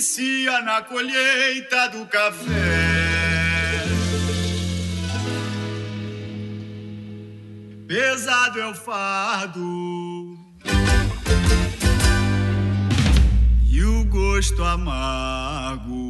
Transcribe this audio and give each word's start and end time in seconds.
inicia 0.00 0.62
na 0.62 0.80
colheita 0.80 1.88
do 1.90 2.06
café. 2.06 2.48
Pesado 7.86 8.60
é 8.60 8.66
o 8.66 8.74
fardo 8.74 10.38
e 13.70 13.84
o 13.84 14.04
gosto 14.06 14.64
amargo. 14.64 16.09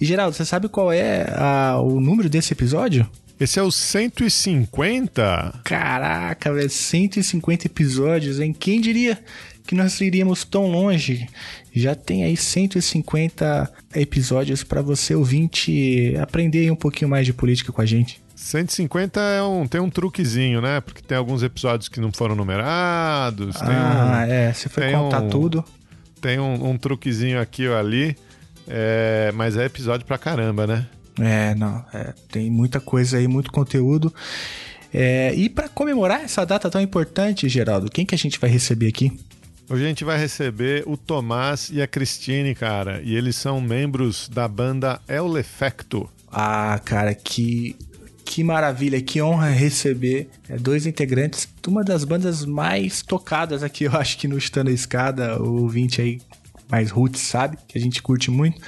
E 0.00 0.04
Geraldo, 0.04 0.34
você 0.36 0.44
sabe 0.44 0.68
qual 0.68 0.92
é 0.92 1.26
a- 1.34 1.78
o 1.80 2.00
número 2.00 2.28
desse 2.28 2.52
episódio? 2.52 3.08
Esse 3.40 3.58
é 3.58 3.62
o 3.62 3.70
150? 3.70 5.60
Caraca, 5.64 6.52
velho, 6.52 6.68
150 6.70 7.66
episódios, 7.66 8.40
hein? 8.40 8.54
Quem 8.58 8.80
diria 8.80 9.18
que 9.66 9.74
nós 9.74 10.00
iríamos 10.00 10.44
tão 10.44 10.66
longe? 10.66 11.28
Já 11.74 11.94
tem 11.94 12.24
aí 12.24 12.36
150 12.36 13.70
episódios 13.94 14.64
para 14.64 14.82
você 14.82 15.14
ouvinte 15.14 16.14
aprender 16.20 16.70
um 16.70 16.76
pouquinho 16.76 17.08
mais 17.10 17.26
de 17.26 17.32
política 17.32 17.72
com 17.72 17.80
a 17.80 17.86
gente. 17.86 18.20
150 18.34 19.20
é 19.20 19.42
um, 19.42 19.66
tem 19.66 19.80
um 19.80 19.90
truquezinho, 19.90 20.60
né? 20.60 20.80
Porque 20.80 21.02
tem 21.02 21.18
alguns 21.18 21.42
episódios 21.42 21.88
que 21.88 22.00
não 22.00 22.12
foram 22.12 22.34
numerados. 22.36 23.56
Ah, 23.60 24.24
um, 24.26 24.30
é, 24.32 24.52
você 24.52 24.68
foi 24.68 24.92
contar 24.92 25.20
um- 25.22 25.28
tudo. 25.28 25.64
tem 26.20 26.38
um, 26.40 26.70
um 26.70 26.78
truquezinho 26.78 27.40
aqui 27.40 27.66
ou 27.68 27.76
ali. 27.76 28.16
É, 28.68 29.32
mas 29.34 29.56
é 29.56 29.64
episódio 29.64 30.06
pra 30.06 30.18
caramba, 30.18 30.66
né? 30.66 30.86
É, 31.20 31.54
não, 31.54 31.84
é, 31.92 32.14
tem 32.30 32.50
muita 32.50 32.80
coisa 32.80 33.16
aí, 33.16 33.26
muito 33.26 33.50
conteúdo. 33.50 34.14
É, 34.92 35.34
e 35.34 35.48
para 35.48 35.68
comemorar 35.68 36.22
essa 36.22 36.44
data 36.44 36.70
tão 36.70 36.80
importante, 36.80 37.48
Geraldo, 37.48 37.90
quem 37.90 38.06
que 38.06 38.14
a 38.14 38.18
gente 38.18 38.38
vai 38.38 38.48
receber 38.48 38.88
aqui? 38.88 39.18
Hoje 39.68 39.84
a 39.84 39.88
gente 39.88 40.04
vai 40.04 40.18
receber 40.18 40.82
o 40.86 40.96
Tomás 40.96 41.68
e 41.70 41.82
a 41.82 41.86
Cristine, 41.86 42.54
cara. 42.54 43.02
E 43.02 43.14
eles 43.14 43.36
são 43.36 43.60
membros 43.60 44.28
da 44.28 44.48
banda 44.48 44.98
El 45.06 45.36
Efecto. 45.36 46.08
Ah, 46.32 46.80
cara, 46.82 47.14
que, 47.14 47.76
que 48.24 48.42
maravilha, 48.42 49.00
que 49.02 49.20
honra 49.20 49.50
receber 49.50 50.30
é, 50.48 50.56
dois 50.56 50.86
integrantes 50.86 51.46
de 51.62 51.68
uma 51.68 51.84
das 51.84 52.04
bandas 52.04 52.46
mais 52.46 53.02
tocadas 53.02 53.62
aqui, 53.62 53.84
eu 53.84 53.92
acho 53.92 54.16
que 54.16 54.26
no 54.26 54.38
Estando 54.38 54.70
a 54.70 54.72
Escada, 54.72 55.42
o 55.42 55.62
ouvinte 55.62 56.00
aí 56.00 56.18
mais 56.70 56.90
roots, 56.90 57.20
sabe? 57.22 57.56
Que 57.66 57.78
a 57.78 57.80
gente 57.80 58.02
curte 58.02 58.30
muito. 58.30 58.60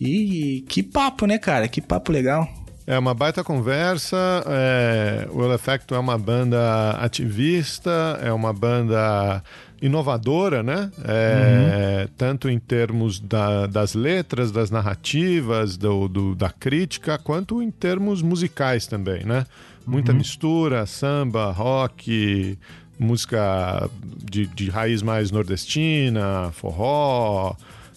E 0.00 0.64
que 0.68 0.82
papo, 0.82 1.26
né, 1.26 1.38
cara? 1.38 1.68
Que 1.68 1.80
papo 1.80 2.10
legal. 2.12 2.48
É 2.86 2.98
uma 2.98 3.14
baita 3.14 3.44
conversa. 3.44 4.16
É, 4.46 5.28
o 5.30 5.42
El 5.44 5.52
Efecto 5.52 5.94
é 5.94 5.98
uma 5.98 6.18
banda 6.18 6.92
ativista, 6.92 8.18
é 8.22 8.32
uma 8.32 8.52
banda 8.52 9.42
inovadora, 9.80 10.62
né? 10.62 10.90
É, 11.06 12.08
Tanto 12.16 12.48
em 12.48 12.58
termos 12.58 13.20
da- 13.20 13.66
das 13.66 13.94
letras, 13.94 14.50
das 14.50 14.70
narrativas, 14.70 15.76
do, 15.76 16.08
do- 16.08 16.34
da 16.34 16.50
crítica, 16.50 17.16
quanto 17.18 17.62
em 17.62 17.70
termos 17.70 18.22
musicais 18.22 18.86
também, 18.86 19.24
né? 19.24 19.46
Muita 19.86 20.12
mistura, 20.12 20.84
samba, 20.86 21.50
rock, 21.50 22.58
música 23.00 23.88
de, 24.30 24.46
de 24.46 24.70
raiz 24.70 25.02
mais 25.02 25.30
nordestina, 25.30 26.50
forró. 26.52 27.56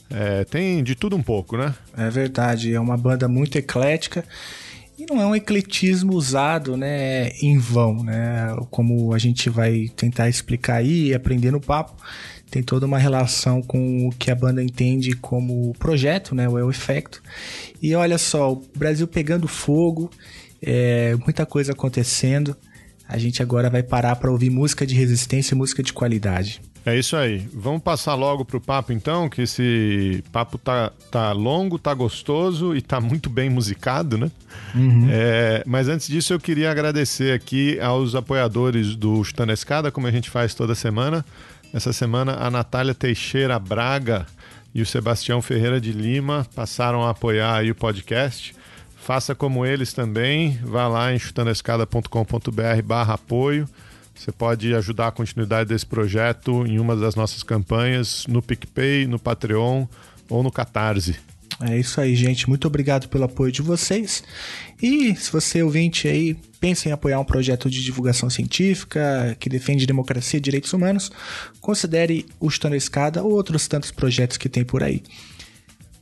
é, 0.09 0.46
tem 0.46 0.84
de 0.84 0.96
tudo 0.96 1.16
um 1.16 1.22
pouco, 1.22 1.58
né? 1.58 1.75
É 1.96 2.09
verdade, 2.09 2.74
é 2.74 2.80
uma 2.80 2.97
banda 2.97 3.28
muito 3.28 3.58
eclética 3.58 4.24
e 4.97 5.06
não 5.12 5.22
é 5.22 5.25
um 5.25 5.36
ecletismo 5.36 6.13
usado, 6.13 6.78
né, 6.78 7.30
em 7.42 7.58
vão, 7.58 8.03
né? 8.03 8.56
Como 8.69 9.13
a 9.13 9.18
gente 9.18 9.50
vai 9.50 9.90
tentar 9.96 10.30
explicar 10.30 10.75
aí 10.75 11.08
e 11.08 11.13
aprender 11.13 11.52
no 11.52 11.59
papo, 11.59 11.94
tem 12.50 12.62
toda 12.62 12.86
uma 12.86 13.00
relação 13.00 13.62
com 13.62 14.08
o 14.08 14.12
que 14.12 14.30
a 14.30 14.36
banda 14.36 14.63
entende 14.63 15.16
como 15.16 15.74
projeto, 15.80 16.36
né, 16.36 16.47
o 16.47 16.58
El 16.58 16.69
Efecto. 16.69 17.22
E 17.81 17.96
olha 17.96 18.18
só, 18.18 18.53
o 18.53 18.63
Brasil 18.78 19.08
pegando 19.08 19.47
fogo, 19.47 20.09
é, 20.62 21.16
muita 21.16 21.46
coisa 21.46 21.72
acontecendo. 21.74 22.56
A 23.13 23.19
gente 23.19 23.44
agora 23.44 23.69
vai 23.69 23.84
parar 23.84 24.16
para 24.16 24.31
ouvir 24.31 24.50
música 24.50 24.88
de 24.88 24.96
resistência 24.96 25.53
e 25.53 25.57
música 25.57 25.84
de 25.84 25.94
qualidade. 25.94 26.59
É 26.84 26.97
isso 26.97 27.16
aí. 27.16 27.47
Vamos 27.53 27.84
passar 27.84 28.16
logo 28.16 28.44
pro 28.44 28.59
papo 28.59 28.91
então, 28.91 29.29
que 29.29 29.44
esse 29.44 30.24
papo 30.31 30.57
tá, 30.57 30.91
tá 31.12 31.31
longo, 31.31 31.78
tá 31.78 31.94
gostoso 31.94 32.75
e 32.75 32.81
tá 32.81 33.00
muito 33.00 33.29
bem 33.29 33.51
musicado, 33.51 34.18
né? 34.18 34.31
É, 35.12 35.63
mas 35.63 35.90
antes 35.90 36.07
disso 36.07 36.34
eu 36.34 36.40
queria 36.40 36.72
agradecer 36.72 37.34
aqui 37.34 37.79
aos 37.79 38.16
apoiadores 38.16 38.96
do 38.96 39.24
Chutando 39.24 39.51
a 39.51 39.53
Escada, 39.53 39.91
como 39.91 40.07
a 40.07 40.12
gente 40.12 40.31
faz 40.31 40.56
toda 40.56 40.74
semana. 40.74 41.24
Essa 41.72 41.94
semana 41.94 42.38
a 42.40 42.50
Natália 42.50 42.95
Teixeira 42.95 43.59
Braga 43.59 44.25
e 44.74 44.81
o 44.81 44.88
Sebastião 44.88 45.40
Ferreira 45.40 45.80
de 45.80 45.91
Lima 45.91 46.47
passaram 46.56 47.03
a 47.03 47.12
apoiar 47.12 47.57
aí 47.57 47.69
o 47.69 47.75
podcast. 47.75 48.56
Faça 49.03 49.36
como 49.36 49.66
eles 49.66 49.91
também, 49.91 50.58
vá 50.64 50.88
lá 50.88 51.14
em 51.14 51.19
chutandoescada.com.br 51.19 52.81
barra 52.86 53.16
apoio. 53.16 53.68
Você 54.16 54.31
pode 54.31 54.74
ajudar 54.74 55.08
a 55.08 55.12
continuidade 55.12 55.68
desse 55.68 55.86
projeto 55.86 56.66
em 56.66 56.80
uma 56.80 56.96
das 56.96 57.13
nossas 57.13 57.44
campanhas 57.44 58.25
no 58.28 58.42
PicPay, 58.42 59.06
no 59.06 59.19
Patreon 59.19 59.88
ou 60.30 60.42
no 60.42 60.50
Catarse. 60.50 61.18
É 61.62 61.78
isso 61.78 62.00
aí, 62.00 62.16
gente. 62.16 62.47
Muito 62.47 62.66
obrigado 62.66 63.09
pelo 63.09 63.25
apoio 63.25 63.52
de 63.52 63.62
vocês. 63.62 64.24
E 64.81 65.13
se 65.18 65.30
você 65.30 65.62
ouvinte 65.62 66.08
aí 66.08 66.38
pensa 66.62 66.88
em 66.88 66.94
apoiar 66.94 67.19
um 67.19 67.25
projeto 67.25 67.69
de 67.69 67.84
divulgação 67.84 68.30
científica 68.30 69.36
que 69.38 69.50
defende 69.50 69.86
democracia 69.86 70.38
e 70.38 70.42
direitos 70.42 70.72
humanos, 70.72 71.12
considere 71.59 72.25
o 72.40 72.50
Chutando 72.50 72.75
a 72.75 72.78
Escada 72.78 73.22
ou 73.22 73.34
outros 73.34 73.68
tantos 73.68 73.92
projetos 73.92 74.38
que 74.38 74.47
tem 74.47 74.63
por 74.63 74.81
aí. 74.81 75.03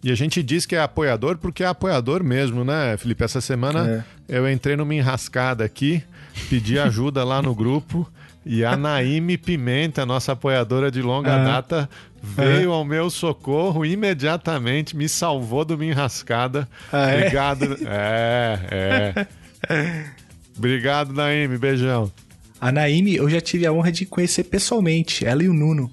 E 0.03 0.12
a 0.12 0.16
gente 0.16 0.41
diz 0.41 0.66
que 0.66 0.75
é 0.75 0.81
apoiador 0.81 1.38
porque 1.38 1.63
é 1.63 1.67
apoiador 1.67 2.23
mesmo, 2.23 2.63
né, 2.63 2.97
Felipe? 2.97 3.23
Essa 3.23 3.39
semana 3.41 4.06
eu 4.28 4.50
entrei 4.50 4.75
numa 4.75 4.95
enrascada 4.95 5.63
aqui, 5.63 6.03
pedi 6.50 6.79
ajuda 6.79 7.23
lá 7.23 7.41
no 7.41 7.53
grupo 7.53 8.09
e 8.44 8.66
a 8.66 8.75
Naime 8.75 9.38
Pimenta, 9.38 10.03
nossa 10.06 10.31
apoiadora 10.31 10.90
de 10.90 11.01
longa 11.03 11.35
Ah. 11.35 11.44
data, 11.44 11.90
veio 12.23 12.72
ao 12.72 12.84
meu 12.84 13.11
socorro 13.11 13.85
imediatamente, 13.85 14.96
me 14.97 15.08
salvou 15.08 15.64
de 15.64 15.76
uma 15.76 15.85
enrascada. 15.85 16.67
Ah, 16.91 17.11
é? 17.11 17.17
Obrigado. 17.17 17.78
É, 17.85 19.28
é. 19.70 20.05
Obrigado, 20.58 21.14
Naime. 21.14 21.58
Beijão. 21.58 22.11
A 22.59 22.72
Naime, 22.72 23.16
eu 23.16 23.29
já 23.29 23.40
tive 23.41 23.66
a 23.67 23.72
honra 23.72 23.91
de 23.91 24.05
conhecer 24.05 24.43
pessoalmente, 24.46 25.26
ela 25.26 25.43
e 25.43 25.47
o 25.47 25.53
Nuno. 25.53 25.91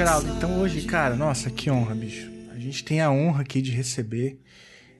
Geraldo, 0.00 0.32
então 0.34 0.58
hoje, 0.58 0.80
cara, 0.86 1.14
nossa, 1.14 1.50
que 1.50 1.70
honra, 1.70 1.94
bicho. 1.94 2.26
A 2.54 2.58
gente 2.58 2.82
tem 2.82 3.02
a 3.02 3.10
honra 3.10 3.42
aqui 3.42 3.60
de 3.60 3.70
receber 3.70 4.40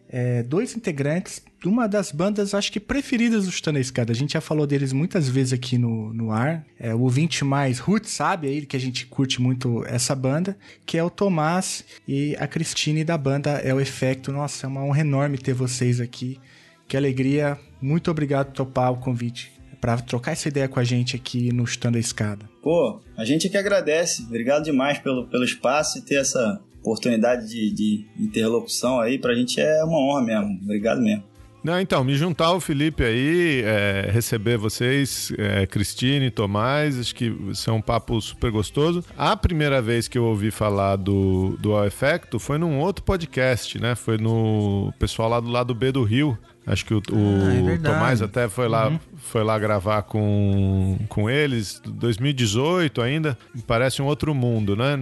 é, 0.07 0.43
dois 0.43 0.77
integrantes 0.77 1.43
de 1.59 1.67
uma 1.67 1.89
das 1.89 2.13
bandas, 2.13 2.53
acho 2.53 2.71
que 2.71 2.79
preferidas 2.79 3.47
do 3.47 3.51
Chutando 3.51 3.79
a 3.79 3.81
Escada. 3.81 4.13
A 4.13 4.15
gente 4.15 4.35
já 4.35 4.43
falou 4.43 4.67
deles 4.67 4.93
muitas 4.93 5.27
vezes 5.27 5.55
aqui 5.55 5.79
no, 5.79 6.13
no 6.13 6.31
ar. 6.31 6.67
É, 6.79 6.95
o 6.95 7.01
ouvinte 7.01 7.47
mais 7.47 7.79
root 7.79 8.11
sabe 8.11 8.49
aí 8.49 8.67
que 8.67 8.77
a 8.77 8.79
gente 8.79 9.07
curte 9.07 9.41
muito 9.41 9.83
essa 9.87 10.15
banda, 10.15 10.55
que 10.85 10.99
é 10.99 11.03
o 11.03 11.09
Tomás 11.09 11.83
e 12.07 12.37
a 12.39 12.47
Cristine 12.47 13.03
da 13.03 13.17
banda 13.17 13.53
É 13.53 13.73
o 13.73 13.81
Efecto. 13.81 14.31
Nossa, 14.31 14.67
é 14.67 14.69
uma 14.69 14.85
honra 14.85 15.01
enorme 15.01 15.39
ter 15.39 15.55
vocês 15.55 15.99
aqui. 15.99 16.39
Que 16.87 16.95
alegria. 16.95 17.59
Muito 17.81 18.11
obrigado 18.11 18.49
por 18.49 18.53
topar 18.53 18.93
o 18.93 18.99
convite 18.99 19.60
para 19.81 19.97
trocar 19.99 20.33
essa 20.33 20.49
ideia 20.49 20.69
com 20.69 20.79
a 20.79 20.85
gente 20.85 21.17
aqui 21.17 21.53
no 21.53 21.67
Chutando 21.67 21.97
a 21.97 22.01
Escada. 22.01 22.49
Pô, 22.63 23.01
a 23.17 23.25
gente 23.25 23.47
é 23.47 23.51
que 23.51 23.57
agradece. 23.57 24.23
Obrigado 24.23 24.65
demais 24.65 24.99
pelo, 24.99 25.27
pelo 25.27 25.45
espaço 25.45 25.99
e 25.99 26.03
ter 26.03 26.17
essa 26.17 26.61
oportunidade 26.81 27.49
de, 27.49 27.71
de 27.71 28.07
interlocução 28.19 29.01
aí. 29.01 29.19
Pra 29.19 29.35
gente 29.35 29.61
é 29.61 29.83
uma 29.85 29.99
honra 29.99 30.23
mesmo. 30.23 30.59
Obrigado 30.63 31.01
mesmo. 31.01 31.31
Não, 31.63 31.79
então, 31.79 32.03
me 32.03 32.15
juntar 32.15 32.47
ao 32.47 32.61
Felipe 32.61 33.05
aí, 33.05 33.63
é, 33.63 34.09
receber 34.11 34.57
vocês, 34.57 35.31
é, 35.37 35.67
Cristine, 35.67 36.31
Tomás, 36.31 36.99
acho 36.99 37.15
que 37.15 37.27
isso 37.51 37.69
é 37.69 37.73
um 37.73 37.83
papo 37.83 38.19
super 38.21 38.51
gostoso. 38.51 39.05
A 39.17 39.37
primeira 39.37 39.83
vez 39.83 40.09
que 40.09 40.17
eu 40.17 40.25
ouvi 40.25 40.51
falar 40.51 40.97
do, 40.97 41.59
do 41.61 41.75
All 41.75 41.87
Effecto 41.87 42.39
foi 42.39 42.57
num 42.57 42.79
outro 42.79 43.05
podcast, 43.05 43.79
né? 43.79 43.95
Foi 43.95 44.17
no 44.17 44.91
pessoal 44.99 45.29
lá 45.29 45.39
do 45.39 45.51
lado 45.51 45.75
B 45.75 45.93
do 45.93 46.03
Rio, 46.03 46.37
Acho 46.67 46.85
que 46.85 46.95
o, 46.95 46.99
o 46.99 47.69
ah, 47.69 47.73
é 47.73 47.79
Tomás 47.79 48.21
até 48.21 48.49
foi 48.49 48.69
lá, 48.69 48.89
uhum. 48.89 49.01
foi 49.17 49.43
lá 49.43 49.59
gravar 49.59 50.03
com, 50.03 50.99
com 51.09 51.29
eles, 51.29 51.81
2018 51.85 53.01
ainda. 53.01 53.37
Parece 53.67 54.03
um 54.03 54.07
outro 54.07 54.35
mundo, 54.35 54.77
né? 54.77 54.99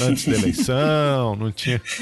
antes 0.00 0.26
da 0.26 0.34
eleição, 0.34 1.36
não 1.36 1.52
tinha. 1.52 1.80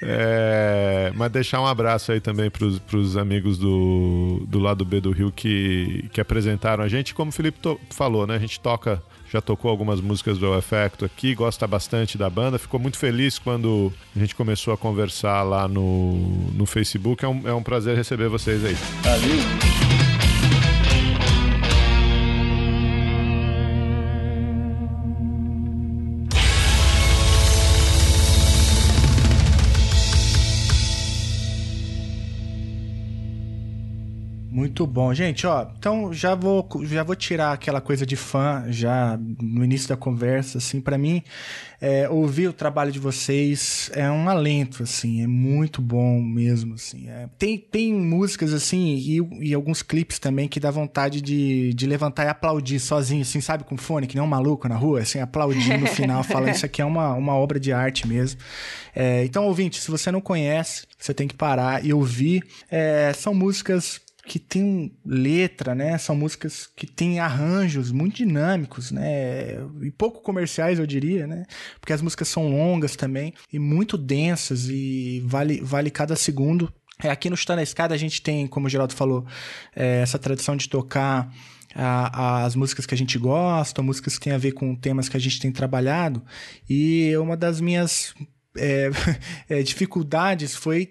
É, 0.00 1.12
mas 1.14 1.30
deixar 1.30 1.60
um 1.60 1.66
abraço 1.66 2.12
aí 2.12 2.20
também 2.20 2.50
para 2.50 2.96
os 2.96 3.16
amigos 3.16 3.58
do, 3.58 4.44
do 4.48 4.58
lado 4.58 4.84
B 4.84 5.00
do 5.00 5.10
Rio 5.10 5.32
que, 5.32 6.08
que 6.12 6.20
apresentaram 6.20 6.82
a 6.82 6.88
gente. 6.88 7.14
Como 7.14 7.30
o 7.30 7.32
Felipe 7.32 7.58
falou, 7.90 8.26
né? 8.26 8.36
A 8.36 8.38
gente 8.38 8.60
toca 8.60 9.02
já 9.30 9.40
tocou 9.40 9.70
algumas 9.70 10.00
músicas 10.00 10.38
do 10.38 10.56
Efecto 10.56 11.04
aqui, 11.04 11.34
gosta 11.34 11.66
bastante 11.66 12.16
da 12.16 12.30
banda. 12.30 12.58
Ficou 12.58 12.80
muito 12.80 12.98
feliz 12.98 13.38
quando 13.38 13.92
a 14.14 14.18
gente 14.18 14.34
começou 14.34 14.72
a 14.72 14.76
conversar 14.76 15.42
lá 15.42 15.68
no, 15.68 16.14
no 16.52 16.66
Facebook. 16.66 17.24
É 17.24 17.28
um, 17.28 17.48
é 17.48 17.54
um 17.54 17.62
prazer 17.62 17.96
receber 17.96 18.28
vocês 18.28 18.64
aí. 18.64 18.76
Valeu. 19.02 19.87
Muito 34.78 34.92
bom, 34.92 35.12
gente, 35.12 35.44
ó. 35.44 35.66
Então 35.76 36.12
já 36.14 36.36
vou 36.36 36.64
já 36.84 37.02
vou 37.02 37.16
tirar 37.16 37.52
aquela 37.52 37.80
coisa 37.80 38.06
de 38.06 38.14
fã 38.14 38.64
já 38.68 39.18
no 39.42 39.64
início 39.64 39.88
da 39.88 39.96
conversa, 39.96 40.58
assim, 40.58 40.80
para 40.80 40.96
mim 40.96 41.20
é, 41.80 42.08
ouvir 42.08 42.48
o 42.48 42.52
trabalho 42.52 42.90
de 42.90 42.98
vocês 42.98 43.90
é 43.94 44.10
um 44.10 44.28
alento, 44.28 44.82
assim, 44.82 45.22
é 45.22 45.26
muito 45.26 45.80
bom 45.80 46.20
mesmo, 46.20 46.74
assim. 46.74 47.08
É, 47.08 47.28
tem, 47.38 47.56
tem 47.56 47.94
músicas, 47.94 48.52
assim, 48.52 48.96
e, 48.96 49.48
e, 49.48 49.54
alguns 49.54 49.82
clipes 49.82 50.18
também 50.18 50.48
que 50.48 50.58
dá 50.58 50.70
vontade 50.70 51.20
de, 51.20 51.72
de 51.74 51.86
levantar 51.86 52.24
e 52.24 52.28
aplaudir 52.28 52.80
sozinho, 52.80 53.22
assim, 53.22 53.40
sabe, 53.40 53.62
com 53.64 53.76
fone, 53.76 54.08
que 54.08 54.16
nem 54.16 54.24
um 54.24 54.28
maluco 54.28 54.68
na 54.68 54.76
rua, 54.76 55.00
assim, 55.00 55.20
aplaudir 55.20 55.78
no 55.78 55.86
final, 55.86 56.22
falando 56.24 56.54
isso 56.54 56.66
aqui 56.66 56.82
é 56.82 56.84
uma, 56.84 57.14
uma 57.14 57.34
obra 57.34 57.60
de 57.60 57.72
arte 57.72 58.08
mesmo. 58.08 58.40
É, 58.94 59.24
então, 59.24 59.44
ouvinte, 59.44 59.80
se 59.80 59.90
você 59.90 60.10
não 60.10 60.20
conhece, 60.20 60.84
você 60.98 61.14
tem 61.14 61.28
que 61.28 61.34
parar 61.34 61.84
e 61.84 61.92
ouvir. 61.92 62.42
É, 62.68 63.12
são 63.14 63.32
músicas 63.32 64.00
que 64.28 64.38
tem 64.38 64.92
letra, 65.04 65.74
né? 65.74 65.96
São 65.96 66.14
músicas 66.14 66.68
que 66.76 66.86
têm 66.86 67.18
arranjos 67.18 67.90
muito 67.90 68.18
dinâmicos, 68.18 68.92
né? 68.92 69.54
E 69.82 69.90
pouco 69.90 70.20
comerciais, 70.20 70.78
eu 70.78 70.86
diria, 70.86 71.26
né? 71.26 71.44
Porque 71.80 71.94
as 71.94 72.02
músicas 72.02 72.28
são 72.28 72.48
longas 72.50 72.94
também 72.94 73.32
e 73.50 73.58
muito 73.58 73.96
densas 73.96 74.68
e 74.68 75.22
vale, 75.26 75.60
vale 75.62 75.90
cada 75.90 76.14
segundo. 76.14 76.72
É, 77.02 77.08
aqui 77.08 77.30
no 77.30 77.34
Está 77.34 77.56
na 77.56 77.62
Escada 77.62 77.94
a 77.94 77.98
gente 77.98 78.20
tem, 78.20 78.46
como 78.46 78.66
o 78.66 78.70
Geraldo 78.70 78.92
falou, 78.92 79.24
é, 79.74 80.02
essa 80.02 80.18
tradição 80.18 80.56
de 80.56 80.68
tocar 80.68 81.32
a, 81.74 82.44
as 82.44 82.54
músicas 82.54 82.84
que 82.84 82.94
a 82.94 82.98
gente 82.98 83.18
gosta, 83.18 83.82
músicas 83.82 84.18
que 84.18 84.24
têm 84.24 84.32
a 84.34 84.38
ver 84.38 84.52
com 84.52 84.74
temas 84.74 85.08
que 85.08 85.16
a 85.16 85.20
gente 85.20 85.40
tem 85.40 85.50
trabalhado. 85.50 86.22
E 86.68 87.16
uma 87.16 87.36
das 87.36 87.60
minhas 87.60 88.14
é, 88.56 88.90
é, 89.48 89.62
dificuldades 89.62 90.54
foi 90.54 90.88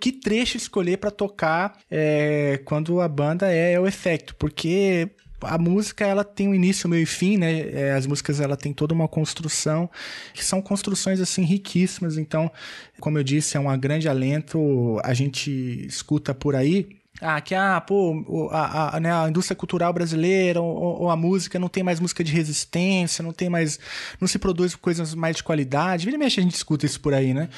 que 0.00 0.12
trecho 0.12 0.56
escolher 0.56 0.98
para 0.98 1.10
tocar 1.10 1.78
é, 1.90 2.60
quando 2.64 3.00
a 3.00 3.08
banda 3.08 3.50
é, 3.50 3.78
o 3.78 3.86
efeito, 3.86 4.34
porque 4.36 5.10
a 5.40 5.58
música 5.58 6.06
ela 6.06 6.24
tem 6.24 6.48
um 6.48 6.54
início, 6.54 6.88
meio 6.88 7.02
e 7.02 7.06
fim, 7.06 7.36
né? 7.36 7.68
É, 7.70 7.92
as 7.92 8.06
músicas 8.06 8.40
ela 8.40 8.56
tem 8.56 8.72
toda 8.72 8.94
uma 8.94 9.06
construção 9.06 9.90
que 10.32 10.44
são 10.44 10.62
construções 10.62 11.20
assim 11.20 11.42
riquíssimas. 11.42 12.16
Então, 12.16 12.50
como 12.98 13.18
eu 13.18 13.22
disse, 13.22 13.56
é 13.56 13.60
um 13.60 13.78
grande 13.78 14.08
alento. 14.08 14.98
A 15.04 15.12
gente 15.12 15.50
escuta 15.86 16.34
por 16.34 16.56
aí 16.56 16.88
ah, 17.20 17.40
que 17.40 17.54
ah, 17.54 17.80
pô, 17.80 18.48
a, 18.50 18.96
a, 18.96 19.00
né, 19.00 19.12
a 19.12 19.28
indústria 19.28 19.54
cultural 19.54 19.92
brasileira 19.92 20.60
ou, 20.60 21.02
ou, 21.02 21.10
a 21.10 21.16
música 21.16 21.58
não 21.58 21.68
tem 21.68 21.82
mais 21.82 22.00
música 22.00 22.24
de 22.24 22.32
resistência, 22.32 23.22
não 23.22 23.32
tem 23.32 23.48
mais. 23.48 23.78
não 24.20 24.26
se 24.26 24.38
produz 24.38 24.74
coisas 24.74 25.14
mais 25.14 25.36
de 25.36 25.44
qualidade. 25.44 26.04
Vira 26.04 26.16
e 26.16 26.18
mexe 26.18 26.40
a 26.40 26.42
gente 26.42 26.54
escuta 26.54 26.86
isso 26.86 27.00
por 27.00 27.14
aí, 27.14 27.32
né? 27.32 27.48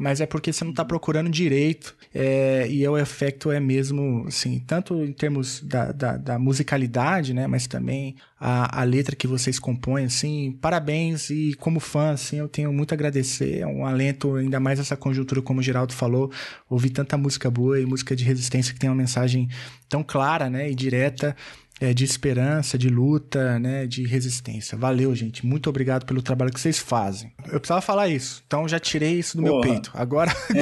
Mas 0.00 0.18
é 0.18 0.24
porque 0.24 0.50
você 0.50 0.64
não 0.64 0.70
está 0.70 0.82
procurando 0.82 1.28
direito. 1.28 1.94
É, 2.14 2.66
e 2.70 2.88
o 2.88 2.96
efeito 2.96 3.52
é 3.52 3.60
mesmo, 3.60 4.24
assim, 4.26 4.58
tanto 4.58 5.04
em 5.04 5.12
termos 5.12 5.60
da, 5.60 5.92
da, 5.92 6.16
da 6.16 6.38
musicalidade, 6.38 7.34
né? 7.34 7.46
Mas 7.46 7.66
também 7.66 8.16
a, 8.40 8.80
a, 8.80 8.84
letra 8.84 9.14
que 9.14 9.26
vocês 9.26 9.58
compõem, 9.58 10.06
assim, 10.06 10.56
parabéns. 10.58 11.28
E 11.28 11.52
como 11.60 11.78
fã, 11.78 12.12
assim, 12.12 12.38
eu 12.38 12.48
tenho 12.48 12.72
muito 12.72 12.92
a 12.92 12.94
agradecer. 12.94 13.58
É 13.58 13.66
um 13.66 13.84
alento, 13.84 14.36
ainda 14.36 14.58
mais 14.58 14.80
essa 14.80 14.96
conjuntura, 14.96 15.42
como 15.42 15.60
o 15.60 15.62
Geraldo 15.62 15.92
falou, 15.92 16.32
ouvir 16.66 16.88
tanta 16.88 17.18
música 17.18 17.50
boa 17.50 17.78
e 17.78 17.84
música 17.84 18.16
de 18.16 18.24
resistência 18.24 18.72
que 18.72 18.80
tem 18.80 18.88
uma 18.88 18.96
mensagem 18.96 19.50
tão 19.86 20.02
clara, 20.02 20.48
né? 20.48 20.70
E 20.70 20.74
direta 20.74 21.36
é, 21.80 21.94
de 21.94 22.04
esperança, 22.04 22.76
de 22.76 22.88
luta, 22.90 23.58
né, 23.58 23.86
de 23.86 24.06
resistência. 24.06 24.76
Valeu, 24.76 25.14
gente. 25.14 25.46
Muito 25.46 25.70
obrigado 25.70 26.04
pelo 26.04 26.20
trabalho 26.20 26.52
que 26.52 26.60
vocês 26.60 26.78
fazem. 26.78 27.32
Eu 27.46 27.58
precisava 27.58 27.80
falar 27.80 28.08
isso, 28.08 28.42
então 28.46 28.68
já 28.68 28.78
tirei 28.78 29.14
isso 29.14 29.36
do 29.36 29.42
Porra. 29.42 29.52
meu 29.54 29.72
peito. 29.72 29.90
Agora, 29.94 30.30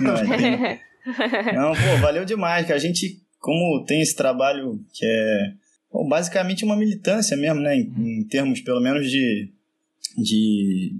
agora 0.00 0.24
vai. 0.24 0.80
Não, 1.54 1.72
pô, 1.72 2.00
valeu 2.02 2.24
demais. 2.24 2.66
Que 2.66 2.72
a 2.72 2.78
gente, 2.78 3.22
como 3.38 3.84
tem 3.86 4.02
esse 4.02 4.16
trabalho 4.16 4.84
que 4.92 5.06
é 5.06 5.52
bom, 5.92 6.08
basicamente 6.08 6.64
uma 6.64 6.76
militância 6.76 7.36
mesmo, 7.36 7.60
né, 7.60 7.76
em, 7.76 8.20
em 8.20 8.24
termos 8.24 8.60
pelo 8.60 8.80
menos 8.80 9.08
de, 9.08 9.52
de, 10.16 10.92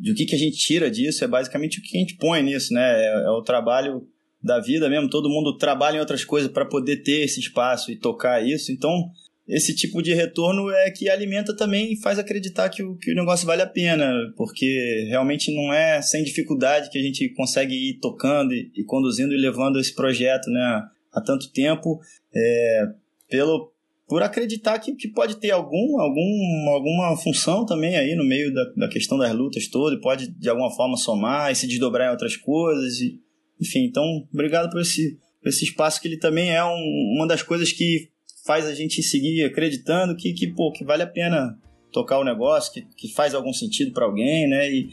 de 0.00 0.12
o 0.12 0.14
que, 0.14 0.26
que 0.26 0.34
a 0.34 0.38
gente 0.38 0.58
tira 0.58 0.90
disso, 0.90 1.24
é 1.24 1.28
basicamente 1.28 1.80
o 1.80 1.82
que 1.82 1.96
a 1.96 2.00
gente 2.00 2.16
põe 2.16 2.42
nisso, 2.42 2.74
né? 2.74 2.82
é, 2.82 3.24
é 3.24 3.30
o 3.30 3.42
trabalho 3.42 4.06
da 4.42 4.60
vida 4.60 4.88
mesmo, 4.88 5.08
todo 5.08 5.28
mundo 5.28 5.56
trabalha 5.56 5.96
em 5.96 6.00
outras 6.00 6.24
coisas 6.24 6.50
para 6.50 6.66
poder 6.66 7.02
ter 7.02 7.24
esse 7.24 7.40
espaço 7.40 7.90
e 7.90 7.96
tocar 7.96 8.46
isso. 8.46 8.70
Então, 8.70 9.10
esse 9.48 9.74
tipo 9.74 10.02
de 10.02 10.12
retorno 10.12 10.70
é 10.70 10.90
que 10.90 11.08
alimenta 11.08 11.54
também 11.54 11.92
e 11.92 12.00
faz 12.00 12.18
acreditar 12.18 12.68
que 12.68 12.82
o, 12.82 12.96
que 12.96 13.12
o 13.12 13.14
negócio 13.14 13.46
vale 13.46 13.62
a 13.62 13.66
pena, 13.66 14.10
porque 14.36 15.06
realmente 15.08 15.54
não 15.54 15.72
é 15.72 16.02
sem 16.02 16.24
dificuldade 16.24 16.90
que 16.90 16.98
a 16.98 17.02
gente 17.02 17.28
consegue 17.30 17.74
ir 17.74 17.98
tocando 18.00 18.52
e, 18.52 18.70
e 18.76 18.84
conduzindo 18.84 19.32
e 19.32 19.36
levando 19.36 19.78
esse 19.78 19.94
projeto 19.94 20.50
né, 20.50 20.82
há 21.12 21.20
tanto 21.20 21.52
tempo, 21.52 22.00
é, 22.34 22.86
pelo, 23.28 23.72
por 24.08 24.22
acreditar 24.22 24.78
que, 24.80 24.94
que 24.94 25.08
pode 25.08 25.36
ter 25.36 25.52
algum, 25.52 26.00
algum, 26.00 26.68
alguma 26.70 27.16
função 27.16 27.64
também 27.64 27.96
aí 27.96 28.16
no 28.16 28.24
meio 28.24 28.52
da, 28.52 28.64
da 28.76 28.88
questão 28.88 29.16
das 29.16 29.32
lutas 29.32 29.68
todas, 29.68 30.00
pode 30.00 30.28
de 30.28 30.48
alguma 30.48 30.70
forma 30.70 30.96
somar 30.96 31.52
e 31.52 31.54
se 31.54 31.68
desdobrar 31.68 32.08
em 32.08 32.10
outras 32.10 32.36
coisas. 32.36 33.00
E, 33.00 33.20
enfim, 33.60 33.84
então, 33.84 34.26
obrigado 34.32 34.70
por 34.70 34.80
esse, 34.80 35.18
por 35.42 35.48
esse 35.48 35.64
espaço 35.64 36.00
que 36.00 36.08
ele 36.08 36.18
também 36.18 36.50
é 36.50 36.64
um, 36.64 37.14
uma 37.16 37.26
das 37.26 37.42
coisas 37.42 37.72
que 37.72 38.10
faz 38.46 38.66
a 38.66 38.74
gente 38.74 39.02
seguir 39.02 39.44
acreditando 39.44 40.16
que, 40.16 40.32
que, 40.32 40.46
pô, 40.46 40.72
que 40.72 40.84
vale 40.84 41.02
a 41.02 41.06
pena 41.06 41.58
tocar 41.92 42.18
o 42.18 42.24
negócio, 42.24 42.72
que, 42.72 42.86
que 42.96 43.14
faz 43.14 43.34
algum 43.34 43.52
sentido 43.52 43.92
para 43.92 44.04
alguém, 44.04 44.48
né? 44.48 44.70
E, 44.70 44.90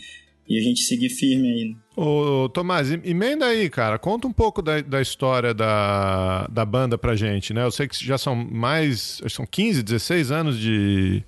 e 0.48 0.58
a 0.58 0.62
gente 0.62 0.82
seguir 0.82 1.10
firme 1.10 1.48
aí. 1.50 1.76
Ô, 1.96 2.50
Tomás, 2.50 2.92
emenda 2.92 3.46
aí, 3.46 3.70
cara. 3.70 3.98
Conta 3.98 4.28
um 4.28 4.34
pouco 4.34 4.62
da, 4.62 4.82
da 4.82 5.02
história 5.02 5.54
da, 5.54 6.48
da 6.48 6.66
banda 6.66 6.98
pra 6.98 7.16
gente, 7.16 7.54
né? 7.54 7.64
Eu 7.64 7.72
sei 7.72 7.88
que 7.88 8.06
já 8.06 8.18
são 8.18 8.36
mais. 8.36 9.22
São 9.30 9.46
15, 9.46 9.84
16 9.84 10.32
anos 10.32 10.60
de, 10.60 11.24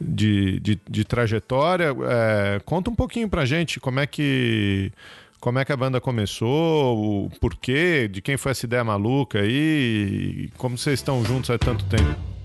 de, 0.00 0.58
de, 0.60 0.80
de 0.88 1.04
trajetória. 1.04 1.94
É, 2.08 2.60
conta 2.64 2.90
um 2.90 2.94
pouquinho 2.94 3.28
pra 3.28 3.44
gente 3.44 3.78
como 3.78 4.00
é 4.00 4.06
que 4.06 4.90
como 5.40 5.58
é 5.58 5.64
que 5.64 5.72
a 5.72 5.76
banda 5.76 6.00
começou, 6.00 7.26
o 7.26 7.30
porquê, 7.40 8.08
de 8.08 8.20
quem 8.20 8.36
foi 8.36 8.52
essa 8.52 8.66
ideia 8.66 8.84
maluca 8.84 9.40
aí, 9.40 10.50
como 10.56 10.76
vocês 10.76 11.00
estão 11.00 11.24
juntos 11.24 11.50
há 11.50 11.58
tanto 11.58 11.84
tempo. 11.86 12.39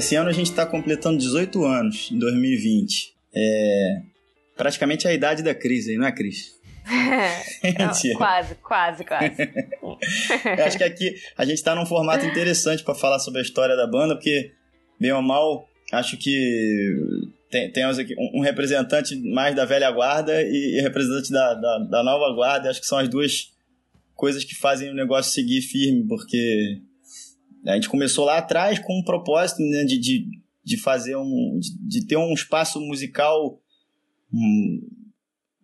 Esse 0.00 0.16
ano 0.16 0.28
a 0.28 0.32
gente 0.32 0.50
está 0.50 0.66
completando 0.66 1.18
18 1.18 1.64
anos, 1.64 2.10
em 2.10 2.18
2020. 2.18 3.14
É 3.32 4.02
praticamente 4.56 5.08
a 5.08 5.14
idade 5.14 5.42
da 5.42 5.54
crise, 5.54 5.96
não 5.96 6.06
é, 6.06 6.12
Cris? 6.12 6.58
Não, 7.78 8.16
quase, 8.16 8.54
quase, 8.56 9.04
quase. 9.04 9.36
acho 10.66 10.76
que 10.78 10.84
aqui 10.84 11.14
a 11.36 11.44
gente 11.44 11.58
está 11.58 11.74
num 11.74 11.86
formato 11.86 12.26
interessante 12.26 12.82
para 12.82 12.94
falar 12.94 13.18
sobre 13.18 13.38
a 13.38 13.42
história 13.42 13.76
da 13.76 13.86
banda, 13.86 14.16
porque, 14.16 14.52
bem 14.98 15.12
ou 15.12 15.22
mal, 15.22 15.68
acho 15.92 16.16
que 16.16 16.96
tem, 17.50 17.70
temos 17.70 17.98
aqui 17.98 18.14
um 18.34 18.40
representante 18.40 19.14
mais 19.30 19.54
da 19.54 19.64
velha 19.64 19.90
guarda 19.90 20.42
e, 20.42 20.78
e 20.78 20.80
representante 20.80 21.30
da, 21.30 21.54
da, 21.54 21.78
da, 21.78 22.02
nova 22.02 22.34
guarda. 22.34 22.70
Acho 22.70 22.80
que 22.80 22.86
são 22.86 22.98
as 22.98 23.08
duas 23.08 23.52
coisas 24.16 24.42
que 24.42 24.54
fazem 24.54 24.90
o 24.90 24.94
negócio 24.94 25.32
seguir 25.32 25.60
firme, 25.60 26.06
porque 26.08 26.80
a 27.66 27.74
gente 27.74 27.88
começou 27.88 28.24
lá 28.24 28.38
atrás 28.38 28.78
com 28.78 28.98
um 28.98 29.04
propósito 29.04 29.62
né, 29.62 29.84
de, 29.84 29.98
de, 29.98 30.26
de 30.64 30.76
fazer 30.76 31.16
um. 31.16 31.58
De, 31.58 32.00
de 32.00 32.06
ter 32.06 32.16
um 32.16 32.32
espaço 32.32 32.80
musical 32.80 33.60
um, 34.32 34.80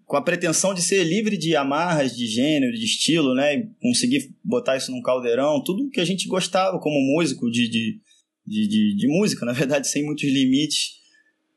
com 0.04 0.16
a 0.16 0.22
pretensão 0.22 0.74
de 0.74 0.82
ser 0.82 1.04
livre 1.04 1.36
de 1.36 1.56
amarras 1.56 2.16
de 2.16 2.26
gênero, 2.26 2.72
de 2.72 2.84
estilo, 2.84 3.34
né? 3.34 3.56
E 3.56 3.68
conseguir 3.80 4.34
botar 4.42 4.76
isso 4.76 4.90
num 4.90 5.02
caldeirão, 5.02 5.62
tudo 5.62 5.90
que 5.90 6.00
a 6.00 6.04
gente 6.04 6.28
gostava 6.28 6.78
como 6.78 7.00
músico 7.00 7.50
de, 7.50 7.68
de, 7.68 8.00
de, 8.46 8.68
de, 8.68 8.96
de 8.96 9.08
música, 9.08 9.44
na 9.46 9.52
verdade, 9.52 9.88
sem 9.88 10.04
muitos 10.04 10.24
limites 10.24 10.96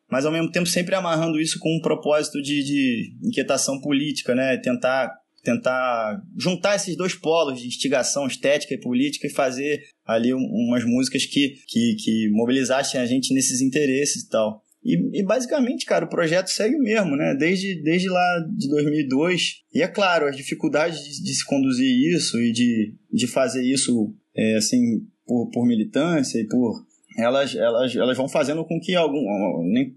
mas 0.10 0.26
ao 0.26 0.32
mesmo 0.32 0.52
tempo 0.52 0.68
sempre 0.68 0.96
amarrando 0.96 1.40
isso 1.40 1.60
com 1.60 1.78
um 1.78 1.82
propósito 1.82 2.42
de, 2.42 2.64
de 2.64 3.18
inquietação 3.24 3.80
política, 3.80 4.34
né? 4.34 4.58
Tentar 4.58 5.16
tentar 5.44 6.22
juntar 6.38 6.76
esses 6.76 6.96
dois 6.96 7.16
polos 7.16 7.60
de 7.60 7.68
instigação 7.68 8.28
estética 8.28 8.74
e 8.74 8.80
política 8.80 9.28
e 9.28 9.32
fazer 9.32 9.82
ali 10.06 10.34
umas 10.34 10.84
músicas 10.84 11.26
que, 11.26 11.56
que, 11.68 11.96
que 11.96 12.30
mobilizassem 12.32 13.00
a 13.00 13.06
gente 13.06 13.34
nesses 13.34 13.62
interesses 13.62 14.24
e 14.24 14.30
tal. 14.30 14.64
E, 14.84 15.20
e, 15.20 15.24
basicamente, 15.24 15.86
cara, 15.86 16.06
o 16.06 16.10
projeto 16.10 16.48
segue 16.48 16.76
o 16.76 16.82
mesmo, 16.82 17.16
né? 17.16 17.36
Desde, 17.36 17.82
desde 17.82 18.08
lá 18.08 18.46
de 18.56 18.70
2002. 18.70 19.56
E 19.74 19.82
é 19.82 19.88
claro, 19.88 20.26
as 20.26 20.38
dificuldades 20.38 21.04
de, 21.04 21.24
de 21.24 21.34
se 21.36 21.46
conduzir 21.46 22.16
isso 22.16 22.40
e 22.40 22.52
de, 22.52 22.96
de 23.12 23.28
fazer 23.28 23.62
isso, 23.62 24.16
é, 24.36 24.56
assim, 24.56 25.02
por, 25.26 25.50
por 25.52 25.68
militância 25.68 26.40
e 26.40 26.48
por 26.48 26.86
elas, 27.22 27.56
elas, 27.56 27.96
elas 27.96 28.18
vão 28.18 28.28
fazendo 28.28 28.64
com 28.66 28.80
que 28.80 28.96
algum, 28.96 29.20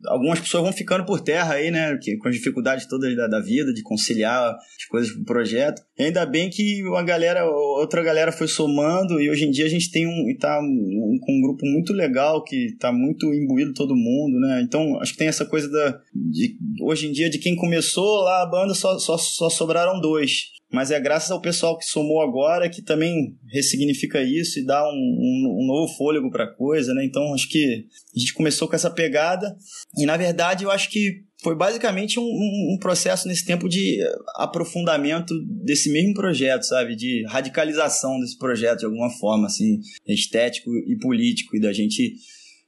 algumas 0.07 0.41
pessoas 0.41 0.62
vão 0.62 0.73
ficando 0.73 1.05
por 1.05 1.21
terra 1.21 1.55
aí, 1.55 1.71
né? 1.71 1.99
Que, 2.00 2.17
com 2.17 2.29
as 2.29 2.35
dificuldades 2.35 2.87
todas 2.87 3.14
da, 3.17 3.26
da 3.26 3.41
vida, 3.41 3.73
de 3.73 3.83
conciliar 3.83 4.55
as 4.55 4.85
coisas 4.88 5.12
pro 5.12 5.25
projeto. 5.25 5.83
E 5.99 6.05
ainda 6.05 6.25
bem 6.26 6.50
que 6.50 6.83
uma 6.85 7.02
galera, 7.02 7.45
outra 7.45 8.02
galera 8.02 8.33
foi 8.33 8.49
somando 8.49 9.21
e 9.21 9.31
hoje 9.31 9.45
em 9.45 9.50
dia 9.50 9.67
a 9.67 9.71
gente 9.71 9.91
tem 9.91 10.07
um, 10.07 10.37
tá 10.38 10.61
um, 10.61 10.64
um, 10.64 11.19
um 11.29 11.41
grupo 11.41 11.64
muito 11.67 11.93
legal 11.93 12.43
que 12.43 12.76
tá 12.79 12.93
muito 12.93 13.33
imbuído 13.33 13.73
todo 13.75 13.97
mundo, 13.97 14.38
né? 14.41 14.62
Então 14.62 14.99
acho 15.00 15.12
que 15.12 15.19
tem 15.19 15.29
essa 15.29 15.47
coisa 15.47 15.71
da, 15.71 16.00
de, 16.14 16.57
hoje 16.81 17.07
em 17.09 17.12
dia 17.12 17.31
de 17.31 17.38
quem 17.38 17.57
começou 17.57 18.23
lá 18.23 18.43
a 18.43 18.47
banda 18.47 18.75
só, 18.75 18.99
só, 18.99 19.17
só 19.17 19.49
sobraram 19.49 20.00
dois 20.00 20.52
mas 20.73 20.91
é 20.91 20.99
graças 20.99 21.31
ao 21.31 21.41
pessoal 21.41 21.76
que 21.76 21.85
somou 21.85 22.23
agora 22.23 22.71
que 22.71 22.81
também 22.81 23.37
ressignifica 23.50 24.23
isso 24.23 24.59
e 24.59 24.64
dá 24.64 24.83
um, 24.83 24.95
um, 24.95 25.59
um 25.61 25.67
novo 25.67 25.93
fôlego 25.95 26.31
para 26.31 26.45
a 26.45 26.55
coisa, 26.55 26.95
né? 26.95 27.05
Então 27.05 27.35
acho 27.35 27.49
que 27.49 27.87
a 28.17 28.19
gente 28.19 28.33
começou 28.33 28.67
com 28.67 28.75
essa 28.75 28.91
pegada 28.91 29.55
e 29.99 30.07
na 30.07 30.17
verdade 30.17 30.64
eu 30.64 30.71
acho 30.71 30.91
que 30.91 31.25
foi 31.43 31.57
basicamente 31.57 32.19
um, 32.19 32.23
um, 32.23 32.79
processo 32.81 33.26
nesse 33.26 33.45
tempo 33.45 33.69
de 33.69 33.99
aprofundamento 34.37 35.35
desse 35.64 35.93
mesmo 35.93 36.14
projeto, 36.14 36.62
sabe? 36.62 36.95
De 36.95 37.25
radicalização 37.29 38.19
desse 38.21 38.38
projeto 38.38 38.81
de 38.81 38.85
alguma 38.85 39.11
forma, 39.11 39.47
assim, 39.47 39.81
estético 40.07 40.71
e 40.71 40.97
político, 41.00 41.57
e 41.57 41.61
da 41.61 41.73
gente 41.73 42.14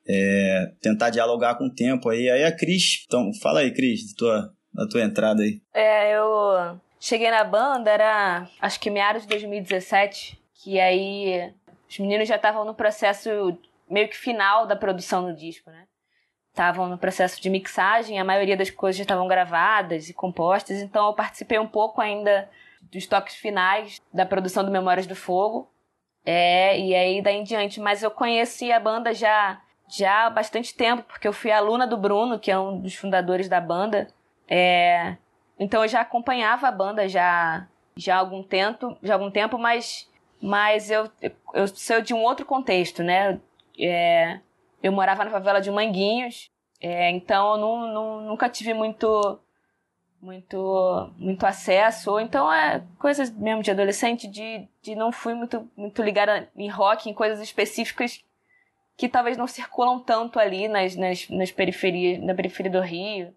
é, 0.08 0.72
tentar 0.80 1.10
dialogar 1.10 1.54
com 1.54 1.66
o 1.66 1.72
tempo 1.72 2.08
aí. 2.08 2.28
Aí 2.28 2.42
a 2.42 2.50
Cris, 2.50 3.04
então, 3.06 3.30
fala 3.40 3.60
aí, 3.60 3.72
Cris, 3.72 4.08
da 4.08 4.16
tua, 4.16 4.52
da 4.74 4.88
tua 4.88 5.02
entrada 5.04 5.42
aí. 5.44 5.60
É, 5.72 6.16
eu 6.16 6.80
Cheguei 7.04 7.30
na 7.30 7.44
banda, 7.44 7.90
era 7.90 8.48
acho 8.58 8.80
que 8.80 8.88
meados 8.88 9.24
de 9.24 9.28
2017, 9.28 10.42
que 10.54 10.80
aí 10.80 11.52
os 11.86 11.98
meninos 11.98 12.26
já 12.26 12.36
estavam 12.36 12.64
no 12.64 12.74
processo 12.74 13.58
meio 13.86 14.08
que 14.08 14.16
final 14.16 14.66
da 14.66 14.74
produção 14.74 15.22
do 15.22 15.34
disco, 15.34 15.68
né? 15.70 15.84
Estavam 16.48 16.88
no 16.88 16.96
processo 16.96 17.42
de 17.42 17.50
mixagem, 17.50 18.18
a 18.18 18.24
maioria 18.24 18.56
das 18.56 18.70
coisas 18.70 18.96
já 18.96 19.02
estavam 19.02 19.28
gravadas 19.28 20.08
e 20.08 20.14
compostas, 20.14 20.80
então 20.80 21.06
eu 21.08 21.12
participei 21.12 21.58
um 21.58 21.68
pouco 21.68 22.00
ainda 22.00 22.48
dos 22.90 23.06
toques 23.06 23.34
finais 23.34 24.00
da 24.10 24.24
produção 24.24 24.64
do 24.64 24.70
Memórias 24.70 25.06
do 25.06 25.14
Fogo. 25.14 25.70
É, 26.24 26.80
e 26.80 26.94
aí 26.94 27.20
daí 27.20 27.36
em 27.36 27.44
diante, 27.44 27.80
mas 27.80 28.02
eu 28.02 28.10
conheci 28.10 28.72
a 28.72 28.80
banda 28.80 29.12
já 29.12 29.60
já 29.94 30.24
há 30.24 30.30
bastante 30.30 30.74
tempo, 30.74 31.02
porque 31.02 31.28
eu 31.28 31.34
fui 31.34 31.50
aluna 31.50 31.86
do 31.86 31.98
Bruno, 31.98 32.38
que 32.38 32.50
é 32.50 32.58
um 32.58 32.80
dos 32.80 32.94
fundadores 32.94 33.46
da 33.46 33.60
banda. 33.60 34.08
É, 34.48 35.18
então 35.58 35.82
eu 35.82 35.88
já 35.88 36.00
acompanhava 36.00 36.68
a 36.68 36.72
banda 36.72 37.08
já, 37.08 37.66
já 37.96 38.16
há 38.16 38.18
algum 38.18 38.42
tempo, 38.42 38.96
já 39.02 39.14
algum 39.14 39.30
tempo, 39.30 39.58
mas, 39.58 40.10
mas 40.40 40.90
eu, 40.90 41.10
eu 41.52 41.68
sou 41.68 42.00
de 42.00 42.12
um 42.12 42.22
outro 42.22 42.44
contexto, 42.44 43.02
né? 43.02 43.40
É, 43.78 44.40
eu 44.82 44.92
morava 44.92 45.24
na 45.24 45.30
favela 45.30 45.60
de 45.60 45.70
Manguinhos, 45.70 46.50
é, 46.80 47.10
então 47.10 47.52
eu 47.52 47.58
não, 47.58 47.86
não, 47.86 48.20
nunca 48.22 48.48
tive 48.48 48.74
muito 48.74 49.40
muito 50.20 51.12
muito 51.18 51.44
acesso 51.44 52.18
então 52.18 52.50
é 52.50 52.82
coisas 52.98 53.30
mesmo 53.30 53.62
de 53.62 53.70
adolescente 53.70 54.26
de, 54.26 54.66
de 54.80 54.94
não 54.94 55.12
fui 55.12 55.34
muito 55.34 55.70
muito 55.76 56.02
ligada 56.02 56.48
em 56.56 56.68
rock 56.68 57.10
em 57.10 57.12
coisas 57.12 57.40
específicas 57.40 58.24
que 58.96 59.06
talvez 59.06 59.36
não 59.36 59.46
circulam 59.46 60.00
tanto 60.00 60.38
ali 60.38 60.66
nas, 60.66 60.96
nas, 60.96 61.28
nas 61.28 61.50
periferias 61.50 62.22
na 62.22 62.34
periferia 62.34 62.72
do 62.72 62.80
Rio 62.80 63.34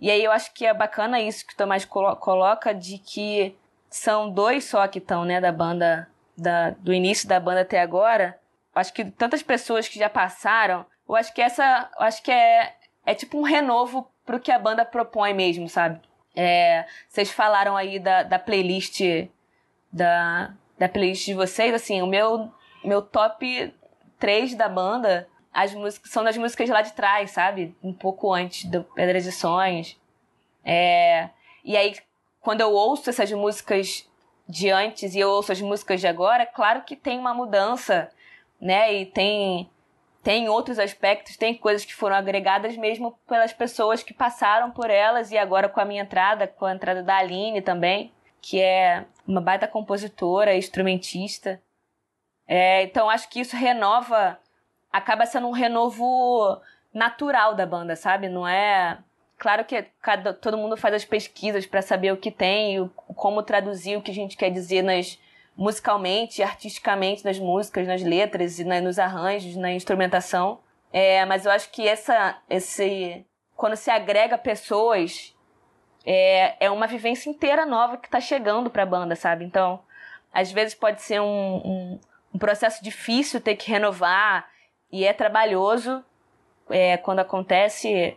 e 0.00 0.10
aí 0.10 0.22
eu 0.22 0.32
acho 0.32 0.52
que 0.52 0.66
é 0.66 0.74
bacana 0.74 1.20
isso 1.20 1.46
que 1.46 1.54
o 1.54 1.56
Tomás 1.56 1.84
coloca 1.84 2.74
de 2.74 2.98
que 2.98 3.56
são 3.88 4.30
dois 4.30 4.64
só 4.64 4.86
que 4.86 4.98
estão, 4.98 5.24
né, 5.24 5.40
da 5.40 5.52
banda, 5.52 6.08
da, 6.36 6.70
do 6.70 6.92
início 6.92 7.28
da 7.28 7.40
banda 7.40 7.62
até 7.62 7.80
agora. 7.80 8.38
Acho 8.74 8.92
que 8.92 9.04
tantas 9.04 9.42
pessoas 9.42 9.88
que 9.88 9.98
já 9.98 10.10
passaram, 10.10 10.84
eu 11.08 11.16
acho 11.16 11.32
que 11.32 11.40
essa, 11.40 11.90
acho 11.98 12.22
que 12.22 12.30
é, 12.30 12.74
é 13.06 13.14
tipo 13.14 13.38
um 13.38 13.42
renovo 13.42 14.10
pro 14.24 14.40
que 14.40 14.52
a 14.52 14.58
banda 14.58 14.84
propõe 14.84 15.32
mesmo, 15.32 15.68
sabe? 15.68 16.00
É, 16.34 16.84
vocês 17.08 17.30
falaram 17.30 17.74
aí 17.74 17.98
da, 17.98 18.22
da 18.22 18.38
playlist 18.38 19.00
da, 19.90 20.52
da 20.78 20.88
playlist 20.88 21.24
de 21.24 21.32
vocês, 21.32 21.72
assim, 21.72 22.02
o 22.02 22.06
meu, 22.06 22.52
meu 22.84 23.00
top 23.00 23.74
3 24.18 24.54
da 24.54 24.68
banda 24.68 25.26
as 25.56 25.72
músicas 25.72 26.12
são 26.12 26.22
das 26.22 26.36
músicas 26.36 26.68
lá 26.68 26.82
de 26.82 26.92
trás, 26.92 27.30
sabe? 27.30 27.74
Um 27.82 27.90
pouco 27.90 28.30
antes 28.30 28.66
do 28.66 28.84
Pedras 28.84 29.24
e 29.24 29.32
Sonhos. 29.32 29.98
É, 30.62 31.30
e 31.64 31.74
aí, 31.74 31.96
quando 32.42 32.60
eu 32.60 32.72
ouço 32.72 33.08
essas 33.08 33.32
músicas 33.32 34.06
de 34.46 34.70
antes 34.70 35.14
e 35.14 35.18
eu 35.18 35.30
ouço 35.30 35.50
as 35.50 35.60
músicas 35.62 35.98
de 35.98 36.06
agora, 36.06 36.44
claro 36.44 36.82
que 36.82 36.94
tem 36.94 37.18
uma 37.18 37.32
mudança, 37.32 38.10
né? 38.60 38.92
E 38.92 39.06
tem 39.06 39.70
tem 40.22 40.48
outros 40.48 40.78
aspectos, 40.78 41.36
tem 41.36 41.54
coisas 41.54 41.86
que 41.86 41.94
foram 41.94 42.16
agregadas 42.16 42.76
mesmo 42.76 43.18
pelas 43.26 43.52
pessoas 43.52 44.02
que 44.02 44.12
passaram 44.12 44.72
por 44.72 44.90
elas 44.90 45.30
e 45.30 45.38
agora 45.38 45.68
com 45.68 45.80
a 45.80 45.84
minha 45.84 46.02
entrada, 46.02 46.46
com 46.48 46.66
a 46.66 46.74
entrada 46.74 47.02
da 47.02 47.16
Aline 47.16 47.62
também, 47.62 48.12
que 48.42 48.60
é 48.60 49.06
uma 49.26 49.40
baita 49.40 49.66
compositora, 49.66 50.54
instrumentista. 50.54 51.62
É, 52.46 52.82
então 52.82 53.08
acho 53.08 53.28
que 53.30 53.40
isso 53.40 53.56
renova 53.56 54.38
acaba 54.92 55.26
sendo 55.26 55.48
um 55.48 55.52
renovo 55.52 56.60
natural 56.92 57.54
da 57.54 57.66
banda, 57.66 57.94
sabe? 57.96 58.28
Não 58.28 58.46
é. 58.46 58.98
Claro 59.38 59.64
que 59.64 59.84
cada, 60.00 60.32
todo 60.32 60.56
mundo 60.56 60.76
faz 60.76 60.94
as 60.94 61.04
pesquisas 61.04 61.66
para 61.66 61.82
saber 61.82 62.12
o 62.12 62.16
que 62.16 62.30
tem, 62.30 62.80
o, 62.80 62.88
como 62.88 63.42
traduzir 63.42 63.96
o 63.96 64.02
que 64.02 64.10
a 64.10 64.14
gente 64.14 64.36
quer 64.36 64.50
dizer 64.50 64.82
nas 64.82 65.18
musicalmente, 65.56 66.42
artisticamente 66.42 67.24
nas 67.24 67.38
músicas, 67.38 67.86
nas 67.86 68.02
letras 68.02 68.58
e 68.58 68.64
na, 68.64 68.80
nos 68.80 68.98
arranjos, 68.98 69.56
na 69.56 69.72
instrumentação. 69.72 70.60
É, 70.92 71.24
mas 71.24 71.46
eu 71.46 71.52
acho 71.52 71.70
que 71.70 71.86
essa, 71.86 72.38
esse, 72.48 73.24
quando 73.56 73.74
se 73.74 73.90
agrega 73.90 74.36
pessoas, 74.36 75.34
é, 76.04 76.66
é 76.66 76.70
uma 76.70 76.86
vivência 76.86 77.30
inteira 77.30 77.64
nova 77.64 77.96
que 77.96 78.06
está 78.06 78.20
chegando 78.20 78.70
para 78.70 78.82
a 78.82 78.86
banda, 78.86 79.16
sabe? 79.16 79.44
Então, 79.44 79.80
às 80.32 80.52
vezes 80.52 80.74
pode 80.74 81.00
ser 81.02 81.20
um, 81.20 81.24
um, 81.24 82.00
um 82.34 82.38
processo 82.38 82.84
difícil 82.84 83.40
ter 83.40 83.56
que 83.56 83.70
renovar 83.70 84.46
e 84.96 85.04
é 85.04 85.12
trabalhoso 85.12 86.02
é, 86.70 86.96
quando 86.96 87.18
acontece, 87.18 88.16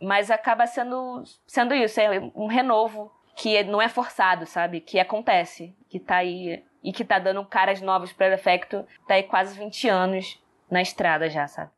mas 0.00 0.30
acaba 0.30 0.66
sendo, 0.66 1.22
sendo 1.46 1.74
isso, 1.74 2.00
é 2.00 2.18
um 2.34 2.46
renovo 2.46 3.12
que 3.36 3.62
não 3.64 3.82
é 3.82 3.90
forçado, 3.90 4.46
sabe? 4.46 4.80
Que 4.80 4.98
acontece, 4.98 5.74
que 5.90 6.00
tá 6.00 6.16
aí 6.16 6.62
e 6.82 6.92
que 6.92 7.04
tá 7.04 7.18
dando 7.18 7.44
caras 7.44 7.82
novas 7.82 8.10
para 8.10 8.30
o 8.30 8.34
efeito, 8.34 8.86
tá 9.06 9.14
aí 9.14 9.24
quase 9.24 9.58
20 9.58 9.88
anos 9.88 10.38
na 10.70 10.80
estrada 10.80 11.28
já, 11.28 11.46
sabe? 11.46 11.70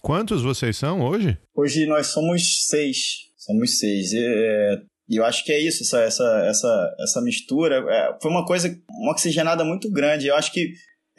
Quantos 0.00 0.42
vocês 0.42 0.76
são 0.76 1.00
hoje? 1.00 1.38
Hoje 1.54 1.86
nós 1.86 2.08
somos 2.08 2.66
seis. 2.66 3.30
Somos 3.36 3.78
seis. 3.78 4.12
É, 4.12 4.82
e 5.08 5.16
eu 5.16 5.24
acho 5.24 5.44
que 5.44 5.52
é 5.52 5.60
isso, 5.60 5.84
essa, 5.84 6.00
essa, 6.02 6.44
essa, 6.48 6.96
essa 6.98 7.20
mistura. 7.22 7.84
É, 7.88 8.18
foi 8.20 8.32
uma 8.32 8.44
coisa, 8.44 8.68
uma 8.90 9.12
oxigenada 9.12 9.64
muito 9.64 9.88
grande. 9.92 10.26
Eu 10.26 10.34
acho 10.34 10.52
que 10.52 10.72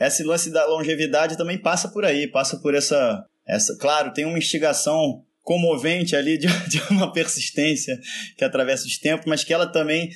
esse 0.07 0.23
lance 0.23 0.51
da 0.51 0.65
longevidade 0.65 1.37
também 1.37 1.57
passa 1.57 1.87
por 1.89 2.05
aí, 2.05 2.27
passa 2.27 2.57
por 2.57 2.73
essa. 2.73 3.25
essa 3.45 3.77
claro, 3.77 4.13
tem 4.13 4.25
uma 4.25 4.37
instigação 4.37 5.23
comovente 5.41 6.15
ali 6.15 6.37
de, 6.37 6.47
de 6.69 6.81
uma 6.89 7.11
persistência 7.11 7.99
que 8.37 8.43
atravessa 8.43 8.85
os 8.85 8.97
tempos, 8.97 9.25
mas 9.27 9.43
que 9.43 9.53
ela 9.53 9.67
também 9.67 10.09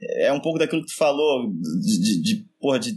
é 0.00 0.32
um 0.32 0.40
pouco 0.40 0.58
daquilo 0.58 0.82
que 0.82 0.88
tu 0.88 0.96
falou, 0.96 1.52
de, 1.52 2.00
de, 2.00 2.22
de, 2.22 2.46
porra, 2.58 2.78
de, 2.78 2.92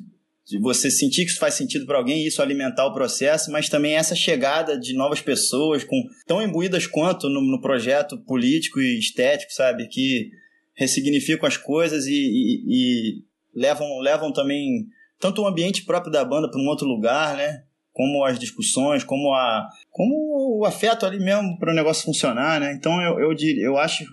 de 0.45 0.59
você 0.59 0.89
sentir 0.89 1.25
que 1.25 1.31
isso 1.31 1.39
faz 1.39 1.53
sentido 1.53 1.85
para 1.85 1.97
alguém 1.97 2.23
e 2.23 2.27
isso 2.27 2.41
alimentar 2.41 2.85
o 2.85 2.93
processo, 2.93 3.51
mas 3.51 3.67
também 3.67 3.95
essa 3.95 4.15
chegada 4.15 4.79
de 4.79 4.93
novas 4.93 5.21
pessoas 5.21 5.83
com 5.83 6.01
tão 6.25 6.41
imbuídas 6.41 6.87
quanto 6.87 7.29
no, 7.29 7.41
no 7.41 7.61
projeto 7.61 8.17
político 8.17 8.79
e 8.79 8.97
estético, 8.97 9.51
sabe? 9.51 9.87
Que 9.87 10.31
ressignificam 10.75 11.47
as 11.47 11.57
coisas 11.57 12.05
e, 12.05 12.13
e, 12.13 12.63
e 12.67 13.23
levam, 13.53 13.99
levam 13.99 14.31
também 14.31 14.87
tanto 15.23 15.41
o 15.41 15.47
ambiente 15.47 15.85
próprio 15.85 16.11
da 16.11 16.25
banda 16.25 16.51
para 16.51 16.59
um 16.59 16.67
outro 16.67 16.85
lugar, 16.85 17.37
né? 17.37 17.63
Como 17.93 18.25
as 18.25 18.37
discussões, 18.37 19.05
como 19.05 19.33
a 19.33 19.69
como 19.89 20.59
o 20.59 20.65
afeto 20.65 21.05
ali 21.05 21.17
mesmo 21.17 21.57
para 21.57 21.71
o 21.71 21.75
negócio 21.75 22.03
funcionar, 22.03 22.59
né? 22.59 22.73
Então 22.73 23.01
eu, 23.01 23.31
eu, 23.31 23.37
eu 23.61 23.77
acho, 23.77 24.03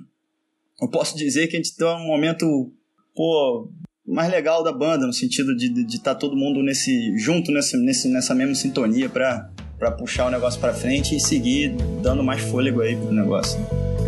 eu 0.80 0.88
posso 0.88 1.16
dizer 1.16 1.48
que 1.48 1.56
a 1.56 1.58
gente 1.58 1.70
está 1.70 1.96
um 1.96 2.06
momento, 2.06 2.46
pô, 3.12 3.68
mais 4.06 4.30
legal 4.30 4.62
da 4.62 4.70
banda, 4.70 5.04
no 5.04 5.12
sentido 5.12 5.56
de 5.56 5.66
estar 5.66 5.80
de, 5.80 5.84
de 5.84 6.00
tá 6.00 6.14
todo 6.14 6.36
mundo 6.36 6.62
nesse 6.62 7.18
junto 7.18 7.50
nesse, 7.50 7.76
nesse, 7.76 8.06
nessa 8.06 8.32
mesma 8.32 8.54
sintonia 8.54 9.08
para 9.08 9.90
puxar 9.98 10.28
o 10.28 10.30
negócio 10.30 10.60
para 10.60 10.72
frente 10.72 11.16
e 11.16 11.18
seguir 11.18 11.74
dando 12.00 12.22
mais 12.22 12.40
fôlego 12.40 12.82
aí 12.82 12.94
pro 12.94 13.10
negócio. 13.10 13.58
trás 13.58 13.99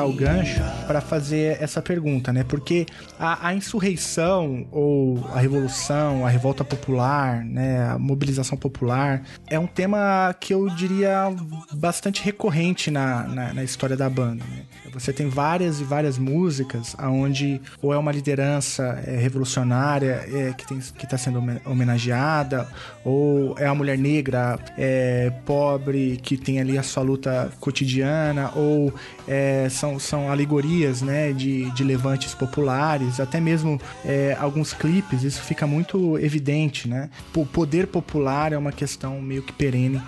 aproveitar 0.00 0.04
o 0.04 0.12
gancho 0.12 0.79
para 0.90 1.00
fazer 1.00 1.56
essa 1.62 1.80
pergunta, 1.80 2.32
né? 2.32 2.42
Porque 2.42 2.84
a, 3.16 3.46
a 3.46 3.54
insurreição 3.54 4.66
ou 4.72 5.24
a 5.32 5.38
revolução, 5.38 6.26
a 6.26 6.28
revolta 6.28 6.64
popular, 6.64 7.44
né? 7.44 7.90
A 7.90 7.96
mobilização 7.96 8.58
popular 8.58 9.22
é 9.46 9.56
um 9.56 9.68
tema 9.68 10.34
que 10.40 10.52
eu 10.52 10.68
diria 10.70 11.32
bastante 11.74 12.24
recorrente 12.24 12.90
na, 12.90 13.22
na, 13.22 13.54
na 13.54 13.62
história 13.62 13.96
da 13.96 14.10
banda. 14.10 14.42
Né? 14.44 14.64
Você 14.92 15.12
tem 15.12 15.28
várias 15.28 15.80
e 15.80 15.84
várias 15.84 16.18
músicas 16.18 16.96
onde 16.98 17.60
ou 17.80 17.94
é 17.94 17.96
uma 17.96 18.10
liderança 18.10 19.00
é, 19.06 19.16
revolucionária 19.16 20.24
é, 20.26 20.52
que 20.52 21.04
está 21.04 21.16
sendo 21.16 21.38
homen- 21.38 21.60
homenageada, 21.64 22.66
ou 23.04 23.56
é 23.56 23.66
a 23.66 23.74
mulher 23.76 23.96
negra 23.96 24.58
é, 24.76 25.30
pobre 25.46 26.18
que 26.20 26.36
tem 26.36 26.58
ali 26.58 26.76
a 26.76 26.82
sua 26.82 27.04
luta 27.04 27.52
cotidiana, 27.60 28.50
ou 28.56 28.92
é, 29.28 29.68
são, 29.70 29.96
são 30.00 30.28
alegorias 30.28 30.79
né, 31.02 31.32
de, 31.32 31.70
de 31.72 31.84
levantes 31.84 32.34
populares, 32.34 33.20
até 33.20 33.40
mesmo 33.40 33.80
é, 34.04 34.36
alguns 34.40 34.72
clipes, 34.72 35.22
isso 35.22 35.42
fica 35.42 35.66
muito 35.66 36.18
evidente. 36.18 36.88
Né? 36.88 37.10
O 37.34 37.44
poder 37.46 37.86
popular 37.86 38.52
é 38.52 38.58
uma 38.58 38.72
questão 38.72 39.20
meio 39.20 39.42
que 39.42 39.52
perene 39.52 40.00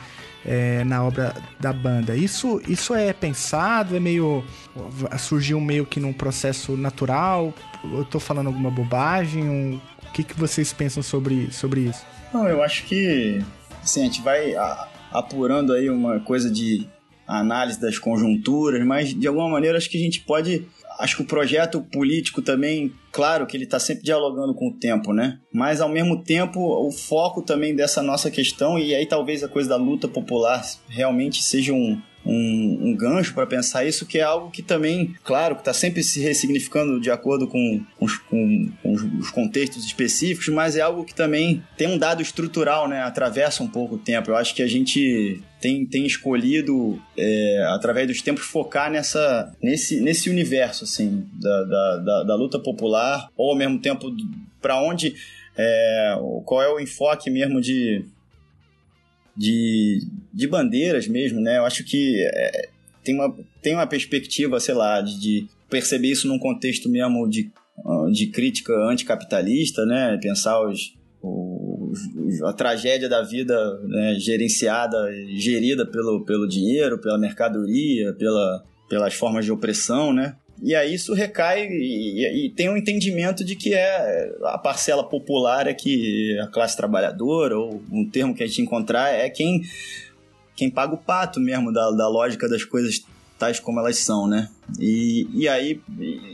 é, 0.44 0.82
na 0.85 1.02
obra 1.04 1.35
da 1.61 1.72
banda. 1.72 2.16
Isso, 2.16 2.61
isso 2.66 2.94
é 2.94 3.12
pensado, 3.12 3.96
é 3.96 4.00
meio. 4.00 4.44
surgiu 5.18 5.61
meio 5.61 5.87
que 5.87 6.00
num 6.00 6.12
processo 6.12 6.76
natural? 6.76 7.52
Eu 7.85 8.04
tô 8.04 8.18
falando 8.18 8.48
alguma 8.48 8.70
bobagem? 8.70 9.44
Um- 9.48 9.80
o 10.08 10.12
que, 10.12 10.22
que 10.24 10.38
vocês 10.38 10.72
pensam 10.74 11.02
sobre, 11.02 11.50
sobre 11.52 11.80
isso? 11.82 12.04
Não, 12.35 12.46
eu 12.46 12.62
acho 12.62 12.85
que 12.85 13.40
assim, 13.82 14.00
a 14.02 14.04
gente 14.04 14.20
vai 14.20 14.54
apurando 15.11 15.72
aí 15.72 15.88
uma 15.88 16.20
coisa 16.20 16.50
de 16.50 16.87
análise 17.38 17.80
das 17.80 17.98
conjunturas, 17.98 18.84
mas 18.84 19.14
de 19.14 19.26
alguma 19.26 19.48
maneira 19.48 19.78
acho 19.78 19.90
que 19.90 19.98
a 19.98 20.02
gente 20.02 20.20
pode. 20.20 20.66
Acho 20.98 21.16
que 21.16 21.22
o 21.22 21.26
projeto 21.26 21.80
político 21.80 22.42
também, 22.42 22.92
claro 23.10 23.46
que 23.46 23.56
ele 23.56 23.64
está 23.64 23.78
sempre 23.78 24.04
dialogando 24.04 24.54
com 24.54 24.68
o 24.68 24.72
tempo, 24.72 25.12
né? 25.12 25.38
Mas 25.52 25.80
ao 25.80 25.88
mesmo 25.88 26.22
tempo, 26.22 26.60
o 26.60 26.92
foco 26.92 27.42
também 27.42 27.74
dessa 27.74 28.02
nossa 28.02 28.30
questão, 28.30 28.78
e 28.78 28.94
aí 28.94 29.06
talvez 29.06 29.42
a 29.42 29.48
coisa 29.48 29.70
da 29.70 29.76
luta 29.76 30.06
popular 30.06 30.62
realmente 30.88 31.42
seja 31.42 31.72
um, 31.72 32.00
um, 32.24 32.90
um 32.90 32.96
gancho 32.96 33.35
para 33.35 33.46
pensar 33.46 33.85
isso, 33.85 34.06
que 34.06 34.18
é 34.18 34.22
algo 34.22 34.50
que 34.50 34.62
também, 34.62 35.14
claro, 35.24 35.54
que 35.56 35.61
está 35.62 35.72
sempre 35.72 36.02
se 36.04 36.20
ressignificando 36.20 37.00
de 37.00 37.11
acordo 37.11 37.48
com, 37.48 37.80
os, 38.00 38.16
com- 38.18 38.70
com 38.82 38.92
os 38.94 39.30
contextos 39.30 39.85
específicos, 39.85 40.48
mas 40.48 40.76
é 40.76 40.80
algo 40.80 41.04
que 41.04 41.14
também 41.14 41.62
tem 41.76 41.88
um 41.88 41.98
dado 41.98 42.22
estrutural, 42.22 42.88
né? 42.88 43.02
Atravessa 43.02 43.62
um 43.62 43.68
pouco 43.68 43.96
o 43.96 43.98
tempo. 43.98 44.30
Eu 44.30 44.37
acho 44.37 44.54
que 44.54 44.62
a 44.62 44.68
gente 44.68 45.40
tem, 45.61 45.85
tem 45.87 46.06
escolhido, 46.06 47.00
é, 47.16 47.64
através 47.70 48.06
dos 48.06 48.22
tempos, 48.22 48.44
focar 48.44 48.90
nessa, 48.90 49.52
nesse, 49.62 50.00
nesse 50.00 50.30
universo, 50.30 50.85
assim, 50.85 51.24
da, 51.40 51.64
da, 51.64 51.96
da, 51.98 52.22
da 52.24 52.35
luta 52.37 52.58
popular, 52.58 53.28
ou 53.37 53.50
ao 53.50 53.56
mesmo 53.56 53.78
tempo, 53.80 54.14
para 54.61 54.80
onde, 54.80 55.14
é, 55.56 56.16
qual 56.44 56.62
é 56.62 56.68
o 56.68 56.80
enfoque 56.80 57.30
mesmo 57.30 57.61
de, 57.61 58.04
de, 59.36 60.06
de 60.32 60.46
bandeiras 60.46 61.08
mesmo, 61.08 61.40
né? 61.40 61.58
Eu 61.58 61.64
acho 61.64 61.84
que 61.84 62.22
é, 62.34 62.68
tem, 63.04 63.14
uma, 63.14 63.34
tem 63.60 63.74
uma 63.74 63.86
perspectiva, 63.86 64.60
sei 64.60 64.74
lá, 64.74 65.00
de, 65.00 65.18
de 65.20 65.46
perceber 65.68 66.08
isso 66.08 66.28
num 66.28 66.38
contexto 66.38 66.88
mesmo 66.88 67.28
de, 67.28 67.50
ah, 67.84 68.06
de 68.12 68.26
crítica 68.26 68.72
anticapitalista, 68.88 69.84
né? 69.86 70.18
Pensar 70.20 70.60
os, 70.60 70.94
os, 71.22 72.42
a 72.42 72.52
tragédia 72.52 73.08
da 73.08 73.22
vida 73.22 73.78
né, 73.84 74.14
gerenciada, 74.18 75.08
gerida 75.36 75.86
pelo, 75.86 76.24
pelo 76.24 76.46
dinheiro, 76.46 76.98
pela 76.98 77.18
mercadoria, 77.18 78.12
pela, 78.14 78.64
pelas 78.88 79.14
formas 79.14 79.44
de 79.44 79.52
opressão, 79.52 80.12
né? 80.12 80.36
E 80.62 80.77
aí 80.77 80.94
isso 80.94 81.12
recai 81.12 81.66
e, 81.66 82.46
e- 82.46 82.51
tem 82.51 82.70
um 82.70 82.77
entendimento 82.77 83.44
de 83.44 83.57
que 83.57 83.75
é 83.75 84.33
a 84.44 84.57
parcela 84.57 85.03
popular 85.03 85.66
é 85.66 85.75
que 85.75 86.38
a 86.38 86.46
classe 86.46 86.77
trabalhadora, 86.77 87.59
ou 87.59 87.83
um 87.90 88.09
termo 88.09 88.33
que 88.35 88.44
a 88.44 88.46
gente 88.46 88.62
encontrar, 88.62 89.11
é 89.12 89.29
quem, 89.29 89.62
quem 90.55 90.70
paga 90.70 90.94
o 90.94 90.98
pato 90.98 91.40
mesmo 91.40 91.72
da, 91.72 91.90
da 91.90 92.09
lógica 92.09 92.48
das 92.48 92.64
coisas 92.64 93.05
tais 93.38 93.59
como 93.59 93.81
elas 93.81 93.96
são, 93.98 94.29
né? 94.29 94.48
E, 94.79 95.27
e 95.35 95.48
aí 95.48 95.81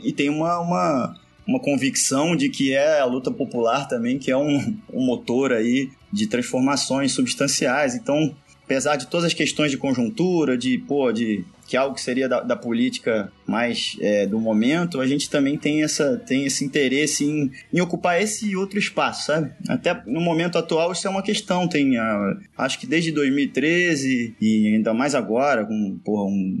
e 0.03 0.13
tem 0.13 0.29
uma, 0.29 0.59
uma, 0.59 1.19
uma 1.47 1.59
convicção 1.59 2.35
de 2.35 2.49
que 2.49 2.71
é 2.71 2.99
a 2.99 3.05
luta 3.05 3.31
popular 3.31 3.87
também, 3.87 4.19
que 4.19 4.29
é 4.29 4.37
um, 4.37 4.77
um 4.93 5.03
motor 5.03 5.51
aí 5.51 5.89
de 6.13 6.27
transformações 6.27 7.13
substanciais. 7.13 7.95
Então, 7.95 8.35
apesar 8.63 8.95
de 8.95 9.07
todas 9.07 9.25
as 9.25 9.33
questões 9.33 9.71
de 9.71 9.77
conjuntura, 9.77 10.55
de, 10.55 10.77
pô, 10.77 11.11
de 11.11 11.43
que 11.69 11.77
é 11.77 11.79
algo 11.79 11.93
que 11.93 12.01
seria 12.01 12.27
da, 12.27 12.41
da 12.41 12.55
política 12.55 13.31
mais 13.45 13.95
é, 14.01 14.25
do 14.25 14.39
momento, 14.39 14.99
a 14.99 15.05
gente 15.05 15.29
também 15.29 15.55
tem, 15.55 15.83
essa, 15.83 16.17
tem 16.17 16.43
esse 16.43 16.65
interesse 16.65 17.23
em, 17.23 17.51
em 17.71 17.79
ocupar 17.79 18.19
esse 18.19 18.55
outro 18.55 18.79
espaço, 18.79 19.27
sabe? 19.27 19.51
Até 19.67 20.01
no 20.07 20.19
momento 20.19 20.57
atual 20.57 20.91
isso 20.91 21.05
é 21.05 21.09
uma 21.11 21.21
questão, 21.21 21.67
tem 21.67 21.95
ah, 21.95 22.37
acho 22.57 22.79
que 22.79 22.87
desde 22.87 23.11
2013 23.11 24.35
e 24.41 24.73
ainda 24.73 24.95
mais 24.95 25.13
agora, 25.13 25.63
com 25.63 25.99
porra, 26.03 26.23
um 26.23 26.59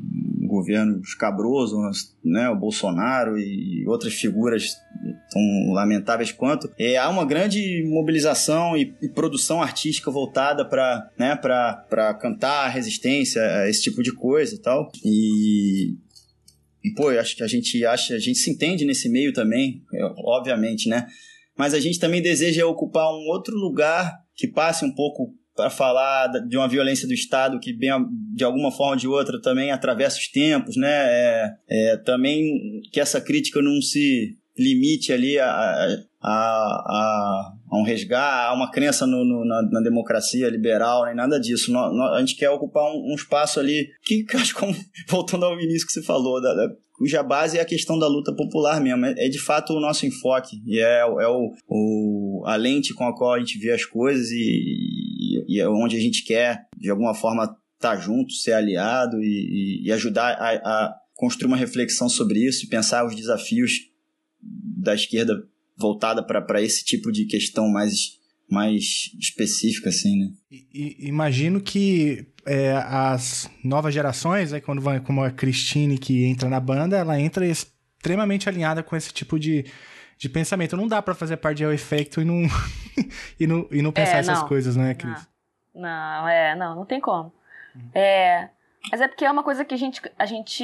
governo 0.49 1.01
escabroso, 1.01 1.77
né, 2.23 2.47
o 2.49 2.55
Bolsonaro 2.55 3.39
e 3.39 3.87
outras 3.87 4.13
figuras 4.13 4.77
tão 5.29 5.71
lamentáveis 5.71 6.31
quanto, 6.31 6.71
é, 6.77 6.97
há 6.97 7.09
uma 7.09 7.25
grande 7.25 7.83
mobilização 7.87 8.75
e, 8.75 8.93
e 9.01 9.09
produção 9.09 9.61
artística 9.61 10.11
voltada 10.11 10.65
para 10.65 11.09
né, 11.17 11.37
cantar 12.19 12.69
resistência, 12.69 13.41
esse 13.67 13.83
tipo 13.83 14.01
de 14.03 14.13
coisa 14.13 14.55
e 14.55 14.59
tal. 14.59 14.91
E, 15.03 15.95
e 16.83 16.93
pô, 16.95 17.11
eu 17.11 17.19
acho 17.19 17.35
que 17.35 17.43
a 17.43 17.47
gente 17.47 17.85
acha, 17.85 18.15
a 18.15 18.19
gente 18.19 18.39
se 18.39 18.49
entende 18.49 18.85
nesse 18.85 19.09
meio 19.09 19.33
também, 19.33 19.83
é, 19.93 20.03
obviamente, 20.17 20.89
né? 20.89 21.07
Mas 21.57 21.73
a 21.73 21.79
gente 21.79 21.99
também 21.99 22.21
deseja 22.21 22.65
ocupar 22.65 23.11
um 23.11 23.27
outro 23.27 23.55
lugar 23.55 24.17
que 24.33 24.47
passe 24.47 24.85
um 24.85 24.93
pouco 24.93 25.33
para 25.59 25.69
falar 25.69 26.27
de 26.47 26.55
uma 26.55 26.69
violência 26.69 27.05
do 27.05 27.13
Estado 27.13 27.59
que, 27.59 27.73
bem, 27.73 27.91
de 28.33 28.45
alguma 28.45 28.71
forma 28.71 28.93
ou 28.93 28.97
de 28.97 29.07
outra, 29.09 29.41
também 29.41 29.71
atravessa 29.71 30.17
os 30.17 30.29
tempos, 30.29 30.77
né? 30.77 30.89
É, 30.89 31.51
é, 31.69 31.97
também 31.97 32.81
que 32.93 32.99
essa 33.01 33.19
crítica 33.19 33.61
não 33.61 33.81
se 33.81 34.37
limite 34.59 35.13
ali 35.13 35.39
a, 35.39 35.49
a, 35.49 35.97
a, 36.21 37.53
a 37.71 37.77
um 37.77 37.83
resgate, 37.83 38.47
a 38.47 38.53
uma 38.53 38.69
crença 38.69 39.07
no, 39.07 39.23
no, 39.23 39.45
na, 39.45 39.61
na, 39.61 39.81
democracia 39.81 40.49
liberal, 40.49 41.05
nem 41.05 41.15
nada 41.15 41.39
disso. 41.39 41.71
No, 41.71 41.93
no, 41.93 42.03
a 42.13 42.19
gente 42.19 42.35
quer 42.35 42.49
ocupar 42.49 42.83
um, 42.83 43.11
um 43.11 43.15
espaço 43.15 43.59
ali 43.59 43.87
que, 44.03 44.25
acho 44.35 44.53
como, 44.55 44.75
voltando 45.07 45.45
ao 45.45 45.59
início 45.59 45.87
que 45.87 45.93
você 45.93 46.03
falou, 46.03 46.41
da, 46.41 46.53
da, 46.53 46.69
cuja 46.97 47.23
base 47.23 47.57
é 47.57 47.61
a 47.61 47.65
questão 47.65 47.97
da 47.97 48.07
luta 48.07 48.35
popular 48.35 48.81
mesmo. 48.81 49.05
É, 49.05 49.13
é 49.17 49.29
de 49.29 49.39
fato 49.39 49.73
o 49.73 49.79
nosso 49.79 50.05
enfoque 50.05 50.61
e 50.65 50.79
é, 50.79 50.99
é 50.99 51.27
o, 51.27 51.51
o, 51.67 52.43
a 52.45 52.55
lente 52.55 52.93
com 52.93 53.05
a 53.05 53.15
qual 53.15 53.33
a 53.33 53.39
gente 53.39 53.57
vê 53.57 53.71
as 53.71 53.85
coisas 53.85 54.29
e, 54.31 54.35
e, 54.35 55.55
e 55.55 55.59
é 55.59 55.69
onde 55.69 55.95
a 55.95 56.01
gente 56.01 56.23
quer, 56.25 56.67
de 56.77 56.89
alguma 56.89 57.13
forma, 57.13 57.43
estar 57.43 57.95
tá 57.95 57.97
junto, 57.97 58.33
ser 58.33 58.51
aliado 58.51 59.17
e, 59.21 59.83
e 59.85 59.91
ajudar 59.93 60.33
a, 60.33 60.51
a 60.51 60.95
construir 61.15 61.47
uma 61.47 61.57
reflexão 61.57 62.07
sobre 62.07 62.39
isso 62.39 62.65
e 62.65 62.69
pensar 62.69 63.05
os 63.05 63.15
desafios 63.15 63.71
da 64.41 64.93
esquerda 64.93 65.47
voltada 65.77 66.23
para 66.23 66.61
esse 66.61 66.83
tipo 66.83 67.11
de 67.11 67.25
questão 67.25 67.69
mais 67.69 68.19
mais 68.49 69.11
específica, 69.19 69.89
assim, 69.89 70.17
né? 70.17 70.31
E, 70.51 71.07
imagino 71.07 71.61
que 71.61 72.27
é, 72.45 72.73
as 72.75 73.49
novas 73.63 73.93
gerações, 73.93 74.51
né, 74.51 74.59
quando 74.59 74.81
vai, 74.81 74.99
como 74.99 75.23
a 75.23 75.29
Christine 75.29 75.99
que 75.99 76.25
entra 76.25 76.49
na 76.49 76.59
banda, 76.59 76.97
ela 76.97 77.19
entra 77.19 77.45
extremamente 77.45 78.49
alinhada 78.49 78.81
com 78.81 78.95
esse 78.95 79.13
tipo 79.13 79.37
de, 79.39 79.65
de 80.17 80.27
pensamento. 80.27 80.75
Não 80.75 80.87
dá 80.87 80.99
para 80.99 81.13
fazer 81.13 81.37
parte 81.37 81.57
de 81.57 81.65
Effecto 81.65 82.21
e 82.21 82.25
não, 82.25 82.41
e 83.39 83.45
não, 83.45 83.67
e 83.71 83.81
não 83.83 83.91
pensar 83.91 84.17
é, 84.17 84.19
essas 84.19 84.41
coisas, 84.43 84.75
né, 84.75 84.95
Cris? 84.95 85.27
Não. 85.75 85.81
não, 85.83 86.27
é, 86.27 86.55
não, 86.55 86.75
não 86.75 86.85
tem 86.85 86.99
como. 86.99 87.31
É, 87.93 88.49
mas 88.91 88.99
é 88.99 89.07
porque 89.07 89.25
é 89.25 89.31
uma 89.31 89.43
coisa 89.43 89.63
que 89.63 89.75
a 89.75 89.77
gente, 89.77 90.01
a 90.17 90.25
gente 90.25 90.63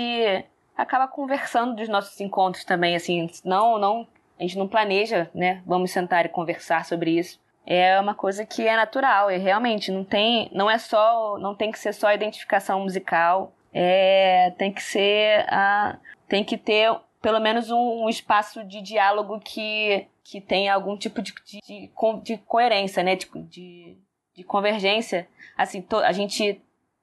acaba 0.77 1.07
conversando 1.07 1.75
dos 1.75 1.89
nossos 1.89 2.19
encontros 2.19 2.63
também, 2.63 2.95
assim, 2.95 3.29
não, 3.43 3.77
não, 3.77 4.07
a 4.39 4.43
gente 4.43 4.57
não 4.57 4.67
planeja, 4.67 5.29
né? 5.33 5.61
Vamos 5.65 5.91
sentar 5.91 6.25
e 6.25 6.29
conversar 6.29 6.85
sobre 6.85 7.11
isso 7.11 7.39
é 7.65 7.99
uma 7.99 8.13
coisa 8.13 8.45
que 8.45 8.67
é 8.67 8.75
natural 8.75 9.31
e 9.31 9.37
realmente 9.37 9.91
não 9.91 10.03
tem 10.03 10.49
não 10.53 10.69
é 10.69 10.77
só 10.77 11.37
não 11.39 11.55
tem 11.55 11.71
que 11.71 11.79
ser 11.79 11.93
só 11.93 12.13
identificação 12.13 12.81
musical 12.81 13.51
é 13.73 14.51
tem 14.57 14.71
que 14.71 14.83
ser 14.83 15.45
a 15.49 15.97
tem 16.27 16.43
que 16.43 16.57
ter 16.57 16.95
pelo 17.21 17.39
menos 17.39 17.71
um, 17.71 18.03
um 18.03 18.09
espaço 18.09 18.63
de 18.63 18.81
diálogo 18.81 19.39
que 19.39 20.05
que 20.23 20.39
tenha 20.41 20.73
algum 20.73 20.97
tipo 20.97 21.21
de, 21.21 21.33
de, 21.43 21.91
de, 22.23 22.37
coerência 22.37 23.01
né 23.01 23.15
de, 23.15 23.27
de, 23.49 23.97
de 24.35 24.43
convergência 24.43 25.27
assim 25.57 25.81
to, 25.81 25.97
a 25.97 26.11
gente 26.11 26.61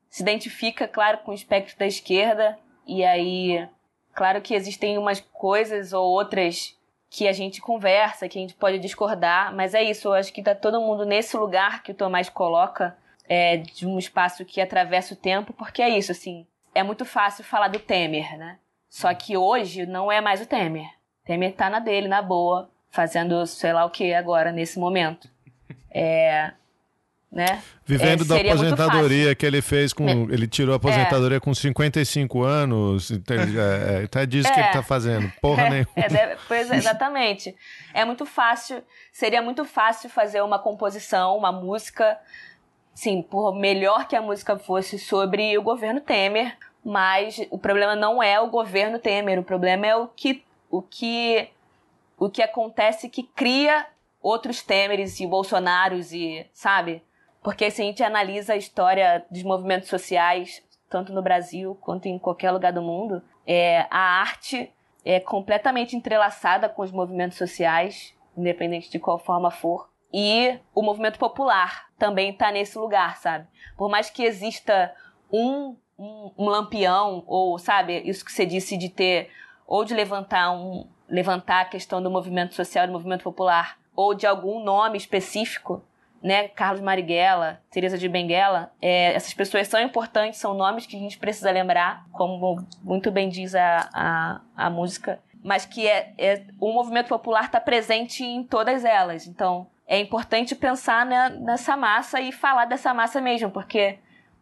se 0.09 0.23
identifica 0.23 0.87
claro 0.87 1.19
com 1.19 1.33
o 1.33 1.35
espectro 1.35 1.77
da 1.77 1.87
esquerda 1.87 2.57
e 2.87 3.05
aí 3.05 3.69
claro 4.15 4.41
que 4.41 4.55
existem 4.55 4.99
umas 4.99 5.21
coisas 5.21 5.93
ou 5.93 6.05
outras 6.11 6.77
que 7.09 7.29
a 7.29 7.33
gente 7.33 7.61
conversa, 7.61 8.29
que 8.29 8.39
a 8.39 8.41
gente 8.41 8.55
pode 8.55 8.79
discordar, 8.79 9.55
mas 9.55 9.75
é 9.75 9.83
isso, 9.83 10.09
eu 10.09 10.15
acho 10.15 10.33
que 10.33 10.43
tá 10.43 10.55
todo 10.55 10.81
mundo 10.81 11.05
nesse 11.05 11.37
lugar 11.37 11.83
que 11.83 11.93
o 11.93 11.95
Tomás 11.95 12.31
coloca, 12.31 12.97
é, 13.29 13.59
de 13.59 13.87
um 13.87 13.99
espaço 13.99 14.47
que 14.47 14.61
atravessa 14.63 15.13
o 15.13 15.17
tempo, 15.17 15.53
porque 15.53 15.83
é 15.83 15.91
isso, 15.91 16.11
assim, 16.11 16.47
é 16.75 16.83
muito 16.83 17.05
fácil 17.05 17.45
falar 17.45 17.69
do 17.69 17.79
Temer, 17.79 18.39
né? 18.39 18.59
Só 18.89 19.13
que 19.13 19.37
hoje 19.37 19.85
não 19.85 20.11
é 20.11 20.23
mais 20.23 20.41
o 20.41 20.47
Temer. 20.47 20.89
Temer 21.25 21.55
tá 21.55 21.69
na 21.69 21.79
dele, 21.79 22.09
na 22.09 22.23
boa, 22.23 22.71
fazendo 22.91 23.47
sei 23.47 23.73
lá 23.73 23.85
o 23.85 23.91
que 23.91 24.15
agora, 24.15 24.51
nesse 24.51 24.79
momento. 24.79 25.29
É, 25.91 26.53
né? 27.33 27.63
Vivendo 27.87 28.25
é, 28.25 28.27
da 28.27 28.51
aposentadoria 28.51 29.35
que 29.35 29.47
ele 29.47 29.63
fez 29.63 29.95
com. 29.95 30.07
Ele 30.07 30.47
tirou 30.47 30.75
a 30.75 30.77
aposentadoria 30.77 31.39
é. 31.39 31.41
com 31.41 31.55
55 31.55 32.43
anos. 32.43 33.11
Então, 33.11 33.35
é, 33.35 34.05
é, 34.05 34.23
é 34.23 34.27
disso 34.27 34.53
que 34.53 34.61
ele 34.61 34.67
está 34.67 34.83
fazendo. 34.83 35.33
Porra 35.41 35.63
é, 35.65 35.71
nenhuma. 35.71 35.93
É, 35.97 36.37
pois 36.47 36.71
exatamente. 36.71 37.57
É 37.95 38.05
muito 38.05 38.27
fácil. 38.27 38.83
Seria 39.11 39.41
muito 39.41 39.65
fácil 39.65 40.11
fazer 40.11 40.43
uma 40.43 40.59
composição, 40.59 41.37
uma 41.39 41.51
música. 41.51 42.19
Sim, 42.95 43.23
por 43.23 43.55
melhor 43.55 44.07
que 44.07 44.15
a 44.15 44.21
música 44.21 44.59
fosse 44.59 44.99
sobre 44.99 45.57
o 45.57 45.63
governo 45.63 46.03
Temer, 46.03 46.55
mas 46.85 47.41
o 47.51 47.57
problema 47.57 47.97
não 47.97 48.23
é 48.23 48.39
o 48.39 48.51
governo 48.51 48.99
Temer, 48.99 49.39
o 49.39 49.43
problema 49.43 49.87
é 49.87 49.97
o 49.97 50.07
que 50.07 50.45
o 50.71 50.83
que 50.83 51.49
o 52.19 52.29
que 52.29 52.43
acontece 52.43 53.09
que 53.09 53.23
cria 53.23 53.87
outros 54.21 54.63
Temeres 54.63 55.19
e 55.19 55.27
Bolsonaros 55.27 56.13
e, 56.13 56.47
sabe? 56.53 57.03
Porque 57.43 57.71
se 57.71 57.83
a 57.83 57.85
gente 57.85 58.03
analisa 58.03 58.53
a 58.53 58.57
história 58.57 59.25
dos 59.31 59.43
movimentos 59.43 59.89
sociais, 59.89 60.63
tanto 60.89 61.13
no 61.13 61.23
Brasil 61.23 61.77
quanto 61.81 62.07
em 62.07 62.19
qualquer 62.19 62.51
lugar 62.51 62.73
do 62.73 62.83
mundo, 62.83 63.23
é, 63.47 63.87
a 63.91 64.21
arte 64.21 64.73
é 65.05 65.19
completamente 65.19 65.97
entrelaçada 65.97 66.69
com 66.69 66.83
os 66.83 66.93
movimentos 66.93 67.37
sociais, 67.37 68.15
independente 68.37 68.91
de 68.91 68.99
qual 68.99 69.19
forma 69.19 69.51
for. 69.51 69.91
E 70.13 70.59
o 70.75 70.83
movimento 70.83 71.19
popular 71.19 71.87
também 71.99 72.31
está 72.31 72.53
nesse 72.53 72.79
lugar, 72.79 73.17
sabe? 73.17 73.47
Por 73.77 73.89
mais 73.89 74.11
que 74.11 74.23
exista 74.23 74.95
um, 75.33 75.75
um, 75.99 76.31
um, 76.37 76.49
lampião, 76.49 77.25
ou, 77.27 77.59
sabe, 77.59 77.99
isso 78.05 78.25
que 78.25 78.31
você 78.31 78.45
disse 78.45 78.77
de 78.77 78.89
ter, 78.89 79.31
ou 79.67 79.85
de 79.85 79.95
levantar, 79.95 80.53
um, 80.53 80.87
levantar 81.09 81.63
a 81.63 81.65
questão 81.65 82.03
do 82.03 82.11
movimento 82.11 82.55
social, 82.55 82.87
do 82.87 82.93
movimento 82.93 83.25
popular, 83.25 83.79
ou 83.97 84.15
de 84.15 84.27
algum 84.27 84.63
nome 84.63 84.99
específico, 84.99 85.83
né, 86.23 86.49
Carlos 86.49 86.81
Marighella, 86.81 87.61
Teresa 87.71 87.99
de 87.99 88.09
Benguela, 88.09 88.73
é, 88.81 89.13
essas 89.15 89.35
pessoas 89.35 89.67
são 89.67 89.81
importantes, 89.81 90.39
são 90.39 90.55
nomes 90.55 90.87
que 90.87 90.97
a 90.97 91.01
gente 91.01 91.19
precisa 91.19 91.51
lembrar, 91.51 92.07
como 92.13 92.65
muito 92.83 93.11
bem 93.11 93.29
diz 93.29 93.55
a, 93.55 93.89
a, 93.93 94.41
a 94.57 94.71
música, 94.71 95.19
mas 95.43 95.67
que 95.67 95.87
é, 95.87 96.15
é 96.17 96.45
o 96.61 96.73
movimento 96.73 97.09
popular 97.09 97.45
está 97.45 97.61
presente 97.61 98.23
em 98.23 98.45
todas 98.45 98.85
elas. 98.85 99.27
Então, 99.27 99.67
é 99.87 99.99
importante 99.99 100.55
pensar 100.55 101.05
nessa 101.05 101.77
massa 101.77 102.21
e 102.21 102.31
falar 102.31 102.67
dessa 102.67 102.95
massa 102.95 103.21
mesmo, 103.21 103.51
porque 103.51 103.99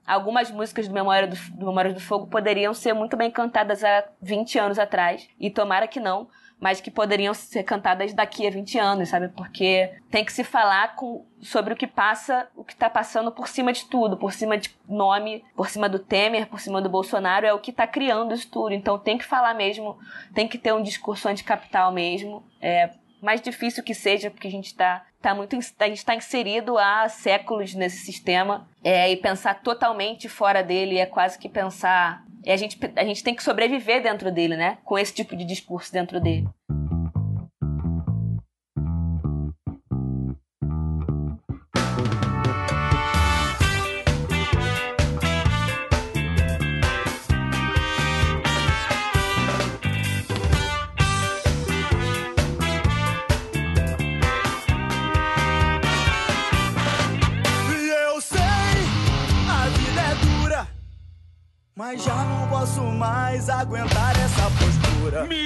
algumas 0.06 0.50
músicas 0.50 0.86
do 0.86 0.92
Memória 0.94 1.28
do, 1.28 1.36
do 1.52 1.94
do 1.94 2.00
Fogo 2.00 2.26
poderiam 2.26 2.74
ser 2.74 2.92
muito 2.92 3.16
bem 3.16 3.30
cantadas 3.30 3.82
há 3.82 4.04
20 4.20 4.58
anos 4.58 4.78
atrás, 4.78 5.26
e 5.38 5.50
tomara 5.50 5.88
que 5.88 5.98
não, 5.98 6.28
mas 6.60 6.80
que 6.80 6.90
poderiam 6.90 7.32
ser 7.32 7.62
cantadas 7.62 8.12
daqui 8.12 8.46
a 8.46 8.50
20 8.50 8.78
anos, 8.78 9.08
sabe? 9.08 9.28
Porque 9.28 9.90
tem 10.10 10.24
que 10.24 10.32
se 10.32 10.44
falar 10.44 10.94
com, 10.94 11.24
sobre 11.40 11.72
o 11.72 11.76
que 11.76 11.86
passa, 11.86 12.46
o 12.54 12.62
que 12.62 12.74
está 12.74 12.90
passando 12.90 13.32
por 13.32 13.48
cima 13.48 13.72
de 13.72 13.86
tudo, 13.86 14.16
por 14.16 14.32
cima 14.32 14.58
de 14.58 14.70
nome, 14.86 15.42
por 15.56 15.70
cima 15.70 15.88
do 15.88 15.98
Temer, 15.98 16.46
por 16.46 16.60
cima 16.60 16.82
do 16.82 16.90
Bolsonaro, 16.90 17.46
é 17.46 17.52
o 17.52 17.58
que 17.58 17.70
está 17.70 17.86
criando 17.86 18.34
isso 18.34 18.50
tudo. 18.50 18.74
Então 18.74 18.98
tem 18.98 19.16
que 19.16 19.24
falar 19.24 19.54
mesmo, 19.54 19.98
tem 20.34 20.46
que 20.46 20.58
ter 20.58 20.74
um 20.74 20.82
discurso 20.82 21.28
anticapital 21.28 21.90
mesmo. 21.90 22.44
É, 22.60 22.90
mais 23.22 23.40
difícil 23.40 23.82
que 23.82 23.94
seja, 23.94 24.30
porque 24.30 24.48
a 24.48 24.50
gente 24.50 24.66
está 24.66 25.04
tá 25.20 25.34
muito 25.34 25.56
a 25.56 25.86
gente 25.86 25.98
está 25.98 26.14
inserido 26.14 26.78
há 26.78 27.08
séculos 27.08 27.74
nesse 27.74 28.04
sistema 28.04 28.66
é, 28.82 29.10
e 29.10 29.16
pensar 29.16 29.60
totalmente 29.62 30.28
fora 30.28 30.62
dele 30.62 30.98
é 30.98 31.06
quase 31.06 31.38
que 31.38 31.48
pensar 31.48 32.24
e 32.44 32.50
a 32.50 32.56
gente, 32.56 32.78
a 32.96 33.04
gente 33.04 33.22
tem 33.22 33.34
que 33.34 33.42
sobreviver 33.42 34.02
dentro 34.02 34.32
dele, 34.32 34.56
né? 34.56 34.78
Com 34.84 34.98
esse 34.98 35.12
tipo 35.12 35.36
de 35.36 35.44
discurso 35.44 35.92
dentro 35.92 36.20
dele. 36.20 36.48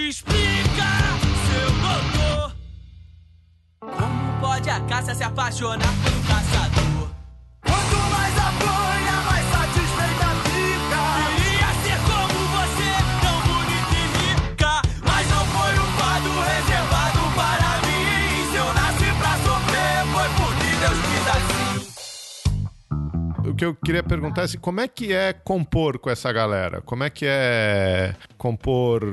Explica, 0.08 0.88
seu 1.46 1.70
doutor, 1.80 2.56
como 3.80 4.40
pode 4.40 4.68
a 4.68 4.80
caça 4.80 5.14
se 5.14 5.22
apaixonar 5.22 5.92
por 6.02 6.12
um 6.12 6.22
caçador? 6.22 6.63
O 23.54 23.56
que 23.56 23.64
eu 23.64 23.72
queria 23.72 24.02
perguntar 24.02 24.42
é 24.42 24.44
assim, 24.46 24.58
como 24.58 24.80
é 24.80 24.88
que 24.88 25.12
é 25.12 25.32
compor 25.32 25.96
com 26.00 26.10
essa 26.10 26.32
galera? 26.32 26.80
Como 26.80 27.04
é 27.04 27.08
que 27.08 27.24
é 27.24 28.12
compor, 28.36 29.04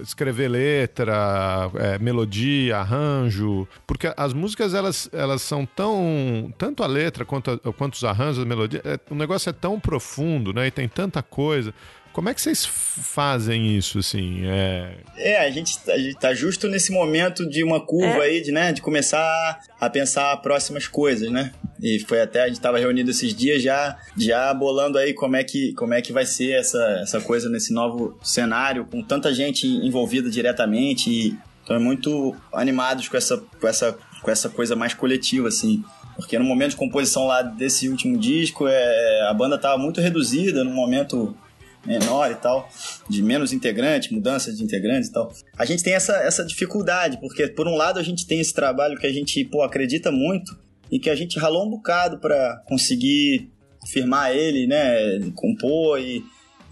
escrever 0.00 0.48
letra, 0.48 1.70
é, 1.74 1.98
melodia, 1.98 2.78
arranjo? 2.78 3.68
Porque 3.86 4.10
as 4.16 4.32
músicas, 4.32 4.72
elas, 4.72 5.10
elas 5.12 5.42
são 5.42 5.66
tão... 5.66 6.50
Tanto 6.56 6.82
a 6.82 6.86
letra 6.86 7.26
quanto, 7.26 7.50
a, 7.50 7.72
quanto 7.74 7.92
os 7.92 8.04
arranjos, 8.04 8.42
a 8.42 8.46
melodia, 8.46 8.80
é, 8.86 8.98
o 9.10 9.14
negócio 9.14 9.50
é 9.50 9.52
tão 9.52 9.78
profundo, 9.78 10.50
né? 10.54 10.68
E 10.68 10.70
tem 10.70 10.88
tanta 10.88 11.22
coisa. 11.22 11.74
Como 12.12 12.28
é 12.28 12.34
que 12.34 12.40
vocês 12.40 12.66
fazem 12.66 13.76
isso, 13.76 14.00
assim? 14.00 14.46
É, 14.46 14.96
é 15.16 15.46
a, 15.46 15.50
gente, 15.50 15.78
a 15.88 15.96
gente 15.96 16.16
tá 16.16 16.34
justo 16.34 16.66
nesse 16.68 16.90
momento 16.90 17.48
de 17.48 17.62
uma 17.62 17.80
curva 17.80 18.18
é. 18.18 18.22
aí, 18.22 18.42
de, 18.42 18.50
né, 18.50 18.72
de 18.72 18.82
começar 18.82 19.60
a 19.80 19.88
pensar 19.88 20.36
próximas 20.38 20.88
coisas, 20.88 21.30
né? 21.30 21.52
E 21.80 22.00
foi 22.00 22.20
até, 22.20 22.42
a 22.42 22.48
gente 22.48 22.60
tava 22.60 22.78
reunido 22.78 23.10
esses 23.10 23.32
dias 23.32 23.62
já, 23.62 23.96
já 24.16 24.52
bolando 24.52 24.98
aí 24.98 25.14
como 25.14 25.36
é 25.36 25.44
que, 25.44 25.72
como 25.74 25.94
é 25.94 26.02
que 26.02 26.12
vai 26.12 26.26
ser 26.26 26.52
essa, 26.52 26.82
essa 27.00 27.20
coisa 27.20 27.48
nesse 27.48 27.72
novo 27.72 28.18
cenário, 28.22 28.84
com 28.84 29.02
tanta 29.02 29.32
gente 29.32 29.66
envolvida 29.66 30.28
diretamente 30.28 31.10
e 31.10 31.38
estamos 31.60 31.82
muito 31.82 32.36
animados 32.52 33.08
com 33.08 33.16
essa, 33.16 33.38
com, 33.38 33.68
essa, 33.68 33.96
com 34.20 34.30
essa 34.30 34.48
coisa 34.48 34.74
mais 34.74 34.94
coletiva, 34.94 35.46
assim. 35.46 35.84
Porque 36.16 36.38
no 36.38 36.44
momento 36.44 36.70
de 36.70 36.76
composição 36.76 37.26
lá 37.26 37.40
desse 37.40 37.88
último 37.88 38.18
disco, 38.18 38.66
é, 38.66 39.28
a 39.28 39.32
banda 39.32 39.56
tava 39.56 39.78
muito 39.78 40.00
reduzida, 40.00 40.64
no 40.64 40.70
momento 40.70 41.34
menor 41.84 42.30
e 42.30 42.34
tal, 42.34 42.68
de 43.08 43.22
menos 43.22 43.52
integrantes, 43.52 44.10
mudança 44.10 44.52
de 44.52 44.62
integrantes 44.62 45.08
e 45.08 45.12
tal. 45.12 45.32
A 45.56 45.64
gente 45.64 45.82
tem 45.82 45.94
essa, 45.94 46.16
essa 46.16 46.44
dificuldade, 46.44 47.18
porque 47.20 47.48
por 47.48 47.66
um 47.66 47.74
lado 47.74 47.98
a 47.98 48.02
gente 48.02 48.26
tem 48.26 48.40
esse 48.40 48.52
trabalho 48.52 48.98
que 48.98 49.06
a 49.06 49.12
gente 49.12 49.44
pô, 49.44 49.62
acredita 49.62 50.10
muito 50.10 50.58
e 50.90 50.98
que 50.98 51.08
a 51.08 51.14
gente 51.14 51.38
ralou 51.38 51.66
um 51.66 51.70
bocado 51.70 52.18
para 52.18 52.62
conseguir 52.66 53.50
firmar 53.88 54.32
ele, 54.34 54.66
né, 54.66 55.20
compor 55.34 56.00
e, 56.00 56.22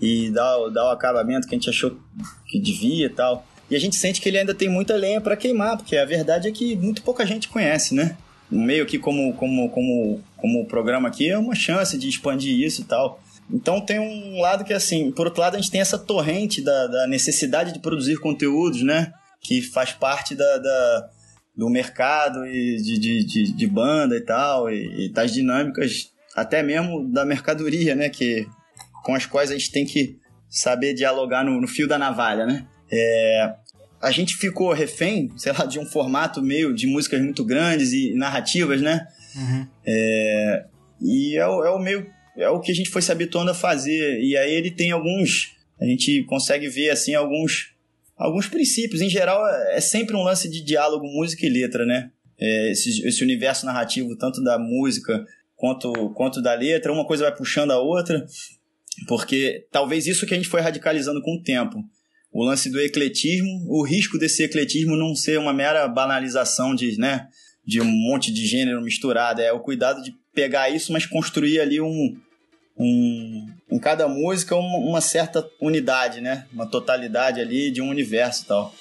e 0.01 0.31
dar, 0.31 0.69
dar 0.69 0.87
o 0.87 0.91
acabamento 0.91 1.47
que 1.47 1.55
a 1.55 1.59
gente 1.59 1.71
achou 1.71 1.99
que 2.47 2.61
devia 2.61 3.07
e 3.07 3.11
tal. 3.11 3.47
E 3.71 3.77
a 3.77 3.79
gente 3.79 3.97
sente 3.97 4.21
que 4.21 4.29
ele 4.29 4.39
ainda 4.39 4.55
tem 4.55 4.69
muita 4.69 4.97
lenha 4.97 5.21
para 5.21 5.37
queimar, 5.37 5.77
porque 5.77 5.97
a 5.97 6.05
verdade 6.05 6.49
é 6.49 6.53
que 6.53 6.75
muito 6.77 7.03
pouca 7.03 7.25
gente 7.27 7.49
conhece, 7.49 7.95
né? 7.95 8.17
Meio 8.51 8.83
aqui, 8.83 8.99
como, 8.99 9.35
como, 9.35 9.69
como, 9.69 10.23
como 10.37 10.63
o 10.63 10.67
programa 10.67 11.09
aqui, 11.09 11.29
é 11.29 11.37
uma 11.37 11.55
chance 11.55 11.99
de 11.99 12.09
expandir 12.09 12.59
isso 12.59 12.81
e 12.81 12.85
tal. 12.85 13.23
Então 13.51 13.81
tem 13.81 13.99
um 13.99 14.41
lado 14.41 14.65
que, 14.65 14.75
assim, 14.75 15.11
por 15.11 15.27
outro 15.27 15.41
lado, 15.41 15.55
a 15.55 15.59
gente 15.59 15.71
tem 15.71 15.81
essa 15.81 15.99
torrente 15.99 16.61
da, 16.61 16.87
da 16.87 17.07
necessidade 17.07 17.73
de 17.73 17.79
produzir 17.79 18.19
conteúdos, 18.19 18.83
né? 18.83 19.13
Que 19.41 19.63
faz 19.63 19.93
parte 19.93 20.35
da, 20.35 20.59
da 20.59 21.11
do 21.57 21.69
mercado 21.69 22.47
e 22.47 22.77
de, 22.77 22.99
de, 22.99 23.25
de, 23.25 23.53
de, 23.53 23.67
banda 23.67 24.17
e 24.17 24.21
tal, 24.21 24.71
e, 24.71 25.07
e 25.07 25.13
das 25.13 25.33
dinâmicas, 25.33 26.13
até 26.37 26.63
mesmo 26.63 27.11
da 27.11 27.25
mercadoria, 27.25 27.95
né? 27.95 28.09
Que, 28.09 28.47
com 29.03 29.15
as 29.15 29.27
quais 29.27 29.51
a 29.51 29.55
gente 29.55 29.73
tem 29.73 29.85
que 29.85 30.19
saber 30.49 30.95
dialogar 30.95 31.45
no, 31.45 31.61
no 31.61 31.67
fio 31.67 31.89
da 31.89 31.99
navalha, 31.99 32.47
né? 32.47 32.67
É, 32.91 33.55
a 34.01 34.11
gente 34.11 34.37
ficou 34.37 34.73
refém, 34.73 35.31
sei 35.37 35.53
lá, 35.53 35.65
de 35.65 35.79
um 35.79 35.87
formato 35.87 36.43
meio 36.43 36.75
de 36.75 36.87
músicas 36.87 37.21
muito 37.21 37.45
grandes 37.45 37.93
e 37.93 38.15
narrativas, 38.15 38.81
né? 38.81 39.07
Uhum. 39.35 39.67
É, 39.87 40.65
e 41.01 41.37
é 41.37 41.41
é 41.41 41.71
o 41.71 41.79
meio 41.79 42.07
é 42.39 42.49
o 42.49 42.61
que 42.61 42.73
a 42.73 42.75
gente 42.75 42.91
foi 42.91 43.03
se 43.03 43.13
habituando 43.13 43.51
a 43.51 43.55
fazer. 43.55 44.21
E 44.21 44.37
aí 44.37 44.55
ele 44.55 44.71
tem 44.71 44.93
alguns. 44.93 45.57
A 45.81 45.85
gente 45.85 46.23
consegue 46.25 46.69
ver 46.69 46.91
assim 46.91 47.15
alguns 47.15 47.75
alguns 48.17 48.49
princípios. 48.49 49.01
Em 49.01 49.09
geral, 49.09 49.47
é 49.71 49.81
sempre 49.81 50.17
um 50.17 50.23
lance 50.23 50.49
de 50.49 50.61
diálogo, 50.63 51.07
música 51.07 51.47
e 51.47 51.49
letra, 51.49 51.87
né? 51.87 52.11
É, 52.39 52.71
esse, 52.71 53.07
esse 53.07 53.23
universo 53.23 53.65
narrativo, 53.65 54.17
tanto 54.17 54.43
da 54.43 54.59
música 54.59 55.25
quanto, 55.57 55.93
quanto 56.11 56.41
da 56.41 56.55
letra, 56.55 56.93
uma 56.93 57.07
coisa 57.07 57.25
vai 57.25 57.35
puxando 57.35 57.73
a 57.73 57.81
outra, 57.81 58.25
porque 59.07 59.67
talvez 59.73 60.07
isso 60.07 60.27
que 60.27 60.35
a 60.35 60.37
gente 60.37 60.49
foi 60.49 60.61
radicalizando 60.61 61.21
com 61.21 61.37
o 61.37 61.43
tempo. 61.43 61.83
O 62.31 62.45
lance 62.45 62.71
do 62.71 62.81
ecletismo, 62.81 63.67
o 63.69 63.83
risco 63.83 64.19
desse 64.19 64.43
ecletismo 64.43 64.97
não 64.97 65.15
ser 65.15 65.39
uma 65.39 65.53
mera 65.53 65.89
banalização 65.89 66.75
de, 66.75 66.97
né, 66.99 67.27
de 67.67 67.81
um 67.81 67.91
monte 67.91 68.33
de 68.33 68.47
gênero 68.47 68.83
misturado, 68.83 69.41
é 69.41 69.53
o 69.53 69.61
cuidado 69.61 70.03
de 70.03 70.15
pegar 70.33 70.71
isso, 70.71 70.93
mas 70.93 71.07
construir 71.07 71.59
ali 71.59 71.81
um, 71.81 72.17
um, 72.79 73.47
em 73.71 73.79
cada 73.79 74.09
música 74.09 74.55
uma, 74.55 75.01
certa 75.01 75.49
unidade, 75.61 76.21
né? 76.21 76.47
Uma 76.53 76.67
totalidade 76.67 77.41
ali 77.41 77.71
de 77.71 77.83
um 77.83 77.89
universo 77.89 78.45
e 78.45 78.47
tal. 78.47 78.75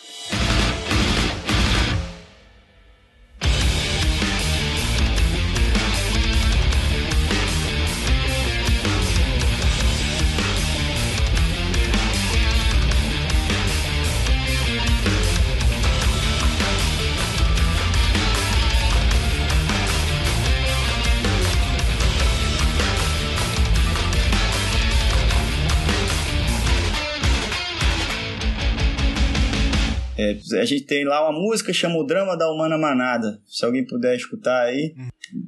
A 30.54 30.66
gente 30.66 30.86
tem 30.86 31.06
lá 31.06 31.30
uma 31.30 31.40
música 31.40 31.74
chama 31.74 31.98
O 31.98 32.04
Drama 32.04 32.38
da 32.38 32.50
Humana 32.50 32.78
Manada. 32.78 33.40
Se 33.46 33.66
alguém 33.66 33.86
puder 33.86 34.16
escutar 34.16 34.64
aí. 34.64 34.94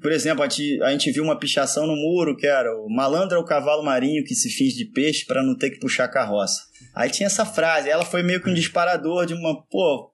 Por 0.02 0.12
exemplo, 0.12 0.44
a 0.44 0.50
gente, 0.50 0.82
a 0.82 0.92
gente 0.92 1.12
viu 1.12 1.24
uma 1.24 1.40
pichação 1.40 1.88
no 1.88 1.96
muro 1.96 2.36
que 2.36 2.48
era 2.48 2.70
o 2.76 2.90
malandro 2.90 3.38
é 3.38 3.40
o 3.40 3.46
cavalo 3.46 3.84
marinho 3.84 4.24
que 4.24 4.36
se 4.36 4.50
finge 4.50 4.76
de 4.76 4.86
peixe 4.86 5.26
para 5.26 5.44
não 5.44 5.58
ter 5.58 5.70
que 5.70 5.80
puxar 5.80 6.06
a 6.06 6.12
carroça. 6.12 6.62
Aí 6.94 7.10
tinha 7.10 7.28
essa 7.28 7.46
frase, 7.46 7.90
ela 7.90 8.04
foi 8.04 8.24
meio 8.24 8.42
que 8.42 8.50
um 8.50 8.54
disparador 8.54 9.26
de 9.26 9.34
uma, 9.34 9.62
pô, 9.64 10.12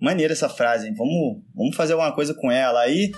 maneira 0.00 0.32
essa 0.32 0.48
frase, 0.48 0.90
vamos, 0.94 1.42
vamos 1.54 1.76
fazer 1.76 1.94
alguma 1.94 2.14
coisa 2.14 2.34
com 2.34 2.50
ela. 2.50 2.80
Aí, 2.80 3.12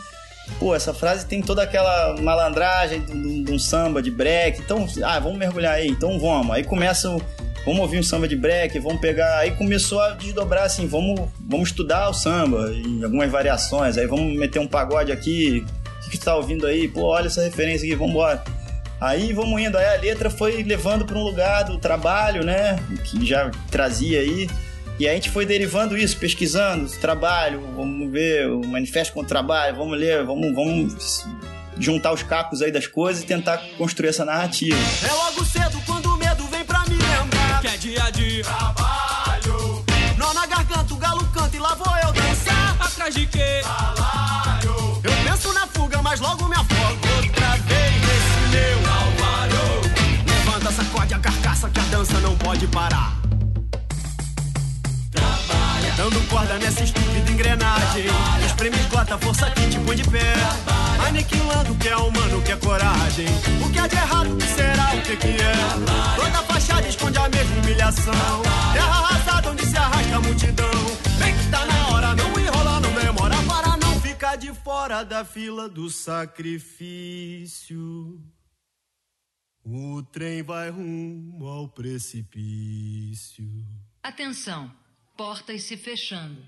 pô, 0.58 0.74
essa 0.74 0.94
frase 0.94 1.26
tem 1.26 1.42
toda 1.42 1.62
aquela 1.62 2.16
malandragem 2.20 3.04
de 3.44 3.52
um 3.52 3.58
samba, 3.58 4.02
de 4.02 4.10
break, 4.10 4.60
então, 4.60 4.86
ah, 5.02 5.18
vamos 5.18 5.38
mergulhar 5.38 5.74
aí, 5.74 5.88
então 5.88 6.18
vamos. 6.18 6.54
Aí 6.54 6.64
começa 6.64 7.10
o 7.10 7.20
vamos 7.68 7.82
ouvir 7.82 7.98
um 7.98 8.02
samba 8.02 8.26
de 8.26 8.34
break, 8.34 8.78
vamos 8.78 8.98
pegar. 8.98 9.40
Aí 9.40 9.50
começou 9.50 10.00
a 10.00 10.12
desdobrar 10.12 10.64
assim, 10.64 10.86
vamos, 10.86 11.20
vamos 11.38 11.68
estudar 11.68 12.08
o 12.08 12.14
samba 12.14 12.72
em 12.72 13.04
algumas 13.04 13.30
variações, 13.30 13.98
aí 13.98 14.06
vamos 14.06 14.34
meter 14.38 14.58
um 14.58 14.66
pagode 14.66 15.12
aqui. 15.12 15.62
O 16.06 16.10
que, 16.10 16.16
tu 16.16 16.24
tá 16.24 16.34
ouvindo 16.34 16.66
aí? 16.66 16.88
Pô, 16.88 17.02
olha 17.02 17.26
essa 17.26 17.42
referência 17.42 17.84
aqui, 17.86 17.94
vamos 17.94 18.12
embora. 18.12 18.42
Aí 18.98 19.34
vamos 19.34 19.60
indo, 19.60 19.76
aí 19.76 19.84
a 19.84 20.00
letra 20.00 20.30
foi 20.30 20.62
levando 20.62 21.04
para 21.04 21.18
um 21.18 21.22
lugar 21.22 21.64
do 21.64 21.76
trabalho, 21.76 22.42
né? 22.42 22.78
Que 23.04 23.24
já 23.26 23.50
trazia 23.70 24.20
aí. 24.20 24.48
E 24.98 25.06
a 25.06 25.12
gente 25.12 25.28
foi 25.28 25.44
derivando 25.44 25.96
isso, 25.96 26.16
pesquisando 26.16 26.90
trabalho, 26.98 27.60
vamos 27.76 28.10
ver 28.10 28.48
o 28.48 28.66
manifesto 28.66 29.12
contra 29.12 29.26
o 29.26 29.28
trabalho, 29.28 29.76
vamos 29.76 29.98
ler, 29.98 30.24
vamos, 30.24 30.54
vamos 30.54 31.24
juntar 31.78 32.12
os 32.12 32.22
cacos 32.22 32.62
aí 32.62 32.72
das 32.72 32.86
coisas 32.86 33.22
e 33.22 33.26
tentar 33.26 33.58
construir 33.76 34.08
essa 34.08 34.24
narrativa. 34.24 34.76
É 35.06 35.12
logo 35.12 35.44
cedo 35.44 35.80
quando 35.86 36.07
que 37.60 37.66
é 37.66 37.76
dia 37.76 38.10
de 38.12 38.42
trabalho. 38.42 39.84
Nó 40.16 40.32
na 40.32 40.46
garganta, 40.46 40.94
o 40.94 40.96
galo 40.96 41.24
canta 41.32 41.56
e 41.56 41.58
lá 41.58 41.74
vou 41.74 41.96
eu 42.04 42.12
dançar. 42.12 42.76
Atrás 42.80 43.14
de 43.14 43.26
quê? 43.26 43.62
Salário. 43.62 45.00
Eu 45.02 45.12
penso 45.24 45.52
na 45.52 45.66
fuga, 45.66 46.00
mas 46.02 46.20
logo 46.20 46.48
me 46.48 46.54
afogo 46.54 46.98
outra 47.16 47.56
vez 47.56 47.94
nesse 48.00 48.40
meu 48.50 48.82
calvário. 48.82 50.24
Levanta, 50.26 50.72
sacode 50.72 51.14
a 51.14 51.18
carcaça 51.18 51.68
que 51.70 51.80
a 51.80 51.84
dança 51.84 52.20
não 52.20 52.36
pode 52.36 52.66
parar. 52.68 53.17
Dando 55.98 56.22
corda 56.28 56.56
nessa 56.60 56.84
estúpida 56.84 57.28
engrenagem. 57.28 58.04
Espreme, 58.46 58.76
esgota, 58.78 59.18
força 59.18 59.50
que 59.50 59.68
te 59.68 59.80
põe 59.80 59.96
de 59.96 60.08
pé. 60.08 60.32
Aniquilando 61.04 61.72
o 61.72 61.76
que 61.76 61.88
é 61.88 61.96
humano, 61.96 62.38
o 62.38 62.42
que 62.42 62.52
é 62.52 62.56
coragem. 62.56 63.26
O 63.60 63.68
que 63.68 63.80
é 63.80 63.88
de 63.88 63.96
errado, 63.96 64.32
o 64.32 64.36
que 64.36 64.46
será, 64.46 64.94
o 64.94 65.02
que, 65.02 65.16
que 65.16 65.26
é. 65.26 65.54
Toda 66.14 66.42
fachada 66.44 66.86
esconde 66.86 67.18
a 67.18 67.28
mesma 67.28 67.56
humilhação. 67.56 68.14
Terra 68.72 68.86
arrasada 68.86 69.50
onde 69.50 69.66
se 69.66 69.76
arrasta 69.76 70.16
a 70.16 70.20
multidão. 70.20 70.70
Vem 71.18 71.36
que 71.36 71.50
tá 71.50 71.66
na 71.66 71.88
hora, 71.88 72.14
não 72.14 72.30
enrola, 72.38 72.78
não 72.78 72.92
demora 72.92 73.34
para 73.48 73.76
não 73.76 74.00
ficar 74.00 74.36
de 74.36 74.54
fora 74.54 75.02
da 75.02 75.24
fila 75.24 75.68
do 75.68 75.90
sacrifício. 75.90 77.76
O 79.64 80.00
trem 80.12 80.44
vai 80.44 80.70
rumo 80.70 81.44
ao 81.44 81.66
precipício. 81.66 83.44
Atenção, 84.00 84.70
portas 85.18 85.64
se 85.64 85.76
fechando. 85.76 86.40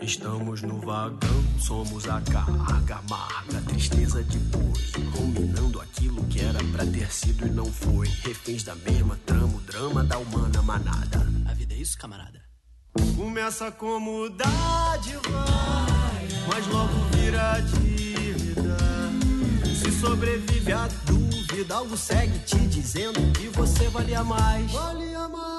Estamos 0.00 0.62
no 0.62 0.80
vagão, 0.80 1.44
somos 1.60 2.08
a 2.08 2.18
carga 2.22 2.96
amarga, 2.96 3.60
tristeza 3.68 4.22
depois, 4.22 4.92
ruminando 5.14 5.82
aquilo 5.82 6.24
que 6.24 6.40
era 6.40 6.58
pra 6.72 6.86
ter 6.86 7.12
sido 7.12 7.46
e 7.46 7.50
não 7.50 7.70
foi. 7.70 8.08
Reféns 8.08 8.64
da 8.64 8.74
mesma 8.74 9.20
trama, 9.26 9.54
o 9.54 9.60
drama 9.60 10.02
da 10.02 10.16
humana 10.16 10.62
manada. 10.62 11.26
A 11.46 11.52
vida 11.52 11.74
é 11.74 11.76
isso, 11.76 11.98
camarada? 11.98 12.42
Começa 13.16 13.70
como 13.70 14.30
dádiva, 14.30 15.44
mas 16.48 16.66
logo 16.68 16.94
vira 17.16 17.60
dívida. 17.60 18.78
Se 19.74 19.92
sobrevive 20.00 20.72
à 20.72 20.88
dúvida. 21.04 21.74
Algo 21.74 21.96
segue 21.96 22.38
te 22.40 22.58
dizendo 22.66 23.20
que 23.32 23.48
você 23.48 23.88
valia 23.88 24.24
mais. 24.24 24.70
Valia 24.72 25.28
mais. 25.28 25.53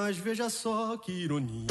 Mas 0.00 0.16
veja 0.16 0.48
só 0.48 0.96
que 0.96 1.10
ironia. 1.10 1.66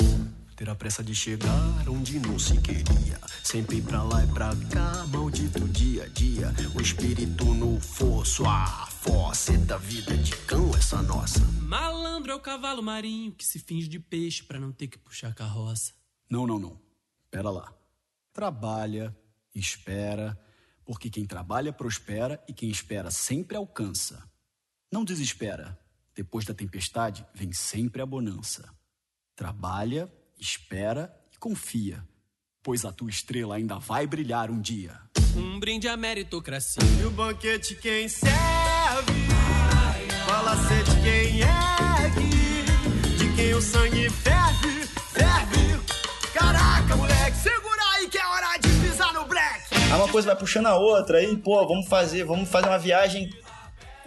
Ter 0.53 0.69
a 0.69 0.75
pressa 0.75 1.01
de 1.01 1.15
chegar 1.15 1.87
onde 1.87 2.19
não 2.19 2.37
se 2.37 2.59
queria. 2.59 3.17
Sempre 3.41 3.81
pra 3.81 4.03
lá 4.03 4.21
e 4.21 4.27
pra 4.27 4.49
cá, 4.69 5.07
maldito 5.07 5.65
dia 5.69 6.03
a 6.03 6.07
dia. 6.09 6.53
O 6.75 6.81
espírito 6.81 7.45
no 7.45 7.79
fosso, 7.79 8.45
a 8.45 8.85
da 9.65 9.77
vida 9.77 10.17
de 10.17 10.35
cão, 10.45 10.75
essa 10.75 11.01
nossa. 11.01 11.39
Malandro 11.61 12.33
é 12.33 12.35
o 12.35 12.39
cavalo 12.41 12.83
marinho 12.83 13.31
que 13.31 13.45
se 13.45 13.59
finge 13.59 13.87
de 13.87 13.97
peixe 13.97 14.43
pra 14.43 14.59
não 14.59 14.73
ter 14.73 14.89
que 14.89 14.97
puxar 14.97 15.33
carroça. 15.33 15.93
Não, 16.29 16.45
não, 16.45 16.59
não. 16.59 16.77
Pera 17.31 17.49
lá. 17.49 17.73
Trabalha, 18.33 19.15
espera, 19.55 20.37
porque 20.83 21.09
quem 21.09 21.25
trabalha 21.25 21.71
prospera 21.71 22.43
e 22.45 22.51
quem 22.51 22.69
espera 22.69 23.09
sempre 23.09 23.55
alcança. 23.55 24.21
Não 24.91 25.05
desespera. 25.05 25.79
Depois 26.17 26.45
da 26.45 26.53
tempestade 26.55 27.23
vem 27.31 27.53
sempre 27.53 28.01
a 28.01 28.05
bonança. 28.07 28.67
Trabalha, 29.35 30.11
espera 30.39 31.15
e 31.31 31.37
confia, 31.37 32.03
pois 32.63 32.83
a 32.85 32.91
tua 32.91 33.11
estrela 33.11 33.53
ainda 33.53 33.77
vai 33.77 34.07
brilhar 34.07 34.49
um 34.49 34.59
dia. 34.59 34.99
Um 35.35 35.59
brinde 35.59 35.87
à 35.87 35.95
meritocracia. 35.95 36.81
E 36.99 37.05
o 37.05 37.11
banquete 37.11 37.75
quem 37.75 38.09
serve, 38.09 38.33
fala 40.25 40.55
ser 40.67 40.83
de 40.85 41.01
quem 41.03 41.39
ergue, 41.41 43.15
de 43.15 43.35
quem 43.35 43.53
o 43.53 43.61
sangue 43.61 44.09
ferve, 44.09 44.87
ferve. 44.87 45.79
Caraca, 46.33 46.95
moleque, 46.95 47.37
segura 47.37 47.81
aí 47.93 48.09
que 48.09 48.17
é 48.17 48.25
hora 48.25 48.57
de 48.57 48.69
pisar 48.69 49.13
no 49.13 49.23
black. 49.25 49.67
Aí 49.71 49.93
uma 49.93 50.09
coisa 50.09 50.29
vai 50.29 50.35
puxando 50.35 50.65
a 50.65 50.75
outra, 50.75 51.19
aí, 51.19 51.37
pô, 51.37 51.63
vamos 51.67 51.87
fazer, 51.87 52.23
vamos 52.23 52.49
fazer 52.49 52.69
uma 52.69 52.79
viagem 52.79 53.29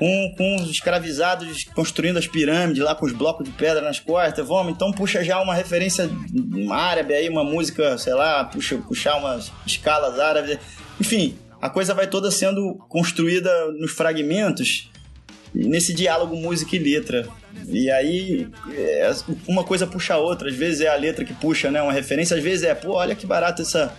com, 0.01 0.35
com 0.35 0.57
os 0.57 0.71
escravizados 0.71 1.65
construindo 1.75 2.17
as 2.17 2.27
pirâmides 2.27 2.83
lá 2.83 2.95
com 2.95 3.05
os 3.05 3.13
blocos 3.13 3.45
de 3.45 3.53
pedra 3.53 3.83
nas 3.83 4.01
costas, 4.01 4.49
vamos, 4.49 4.73
então 4.73 4.91
puxa 4.91 5.23
já 5.23 5.39
uma 5.43 5.55
referência 5.55 6.09
árabe 6.71 7.13
aí, 7.13 7.29
uma 7.29 7.45
música, 7.45 7.99
sei 7.99 8.15
lá, 8.15 8.43
puxa, 8.47 8.79
puxar 8.79 9.17
umas 9.17 9.53
escalas 9.67 10.19
árabes, 10.19 10.59
enfim, 10.99 11.37
a 11.61 11.69
coisa 11.69 11.93
vai 11.93 12.07
toda 12.07 12.31
sendo 12.31 12.77
construída 12.89 13.71
nos 13.73 13.93
fragmentos, 13.93 14.91
nesse 15.55 15.93
diálogo 15.93 16.35
música 16.35 16.75
e 16.75 16.79
letra. 16.79 17.29
E 17.69 17.91
aí, 17.91 18.49
é, 18.73 19.11
uma 19.47 19.65
coisa 19.65 19.87
puxa 19.87 20.15
a 20.15 20.19
outra, 20.19 20.49
às 20.49 20.55
vezes 20.55 20.81
é 20.81 20.89
a 20.89 20.97
letra 20.97 21.27
que 21.27 21.35
puxa, 21.35 21.71
né, 21.71 21.83
uma 21.83 21.93
referência, 21.93 22.35
às 22.39 22.43
vezes 22.43 22.65
é, 22.65 22.75
pô, 22.75 22.93
olha 22.93 23.15
que 23.15 23.27
barato 23.27 23.61
essa, 23.61 23.95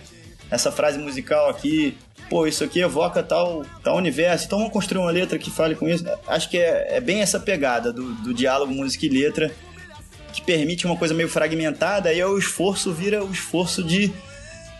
essa 0.50 0.72
frase 0.72 0.98
musical 0.98 1.48
aqui, 1.48 1.96
pô, 2.32 2.46
isso 2.46 2.64
aqui 2.64 2.80
evoca 2.80 3.22
tal, 3.22 3.62
tal 3.84 3.94
universo, 3.98 4.46
então 4.46 4.58
vamos 4.58 4.72
construir 4.72 5.02
uma 5.02 5.10
letra 5.10 5.38
que 5.38 5.50
fale 5.50 5.74
com 5.74 5.86
isso. 5.86 6.02
Acho 6.26 6.48
que 6.48 6.56
é, 6.56 6.96
é 6.96 6.98
bem 6.98 7.20
essa 7.20 7.38
pegada 7.38 7.92
do, 7.92 8.14
do 8.14 8.32
diálogo, 8.32 8.72
música 8.72 9.04
e 9.04 9.10
letra, 9.10 9.54
que 10.32 10.40
permite 10.40 10.86
uma 10.86 10.96
coisa 10.96 11.12
meio 11.12 11.28
fragmentada, 11.28 12.08
aí 12.08 12.24
o 12.24 12.38
esforço 12.38 12.90
vira 12.90 13.22
o 13.22 13.30
esforço 13.30 13.84
de, 13.84 14.10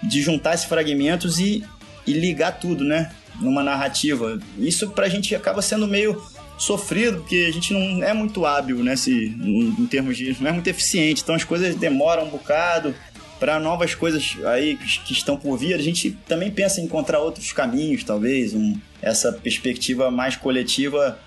de 0.02 0.22
juntar 0.22 0.54
esses 0.54 0.64
fragmentos 0.64 1.38
e, 1.38 1.62
e 2.06 2.14
ligar 2.14 2.52
tudo, 2.58 2.84
né? 2.84 3.12
Numa 3.38 3.62
narrativa. 3.62 4.40
Isso 4.56 4.88
pra 4.88 5.10
gente 5.10 5.34
acaba 5.34 5.60
sendo 5.60 5.86
meio 5.86 6.22
sofrido, 6.56 7.18
porque 7.18 7.44
a 7.50 7.52
gente 7.52 7.74
não 7.74 8.02
é 8.02 8.14
muito 8.14 8.46
hábil, 8.46 8.82
né? 8.82 8.96
Se, 8.96 9.12
em, 9.12 9.76
em 9.78 9.86
termos 9.86 10.16
de. 10.16 10.34
não 10.40 10.48
é 10.48 10.52
muito 10.54 10.68
eficiente, 10.68 11.20
então 11.22 11.34
as 11.34 11.44
coisas 11.44 11.74
demoram 11.74 12.24
um 12.24 12.30
bocado 12.30 12.94
para 13.42 13.58
novas 13.58 13.92
coisas 13.92 14.36
aí 14.44 14.76
que 14.76 15.12
estão 15.12 15.36
por 15.36 15.56
vir, 15.56 15.74
a 15.74 15.82
gente 15.82 16.12
também 16.28 16.48
pensa 16.48 16.80
em 16.80 16.84
encontrar 16.84 17.18
outros 17.18 17.52
caminhos, 17.52 18.04
talvez, 18.04 18.54
um, 18.54 18.78
essa 19.02 19.32
perspectiva 19.32 20.12
mais 20.12 20.36
coletiva, 20.36 21.18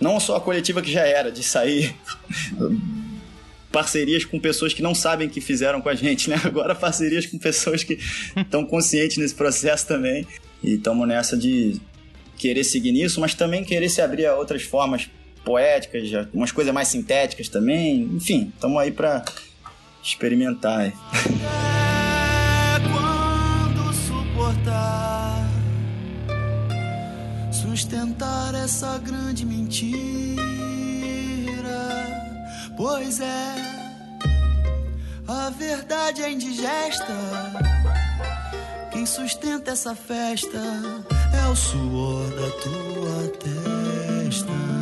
não 0.00 0.20
só 0.20 0.36
a 0.36 0.40
coletiva 0.40 0.80
que 0.80 0.92
já 0.92 1.04
era, 1.04 1.28
de 1.32 1.42
sair 1.42 1.92
parcerias 3.72 4.24
com 4.24 4.38
pessoas 4.38 4.72
que 4.72 4.80
não 4.80 4.94
sabem 4.94 5.28
que 5.28 5.40
fizeram 5.40 5.80
com 5.80 5.88
a 5.88 5.94
gente, 5.96 6.30
né? 6.30 6.40
Agora 6.44 6.72
parcerias 6.72 7.26
com 7.26 7.36
pessoas 7.36 7.82
que 7.82 7.98
estão 8.36 8.64
conscientes 8.64 9.16
nesse 9.16 9.34
processo 9.34 9.88
também. 9.88 10.24
E 10.62 10.74
estamos 10.74 11.08
nessa 11.08 11.36
de 11.36 11.80
querer 12.38 12.62
seguir 12.62 12.92
nisso, 12.92 13.20
mas 13.20 13.34
também 13.34 13.64
querer 13.64 13.88
se 13.88 14.00
abrir 14.00 14.26
a 14.26 14.36
outras 14.36 14.62
formas 14.62 15.10
poéticas, 15.44 16.28
umas 16.32 16.52
coisas 16.52 16.72
mais 16.72 16.86
sintéticas 16.86 17.48
também. 17.48 18.02
Enfim, 18.02 18.52
estamos 18.54 18.80
aí 18.80 18.92
para 18.92 19.24
experimentar. 20.06 20.86
É 20.86 20.92
quando 22.92 23.92
suportar, 23.92 25.48
sustentar 27.52 28.54
essa 28.54 28.98
grande 28.98 29.44
mentira. 29.44 30.46
Pois 32.76 33.20
é, 33.20 33.54
a 35.26 35.50
verdade 35.50 36.22
é 36.22 36.30
indigesta. 36.30 37.14
Quem 38.92 39.04
sustenta 39.04 39.72
essa 39.72 39.94
festa 39.94 40.58
é 41.34 41.48
o 41.48 41.56
suor 41.56 42.30
da 42.30 42.50
tua 42.62 43.28
testa. 43.38 44.75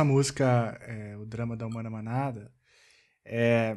Essa 0.00 0.04
música, 0.04 0.80
é, 0.86 1.16
o 1.16 1.26
drama 1.26 1.56
da 1.56 1.66
Humana 1.66 1.90
Manada, 1.90 2.50
é, 3.24 3.76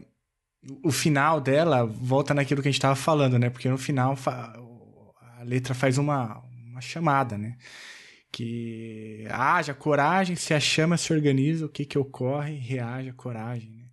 o 0.83 0.91
final 0.91 1.41
dela 1.41 1.85
volta 1.85 2.33
naquilo 2.33 2.61
que 2.61 2.69
a 2.69 2.71
gente 2.71 2.79
estava 2.79 2.95
falando, 2.95 3.37
né? 3.37 3.49
Porque 3.49 3.69
no 3.69 3.77
final 3.77 4.17
a 4.25 5.43
letra 5.43 5.73
faz 5.73 5.97
uma, 5.97 6.41
uma 6.69 6.81
chamada, 6.81 7.37
né? 7.37 7.57
que 8.31 9.27
haja 9.29 9.75
coragem, 9.75 10.35
se 10.35 10.55
a 10.55 10.59
chama 10.59 10.97
se 10.97 11.13
organiza, 11.13 11.67
o 11.67 11.69
que 11.69 11.85
que 11.85 11.99
ocorre, 11.99 12.55
reaja 12.55 13.13
coragem, 13.13 13.69
né? 13.69 13.83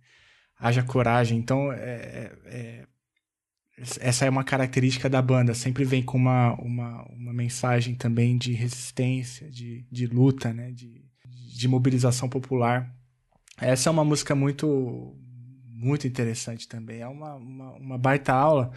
haja 0.57 0.81
coragem. 0.81 1.37
Então, 1.37 1.71
é, 1.71 2.31
é, 2.45 2.87
essa 3.99 4.25
é 4.25 4.29
uma 4.31 4.43
característica 4.43 5.07
da 5.07 5.21
banda, 5.21 5.53
sempre 5.53 5.83
vem 5.85 6.01
com 6.01 6.17
uma, 6.17 6.55
uma, 6.55 7.03
uma 7.09 7.33
mensagem 7.33 7.93
também 7.93 8.35
de 8.35 8.53
resistência, 8.53 9.47
de, 9.47 9.85
de 9.91 10.07
luta, 10.07 10.51
né? 10.51 10.71
de, 10.71 11.00
de 11.61 11.67
mobilização 11.67 12.27
popular. 12.27 12.93
Essa 13.59 13.89
é 13.89 13.91
uma 13.91 14.03
música 14.03 14.35
muito 14.35 15.15
muito 15.81 16.07
interessante 16.07 16.67
também. 16.67 17.01
É 17.01 17.07
uma, 17.07 17.33
uma, 17.35 17.71
uma, 17.71 17.97
baita 17.97 18.31
aula. 18.31 18.71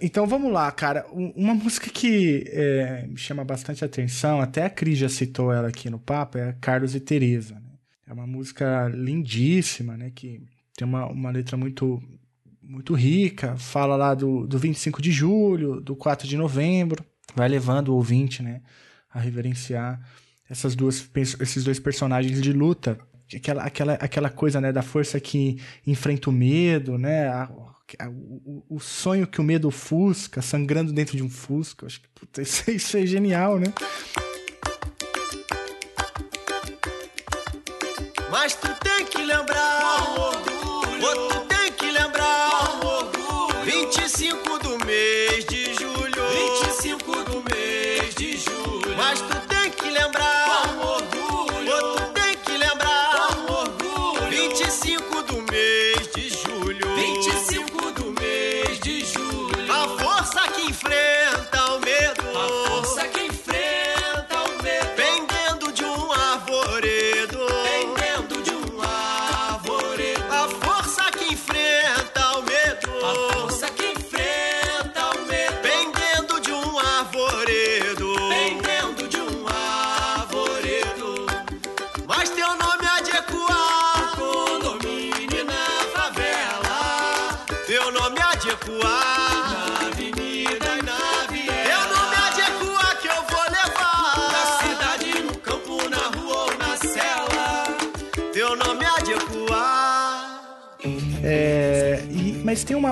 Então 0.00 0.24
vamos 0.24 0.52
lá, 0.52 0.70
cara. 0.70 1.04
Uma 1.10 1.52
música 1.52 1.90
que 1.90 2.44
é, 2.46 3.06
me 3.08 3.16
chama 3.16 3.44
bastante 3.44 3.84
atenção, 3.84 4.40
até 4.40 4.64
a 4.64 4.70
Cris 4.70 4.98
já 4.98 5.08
citou 5.08 5.52
ela 5.52 5.68
aqui 5.68 5.90
no 5.90 5.98
papo, 5.98 6.38
é 6.38 6.56
Carlos 6.60 6.94
e 6.94 7.00
Teresa. 7.00 7.54
Né? 7.54 7.72
É 8.06 8.12
uma 8.12 8.26
música 8.26 8.88
lindíssima, 8.88 9.96
né? 9.96 10.12
Que 10.14 10.40
tem 10.76 10.86
uma, 10.86 11.06
uma 11.06 11.30
letra 11.30 11.56
muito 11.56 12.00
muito 12.62 12.92
rica, 12.94 13.56
fala 13.56 13.96
lá 13.96 14.14
do, 14.14 14.46
do 14.46 14.58
25 14.58 15.00
de 15.00 15.10
julho, 15.10 15.80
do 15.80 15.96
4 15.96 16.28
de 16.28 16.36
novembro, 16.36 17.02
vai 17.34 17.48
levando 17.48 17.88
o 17.88 17.94
ouvinte, 17.94 18.42
né, 18.42 18.60
a 19.10 19.18
reverenciar 19.18 19.98
essas 20.48 20.74
duas, 20.74 21.08
esses 21.40 21.64
dois 21.64 21.78
personagens 21.78 22.40
de 22.40 22.52
luta 22.52 22.98
aquela, 23.36 23.62
aquela, 23.64 23.92
aquela 23.94 24.30
coisa 24.30 24.60
né, 24.60 24.72
da 24.72 24.82
força 24.82 25.20
que 25.20 25.60
enfrenta 25.86 26.30
o 26.30 26.32
medo, 26.32 26.96
né? 26.96 27.28
A, 27.28 27.42
a, 28.00 28.08
o, 28.08 28.64
o, 28.68 28.80
sonho 28.80 29.26
que 29.26 29.40
o 29.40 29.44
medo 29.44 29.68
ofusca, 29.68 30.40
sangrando 30.40 30.92
dentro 30.92 31.16
de 31.16 31.22
um 31.22 31.28
fusca. 31.28 31.86
acho 31.86 32.00
que 32.00 32.08
puta, 32.08 32.40
isso, 32.42 32.70
isso 32.70 32.96
é 32.96 33.06
genial, 33.06 33.58
né? 33.58 33.66
Mas 38.30 38.54
tu 38.54 38.68
tem 38.80 39.06
que 39.06 39.18
lembrar, 39.18 39.57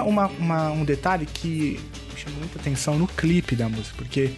uma, 0.08 0.26
uma, 0.26 0.70
um 0.70 0.84
detalhe 0.84 1.26
que 1.26 1.80
chamou 2.16 2.38
muita 2.38 2.58
atenção 2.58 2.98
no 2.98 3.06
clipe 3.06 3.56
da 3.56 3.68
música, 3.68 3.96
porque 3.96 4.32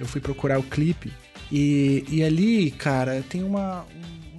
eu 0.00 0.06
fui 0.06 0.20
procurar 0.20 0.58
o 0.58 0.62
clipe 0.62 1.12
e, 1.52 2.04
e 2.08 2.24
ali, 2.24 2.70
cara, 2.70 3.22
tem 3.28 3.42
uma, 3.42 3.84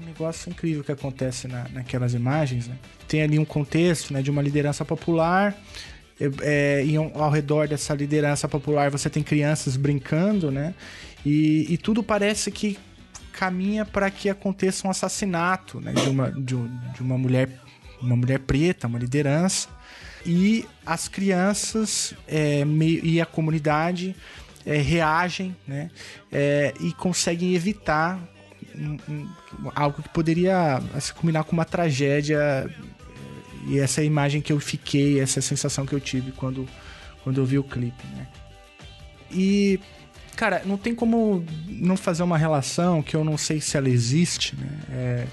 um 0.02 0.06
negócio 0.06 0.50
incrível 0.50 0.84
que 0.84 0.92
acontece 0.92 1.48
na, 1.48 1.68
naquelas 1.70 2.14
imagens, 2.14 2.68
né? 2.68 2.78
Tem 3.08 3.22
ali 3.22 3.38
um 3.38 3.46
contexto 3.46 4.12
né, 4.12 4.22
de 4.22 4.32
uma 4.32 4.42
liderança 4.42 4.84
popular, 4.84 5.56
é, 6.20 6.32
é, 6.42 6.86
e 6.86 6.96
ao 6.96 7.30
redor 7.30 7.68
dessa 7.68 7.94
liderança 7.94 8.48
popular 8.48 8.90
você 8.90 9.10
tem 9.10 9.22
crianças 9.22 9.78
brincando, 9.78 10.50
né? 10.50 10.74
E, 11.26 11.66
e 11.70 11.78
tudo 11.78 12.02
parece 12.02 12.52
que 12.52 12.78
caminha 13.34 13.86
para 13.86 14.10
que 14.10 14.30
aconteça 14.30 14.88
um 14.88 14.90
assassinato 14.90 15.82
né, 15.82 15.92
de, 15.92 16.10
uma, 16.10 16.32
de, 16.32 16.56
de 16.94 17.02
uma 17.02 17.18
mulher 17.18 17.50
uma 18.02 18.16
mulher 18.16 18.40
preta, 18.40 18.88
uma 18.88 19.00
liderança 19.00 19.68
e 20.26 20.66
as 20.86 21.08
crianças 21.08 22.14
é, 22.28 22.64
e 23.04 23.22
a 23.22 23.26
comunidade 23.26 24.16
é, 24.66 24.78
reagem 24.78 25.56
né, 25.68 25.92
é, 26.32 26.74
e 26.80 26.92
conseguem 26.94 27.54
evitar 27.54 28.20
um, 28.76 28.98
um, 29.08 29.30
algo 29.76 30.02
que 30.02 30.10
poderia 30.10 30.82
se 31.00 31.14
combinar 31.14 31.44
com 31.44 31.54
uma 31.54 31.66
tragédia. 31.66 32.70
E 33.68 33.80
essa 33.80 34.04
imagem 34.04 34.42
que 34.42 34.54
eu 34.54 34.60
fiquei, 34.60 35.20
essa 35.20 35.42
sensação 35.42 35.86
que 35.86 35.94
eu 35.94 36.00
tive 36.00 36.32
quando, 36.32 36.68
quando 37.24 37.40
eu 37.40 37.46
vi 37.46 37.58
o 37.58 37.64
clipe. 37.64 38.04
Né? 38.16 38.28
E, 39.32 39.80
cara, 40.36 40.62
não 40.66 40.78
tem 40.78 40.94
como 40.94 41.44
não 41.68 41.98
fazer 41.98 42.22
uma 42.22 42.38
relação 42.38 43.02
que 43.02 43.16
eu 43.16 43.24
não 43.24 43.38
sei 43.38 43.60
se 43.60 43.76
ela 43.76 43.90
existe. 43.90 44.56
Né? 44.56 44.70
É, 44.92 45.28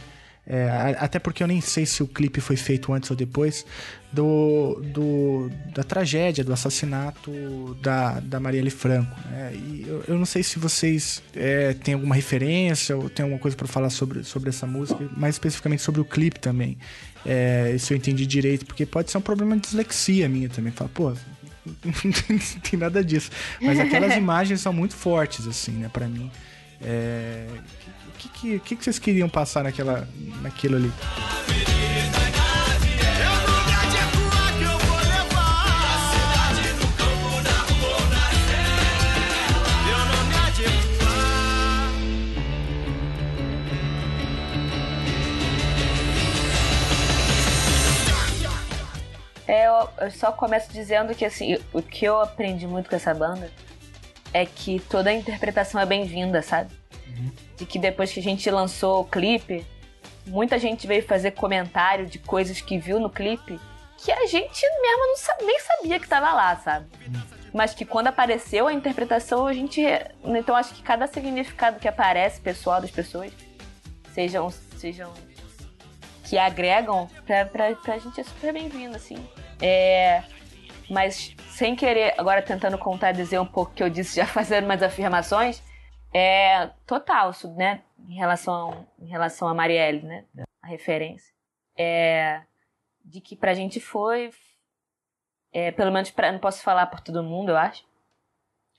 é, 0.45 0.97
até 0.99 1.21
porque 1.21 1.41
eu 1.41 1.47
nem 1.47 1.61
sei 1.61 1.87
se 1.87 2.03
o 2.03 2.07
clipe 2.07 2.41
foi 2.41 2.57
feito 2.57 2.93
antes 2.93 3.09
ou 3.09 3.17
depois 3.17 3.65
do, 4.13 4.83
do 4.93 5.49
da 5.73 5.85
tragédia, 5.85 6.43
do 6.43 6.53
assassinato 6.53 7.77
da, 7.81 8.19
da 8.19 8.41
Marielle 8.41 8.71
Franco. 8.71 9.17
Né? 9.31 9.53
E 9.55 9.85
eu, 9.87 10.05
eu, 10.09 10.19
não 10.19 10.27
sei 10.27 10.43
se 10.43 10.59
vocês 10.59 11.23
é, 11.35 11.75
têm 11.75 11.95
alguma 11.95 12.15
referência 12.15 12.97
ou 12.97 13.09
tem 13.09 13.23
alguma 13.23 13.41
coisa 13.41 13.57
para 13.57 13.69
falar 13.69 13.89
sobre, 13.91 14.25
sobre 14.25 14.49
essa 14.49 14.67
música, 14.67 15.09
mais 15.17 15.37
especificamente 15.37 15.81
sobre 15.81 16.01
o 16.01 16.05
clipe 16.05 16.41
também. 16.41 16.77
É, 17.25 17.77
se 17.79 17.95
eu 17.95 17.97
entendi 17.97 18.27
direito, 18.27 18.67
porque 18.67 18.85
pode 18.85 19.13
ser 19.13 19.19
um 19.19 19.23
problema 19.23 19.55
de 19.55 19.63
dislexia 19.63 20.29
minha 20.29 20.49
também. 20.49 20.73
Fala, 20.73 20.91
pô, 20.93 21.11
não 21.65 22.61
tem 22.69 22.79
nada 22.81 23.05
disso. 23.05 23.31
Mas 23.61 23.79
aquelas 23.79 24.15
imagens 24.19 24.61
são 24.61 24.73
muito 24.73 24.97
fortes, 24.97 25.47
assim, 25.47 25.73
né, 25.73 25.89
pra 25.93 26.09
mim. 26.09 26.29
É, 26.85 27.47
que, 28.29 28.59
que, 28.61 28.77
que 28.77 28.85
vocês 28.85 28.99
queriam 28.99 29.29
passar 29.29 29.65
naquela, 29.65 30.09
naquilo 30.41 30.77
ali? 30.77 30.93
É, 49.47 49.67
eu, 49.67 49.89
eu, 50.01 50.11
só 50.11 50.33
começo 50.33 50.73
dizendo 50.73 51.15
que 51.15 51.25
assim, 51.25 51.59
o 51.75 51.83
que 51.83 52.07
eu 52.07 52.21
aprendi 52.21 52.67
muito 52.67 52.89
com 52.89 52.97
essa 52.97 53.13
banda 53.13 53.51
é 54.33 54.47
que 54.47 54.81
toda 54.81 55.11
a 55.11 55.13
interpretação 55.13 55.79
é 55.79 55.85
bem-vinda, 55.85 56.41
sabe? 56.41 56.73
De 57.63 57.67
que 57.67 57.79
depois 57.79 58.13
que 58.13 58.19
a 58.19 58.23
gente 58.23 58.51
lançou 58.51 59.03
o 59.03 59.05
clipe, 59.05 59.65
muita 60.27 60.59
gente 60.59 60.85
veio 60.85 61.07
fazer 61.07 61.31
comentário 61.31 62.07
de 62.07 62.19
coisas 62.19 62.61
que 62.61 62.77
viu 62.77 62.99
no 62.99 63.09
clipe 63.09 63.59
que 63.99 64.11
a 64.11 64.27
gente 64.27 64.61
mesmo 64.81 65.07
não, 65.07 65.47
nem 65.47 65.61
sabia 65.61 65.99
que 66.01 66.07
estava 66.07 66.33
lá, 66.33 66.57
sabe? 66.57 66.87
Mas 67.55 67.73
que 67.73 67.85
quando 67.85 68.09
apareceu 68.09 68.67
a 68.67 68.73
interpretação, 68.73 69.47
a 69.47 69.53
gente. 69.53 69.81
Então 70.25 70.57
acho 70.57 70.75
que 70.75 70.83
cada 70.83 71.07
significado 71.07 71.79
que 71.79 71.87
aparece 71.87 72.41
pessoal 72.41 72.81
das 72.81 72.91
pessoas, 72.91 73.31
sejam. 74.13 74.51
sejam 74.77 75.13
que 76.25 76.37
agregam, 76.37 77.09
pra, 77.27 77.45
pra, 77.45 77.77
pra 77.77 77.99
gente 77.99 78.21
é 78.21 78.25
super 78.25 78.53
bem-vindo, 78.53 78.97
assim. 78.97 79.17
É, 79.61 80.23
mas 80.91 81.37
sem 81.51 81.77
querer, 81.77 82.15
agora 82.19 82.43
tentando 82.43 82.79
contar, 82.79 83.13
dizer 83.13 83.39
um 83.39 83.47
pouco 83.47 83.71
o 83.71 83.75
que 83.75 83.83
eu 83.83 83.91
disse, 83.91 84.17
já 84.17 84.27
fazendo 84.27 84.65
umas 84.65 84.83
afirmações, 84.83 85.63
é 86.13 86.69
total, 86.87 87.33
né? 87.57 87.83
Em 88.09 88.15
relação, 88.15 88.87
em 88.99 89.07
relação 89.07 89.49
a 89.49 89.55
Marielle, 89.55 90.03
né? 90.03 90.25
A 90.61 90.67
referência. 90.67 91.33
É, 91.77 92.43
de 93.05 93.21
que 93.21 93.35
pra 93.35 93.55
gente 93.55 93.81
foi. 93.81 94.31
É, 95.53 95.71
pelo 95.71 95.93
menos 95.93 96.11
pra, 96.11 96.33
não 96.33 96.39
posso 96.39 96.63
falar 96.63 96.87
por 96.87 97.01
todo 97.01 97.23
mundo, 97.23 97.51
eu 97.51 97.57
acho. 97.57 97.85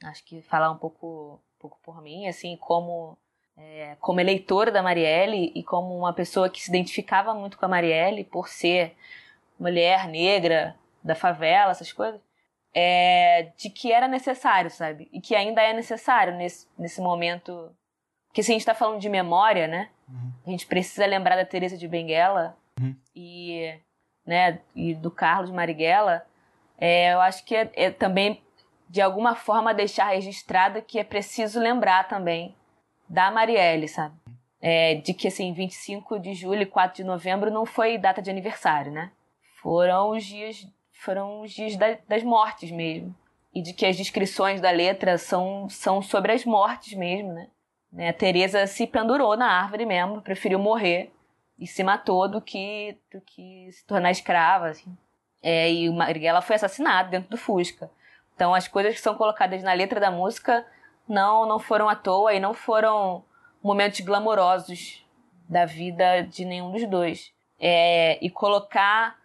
Acho 0.04 0.24
que 0.26 0.42
falar 0.42 0.72
um 0.72 0.78
pouco, 0.78 1.42
um 1.56 1.60
pouco 1.60 1.80
por 1.82 2.02
mim, 2.02 2.28
assim, 2.28 2.58
como, 2.58 3.18
é, 3.56 3.96
como 4.00 4.20
eleitora 4.20 4.72
da 4.72 4.84
Marielle 4.84 5.52
e 5.56 5.64
como 5.64 5.96
uma 5.98 6.14
pessoa 6.14 6.50
que 6.50 6.62
se 6.62 6.70
identificava 6.70 7.34
muito 7.34 7.58
com 7.58 7.66
a 7.66 7.70
Marielle 7.70 8.24
por 8.24 8.48
ser 8.48 8.96
mulher 9.60 10.08
negra 10.08 10.76
da 11.04 11.16
favela, 11.16 11.72
essas 11.72 11.94
coisas 11.94 12.20
é, 12.74 13.52
de 13.58 13.70
que 13.70 13.92
era 13.92 14.08
necessário, 14.08 14.70
sabe? 14.72 15.08
E 15.12 15.22
que 15.22 15.36
ainda 15.36 15.62
é 15.62 15.74
necessário 15.74 16.36
nesse, 16.36 16.68
nesse 16.78 17.02
momento 17.02 17.72
Porque 18.28 18.42
se 18.42 18.52
a 18.52 18.54
gente 18.54 18.66
tá 18.66 18.74
falando 18.74 19.00
de 19.00 19.10
memória, 19.10 19.68
né? 19.68 19.90
A 20.46 20.50
gente 20.50 20.66
precisa 20.66 21.06
lembrar 21.06 21.36
da 21.36 21.46
Teresa 21.46 21.78
de 21.78 21.88
Benguela 21.88 22.58
e, 23.16 23.74
né, 24.26 24.60
e 24.76 24.94
do 24.94 25.12
Carlos 25.12 25.52
Marighella. 25.52 26.26
É, 26.78 27.14
eu 27.14 27.22
acho 27.22 27.46
que 27.46 27.56
é, 27.56 27.72
é 27.76 27.92
também, 27.92 28.42
de 28.90 29.02
alguma 29.02 29.36
forma, 29.36 29.74
deixar 29.74 30.10
registrado 30.10 30.82
que 30.82 31.00
é 31.00 31.04
preciso 31.04 31.60
lembrar 31.60 32.08
também 32.08 32.56
da 33.08 33.32
Marielle, 33.32 33.88
sabe? 33.88 34.16
É, 34.60 34.96
de 34.96 35.14
que, 35.14 35.28
assim, 35.28 35.54
25 35.54 36.20
de 36.20 36.34
julho 36.34 36.62
e 36.62 36.66
4 36.66 36.98
de 36.98 37.04
novembro 37.04 37.52
não 37.52 37.66
foi 37.66 37.98
data 37.98 38.22
de 38.22 38.30
aniversário, 38.30 38.92
né? 38.92 39.12
Foram 39.62 40.12
os 40.12 40.24
dias, 40.24 40.68
foram 41.04 41.42
os 41.42 41.52
dias 41.52 41.76
da, 41.76 41.98
das 42.08 42.24
mortes 42.24 42.72
mesmo. 42.72 43.14
E 43.54 43.62
de 43.62 43.74
que 43.74 43.86
as 43.86 43.96
descrições 43.96 44.62
da 44.62 44.72
letra 44.72 45.18
são, 45.18 45.70
são 45.70 46.02
sobre 46.02 46.32
as 46.32 46.46
mortes 46.46 46.94
mesmo, 46.94 47.34
né? 47.34 47.48
né? 47.92 48.10
A 48.10 48.14
Teresa 48.14 48.66
se 48.66 48.88
pendurou 48.88 49.38
na 49.38 49.46
árvore 49.46 49.86
mesmo, 49.86 50.22
preferiu 50.22 50.58
morrer 50.58 51.12
e 51.60 51.68
se 51.68 51.84
matou 51.84 52.28
do 52.28 52.42
que, 52.42 52.98
do 53.12 53.22
que 53.22 53.70
se 53.72 53.86
tornar 53.86 54.12
escrava, 54.12 54.70
assim. 54.70 54.98
É, 55.42 55.72
e 55.72 55.90
Marighella 55.90 56.42
foi 56.42 56.56
assassinado 56.56 57.12
dentro 57.12 57.30
do 57.30 57.38
Fusca. 57.38 57.92
Então 58.34 58.54
as 58.54 58.68
coisas 58.68 58.96
que 58.96 59.02
são 59.02 59.14
colocadas 59.16 59.62
na 59.62 59.74
letra 59.74 60.00
da 60.00 60.10
música 60.10 60.66
não 61.08 61.46
não 61.46 61.60
foram 61.60 61.90
à 61.90 61.96
toa 61.96 62.34
e 62.34 62.40
não 62.40 62.54
foram 62.54 63.24
momentos 63.62 64.00
glamourosos 64.00 65.06
da 65.48 65.66
vida 65.66 66.24
de 66.24 66.46
nenhum 66.46 66.72
dos 66.72 66.88
dois. 66.90 67.32
É, 67.60 68.18
e 68.26 68.30
colocar 68.30 69.18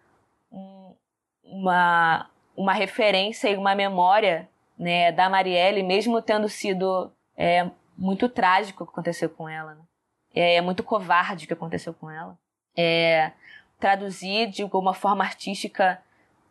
uma, 1.49 2.29
uma 2.55 2.73
referência 2.73 3.49
e 3.49 3.57
uma 3.57 3.75
memória 3.75 4.47
né, 4.77 5.11
da 5.11 5.29
Marielle, 5.29 5.83
mesmo 5.83 6.21
tendo 6.21 6.47
sido 6.47 7.11
é, 7.35 7.69
muito 7.97 8.29
trágico 8.29 8.83
o 8.83 8.87
que 8.87 8.93
aconteceu 8.93 9.29
com 9.29 9.49
ela. 9.49 9.75
Né? 9.75 9.81
É, 10.33 10.55
é, 10.55 10.61
muito 10.61 10.83
covarde 10.83 11.45
o 11.45 11.47
que 11.47 11.53
aconteceu 11.53 11.93
com 11.93 12.09
ela. 12.09 12.37
É, 12.77 13.31
traduzir 13.79 14.49
de 14.49 14.61
alguma 14.61 14.93
forma 14.93 15.23
artística 15.23 16.01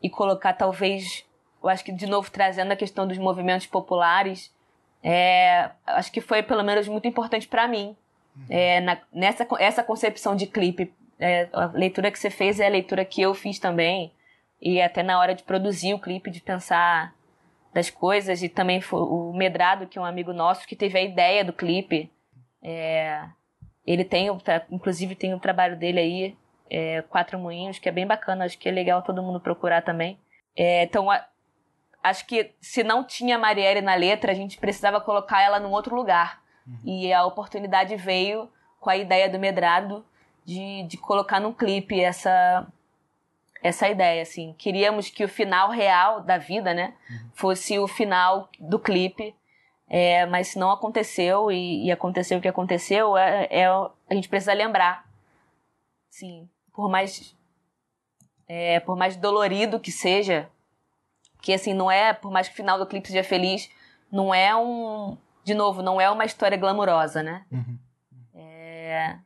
e 0.02 0.10
colocar 0.10 0.52
talvez, 0.52 1.24
eu 1.62 1.68
acho 1.68 1.84
que 1.84 1.92
de 1.92 2.06
novo 2.06 2.30
trazendo 2.30 2.72
a 2.72 2.76
questão 2.76 3.06
dos 3.06 3.18
movimentos 3.18 3.66
populares, 3.66 4.52
é, 5.02 5.70
acho 5.86 6.10
que 6.12 6.20
foi 6.20 6.42
pelo 6.42 6.62
menos 6.62 6.88
muito 6.88 7.06
importante 7.06 7.46
para 7.48 7.68
mim. 7.68 7.96
É, 8.48 8.80
na, 8.80 8.98
nessa 9.12 9.46
essa 9.58 9.82
concepção 9.82 10.36
de 10.36 10.46
clipe, 10.46 10.92
é, 11.18 11.48
a 11.52 11.66
leitura 11.66 12.10
que 12.10 12.18
você 12.18 12.30
fez 12.30 12.60
é 12.60 12.66
a 12.66 12.70
leitura 12.70 13.04
que 13.04 13.20
eu 13.20 13.34
fiz 13.34 13.58
também. 13.58 14.12
E 14.60 14.80
até 14.80 15.02
na 15.02 15.18
hora 15.18 15.34
de 15.34 15.42
produzir 15.42 15.94
o 15.94 15.98
clipe, 15.98 16.30
de 16.30 16.40
pensar 16.40 17.14
das 17.72 17.90
coisas. 17.90 18.42
E 18.42 18.48
também 18.48 18.80
foi 18.80 19.00
o 19.00 19.32
Medrado, 19.32 19.86
que 19.86 19.98
é 19.98 20.00
um 20.00 20.04
amigo 20.04 20.32
nosso, 20.32 20.66
que 20.66 20.76
teve 20.76 20.98
a 20.98 21.02
ideia 21.02 21.44
do 21.44 21.52
clipe. 21.52 22.10
É, 22.62 23.24
ele 23.86 24.04
tem, 24.04 24.28
inclusive, 24.70 25.14
tem 25.14 25.32
o 25.32 25.40
trabalho 25.40 25.76
dele 25.76 26.00
aí, 26.00 26.36
é, 26.70 27.02
Quatro 27.02 27.38
Moinhos, 27.38 27.78
que 27.78 27.88
é 27.88 27.92
bem 27.92 28.06
bacana. 28.06 28.44
Acho 28.44 28.58
que 28.58 28.68
é 28.68 28.72
legal 28.72 29.02
todo 29.02 29.22
mundo 29.22 29.40
procurar 29.40 29.82
também. 29.82 30.18
É, 30.56 30.82
então, 30.82 31.10
a, 31.10 31.24
acho 32.02 32.26
que 32.26 32.52
se 32.60 32.82
não 32.82 33.04
tinha 33.04 33.38
Marielle 33.38 33.80
na 33.80 33.94
letra, 33.94 34.32
a 34.32 34.34
gente 34.34 34.58
precisava 34.58 35.00
colocar 35.00 35.40
ela 35.40 35.60
num 35.60 35.70
outro 35.70 35.94
lugar. 35.94 36.42
Uhum. 36.66 36.78
E 36.84 37.12
a 37.12 37.24
oportunidade 37.24 37.94
veio 37.96 38.50
com 38.80 38.90
a 38.90 38.96
ideia 38.96 39.28
do 39.28 39.38
Medrado 39.38 40.04
de, 40.44 40.82
de 40.84 40.96
colocar 40.96 41.40
num 41.40 41.52
clipe 41.52 42.00
essa 42.00 42.66
essa 43.62 43.88
ideia, 43.88 44.22
assim. 44.22 44.54
Queríamos 44.58 45.10
que 45.10 45.24
o 45.24 45.28
final 45.28 45.70
real 45.70 46.20
da 46.20 46.38
vida, 46.38 46.72
né, 46.72 46.94
uhum. 47.10 47.30
fosse 47.34 47.78
o 47.78 47.88
final 47.88 48.48
do 48.58 48.78
clipe, 48.78 49.34
é, 49.88 50.26
mas 50.26 50.48
se 50.48 50.58
não 50.58 50.70
aconteceu 50.70 51.50
e, 51.50 51.86
e, 51.86 51.90
aconteceu 51.90 52.38
o 52.38 52.40
que 52.40 52.48
aconteceu, 52.48 53.16
é, 53.16 53.48
é, 53.50 53.66
a 53.66 54.14
gente 54.14 54.28
precisa 54.28 54.52
lembrar, 54.52 55.04
sim, 56.10 56.48
por 56.74 56.90
mais 56.90 57.34
é, 58.46 58.80
por 58.80 58.96
mais 58.96 59.16
dolorido 59.16 59.80
que 59.80 59.90
seja, 59.90 60.48
que 61.42 61.52
assim 61.52 61.74
não 61.74 61.90
é, 61.90 62.12
por 62.12 62.30
mais 62.30 62.48
que 62.48 62.54
o 62.54 62.56
final 62.56 62.78
do 62.78 62.86
clipe 62.86 63.08
seja 63.08 63.24
feliz, 63.24 63.70
não 64.10 64.34
é 64.34 64.54
um, 64.56 65.16
de 65.44 65.54
novo, 65.54 65.82
não 65.82 66.00
é 66.00 66.10
uma 66.10 66.24
história 66.24 66.56
glamurosa, 66.56 67.22
né? 67.22 67.44
Uhum. 67.50 67.78
É, 68.34 69.18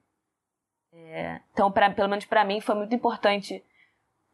é, 0.92 1.40
então, 1.52 1.70
pra, 1.70 1.90
pelo 1.90 2.08
menos 2.08 2.24
para 2.24 2.44
mim, 2.44 2.60
foi 2.60 2.74
muito 2.74 2.94
importante 2.94 3.64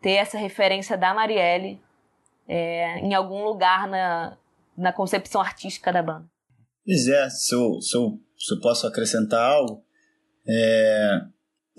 ter 0.00 0.12
essa 0.12 0.38
referência 0.38 0.96
da 0.96 1.12
Marielle 1.14 1.80
é, 2.46 2.98
em 3.00 3.14
algum 3.14 3.44
lugar 3.44 3.86
na, 3.88 4.36
na 4.76 4.92
concepção 4.92 5.40
artística 5.40 5.92
da 5.92 6.02
banda. 6.02 6.26
Pois 6.84 7.06
é, 7.08 7.28
se 7.28 7.54
eu, 7.54 7.80
se 7.80 7.96
eu, 7.96 8.18
se 8.38 8.54
eu 8.54 8.60
posso 8.60 8.86
acrescentar 8.86 9.42
algo, 9.42 9.82
é, 10.48 11.20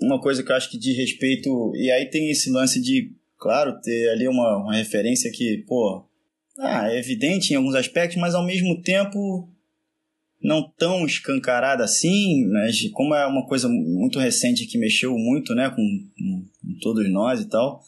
uma 0.00 0.20
coisa 0.20 0.42
que 0.42 0.50
eu 0.50 0.56
acho 0.56 0.70
que 0.70 0.78
diz 0.78 0.96
respeito. 0.96 1.72
E 1.74 1.90
aí 1.90 2.06
tem 2.06 2.30
esse 2.30 2.50
lance 2.50 2.80
de, 2.80 3.12
claro, 3.38 3.80
ter 3.80 4.10
ali 4.10 4.28
uma, 4.28 4.58
uma 4.58 4.74
referência 4.74 5.30
que, 5.30 5.64
pô, 5.66 6.04
ah, 6.58 6.92
é 6.92 6.98
evidente 6.98 7.52
em 7.52 7.56
alguns 7.56 7.74
aspectos, 7.74 8.18
mas 8.18 8.34
ao 8.34 8.44
mesmo 8.44 8.80
tempo 8.82 9.48
não 10.42 10.62
tão 10.78 11.04
escancarada 11.04 11.84
assim, 11.84 12.46
mas 12.46 12.88
como 12.92 13.14
é 13.14 13.26
uma 13.26 13.46
coisa 13.46 13.68
muito 13.68 14.18
recente 14.18 14.66
que 14.66 14.78
mexeu 14.78 15.12
muito 15.18 15.54
né, 15.54 15.68
com, 15.68 15.76
com 15.76 16.78
todos 16.80 17.10
nós 17.10 17.40
e 17.40 17.48
tal, 17.48 17.82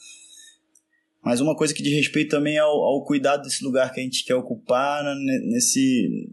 mas 1.25 1.41
uma 1.41 1.55
coisa 1.55 1.73
que 1.73 1.83
diz 1.83 1.93
respeito 1.93 2.31
também 2.31 2.59
ao, 2.59 2.83
ao 2.83 3.05
cuidado 3.05 3.45
desse 3.45 3.63
lugar 3.63 3.93
que 3.93 4.01
a 4.01 4.03
gente 4.03 4.25
quer 4.25 4.35
ocupar 4.35 5.05
nesse, 5.25 6.29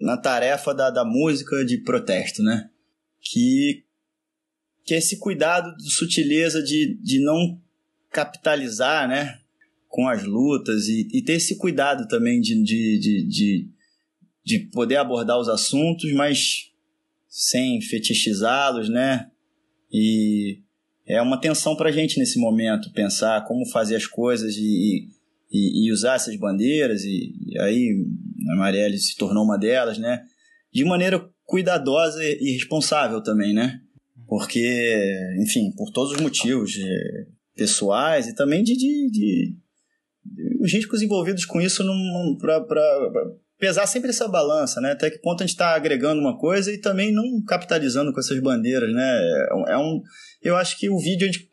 na 0.00 0.16
tarefa 0.16 0.72
da, 0.72 0.90
da 0.90 1.04
música 1.04 1.64
de 1.64 1.78
protesto, 1.78 2.42
né? 2.42 2.70
Que, 3.20 3.84
que 4.84 4.94
é 4.94 4.98
esse 4.98 5.18
cuidado 5.18 5.76
de 5.76 5.92
sutileza 5.92 6.62
de, 6.62 6.94
de 7.02 7.18
não 7.20 7.60
capitalizar, 8.10 9.08
né? 9.08 9.40
Com 9.88 10.08
as 10.08 10.22
lutas 10.22 10.86
e, 10.86 11.08
e 11.12 11.22
ter 11.22 11.34
esse 11.34 11.56
cuidado 11.56 12.06
também 12.06 12.40
de, 12.40 12.62
de, 12.62 12.98
de, 13.00 13.28
de, 13.28 13.70
de 14.44 14.58
poder 14.70 14.96
abordar 14.96 15.38
os 15.38 15.48
assuntos, 15.48 16.12
mas 16.12 16.70
sem 17.28 17.80
fetichizá-los, 17.80 18.88
né? 18.88 19.30
E 19.92 20.61
é 21.06 21.20
uma 21.20 21.40
tensão 21.40 21.76
para 21.76 21.88
a 21.88 21.92
gente 21.92 22.18
nesse 22.18 22.38
momento, 22.38 22.92
pensar 22.92 23.44
como 23.44 23.68
fazer 23.70 23.96
as 23.96 24.06
coisas 24.06 24.54
e, 24.56 25.08
e, 25.50 25.86
e 25.86 25.92
usar 25.92 26.14
essas 26.14 26.36
bandeiras, 26.36 27.02
e, 27.04 27.34
e, 27.46 27.58
aí 27.58 28.04
a 28.52 28.56
Marielle 28.56 28.98
se 28.98 29.16
tornou 29.16 29.44
uma 29.44 29.58
delas, 29.58 29.98
né? 29.98 30.22
De 30.72 30.84
maneira 30.84 31.28
cuidadosa 31.44 32.22
e 32.24 32.52
responsável 32.52 33.22
também, 33.22 33.52
né? 33.52 33.80
Porque, 34.26 34.96
enfim, 35.40 35.70
por 35.76 35.90
todos 35.90 36.12
os 36.12 36.20
motivos 36.20 36.72
é, 36.78 37.26
pessoais 37.54 38.26
e 38.28 38.34
também 38.34 38.62
de, 38.62 38.74
de, 38.74 39.10
de, 39.10 39.56
de, 40.24 40.64
os 40.64 40.72
riscos 40.72 41.02
envolvidos 41.02 41.44
com 41.44 41.60
isso 41.60 41.84
para 42.38 42.64
pesar 43.58 43.86
sempre 43.86 44.10
essa 44.10 44.26
balança, 44.26 44.80
né? 44.80 44.92
Até 44.92 45.10
que 45.10 45.18
ponto 45.18 45.42
a 45.42 45.46
gente 45.46 45.54
está 45.54 45.74
agregando 45.74 46.20
uma 46.20 46.38
coisa 46.38 46.72
e 46.72 46.78
também 46.78 47.12
não 47.12 47.42
capitalizando 47.46 48.12
com 48.12 48.20
essas 48.20 48.40
bandeiras, 48.40 48.92
né? 48.92 49.20
É, 49.20 49.72
é 49.72 49.78
um, 49.78 50.00
eu 50.42 50.56
acho 50.56 50.78
que 50.78 50.88
o 50.88 50.98
vídeo 50.98 51.28
a 51.28 51.32
gente 51.32 51.48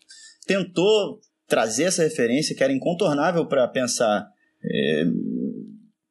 tentou 0.45 1.19
trazer 1.47 1.83
essa 1.85 2.03
referência 2.03 2.55
que 2.55 2.63
era 2.63 2.73
incontornável 2.73 3.45
para 3.45 3.67
pensar 3.67 4.27
é, 4.63 5.05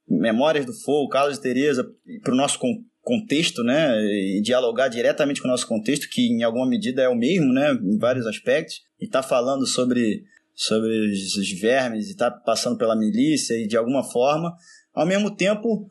Memórias 0.09 0.64
do 0.64 0.72
Fogo, 0.72 1.09
Carlos 1.09 1.39
e 1.39 1.43
Teresa, 1.43 1.87
para 2.22 2.33
o 2.33 2.37
nosso 2.37 2.59
contexto, 3.03 3.62
né? 3.62 3.95
E 4.01 4.41
dialogar 4.43 4.89
diretamente 4.89 5.41
com 5.41 5.49
o 5.49 5.51
nosso 5.51 5.66
contexto, 5.66 6.09
que 6.11 6.29
em 6.29 6.43
alguma 6.43 6.66
medida 6.66 7.03
é 7.03 7.09
o 7.09 7.14
mesmo, 7.14 7.53
né? 7.53 7.72
Em 7.72 7.99
vários 7.99 8.26
aspectos. 8.26 8.81
E 8.99 9.07
tá 9.07 9.22
falando 9.22 9.66
sobre, 9.66 10.24
sobre 10.55 11.12
os 11.12 11.61
vermes 11.61 12.11
e 12.11 12.16
tá 12.16 12.31
passando 12.31 12.79
pela 12.79 12.97
milícia 12.97 13.55
e 13.55 13.66
de 13.66 13.76
alguma 13.76 14.03
forma 14.03 14.55
ao 14.95 15.07
mesmo 15.07 15.35
tempo 15.35 15.89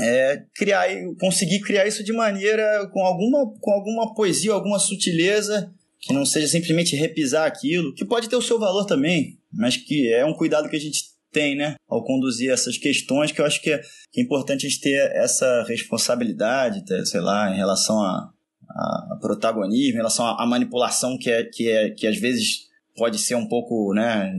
é, 0.00 0.42
criar, 0.54 0.88
conseguir 1.20 1.60
criar 1.60 1.86
isso 1.86 2.02
de 2.02 2.12
maneira 2.12 2.88
com 2.92 3.00
alguma, 3.00 3.52
com 3.60 3.70
alguma 3.72 4.14
poesia, 4.14 4.52
alguma 4.52 4.78
sutileza, 4.78 5.70
que 6.00 6.14
não 6.14 6.24
seja 6.24 6.48
simplesmente 6.48 6.96
repisar 6.96 7.46
aquilo, 7.46 7.94
que 7.94 8.04
pode 8.04 8.28
ter 8.28 8.36
o 8.36 8.42
seu 8.42 8.58
valor 8.58 8.84
também, 8.84 9.38
mas 9.52 9.76
que 9.76 10.12
é 10.12 10.24
um 10.24 10.34
cuidado 10.34 10.68
que 10.68 10.76
a 10.76 10.80
gente 10.80 11.02
tem, 11.32 11.56
né, 11.56 11.76
ao 11.88 12.04
conduzir 12.04 12.50
essas 12.50 12.78
questões, 12.78 13.32
que 13.32 13.40
eu 13.40 13.44
acho 13.44 13.60
que 13.60 13.70
é, 13.70 13.80
que 14.12 14.20
é 14.20 14.24
importante 14.24 14.66
a 14.66 14.68
gente 14.68 14.80
ter 14.80 15.10
essa 15.14 15.64
responsabilidade, 15.68 16.84
ter, 16.84 17.04
sei 17.04 17.20
lá, 17.20 17.52
em 17.52 17.56
relação 17.56 18.00
a, 18.00 18.30
a 18.70 19.18
protagonismo, 19.20 19.94
em 19.94 19.96
relação 19.96 20.26
à 20.26 20.46
manipulação 20.46 21.18
que 21.18 21.30
é, 21.30 21.44
que 21.44 21.68
é 21.68 21.90
que 21.90 22.06
às 22.06 22.18
vezes 22.18 22.68
pode 22.98 23.18
ser 23.18 23.36
um 23.36 23.46
pouco, 23.46 23.94
né, 23.94 24.34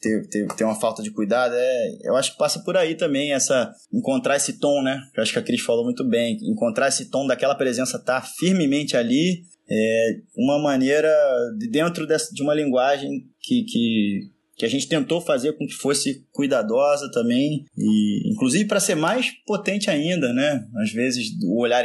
ter, 0.00 0.26
ter, 0.28 0.46
ter 0.54 0.64
uma 0.64 0.74
falta 0.74 1.02
de 1.02 1.10
cuidado, 1.10 1.54
é, 1.54 1.98
eu 2.02 2.16
acho 2.16 2.32
que 2.32 2.38
passa 2.38 2.60
por 2.60 2.76
aí 2.76 2.94
também, 2.94 3.32
essa 3.32 3.70
encontrar 3.92 4.36
esse 4.36 4.58
tom, 4.58 4.82
né, 4.82 5.02
que 5.12 5.20
eu 5.20 5.22
acho 5.22 5.32
que 5.32 5.38
a 5.38 5.42
Cris 5.42 5.60
falou 5.60 5.84
muito 5.84 6.02
bem, 6.02 6.38
encontrar 6.42 6.88
esse 6.88 7.10
tom 7.10 7.26
daquela 7.26 7.54
presença 7.54 7.98
tá 7.98 8.22
firmemente 8.22 8.96
ali, 8.96 9.42
é, 9.70 10.16
uma 10.36 10.58
maneira 10.58 11.08
de 11.56 11.68
dentro 11.68 12.06
de 12.06 12.42
uma 12.42 12.54
linguagem 12.54 13.24
que, 13.40 13.62
que, 13.62 14.20
que 14.56 14.66
a 14.66 14.68
gente 14.68 14.88
tentou 14.88 15.20
fazer 15.20 15.52
com 15.52 15.66
que 15.66 15.74
fosse 15.74 16.26
cuidadosa 16.32 17.10
também 17.12 17.64
e 17.78 18.32
inclusive 18.32 18.64
para 18.64 18.80
ser 18.80 18.96
mais 18.96 19.30
potente 19.46 19.88
ainda, 19.88 20.32
né? 20.32 20.66
Às 20.82 20.90
vezes 20.90 21.30
o 21.44 21.60
olhar 21.60 21.84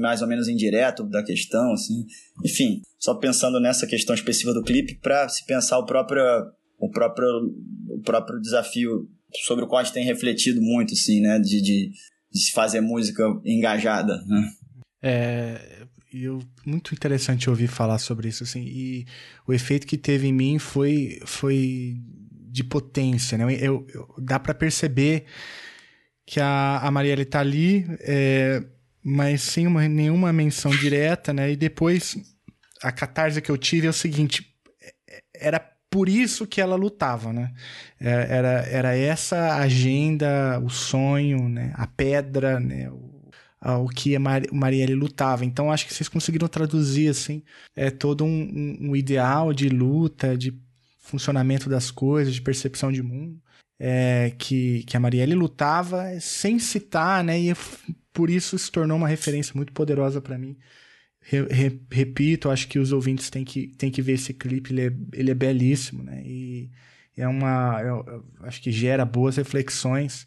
mais 0.00 0.22
ou 0.22 0.28
menos 0.28 0.48
indireto 0.48 1.04
da 1.04 1.22
questão, 1.22 1.72
assim. 1.72 2.04
Enfim, 2.44 2.82
só 2.98 3.14
pensando 3.14 3.60
nessa 3.60 3.86
questão 3.86 4.14
específica 4.14 4.52
do 4.52 4.64
clipe 4.64 4.98
para 5.00 5.28
se 5.28 5.46
pensar 5.46 5.78
o 5.78 5.86
próprio 5.86 6.22
o 6.80 6.90
próprio 6.90 7.28
o 7.90 8.00
próprio 8.02 8.40
desafio 8.40 9.08
sobre 9.44 9.64
o 9.64 9.68
qual 9.68 9.80
a 9.80 9.84
gente 9.84 9.94
tem 9.94 10.04
refletido 10.04 10.60
muito, 10.60 10.94
assim, 10.94 11.20
né? 11.20 11.38
De, 11.38 11.62
de, 11.62 11.90
de 12.32 12.40
se 12.40 12.50
fazer 12.50 12.80
música 12.80 13.22
engajada, 13.44 14.16
né? 14.26 14.50
É, 15.02 15.69
eu, 16.12 16.42
muito 16.64 16.92
interessante 16.94 17.48
ouvir 17.48 17.68
falar 17.68 17.98
sobre 17.98 18.28
isso, 18.28 18.42
assim, 18.42 18.62
e 18.62 19.06
o 19.46 19.52
efeito 19.52 19.86
que 19.86 19.96
teve 19.96 20.26
em 20.26 20.32
mim 20.32 20.58
foi, 20.58 21.20
foi 21.24 21.96
de 22.50 22.64
potência, 22.64 23.38
né? 23.38 23.44
Eu, 23.60 23.86
eu 23.94 24.14
dá 24.18 24.38
para 24.38 24.52
perceber 24.54 25.24
que 26.26 26.40
a, 26.40 26.78
a 26.78 26.90
Marielle 26.90 27.24
tá 27.24 27.40
ali, 27.40 27.86
é, 28.00 28.62
mas 29.02 29.42
sem 29.42 29.66
uma, 29.66 29.88
nenhuma 29.88 30.32
menção 30.32 30.70
direta, 30.70 31.32
né? 31.32 31.52
E 31.52 31.56
depois, 31.56 32.16
a 32.82 32.90
catarse 32.90 33.40
que 33.40 33.50
eu 33.50 33.58
tive 33.58 33.86
é 33.86 33.90
o 33.90 33.92
seguinte, 33.92 34.46
é, 35.08 35.22
era 35.34 35.60
por 35.90 36.08
isso 36.08 36.46
que 36.46 36.60
ela 36.60 36.76
lutava, 36.76 37.32
né? 37.32 37.52
É, 38.00 38.10
era, 38.10 38.48
era 38.68 38.96
essa 38.96 39.56
agenda, 39.56 40.60
o 40.60 40.70
sonho, 40.70 41.48
né? 41.48 41.72
A 41.74 41.86
pedra, 41.86 42.60
né? 42.60 42.88
O, 42.90 43.09
ao 43.60 43.86
que 43.88 44.16
a 44.16 44.20
Mar 44.20 44.42
Marielle 44.52 44.94
lutava. 44.94 45.44
Então 45.44 45.70
acho 45.70 45.86
que 45.86 45.94
vocês 45.94 46.08
conseguiram 46.08 46.48
traduzir 46.48 47.08
assim 47.08 47.42
é 47.76 47.90
todo 47.90 48.24
um, 48.24 48.78
um, 48.80 48.96
ideal 48.96 49.52
de 49.52 49.68
luta, 49.68 50.36
de 50.36 50.58
funcionamento 51.00 51.68
das 51.68 51.90
coisas, 51.90 52.34
de 52.34 52.40
percepção 52.40 52.90
de 52.90 53.02
mundo, 53.02 53.40
é, 53.78 54.32
que, 54.38 54.84
que 54.84 54.96
a 54.96 55.00
Marielle 55.00 55.34
lutava 55.34 56.18
sem 56.20 56.58
citar, 56.58 57.22
né? 57.24 57.38
E 57.38 57.54
por 58.12 58.30
isso 58.30 58.58
se 58.58 58.70
tornou 58.70 58.96
uma 58.96 59.08
referência 59.08 59.52
muito 59.54 59.72
poderosa 59.72 60.20
para 60.20 60.38
mim. 60.38 60.56
Re, 61.20 61.42
re, 61.50 61.80
repito, 61.90 62.50
acho 62.50 62.68
que 62.68 62.78
os 62.78 62.92
ouvintes 62.92 63.30
têm 63.30 63.44
que, 63.44 63.68
têm 63.76 63.90
que 63.90 64.02
ver 64.02 64.14
esse 64.14 64.32
clipe, 64.32 64.72
ele 64.72 64.86
é, 64.86 64.92
ele 65.12 65.30
é 65.30 65.34
belíssimo, 65.34 66.02
né? 66.02 66.22
E 66.24 66.70
é 67.16 67.28
uma. 67.28 67.80
Eu, 67.82 68.04
eu 68.06 68.24
acho 68.42 68.60
que 68.62 68.72
gera 68.72 69.04
boas 69.04 69.36
reflexões 69.36 70.26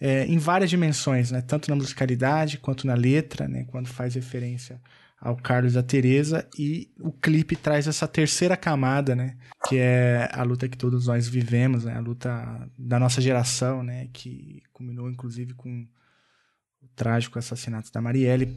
é, 0.00 0.24
em 0.26 0.38
várias 0.38 0.70
dimensões, 0.70 1.30
né? 1.30 1.42
Tanto 1.42 1.68
na 1.68 1.76
musicalidade 1.76 2.58
quanto 2.58 2.86
na 2.86 2.94
letra, 2.94 3.48
né? 3.48 3.64
Quando 3.70 3.88
faz 3.88 4.14
referência 4.14 4.80
ao 5.20 5.36
Carlos 5.36 5.74
e 5.74 5.78
a 5.78 5.82
Teresa 5.82 6.48
e 6.56 6.88
o 7.00 7.10
clipe 7.10 7.56
traz 7.56 7.88
essa 7.88 8.06
terceira 8.06 8.56
camada, 8.56 9.16
né? 9.16 9.36
Que 9.68 9.76
é 9.78 10.28
a 10.32 10.42
luta 10.44 10.68
que 10.68 10.78
todos 10.78 11.08
nós 11.08 11.28
vivemos, 11.28 11.84
né? 11.84 11.96
A 11.96 12.00
luta 12.00 12.70
da 12.78 12.98
nossa 12.98 13.20
geração, 13.20 13.82
né? 13.82 14.08
Que 14.12 14.62
culminou 14.72 15.10
inclusive 15.10 15.54
com 15.54 15.86
o 16.80 16.88
trágico 16.94 17.38
assassinato 17.38 17.90
da 17.92 18.00
Marielle. 18.00 18.56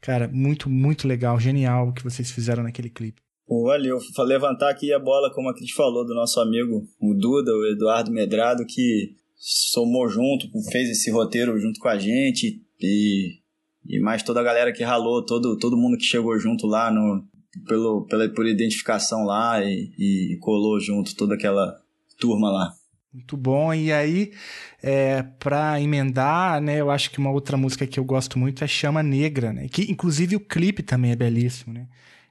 Cara, 0.00 0.26
muito, 0.26 0.70
muito 0.70 1.06
legal, 1.06 1.38
genial 1.38 1.88
o 1.88 1.92
que 1.92 2.02
vocês 2.02 2.30
fizeram 2.30 2.62
naquele 2.62 2.88
clipe. 2.88 3.20
Pô, 3.46 3.64
valeu. 3.64 3.98
Vou 4.16 4.24
levantar 4.24 4.70
aqui 4.70 4.92
a 4.92 4.98
bola, 4.98 5.30
como 5.32 5.50
a 5.50 5.52
gente 5.56 5.74
falou, 5.74 6.06
do 6.06 6.14
nosso 6.14 6.40
amigo, 6.40 6.88
o 6.98 7.12
Duda, 7.12 7.52
o 7.52 7.66
Eduardo 7.66 8.10
Medrado, 8.10 8.64
que 8.64 9.14
somou 9.44 10.08
junto, 10.08 10.48
fez 10.70 10.88
esse 10.88 11.10
roteiro 11.10 11.58
junto 11.58 11.80
com 11.80 11.88
a 11.88 11.98
gente 11.98 12.62
e, 12.80 13.40
e 13.84 13.98
mais 13.98 14.22
toda 14.22 14.38
a 14.38 14.44
galera 14.44 14.72
que 14.72 14.84
ralou, 14.84 15.26
todo, 15.26 15.58
todo 15.58 15.76
mundo 15.76 15.98
que 15.98 16.04
chegou 16.04 16.38
junto 16.38 16.64
lá 16.64 16.92
no, 16.92 17.26
pelo, 17.66 18.06
pela, 18.06 18.28
por 18.28 18.46
identificação 18.46 19.24
lá 19.24 19.60
e, 19.64 19.92
e 19.98 20.38
colou 20.40 20.78
junto 20.78 21.16
toda 21.16 21.34
aquela 21.34 21.76
turma 22.20 22.52
lá. 22.52 22.72
Muito 23.12 23.36
bom. 23.36 23.74
E 23.74 23.92
aí, 23.92 24.32
é, 24.80 25.24
para 25.24 25.80
emendar, 25.80 26.60
né, 26.62 26.80
eu 26.80 26.88
acho 26.88 27.10
que 27.10 27.18
uma 27.18 27.32
outra 27.32 27.56
música 27.56 27.84
que 27.84 27.98
eu 27.98 28.04
gosto 28.04 28.38
muito 28.38 28.62
é 28.62 28.68
Chama 28.68 29.02
Negra, 29.02 29.52
né? 29.52 29.66
Que 29.68 29.90
inclusive 29.90 30.36
o 30.36 30.40
clipe 30.40 30.84
também 30.84 31.10
é 31.10 31.16
belíssimo, 31.16 31.74
né? 31.74 31.88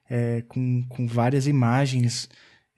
É, 0.10 0.44
com, 0.48 0.84
com 0.88 1.06
várias 1.06 1.46
imagens 1.46 2.30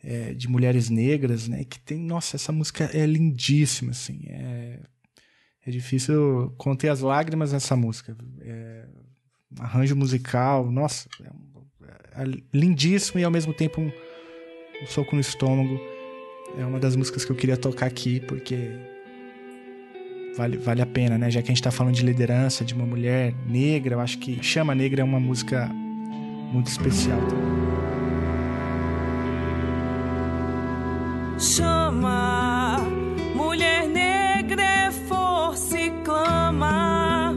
é, 0.04 0.34
de 0.34 0.47
mulheres 0.47 0.89
negras, 0.89 1.47
né? 1.47 1.64
Que 1.64 1.80
tem, 1.80 1.97
nossa, 1.97 2.36
essa 2.36 2.51
música 2.51 2.89
é 2.93 3.06
lindíssima, 3.06 3.91
assim. 3.91 4.26
É, 4.28 4.80
é 5.66 5.72
difícil 5.72 6.54
conter 6.58 6.89
as 6.89 6.99
lágrimas 6.99 7.54
nessa 7.54 7.76
música. 7.76 8.16
É, 8.41 8.86
arranjo 9.60 9.95
musical, 9.95 10.70
nossa, 10.70 11.08
é, 11.22 12.22
é, 12.22 12.26
lindíssimo 12.54 13.20
e 13.20 13.24
ao 13.24 13.32
mesmo 13.32 13.54
tempo 13.54 13.80
um, 13.80 13.91
um 14.82 14.86
soco 14.88 15.16
no 15.16 15.22
estômago. 15.22 15.80
É 16.58 16.66
uma 16.66 16.80
das 16.80 16.95
músicas 16.95 17.24
que 17.24 17.32
eu 17.32 17.36
queria 17.36 17.58
tocar 17.58 17.86
aqui 17.86 18.20
porque 18.20 18.72
vale, 20.36 20.58
vale 20.58 20.82
a 20.82 20.86
pena, 20.86 21.18
né? 21.18 21.32
Já 21.32 21.41
que 21.41 21.47
a 21.47 21.51
gente 21.51 21.62
está 21.62 21.72
falando 21.72 21.95
de 21.95 22.06
liderança, 22.06 22.66
de 22.66 22.74
uma 22.74 22.86
mulher 22.86 23.34
negra, 23.47 23.95
eu 23.95 23.99
acho 24.01 24.20
que 24.20 24.43
Chama 24.43 24.76
Negra 24.76 25.01
é 25.01 25.04
uma 25.04 25.20
música 25.20 25.68
muito 26.51 26.68
especial 26.68 27.20
também. 27.28 27.82
Chama. 31.44 32.78
Mulher 33.36 33.88
negra 33.88 34.64
é 34.64 34.91
força 34.91 35.78
e 35.78 35.91
clama 36.04 37.36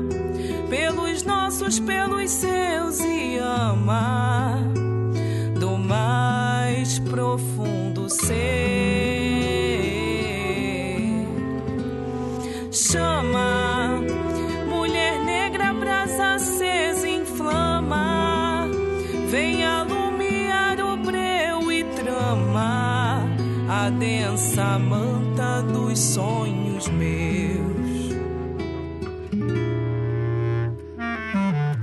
pelos 0.71 1.25
nossos, 1.25 1.81
pelos 1.81 2.31
seus 2.31 3.01
e 3.01 3.39
ama 3.39 4.63
do 5.59 5.77
mais 5.77 6.99
profundo 7.01 8.09
ser. 8.09 8.66
A 23.87 23.91
densa 23.91 24.80
manta 24.80 25.62
dos 25.62 25.97
sonhos 25.97 26.89
meus. 26.89 28.16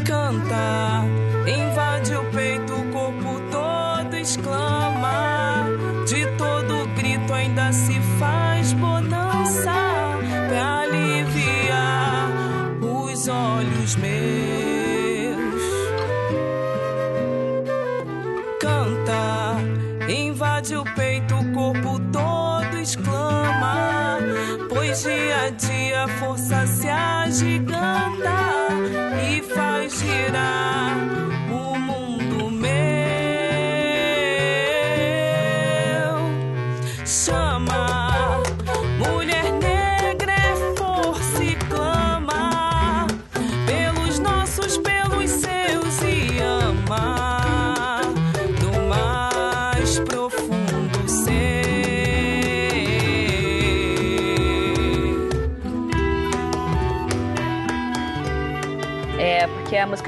Canta, 0.06 1.06
invade 1.48 2.14
o 2.16 2.26
peito, 2.32 2.74
o 2.74 2.92
corpo 2.92 3.40
todo 3.50 4.16
exclama. 4.18 5.66
De 6.06 6.26
todo 6.38 6.88
grito 6.98 7.34
ainda 7.34 7.72
se 7.72 7.98
faz 8.20 8.74
bonança 8.74 9.72
pra 10.50 10.80
aliviar 10.82 12.28
os 12.82 13.30
olhos 13.30 13.96
meus. 13.96 14.23
Dia 25.04 25.48
a 25.48 25.50
dia 25.50 26.04
a 26.06 26.08
força 26.08 26.66
se 26.66 26.88
agiganta 26.88 28.30
e 29.30 29.42
faz 29.54 30.00
girar 30.00 31.13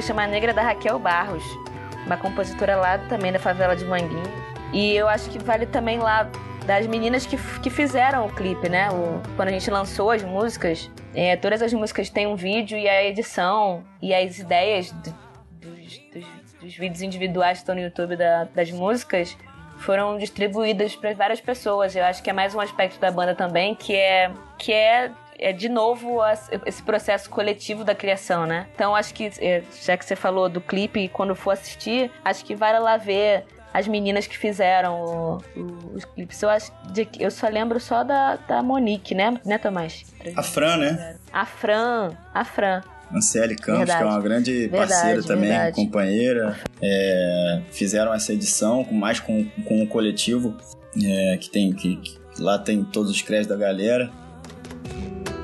chama 0.05 0.27
Negra 0.27 0.53
da 0.53 0.61
Raquel 0.61 0.99
Barros, 0.99 1.43
uma 2.05 2.17
compositora 2.17 2.75
lá 2.75 2.97
também 3.09 3.31
da 3.31 3.39
favela 3.39 3.75
de 3.75 3.83
Manguinho. 3.85 4.45
E 4.73 4.93
eu 4.95 5.07
acho 5.07 5.29
que 5.29 5.39
vale 5.39 5.65
também 5.65 5.97
lá 5.99 6.29
das 6.65 6.87
meninas 6.87 7.25
que, 7.25 7.37
que 7.61 7.69
fizeram 7.69 8.25
o 8.25 8.29
clipe, 8.33 8.67
né? 8.69 8.89
O, 8.91 9.21
quando 9.35 9.49
a 9.49 9.51
gente 9.51 9.69
lançou 9.69 10.11
as 10.11 10.23
músicas, 10.23 10.89
é, 11.13 11.35
todas 11.35 11.61
as 11.61 11.71
músicas 11.73 12.09
têm 12.09 12.27
um 12.27 12.35
vídeo 12.35 12.77
e 12.77 12.87
a 12.89 13.03
edição 13.03 13.83
e 14.01 14.13
as 14.13 14.39
ideias 14.39 14.91
do- 14.91 15.15
dos, 15.61 15.97
dos- 16.13 16.53
dos 16.59 16.75
vídeos 16.75 17.01
individuais 17.01 17.59
que 17.59 17.63
estão 17.63 17.75
no 17.75 17.81
YouTube 17.81 18.15
da- 18.15 18.45
das 18.45 18.71
músicas 18.71 19.37
foram 19.77 20.17
distribuídas 20.17 20.95
para 20.95 21.13
várias 21.13 21.39
pessoas. 21.39 21.95
Eu 21.95 22.03
acho 22.05 22.23
que 22.23 22.29
é 22.29 22.33
mais 22.33 22.55
um 22.55 22.59
aspecto 22.59 22.99
da 22.99 23.11
banda 23.11 23.35
também, 23.35 23.75
que 23.75 23.95
é 23.95 24.31
que 24.57 24.71
é, 24.73 25.11
é 25.39 25.51
de 25.51 25.67
novo 25.69 26.21
as- 26.21 26.49
esse 26.65 26.81
processo 26.83 27.29
coletivo 27.29 27.83
da 27.83 27.93
criação, 27.95 28.45
né? 28.45 28.67
Então 28.75 28.95
acho 28.95 29.13
que 29.13 29.31
é, 29.39 29.63
já 29.83 29.97
que 29.97 30.05
você 30.05 30.15
falou 30.15 30.47
do 30.49 30.61
clipe, 30.61 31.07
quando 31.09 31.35
for 31.35 31.51
assistir, 31.51 32.11
acho 32.23 32.43
que 32.45 32.55
vale 32.55 32.79
lá 32.79 32.97
ver 32.97 33.43
as 33.73 33.87
meninas 33.87 34.25
que 34.25 34.37
fizeram 34.37 35.01
o- 35.01 35.37
o- 35.59 35.95
os 35.95 36.05
clipes. 36.05 36.41
Eu, 36.41 36.49
acho 36.49 36.71
de- 36.93 37.09
eu 37.19 37.29
só 37.29 37.47
lembro 37.49 37.77
só 37.79 38.03
da, 38.03 38.37
da 38.37 38.63
Monique, 38.63 39.13
né, 39.13 39.37
né, 39.45 39.57
Tomás? 39.57 40.05
A 40.35 40.41
Fran, 40.41 40.77
né? 40.77 41.17
A 41.33 41.45
Fran, 41.45 42.11
a 42.33 42.45
Fran. 42.45 42.81
Anciele 43.13 43.55
Campos, 43.55 43.79
Verdade. 43.79 43.99
que 43.99 44.03
é 44.03 44.11
uma 44.11 44.21
grande 44.21 44.51
Verdade, 44.67 44.91
parceira 44.91 45.23
também, 45.23 45.49
verdade. 45.49 45.75
companheira. 45.75 46.57
É, 46.81 47.61
fizeram 47.71 48.13
essa 48.13 48.33
edição 48.33 48.83
mais 48.91 49.19
com, 49.19 49.45
com 49.67 49.83
o 49.83 49.87
coletivo, 49.87 50.55
é, 51.03 51.37
que 51.37 51.49
tem 51.49 51.71
que, 51.73 51.97
que 51.97 52.17
lá 52.39 52.57
tem 52.57 52.83
todos 52.83 53.11
os 53.11 53.21
créditos 53.21 53.55
da 53.55 53.63
galera. 53.63 54.09
Bye. 54.85 55.34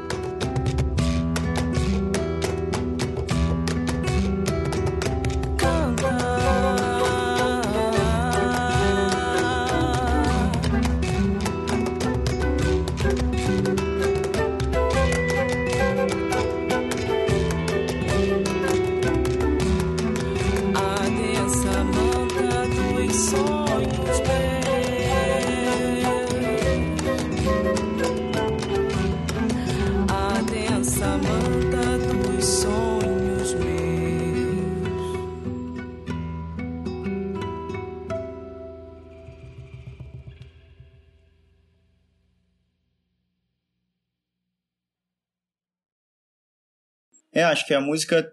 Acho 47.52 47.66
que 47.68 47.74
a 47.74 47.82
música 47.82 48.28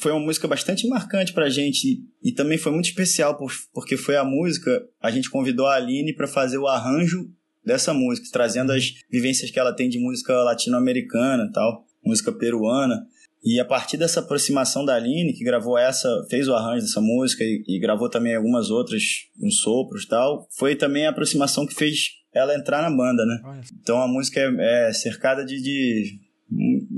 foi 0.00 0.12
uma 0.12 0.20
música 0.20 0.46
bastante 0.46 0.86
marcante 0.86 1.32
pra 1.32 1.48
gente 1.48 2.02
e, 2.22 2.32
também 2.32 2.58
foi 2.58 2.70
muito 2.72 2.86
especial 2.86 3.36
por- 3.38 3.52
porque 3.72 3.96
foi 3.96 4.16
a 4.16 4.24
música, 4.24 4.82
a 5.00 5.10
gente 5.10 5.30
convidou 5.30 5.66
a 5.66 5.74
Aline 5.76 6.14
pra 6.14 6.26
fazer 6.28 6.58
o 6.58 6.66
arranjo 6.68 7.28
dessa 7.64 7.92
música, 7.94 8.28
trazendo 8.32 8.72
as 8.72 8.92
vivências 9.10 9.50
que 9.50 9.58
ela 9.58 9.72
tem 9.74 9.88
de 9.88 9.98
música 9.98 10.34
latino-americana 10.42 11.46
e 11.48 11.52
tal, 11.52 11.84
música 12.04 12.30
peruana. 12.32 13.00
E 13.42 13.58
a 13.58 13.64
partir 13.64 13.96
dessa 13.96 14.20
aproximação 14.20 14.84
da 14.84 14.94
Aline, 14.96 15.32
que 15.32 15.42
gravou 15.42 15.78
essa, 15.78 16.08
fez 16.28 16.46
o 16.46 16.54
arranjo 16.54 16.82
dessa 16.84 17.00
música 17.00 17.42
e, 17.42 17.64
e 17.66 17.78
gravou 17.80 18.10
também 18.10 18.34
algumas 18.36 18.68
outras, 18.70 19.02
uns 19.42 19.60
sopros 19.60 20.04
e 20.04 20.08
tal, 20.08 20.46
foi 20.58 20.76
também 20.76 21.06
a 21.06 21.10
aproximação 21.10 21.66
que 21.66 21.74
fez 21.74 21.96
ela 22.34 22.54
entrar 22.54 22.82
na 22.82 22.94
banda, 22.94 23.24
né? 23.24 23.40
Então 23.82 24.00
a 24.02 24.06
música 24.06 24.38
é, 24.40 24.88
é 24.88 24.92
cercada 24.92 25.42
de, 25.44 25.60
de 25.62 26.18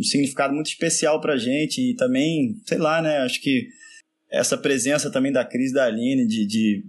um 0.03 0.05
significado 0.05 0.53
muito 0.53 0.67
especial 0.67 1.21
pra 1.21 1.37
gente 1.37 1.81
e 1.81 1.95
também, 1.95 2.57
sei 2.67 2.79
lá, 2.79 3.01
né? 3.01 3.19
Acho 3.19 3.41
que 3.41 3.69
essa 4.31 4.57
presença 4.57 5.11
também 5.11 5.31
da 5.31 5.45
Cris 5.45 5.73
da 5.73 5.85
Aline, 5.85 6.27
de, 6.27 6.47
de 6.47 6.85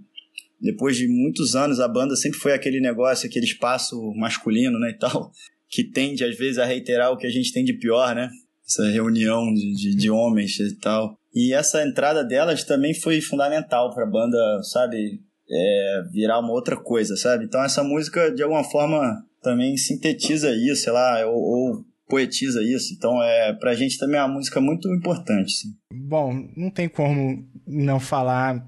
depois 0.60 0.96
de 0.96 1.06
muitos 1.06 1.54
anos, 1.54 1.78
a 1.78 1.86
banda 1.86 2.16
sempre 2.16 2.38
foi 2.38 2.52
aquele 2.52 2.80
negócio, 2.80 3.28
aquele 3.28 3.44
espaço 3.44 4.12
masculino, 4.16 4.78
né, 4.78 4.90
e 4.90 4.98
tal, 4.98 5.30
que 5.68 5.84
tende 5.84 6.24
às 6.24 6.36
vezes 6.36 6.58
a 6.58 6.64
reiterar 6.64 7.12
o 7.12 7.16
que 7.16 7.26
a 7.26 7.30
gente 7.30 7.52
tem 7.52 7.64
de 7.64 7.74
pior, 7.74 8.14
né? 8.14 8.30
Essa 8.66 8.88
reunião 8.88 9.52
de, 9.52 9.74
de, 9.74 9.94
de 9.94 10.10
homens 10.10 10.58
e 10.58 10.74
tal. 10.78 11.18
E 11.34 11.52
essa 11.52 11.86
entrada 11.86 12.24
delas 12.24 12.64
também 12.64 12.94
foi 12.94 13.20
fundamental 13.20 13.92
pra 13.92 14.06
banda, 14.06 14.62
sabe, 14.62 15.20
é, 15.50 16.02
virar 16.10 16.40
uma 16.40 16.52
outra 16.52 16.76
coisa, 16.76 17.16
sabe? 17.16 17.44
Então 17.44 17.62
essa 17.62 17.82
música, 17.82 18.30
de 18.30 18.42
alguma 18.42 18.64
forma, 18.64 19.22
também 19.42 19.76
sintetiza 19.76 20.50
isso, 20.54 20.84
sei 20.84 20.92
lá, 20.92 21.26
ou, 21.26 21.36
ou 21.36 21.84
poetiza 22.08 22.62
isso. 22.62 22.94
Então, 22.94 23.22
é, 23.22 23.52
pra 23.54 23.74
gente 23.74 23.98
também 23.98 24.18
é 24.18 24.24
uma 24.24 24.34
música 24.34 24.60
muito 24.60 24.92
importante. 24.94 25.52
Bom, 25.92 26.48
não 26.56 26.70
tem 26.70 26.88
como 26.88 27.46
não 27.66 27.98
falar 28.00 28.66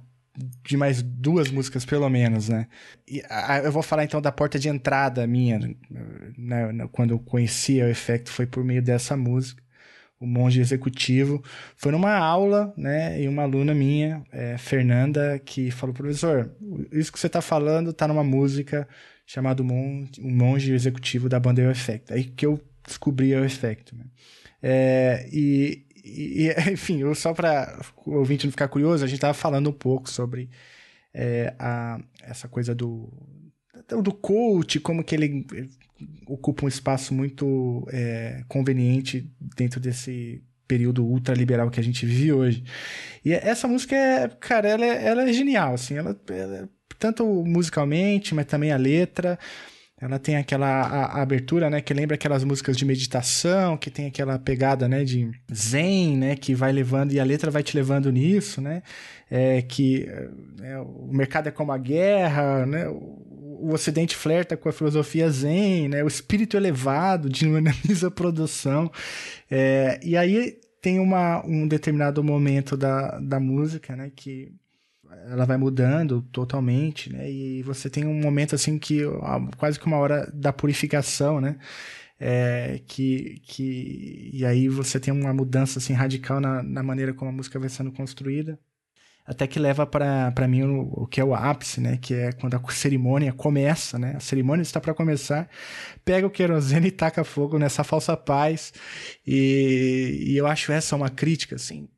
de 0.67 0.77
mais 0.77 1.01
duas 1.01 1.51
músicas, 1.51 1.85
pelo 1.85 2.09
menos, 2.11 2.49
né? 2.49 2.67
E, 3.09 3.23
a- 3.29 3.61
eu 3.65 3.73
vou 3.73 3.83
falar 3.83 4.05
então 4.05 4.21
da 4.21 4.31
porta 4.31 4.59
de 4.59 4.69
entrada 4.69 5.27
minha, 5.27 5.59
né, 5.59 6.73
né, 6.73 6.89
quando 6.93 7.13
eu 7.13 7.19
conheci 7.19 7.81
o 7.81 7.89
efeito, 7.89 8.31
foi 8.31 8.47
por 8.47 8.63
meio 8.63 8.83
dessa 8.83 9.17
música, 9.17 9.63
o 10.21 10.27
Monge 10.27 10.61
Executivo. 10.61 11.43
Foi 11.77 11.91
numa 11.93 12.13
aula, 12.17 12.73
né? 12.77 13.21
E 13.23 13.29
uma 13.29 13.43
aluna 13.45 13.75
minha, 13.75 14.23
é, 14.33 14.57
Fernanda, 14.59 15.39
que 15.39 15.71
falou, 15.71 15.95
professor, 15.95 16.55
isso 16.93 17.13
que 17.13 17.19
você 17.19 17.29
tá 17.29 17.41
falando 17.41 17.93
tá 17.93 18.07
numa 18.09 18.25
música 18.25 18.87
chamada 19.27 19.63
O 19.63 19.65
Mon- 19.65 20.07
O 20.19 20.31
Monge 20.31 20.73
Executivo 20.73 21.29
da 21.29 21.41
banda 21.41 21.63
O 21.63 21.71
Effect. 21.71 22.13
Aí 22.13 22.25
que 22.25 22.45
eu 22.47 22.59
descobri 22.87 23.35
o 23.35 23.45
Effect, 23.45 23.95
né? 23.95 24.05
É, 24.63 25.29
e, 25.33 25.87
e- 26.05 26.55
enfim, 26.73 27.03
só 27.15 27.33
para 27.35 27.81
o 28.05 28.13
ouvinte 28.17 28.47
não 28.47 28.51
ficar 28.51 28.69
curioso, 28.69 29.05
a 29.05 29.09
gente 29.09 29.21
tava 29.21 29.35
falando 29.35 29.71
um 29.71 29.73
pouco 29.73 30.09
sobre 30.11 30.49
é, 31.15 31.55
a, 31.59 32.01
essa 32.23 32.49
coisa 32.49 32.75
do, 32.75 33.13
do 34.03 34.13
coach, 34.13 34.81
como 34.81 35.05
que 35.05 35.15
ele 35.15 35.47
ocupa 36.27 36.65
um 36.65 36.69
espaço 36.69 37.15
muito 37.15 37.87
é, 37.91 38.43
conveniente 38.49 39.31
dentro 39.57 39.81
desse 39.81 40.43
período 40.69 41.05
ultraliberal 41.07 41.71
que 41.71 41.79
a 41.81 41.83
gente 41.83 42.05
vive 42.05 42.33
hoje. 42.33 42.65
E 43.25 43.33
essa 43.33 43.69
música 43.69 43.95
é, 43.95 44.29
cara, 44.29 44.69
ela 44.69 44.85
é, 44.85 45.05
ela 45.07 45.29
é 45.29 45.33
genial, 45.33 45.75
assim, 45.75 45.95
ela, 45.95 46.19
ela- 46.29 46.69
tanto 46.99 47.25
musicalmente, 47.45 48.35
mas 48.35 48.47
também 48.47 48.73
a 48.73 48.77
letra. 48.77 49.39
Ela 49.99 50.19
tem 50.19 50.37
aquela 50.37 50.67
a- 50.67 51.05
a 51.19 51.23
abertura, 51.23 51.71
né, 51.71 51.81
que 51.81 51.95
lembra 51.95 52.17
aquelas 52.17 52.45
músicas 52.45 52.77
de 52.77 52.85
meditação, 52.85 53.79
que 53.79 53.91
tem 53.91 54.07
aquela 54.07 54.39
pegada, 54.39 54.87
né, 54.87 55.05
de 55.05 55.31
zen, 55.53 56.19
né, 56.19 56.37
que 56.37 56.55
vai 56.55 56.71
levando 56.71 57.13
e 57.13 57.21
a 57.21 57.25
letra 57.25 57.51
vai 57.51 57.63
te 57.63 57.75
levando 57.75 58.13
nisso, 58.13 58.61
né, 58.61 58.83
é, 59.31 59.63
que 59.63 60.07
é, 60.63 60.79
o 60.81 61.09
mercado 61.11 61.49
é 61.49 61.51
como 61.51 61.73
a 61.73 61.79
guerra, 61.79 62.67
né, 62.67 62.87
o, 62.89 63.25
o 63.59 63.73
Ocidente 63.73 64.15
flerta 64.15 64.55
com 64.55 64.69
a 64.69 64.73
filosofia 64.73 65.31
zen, 65.31 65.89
né, 65.89 66.05
o 66.05 66.09
espírito 66.09 66.59
elevado 66.59 67.31
dinamiza 67.31 68.09
a 68.09 68.11
produção, 68.11 68.93
é, 69.51 69.99
e 70.03 70.15
aí 70.15 70.59
tem 70.83 70.99
uma, 71.01 71.43
um 71.47 71.67
determinado 71.67 72.23
momento 72.23 72.77
da, 72.77 73.19
da 73.19 73.41
música, 73.41 73.97
né, 73.97 74.13
que 74.15 74.53
ela 75.31 75.45
vai 75.45 75.57
mudando 75.57 76.23
totalmente, 76.33 77.13
né? 77.13 77.31
E 77.31 77.63
você 77.63 77.91
tem 77.91 78.07
um 78.07 78.21
momento 78.21 78.55
assim 78.55 78.79
que 78.79 79.01
quase 79.57 79.79
que 79.79 79.87
uma 79.87 79.99
hora 79.99 80.31
da 80.33 80.53
purificação, 80.53 81.41
né? 81.41 81.57
É, 82.19 82.81
que, 82.87 83.41
que 83.45 84.31
e 84.33 84.45
aí 84.47 84.69
você 84.69 84.99
tem 84.99 85.13
uma 85.13 85.35
mudança 85.35 85.79
assim 85.79 85.93
radical 85.93 86.41
na, 86.41 86.63
na 86.63 86.83
maneira 86.83 87.13
como 87.13 87.31
a 87.31 87.35
música 87.35 87.59
vai 87.59 87.69
sendo 87.69 87.93
construída, 87.93 88.59
até 89.27 89.47
que 89.47 89.59
leva 89.59 89.87
para 89.87 90.49
mim 90.49 90.63
o, 90.63 91.03
o 91.03 91.07
que 91.07 91.21
é 91.21 91.25
o 91.25 91.35
ápice, 91.35 91.81
né? 91.81 91.99
Que 91.99 92.15
é 92.15 92.33
quando 92.33 92.55
a 92.55 92.71
cerimônia 92.71 93.33
começa, 93.33 93.99
né? 93.99 94.15
A 94.17 94.21
cerimônia 94.21 94.63
está 94.63 94.81
para 94.81 94.95
começar, 94.95 95.49
pega 96.05 96.27
o 96.27 96.31
querosene 96.31 96.89
e 96.89 96.91
taca 96.93 97.25
fogo 97.25 97.59
nessa 97.59 97.85
falsa 97.85 98.17
paz 98.17 98.73
e, 99.27 100.25
e 100.29 100.37
eu 100.37 100.47
acho 100.47 100.73
essa 100.73 100.97
uma 100.97 101.11
crítica 101.11 101.57
assim 101.57 101.89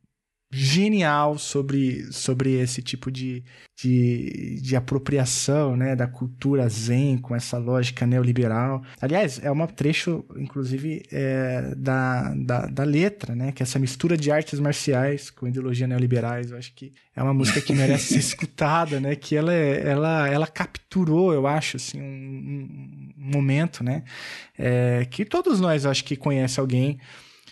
genial 0.51 1.36
sobre, 1.36 2.11
sobre 2.11 2.55
esse 2.55 2.80
tipo 2.80 3.11
de, 3.11 3.44
de, 3.76 4.59
de 4.62 4.74
apropriação 4.76 5.76
né, 5.76 5.94
da 5.94 6.07
cultura 6.07 6.66
zen 6.68 7.18
com 7.18 7.36
essa 7.36 7.59
lógica 7.59 8.07
neoliberal. 8.07 8.82
Aliás, 9.01 9.38
é 9.42 9.53
um 9.53 9.66
trecho, 9.66 10.24
inclusive, 10.38 11.03
é, 11.12 11.74
da, 11.76 12.34
da, 12.34 12.66
da 12.66 12.84
letra, 12.84 13.34
né, 13.34 13.53
que 13.53 13.62
é 13.62 13.64
essa 13.64 13.78
mistura 13.78 14.16
de 14.16 14.30
artes 14.30 14.59
marciais 14.59 15.28
com 15.30 15.46
ideologia 15.46 15.86
neoliberais. 15.86 16.51
Eu 16.51 16.57
acho 16.57 16.72
que 16.74 16.94
é 17.14 17.22
uma 17.22 17.34
música 17.34 17.61
que 17.61 17.74
merece 17.74 18.14
ser 18.14 18.18
escutada, 18.20 18.99
né, 18.99 19.14
que 19.16 19.36
ela, 19.36 19.53
é- 19.53 19.86
ela, 19.86 20.28
ela 20.28 20.46
capturou, 20.46 21.32
eu 21.34 21.46
acho, 21.46 21.76
assim, 21.76 22.01
um, 22.01 22.05
um- 22.05 23.12
momento, 23.18 23.84
né, 23.84 24.05
é, 24.57 25.07
que 25.11 25.24
todos 25.26 25.61
nós, 25.61 25.84
acho 25.84 26.03
que 26.05 26.16
conhece 26.16 26.59
alguém 26.59 26.99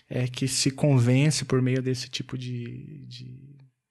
é, 0.08 0.26
que 0.26 0.46
se 0.48 0.70
convence 0.70 1.44
por 1.44 1.60
meio 1.62 1.82
desse 1.82 2.08
tipo 2.08 2.36
de, 2.38 3.04
de, 3.06 3.34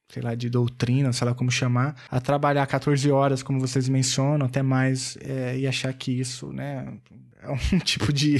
sei 0.09 0.22
lá, 0.24 0.34
de 0.36 0.49
doutrina, 0.49 1.11
sei 1.13 1.28
lá 1.28 1.34
como 1.36 1.51
chamar, 1.51 1.95
a 2.09 2.20
trabalhar 2.22 2.66
14 2.68 3.09
horas, 3.11 3.43
como 3.43 3.59
vocês 3.59 3.88
mencionam, 3.89 4.45
até 4.45 4.61
mais, 4.61 5.18
é, 5.22 5.57
e 5.57 5.68
achar 5.68 5.93
que 5.93 6.11
isso, 6.11 6.51
né, 6.53 6.97
é 7.41 7.49
um 7.49 7.80
tipo 7.80 8.11
de 8.13 8.38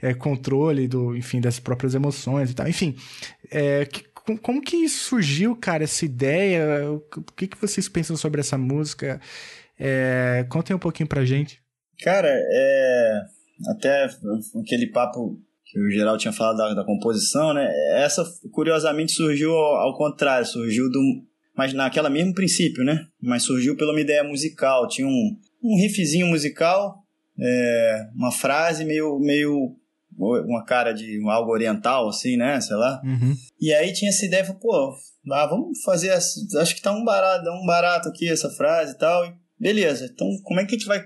é, 0.00 0.12
controle 0.14 0.86
do, 0.88 1.16
enfim, 1.16 1.40
das 1.40 1.58
próprias 1.60 1.94
emoções 1.94 2.50
e 2.50 2.54
tal. 2.54 2.68
Enfim, 2.68 2.96
é, 3.50 3.84
que- 3.86 4.04
com- 4.12 4.36
como 4.36 4.60
que 4.62 4.88
surgiu, 4.88 5.56
cara, 5.56 5.82
essa 5.84 6.04
ideia? 6.04 6.90
O 6.92 7.00
que, 7.36 7.46
que 7.48 7.56
vocês 7.60 7.88
pensam 7.88 8.16
sobre 8.16 8.40
essa 8.40 8.56
música? 8.58 9.20
É, 9.78 10.46
contem 10.48 10.76
um 10.76 10.78
pouquinho 10.78 11.08
pra 11.08 11.24
gente. 11.24 11.60
Cara, 12.02 12.28
é. 12.30 13.20
Até 13.68 14.08
aquele 14.60 14.86
papo 14.88 15.40
que 15.72 15.80
o 15.80 15.90
Geral 15.90 16.18
tinha 16.18 16.32
falado 16.32 16.58
da, 16.58 16.74
da 16.74 16.84
composição, 16.84 17.54
né? 17.54 17.66
Essa, 17.94 18.22
curiosamente, 18.52 19.12
surgiu 19.12 19.52
ao, 19.52 19.88
ao 19.88 19.96
contrário, 19.96 20.46
surgiu 20.46 20.90
do, 20.90 21.00
mas 21.56 21.72
naquela 21.72 22.10
mesmo 22.10 22.34
princípio, 22.34 22.84
né? 22.84 23.06
Mas 23.18 23.44
surgiu 23.44 23.74
pela 23.74 23.92
uma 23.92 24.00
ideia 24.00 24.22
musical. 24.22 24.86
Tinha 24.86 25.08
um, 25.08 25.36
um 25.62 25.76
riffzinho 25.80 26.26
musical, 26.26 26.98
é, 27.40 28.06
uma 28.14 28.30
frase 28.30 28.84
meio, 28.84 29.18
meio 29.18 29.74
uma 30.14 30.62
cara 30.62 30.92
de 30.92 31.18
algo 31.26 31.50
oriental, 31.50 32.06
assim, 32.06 32.36
né? 32.36 32.60
Sei 32.60 32.76
lá. 32.76 33.00
Uhum. 33.02 33.34
E 33.58 33.72
aí 33.72 33.94
tinha 33.94 34.10
essa 34.10 34.26
ideia, 34.26 34.44
pô, 34.60 34.94
ah, 35.32 35.46
vamos 35.46 35.80
fazer. 35.82 36.08
Essa, 36.08 36.38
acho 36.60 36.74
que 36.74 36.82
tá 36.82 36.92
um 36.92 37.02
barato, 37.02 37.48
um 37.48 37.64
barato 37.64 38.10
aqui 38.10 38.28
essa 38.28 38.50
frase 38.50 38.92
e 38.92 38.98
tal. 38.98 39.24
E 39.24 39.32
beleza, 39.58 40.10
então 40.12 40.28
como 40.44 40.60
é 40.60 40.66
que 40.66 40.74
a 40.74 40.78
gente 40.78 40.86
vai 40.86 41.02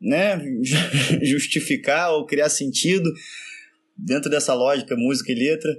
né, 0.00 0.38
justificar 1.22 2.12
ou 2.12 2.24
criar 2.24 2.48
sentido 2.48 3.10
dentro 3.96 4.30
dessa 4.30 4.54
lógica, 4.54 4.96
música 4.96 5.32
e 5.32 5.34
letra? 5.34 5.70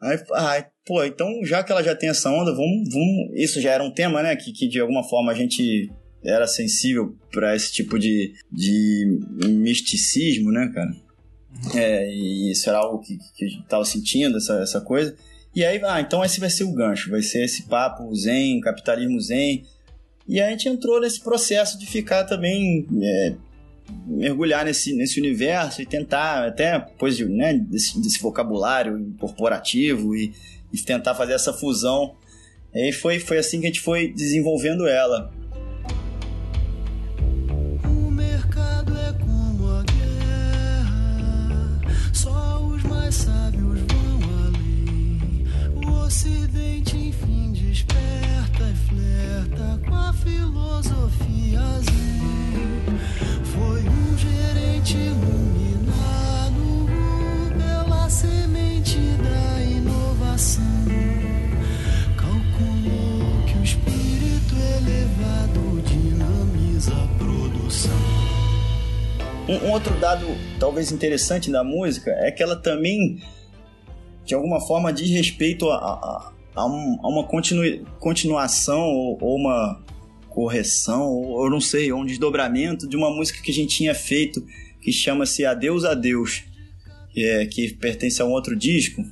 Aí, 0.00 0.18
ah, 0.32 0.66
pô, 0.84 1.02
então 1.04 1.44
já 1.44 1.62
que 1.62 1.72
ela 1.72 1.82
já 1.82 1.94
tem 1.94 2.10
essa 2.10 2.30
onda, 2.30 2.52
vamos, 2.52 2.88
vamos. 2.92 3.30
Isso 3.34 3.60
já 3.60 3.72
era 3.72 3.82
um 3.82 3.92
tema, 3.92 4.22
né? 4.22 4.36
Que, 4.36 4.52
que 4.52 4.68
de 4.68 4.80
alguma 4.80 5.02
forma 5.02 5.32
a 5.32 5.34
gente 5.34 5.90
era 6.24 6.46
sensível 6.46 7.16
para 7.30 7.54
esse 7.54 7.72
tipo 7.72 7.98
de, 7.98 8.32
de 8.52 9.20
misticismo, 9.48 10.50
né, 10.50 10.70
cara? 10.74 10.90
É, 11.74 12.08
e 12.12 12.50
isso 12.50 12.68
era 12.68 12.78
algo 12.78 13.00
que, 13.00 13.16
que 13.34 13.44
a 13.44 13.48
gente 13.48 13.66
tava 13.66 13.84
sentindo, 13.84 14.36
essa, 14.36 14.60
essa 14.60 14.80
coisa. 14.80 15.16
E 15.54 15.64
aí, 15.64 15.80
ah, 15.84 16.00
então 16.00 16.22
esse 16.22 16.38
vai 16.38 16.50
ser 16.50 16.64
o 16.64 16.72
gancho, 16.72 17.10
vai 17.10 17.22
ser 17.22 17.44
esse 17.44 17.62
papo 17.62 18.14
zen, 18.14 18.60
capitalismo 18.60 19.18
zen. 19.20 19.64
E 20.28 20.40
aí 20.40 20.48
a 20.48 20.50
gente 20.50 20.68
entrou 20.68 21.00
nesse 21.00 21.20
processo 21.22 21.78
de 21.78 21.86
ficar 21.86 22.24
também 22.24 22.86
é, 23.02 23.34
mergulhar 24.06 24.64
nesse, 24.64 24.94
nesse 24.94 25.20
universo 25.20 25.82
e 25.82 25.86
tentar, 25.86 26.46
até 26.46 26.78
depois 26.78 27.16
de, 27.16 27.24
né, 27.24 27.54
desse, 27.54 28.00
desse 28.00 28.20
vocabulário 28.20 29.14
corporativo 29.18 30.14
e, 30.14 30.32
e, 30.72 30.78
tentar 30.78 31.14
fazer 31.14 31.32
essa 31.34 31.52
fusão. 31.52 32.14
E 32.74 32.92
foi, 32.92 33.18
foi 33.18 33.38
assim 33.38 33.60
que 33.60 33.66
a 33.66 33.68
gente 33.68 33.80
foi 33.80 34.12
desenvolvendo 34.12 34.86
ela. 34.86 35.32
O 37.84 38.10
mercado 38.10 38.96
é 38.96 39.12
como 39.14 39.68
a 39.68 39.82
guerra, 39.82 41.80
só 42.12 42.64
os 42.64 42.82
mais 42.84 43.14
sábios 43.14 43.80
vão 43.80 44.20
além. 44.46 45.44
O 45.86 46.04
ocidente, 46.04 46.96
enfim, 46.96 47.55
desperta 47.76 48.62
e 48.62 48.74
flerta 48.88 49.80
com 49.86 49.94
a 49.94 50.12
filosofia 50.14 51.60
zen. 51.82 52.96
Foi 53.44 53.82
um 53.82 54.16
gerente 54.16 54.96
iluminado 54.96 56.86
pela 57.52 58.08
semente 58.08 58.98
da 58.98 59.62
inovação. 59.62 60.64
Calculou 62.16 63.44
que 63.46 63.58
o 63.58 63.62
espírito 63.62 64.54
elevado 64.78 65.82
dinamiza 65.82 66.92
a 66.94 67.06
produção. 67.18 67.92
Um, 69.48 69.70
outro 69.70 69.94
dado 70.00 70.26
talvez 70.58 70.90
interessante 70.90 71.50
da 71.52 71.62
música 71.62 72.10
é 72.10 72.30
que 72.30 72.42
ela 72.42 72.56
também, 72.56 73.22
de 74.24 74.34
alguma 74.34 74.62
forma, 74.66 74.90
diz 74.90 75.10
respeito 75.10 75.68
a, 75.70 76.32
a, 76.56 76.66
um, 76.66 76.98
uma 77.02 77.24
continu, 77.24 77.84
continuação 78.00 78.80
ou, 78.80 79.18
ou 79.20 79.36
uma 79.36 79.84
correção, 80.30 81.04
ou 81.04 81.44
eu 81.44 81.50
não 81.50 81.60
sei, 81.60 81.92
ou 81.92 82.00
um 82.00 82.06
desdobramento 82.06 82.88
de 82.88 82.96
uma 82.96 83.10
música 83.10 83.40
que 83.42 83.50
a 83.50 83.54
gente 83.54 83.76
tinha 83.76 83.94
feito 83.94 84.44
que 84.80 84.92
chama-se 84.92 85.44
Adeus 85.44 85.84
Adeus, 85.84 86.44
que, 87.10 87.24
é, 87.24 87.46
que 87.46 87.74
pertence 87.74 88.20
a 88.20 88.24
um 88.24 88.30
outro 88.30 88.54
disco, 88.54 89.04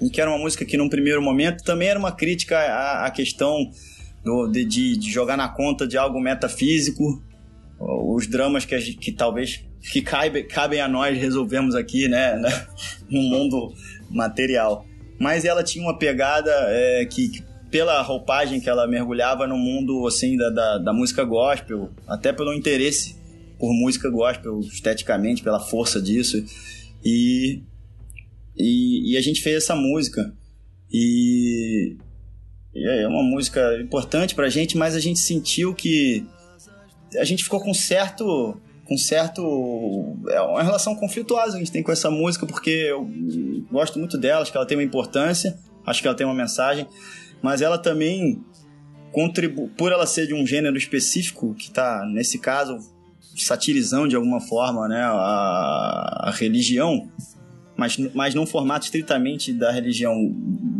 e 0.00 0.10
que 0.10 0.20
era 0.20 0.30
uma 0.30 0.38
música 0.38 0.64
que 0.64 0.76
num 0.76 0.88
primeiro 0.88 1.20
momento 1.20 1.62
também 1.62 1.88
era 1.88 1.98
uma 1.98 2.12
crítica 2.12 2.58
à, 2.58 3.06
à 3.06 3.10
questão 3.10 3.70
do, 4.24 4.48
de, 4.48 4.64
de, 4.64 5.10
jogar 5.10 5.36
na 5.36 5.48
conta 5.48 5.86
de 5.86 5.96
algo 5.96 6.20
metafísico, 6.20 7.22
os 7.78 8.26
dramas 8.26 8.64
que, 8.64 8.78
gente, 8.80 8.98
que 8.98 9.12
talvez 9.12 9.64
que 9.92 10.02
cabe, 10.02 10.42
cabem 10.44 10.80
a 10.80 10.88
nós 10.88 11.16
resolvemos 11.16 11.74
aqui, 11.74 12.08
né, 12.08 12.40
no 13.08 13.22
mundo 13.22 13.72
material. 14.10 14.87
Mas 15.18 15.44
ela 15.44 15.64
tinha 15.64 15.84
uma 15.84 15.98
pegada 15.98 16.50
é, 16.68 17.04
que, 17.06 17.28
que 17.28 17.42
pela 17.70 18.00
roupagem 18.02 18.60
que 18.60 18.68
ela 18.68 18.86
mergulhava 18.86 19.46
no 19.46 19.56
mundo 19.56 20.06
assim 20.06 20.36
da, 20.36 20.50
da, 20.50 20.78
da, 20.78 20.92
música 20.92 21.24
gospel, 21.24 21.90
até 22.06 22.32
pelo 22.32 22.54
interesse 22.54 23.16
por 23.58 23.72
música 23.72 24.08
gospel 24.08 24.60
esteticamente, 24.60 25.42
pela 25.42 25.60
força 25.60 26.00
disso. 26.00 26.42
E, 27.04 27.60
e, 28.56 29.12
e 29.12 29.16
a 29.16 29.20
gente 29.20 29.42
fez 29.42 29.56
essa 29.56 29.74
música. 29.74 30.32
E, 30.90 31.96
e 32.74 32.88
é 32.88 33.06
uma 33.06 33.22
música 33.22 33.80
importante 33.80 34.34
pra 34.34 34.48
gente, 34.48 34.76
mas 34.76 34.94
a 34.94 35.00
gente 35.00 35.18
sentiu 35.18 35.74
que 35.74 36.24
a 37.16 37.24
gente 37.24 37.42
ficou 37.42 37.60
com 37.60 37.74
certo 37.74 38.60
com 38.88 38.96
certo 38.96 40.16
é 40.30 40.40
uma 40.40 40.62
relação 40.62 40.94
conflituosa 40.94 41.56
a 41.56 41.58
gente 41.58 41.70
tem 41.70 41.82
com 41.82 41.92
essa 41.92 42.10
música 42.10 42.46
porque 42.46 42.70
eu 42.70 43.06
gosto 43.70 43.98
muito 43.98 44.16
dela, 44.16 44.40
acho 44.40 44.50
que 44.50 44.56
ela 44.56 44.66
tem 44.66 44.78
uma 44.78 44.82
importância, 44.82 45.58
acho 45.84 46.00
que 46.00 46.08
ela 46.08 46.16
tem 46.16 46.26
uma 46.26 46.34
mensagem, 46.34 46.86
mas 47.42 47.60
ela 47.60 47.76
também 47.76 48.42
contribui, 49.12 49.68
por 49.76 49.92
ela 49.92 50.06
ser 50.06 50.26
de 50.26 50.34
um 50.34 50.46
gênero 50.46 50.76
específico, 50.76 51.54
que 51.54 51.64
está, 51.64 52.04
nesse 52.06 52.38
caso, 52.38 52.78
satirizando 53.36 54.08
de 54.08 54.16
alguma 54.16 54.40
forma 54.40 54.88
né, 54.88 55.02
a, 55.02 56.28
a 56.28 56.30
religião, 56.30 57.08
mas, 57.76 57.96
mas 58.14 58.34
num 58.34 58.46
formato 58.46 58.86
estritamente 58.86 59.52
da 59.52 59.70
religião, 59.70 60.34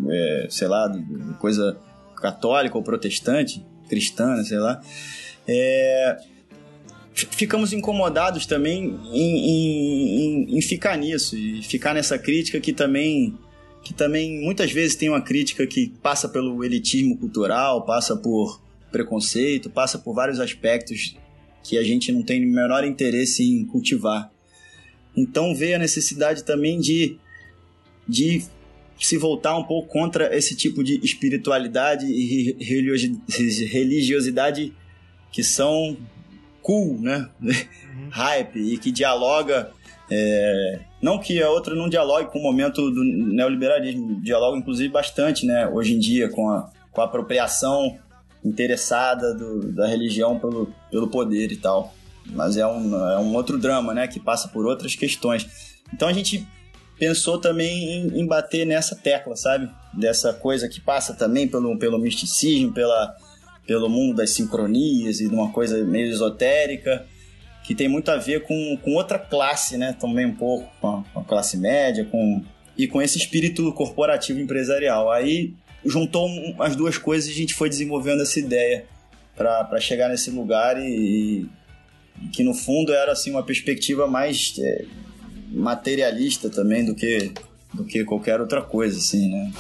é, 0.09 0.47
sei 0.51 0.67
lá, 0.67 0.91
coisa 1.39 1.77
católica 2.17 2.77
ou 2.77 2.83
protestante, 2.83 3.65
cristã, 3.89 4.43
sei 4.45 4.59
lá, 4.59 4.81
é, 5.47 6.17
ficamos 7.27 7.73
incomodados 7.73 8.47
também 8.47 8.99
em, 9.13 10.47
em, 10.53 10.57
em, 10.57 10.61
ficar 10.61 10.97
nisso 10.97 11.37
e 11.37 11.63
ficar 11.63 11.95
nessa 11.95 12.19
crítica 12.19 12.61
que 12.61 12.73
também 12.73 13.37
que 13.83 13.95
também 13.95 14.43
muitas 14.43 14.71
vezes 14.71 14.97
tem 14.97 15.09
uma 15.09 15.23
crítica 15.23 15.67
que 15.67 15.89
passa 16.03 16.29
pelo 16.29 16.63
elitismo 16.65 17.17
cultural, 17.17 17.87
passa 17.87 18.17
por 18.17 18.61
preconceito, 18.91 19.71
passa 19.71 19.99
por 19.99 20.15
vários 20.15 20.41
aspectos 20.41 21.17
que 21.63 21.79
a 21.79 21.83
gente 21.83 22.13
não 22.13 22.23
tem 22.23 22.45
o 22.45 22.49
menor 22.49 22.85
interesse 22.85 23.43
em 23.43 23.65
cultivar. 23.65 24.31
Então 25.17 25.55
veio 25.55 25.77
a 25.77 25.79
necessidade 25.79 26.45
também 26.45 26.79
de, 26.81 27.17
de 28.07 28.45
se 28.99 29.17
voltar 29.17 29.57
um 29.57 29.65
pouco 29.65 29.89
contra 29.89 30.37
esse 30.37 30.55
tipo 30.55 30.83
de 30.85 31.01
espiritualidade 31.03 32.07
e 32.07 32.57
religiosidade 33.67 34.73
que 35.33 35.43
são 35.43 35.97
cool, 36.69 37.01
né? 37.01 37.27
Uhum. 37.41 38.11
Hype 38.13 38.59
e 38.59 38.77
que 38.77 38.93
dialoga 38.93 39.73
é, 40.11 40.81
não 41.01 41.19
que 41.19 41.43
a 41.43 41.51
outra 41.51 41.75
não 41.75 41.89
dialogue 41.89 42.31
com 42.31 42.39
o 42.39 42.43
momento 42.43 42.91
do 42.91 43.03
neoliberalismo, 43.03 44.21
dialoga 44.21 44.59
inclusive 44.59 44.91
bastante, 44.91 45.47
né, 45.47 45.67
hoje 45.67 45.95
em 45.95 45.99
dia, 45.99 46.29
com 46.29 46.51
a, 46.51 46.71
com 46.93 47.01
a 47.01 47.05
apropriação 47.05 47.99
interessada 48.45 49.35
do, 49.35 49.73
da 49.73 49.87
religião 49.87 50.39
pelo, 50.39 50.73
pelo 50.91 51.09
poder 51.09 51.51
e 51.53 51.57
tal. 51.57 51.95
Mas 52.27 52.59
é 52.59 52.67
um, 52.67 52.95
é 53.13 53.19
um 53.19 53.35
outro 53.35 53.59
drama, 53.59 53.95
né, 53.95 54.07
que 54.07 54.21
passa 54.21 54.49
por 54.49 54.67
outras 54.67 54.95
questões. 54.95 55.47
Então 55.93 56.09
a 56.09 56.13
gente 56.13 56.47
pensou 56.99 57.39
também 57.39 57.93
em, 57.93 58.21
em 58.21 58.27
bater 58.27 58.67
nessa 58.67 58.95
tecla, 58.95 59.37
sabe? 59.37 59.71
Dessa 59.95 60.33
coisa 60.35 60.69
que 60.69 60.81
passa 60.81 61.15
também 61.15 61.49
pelo, 61.49 61.79
pelo 61.79 61.99
misticismo, 61.99 62.73
pela, 62.73 63.15
pelo 63.69 63.87
mundo 63.91 64.17
das 64.17 64.31
sincronias 64.31 65.21
e 65.21 65.29
de 65.29 65.35
uma 65.35 65.53
coisa 65.53 65.85
meio 65.85 66.09
esotérica 66.09 67.07
que 67.65 67.75
tem 67.75 67.87
muito 67.87 68.11
a 68.11 68.17
ver 68.17 68.45
com, 68.45 68.79
com 68.83 68.95
outra 68.95 69.19
classe, 69.19 69.77
né? 69.77 69.95
Também 70.01 70.25
um 70.25 70.35
pouco 70.35 70.67
com 70.81 70.89
a, 70.89 71.05
com 71.13 71.21
a 71.21 71.25
classe 71.25 71.59
média, 71.59 72.03
com 72.03 72.43
e 72.79 72.87
com 72.89 73.03
esse 73.03 73.19
espírito 73.19 73.71
corporativo 73.75 74.41
empresarial. 74.41 75.11
Aí 75.11 75.53
juntou 75.85 76.31
as 76.61 76.75
duas 76.75 76.97
coisas 76.97 77.29
e 77.29 77.33
a 77.33 77.37
gente 77.37 77.53
foi 77.53 77.69
desenvolvendo 77.69 78.23
essa 78.23 78.39
ideia 78.41 78.87
para 79.37 79.79
chegar 79.81 80.09
nesse 80.09 80.31
lugar 80.31 80.81
e, 80.81 81.47
e, 82.23 82.29
que 82.33 82.43
no 82.43 82.55
fundo 82.55 82.91
era 82.93 83.13
assim 83.13 83.31
uma 83.31 83.43
perspectiva 83.43 84.07
mais 84.07 84.55
é, 84.59 84.87
materialista 85.51 86.49
também 86.49 86.87
do 86.87 86.95
que 86.95 87.33
do 87.75 87.85
que 87.85 88.03
qualquer 88.03 88.41
outra 88.41 88.63
coisa 88.63 88.97
assim, 88.97 89.29
né? 89.29 89.53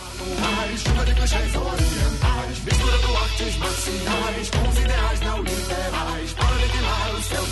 Misturando 2.48 3.16
artes 3.18 3.56
marciais 3.58 4.50
com 4.50 4.68
os 4.68 4.78
ideais 4.78 5.20
neoliberais. 5.20 6.32
Para 6.32 6.48
aniquilar 6.48 7.14
os 7.14 7.24
seus 7.26 7.48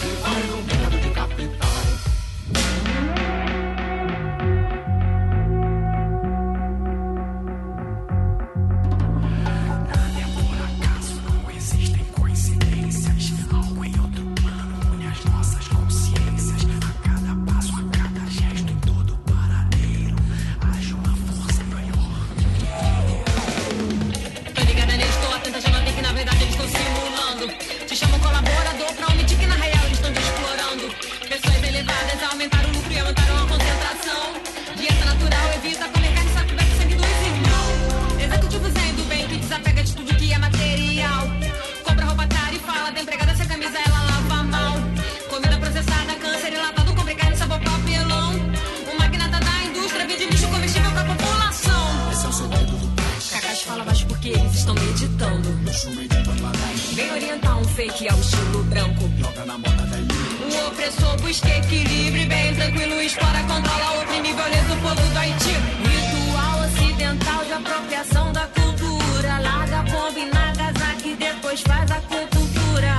fake 57.86 58.08
ao 58.08 58.18
estilo 58.18 58.62
branco. 58.64 59.10
Joga 59.18 59.44
na 59.44 59.58
moda 59.58 59.82
velhinho. 59.86 60.64
O 60.64 60.68
opressor 60.68 61.16
busca 61.20 61.48
equilíbrio, 61.48 62.26
bem 62.26 62.54
tranquilo, 62.54 63.00
explora, 63.00 63.40
controla, 63.42 64.02
oprime, 64.02 64.32
violenta 64.32 64.72
o 64.72 64.76
povo 64.80 64.94
do 64.94 65.18
Haiti. 65.18 65.56
Ritual 65.84 66.60
ocidental 66.66 67.44
de 67.44 67.52
apropriação 67.52 68.32
da 68.32 68.46
cultura. 68.46 69.38
Larga 69.40 69.84
em 70.18 70.30
Nagasaki, 70.30 71.14
depois 71.14 71.60
faz 71.62 71.90
a 71.90 72.00
cultura. 72.00 72.92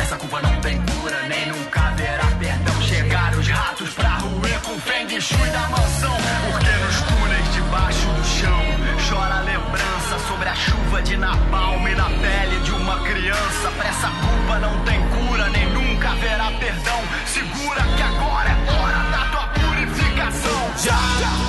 Essa 0.00 0.16
culpa 0.16 0.40
não 0.42 0.60
tem 0.60 0.80
cura, 0.86 1.28
nem 1.28 1.46
nunca 1.48 1.80
haverá 1.80 2.26
perdão. 2.38 2.82
Chegaram 2.82 3.38
os 3.38 3.48
ratos 3.48 3.90
pra 3.90 4.16
ruir 4.18 4.60
com 4.62 4.72
o 4.72 4.80
Feng 4.80 5.20
Shui 5.20 5.50
da 5.50 5.68
mansão. 5.68 6.16
Porque 6.50 6.70
nos 6.84 7.00
túneis 7.02 7.54
debaixo 7.54 8.08
do 8.08 8.24
chão 8.24 8.82
chora 9.08 9.36
a 9.36 9.40
lembrança 9.40 10.18
sobre 10.28 10.48
a 10.48 10.54
chuva 10.54 11.02
de 11.02 11.16
napalm 11.16 11.86
e 11.86 11.94
na 11.94 12.04
pele 12.04 12.60
de 12.64 12.70
uma 12.72 12.98
criança. 13.00 13.70
Pra 13.76 13.88
essa 13.88 14.21
não 14.60 14.78
tem 14.84 15.00
cura, 15.08 15.48
nem 15.50 15.68
nunca 15.72 16.10
haverá 16.10 16.50
perdão. 16.58 17.00
Segura 17.26 17.82
que 17.96 18.02
agora 18.02 18.50
é 18.50 18.70
hora 18.72 19.10
da 19.10 19.24
tua 19.30 19.46
purificação. 19.48 20.62
Já, 20.84 20.98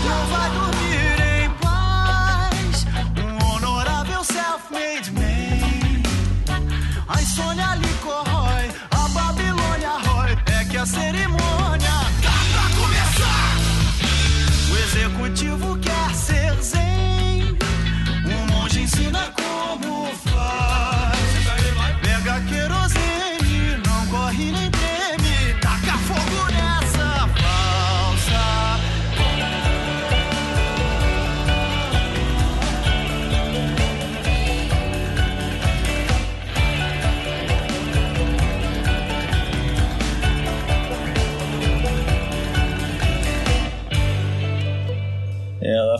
Não 0.08 0.26
vai 0.28 0.50
dormir 0.52 1.44
em 1.44 1.50
paz. 1.62 2.86
Um 3.20 3.56
honorável 3.56 4.24
self-made 4.24 5.12
man. 5.12 6.04
A 7.08 7.22
insônia 7.22 7.76
lhe 7.76 7.94
corrói, 8.02 8.70
a 8.92 9.08
Babilônia 9.10 9.92
rói. 10.06 10.38
É 10.60 10.66
que 10.66 10.78
a 10.78 10.86
cerimônia 10.86 11.93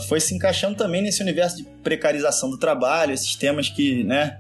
foi 0.08 0.20
se 0.20 0.34
encaixando 0.36 0.76
também 0.76 1.02
nesse 1.02 1.22
universo 1.22 1.58
de 1.58 1.64
precarização 1.84 2.50
do 2.50 2.58
trabalho, 2.58 3.14
esses 3.14 3.36
temas 3.36 3.70
que, 3.70 4.04
né, 4.04 4.40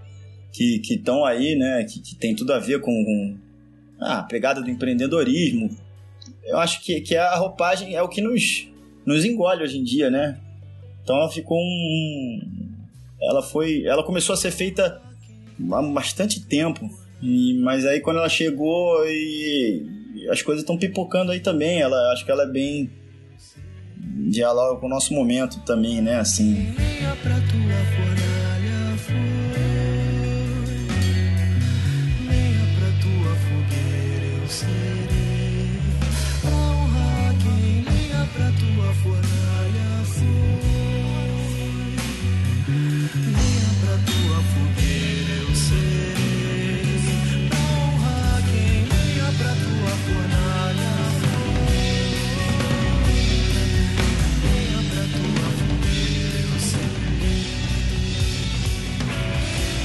que 0.52 0.82
estão 0.90 1.26
aí, 1.26 1.56
né, 1.56 1.84
que, 1.84 2.00
que 2.00 2.16
tem 2.16 2.36
tudo 2.36 2.54
a 2.54 2.60
ver 2.60 2.80
com, 2.82 2.92
com 2.92 3.38
ah, 4.00 4.20
a 4.20 4.24
pegada 4.24 4.62
do 4.62 4.70
empreendedorismo. 4.70 5.76
Eu 6.44 6.60
acho 6.60 6.82
que, 6.82 7.02
que 7.02 7.16
a 7.16 7.36
roupagem 7.36 7.96
é 7.96 8.02
o 8.02 8.10
que 8.10 8.22
nos, 8.22 8.68
nos 9.06 9.26
engole 9.26 9.64
hoje 9.64 9.78
em 9.78 9.84
dia, 9.84 10.10
né? 10.10 10.40
Então 11.04 11.16
ela 11.16 11.30
ficou 11.30 11.58
um. 11.58 12.42
Ela 13.22 13.42
foi. 13.42 13.84
Ela 13.86 14.04
começou 14.04 14.34
a 14.34 14.38
ser 14.38 14.52
feita 14.52 15.02
há 15.72 15.82
bastante 15.82 16.46
tempo. 16.46 16.90
E, 17.22 17.60
mas 17.62 17.86
aí 17.86 18.00
quando 18.00 18.18
ela 18.18 18.30
chegou 18.30 19.06
e 19.06 19.86
as 20.30 20.42
coisas 20.42 20.64
estão 20.64 20.78
pipocando 20.78 21.32
aí 21.32 21.40
também. 21.40 21.82
Ela 21.82 22.14
acho 22.14 22.26
que 22.26 22.32
ela 22.32 22.44
é 22.44 22.48
bem 22.48 22.90
dialoga 24.30 24.80
com 24.80 24.88
o 24.88 24.90
nosso 24.90 25.14
momento 25.14 25.60
também, 25.62 26.02
né? 26.02 26.20
Assim. 26.20 26.74
Serei. 34.48 35.14
Quem 37.44 37.84
venha 37.84 38.30
pra 38.34 38.52
tua 38.52 38.94
fornalha 39.02 39.53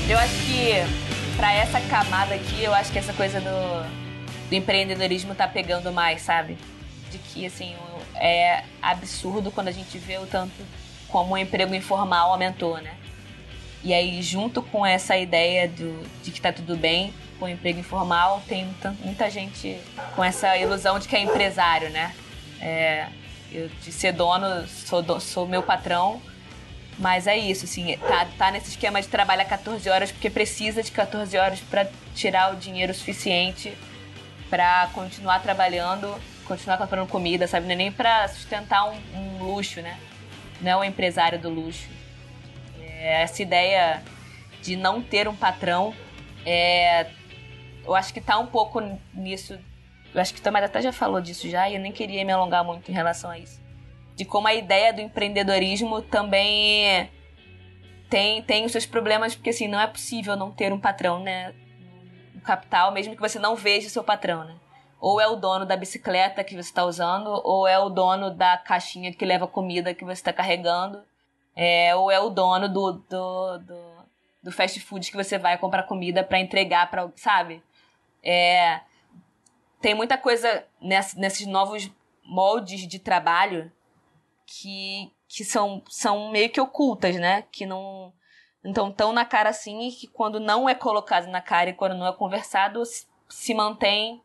Eu 0.09 0.19
acho 0.19 0.35
que 0.47 1.37
pra 1.37 1.53
essa 1.53 1.81
camada 1.83 2.35
aqui, 2.35 2.63
eu 2.63 2.75
acho 2.75 2.91
que 2.91 2.99
essa 2.99 3.13
coisa 3.13 3.41
do, 3.41 4.49
do 4.49 4.55
empreendedorismo 4.55 5.35
tá 5.35 5.47
pegando 5.47 5.93
mais, 5.93 6.23
sabe? 6.23 6.57
De 7.11 7.19
que, 7.19 7.45
assim, 7.47 7.75
é 8.15 8.65
absurdo 8.81 9.51
quando 9.51 9.69
a 9.69 9.73
gente 9.73 9.99
vê 9.99 10.19
o 10.19 10.27
tanto 10.27 10.55
como 11.09 11.35
o 11.35 11.39
emprego 11.39 11.75
informal 11.75 12.33
aumentou, 12.33 12.79
né? 12.79 12.95
E 13.85 13.95
aí, 13.95 14.21
junto 14.23 14.61
com 14.63 14.85
essa 14.85 15.17
ideia 15.17 15.69
do, 15.69 16.03
de 16.23 16.31
que 16.31 16.41
tá 16.41 16.53
tudo 16.53 16.77
bem 16.77 17.13
com 17.39 17.45
o 17.45 17.49
emprego 17.49 17.79
informal, 17.79 18.43
tem 18.49 18.67
tan- 18.83 18.97
muita 19.05 19.31
gente 19.31 19.79
com 20.17 20.25
essa 20.25 20.57
ilusão 20.57 20.99
de 20.99 21.07
que 21.07 21.15
é 21.15 21.21
empresário, 21.21 21.89
né? 21.91 22.13
É, 22.61 23.07
eu, 23.53 23.69
de 23.83 23.93
ser 23.93 24.13
dono, 24.13 24.67
sou, 24.67 25.21
sou 25.21 25.47
meu 25.47 25.63
patrão, 25.63 26.21
mas 26.99 27.29
é 27.29 27.37
isso, 27.37 27.65
assim, 27.65 27.97
tá, 27.99 28.27
tá 28.37 28.51
nesse 28.51 28.71
esquema 28.71 29.01
de 29.01 29.07
trabalhar 29.07 29.45
14 29.45 29.89
horas 29.89 30.11
porque 30.11 30.29
precisa 30.29 30.83
de 30.83 30.91
14 30.91 31.39
horas 31.39 31.61
para 31.61 31.89
tirar 32.15 32.53
o 32.53 32.57
dinheiro 32.57 32.93
suficiente 32.93 33.73
para 34.51 34.89
continuar 34.93 35.41
trabalhando, 35.41 36.13
continuar 36.45 36.77
comprando 36.77 37.07
comida, 37.07 37.47
sabe? 37.47 37.67
Não 37.67 37.75
é 37.75 37.77
nem 37.77 37.93
para 37.93 38.27
sustentar 38.29 38.85
um, 38.89 38.97
um 39.15 39.45
luxo, 39.45 39.81
né? 39.81 39.97
Não 40.61 40.73
é 40.73 40.77
o 40.77 40.85
empresário 40.85 41.39
do 41.39 41.49
luxo. 41.49 41.89
É 42.81 43.23
essa 43.23 43.43
ideia 43.43 44.03
de 44.61 44.75
não 44.75 45.01
ter 45.01 45.29
um 45.29 45.37
patrão, 45.37 45.95
é, 46.45 47.07
eu 47.85 47.95
acho 47.95 48.13
que 48.13 48.21
tá 48.21 48.39
um 48.39 48.47
pouco 48.47 48.81
nisso. 49.15 49.57
Eu 50.13 50.21
acho 50.21 50.35
que 50.35 50.41
o 50.41 50.43
Tomás 50.43 50.65
até 50.65 50.83
já 50.83 50.93
falou 50.93 51.21
disso 51.21 51.49
já 51.49 51.69
e 51.69 51.75
eu 51.75 51.81
nem 51.81 51.93
queria 51.93 52.25
me 52.25 52.33
alongar 52.33 52.65
muito 52.65 52.91
em 52.91 52.95
relação 52.95 53.31
a 53.31 53.39
isso 53.39 53.68
de 54.19 54.25
como 54.25 54.49
a 54.49 54.55
ideia 54.55 54.93
do 54.93 55.01
empreendedorismo 55.01 56.03
também 56.03 57.09
tem, 58.11 58.43
tem 58.43 58.65
os 58.65 58.73
seus 58.73 58.85
problemas, 58.85 59.37
porque 59.37 59.51
assim, 59.51 59.69
não 59.69 59.79
é 59.81 59.87
possível 59.87 60.35
não 60.35 60.51
ter 60.51 60.73
um 60.73 60.81
patrão, 60.81 61.21
né? 61.23 61.55
No 62.35 62.41
capital, 62.41 62.91
mesmo 62.91 63.15
que 63.15 63.21
você 63.21 63.39
não 63.39 63.55
veja 63.55 63.87
o 63.87 63.91
seu 63.91 64.03
patrão, 64.03 64.43
né? 64.43 64.57
Ou 65.01 65.21
é 65.21 65.29
o 65.29 65.37
dono 65.37 65.65
da 65.65 65.77
bicicleta 65.77 66.43
que 66.43 66.55
você 66.57 66.69
está 66.69 66.85
usando, 66.85 67.29
ou 67.45 67.69
é 67.69 67.79
o 67.79 67.89
dono 67.89 68.29
da 68.29 68.59
caixinha 68.59 69.13
que 69.13 69.25
leva 69.25 69.47
comida 69.47 69.95
que 69.95 70.05
você 70.05 70.15
está 70.15 70.33
carregando, 70.33 71.01
é, 71.55 71.95
ou 71.95 72.11
é 72.11 72.19
o 72.19 72.29
dono 72.29 72.69
do, 72.69 72.95
do, 72.95 73.59
do, 73.59 73.93
do 74.43 74.51
fast 74.51 74.81
food 74.81 75.09
que 75.13 75.17
você 75.17 75.39
vai 75.39 75.57
comprar 75.59 75.85
comida 75.85 76.25
para 76.25 76.41
entregar 76.41 76.91
para 76.91 77.09
sabe? 77.15 77.63
É, 78.21 78.81
tem 79.81 79.95
muita 79.95 80.19
coisa 80.19 80.65
ness- 80.81 81.15
nesses 81.15 81.47
novos 81.47 81.89
moldes 82.25 82.85
de 82.85 82.99
trabalho 82.99 83.71
que, 84.51 85.13
que 85.29 85.45
são, 85.45 85.83
são 85.91 86.31
meio 86.31 86.49
que 86.51 86.61
ocultas, 86.61 87.17
né? 87.17 87.43
Que 87.53 87.67
não 87.67 88.13
estão 88.65 88.91
tão 88.91 89.13
na 89.13 89.25
cara 89.25 89.51
assim 89.51 89.89
e 89.89 89.93
que 89.93 90.07
quando 90.07 90.41
não 90.41 90.69
é 90.69 90.75
colocado 90.75 91.27
na 91.29 91.41
cara 91.41 91.71
e 91.71 91.75
quando 91.75 91.95
não 91.97 92.07
é 92.07 92.13
conversado, 92.13 92.83
se- 93.29 93.55
mantém 93.55 94.23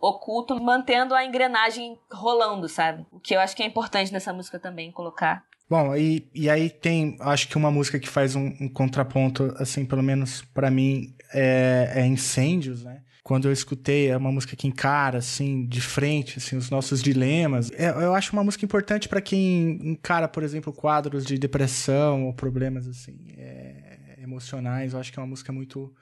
oculto, 0.00 0.60
mantendo 0.60 1.14
a 1.14 1.24
engrenagem 1.24 1.98
rolando, 2.10 2.68
sabe? 2.68 3.04
O 3.12 3.20
que 3.20 3.34
eu 3.34 3.40
acho 3.40 3.54
que 3.54 3.62
é 3.62 3.66
importante 3.66 4.12
nessa 4.12 4.32
música 4.32 4.58
também 4.58 4.90
colocar. 4.90 5.44
Bom, 5.68 5.94
e, 5.96 6.28
e 6.34 6.50
aí 6.50 6.68
tem, 6.68 7.16
acho 7.20 7.48
que 7.48 7.56
uma 7.56 7.70
música 7.70 7.98
que 7.98 8.08
faz 8.08 8.34
um, 8.36 8.52
um 8.60 8.68
contraponto, 8.68 9.54
assim, 9.58 9.86
pelo 9.86 10.02
menos 10.02 10.42
pra 10.52 10.70
mim, 10.70 11.14
é, 11.32 11.92
é 11.96 12.06
Incêndios, 12.06 12.84
né? 12.84 13.02
Quando 13.22 13.46
eu 13.46 13.52
escutei, 13.52 14.08
é 14.08 14.16
uma 14.16 14.32
música 14.32 14.56
que 14.56 14.66
encara, 14.66 15.18
assim, 15.18 15.64
de 15.66 15.80
frente, 15.80 16.38
assim, 16.38 16.56
os 16.56 16.70
nossos 16.70 17.02
dilemas. 17.02 17.70
É, 17.72 17.88
eu 17.90 18.14
acho 18.14 18.32
uma 18.32 18.42
música 18.42 18.64
importante 18.64 19.08
pra 19.08 19.20
quem 19.20 19.78
encara, 19.82 20.26
por 20.26 20.42
exemplo, 20.42 20.72
quadros 20.72 21.24
de 21.24 21.38
depressão 21.38 22.26
ou 22.26 22.34
problemas, 22.34 22.86
assim, 22.88 23.16
é, 23.36 24.16
emocionais. 24.18 24.92
Eu 24.92 25.00
acho 25.00 25.12
que 25.12 25.18
é 25.18 25.22
uma 25.22 25.28
música 25.28 25.52
muito 25.52 25.94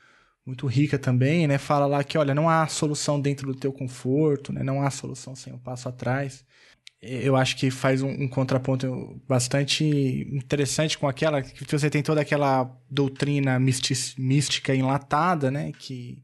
muito 0.46 0.66
rica 0.66 0.98
também, 0.98 1.46
né? 1.46 1.58
Fala 1.58 1.86
lá 1.86 2.02
que, 2.02 2.16
olha, 2.16 2.34
não 2.34 2.48
há 2.48 2.66
solução 2.66 3.20
dentro 3.20 3.46
do 3.46 3.54
teu 3.54 3.72
conforto, 3.72 4.52
né? 4.52 4.62
Não 4.62 4.82
há 4.82 4.90
solução 4.90 5.36
sem 5.36 5.52
um 5.52 5.58
passo 5.58 5.88
atrás 5.88 6.44
eu 7.02 7.34
acho 7.34 7.56
que 7.56 7.70
faz 7.70 8.02
um, 8.02 8.10
um 8.10 8.28
contraponto 8.28 9.20
bastante 9.26 9.84
interessante 10.30 10.98
com 10.98 11.08
aquela 11.08 11.40
que 11.40 11.64
você 11.64 11.88
tem 11.88 12.02
toda 12.02 12.20
aquela 12.20 12.70
doutrina 12.90 13.58
mística 13.58 14.74
enlatada, 14.74 15.50
né, 15.50 15.72
que 15.72 16.22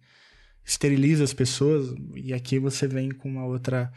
esteriliza 0.66 1.24
as 1.24 1.32
pessoas 1.32 1.94
e 2.14 2.34
aqui 2.34 2.58
você 2.58 2.86
vem 2.88 3.10
com 3.10 3.28
uma 3.28 3.46
outra 3.46 3.90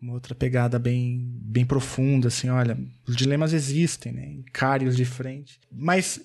uma 0.00 0.14
outra 0.14 0.34
pegada 0.34 0.78
bem 0.78 1.30
bem 1.42 1.66
profunda, 1.66 2.28
assim, 2.28 2.48
olha, 2.48 2.78
os 3.06 3.14
dilemas 3.14 3.52
existem, 3.52 4.12
né, 4.12 4.26
encare-os 4.32 4.96
de 4.96 5.04
frente. 5.04 5.60
Mas 5.70 6.20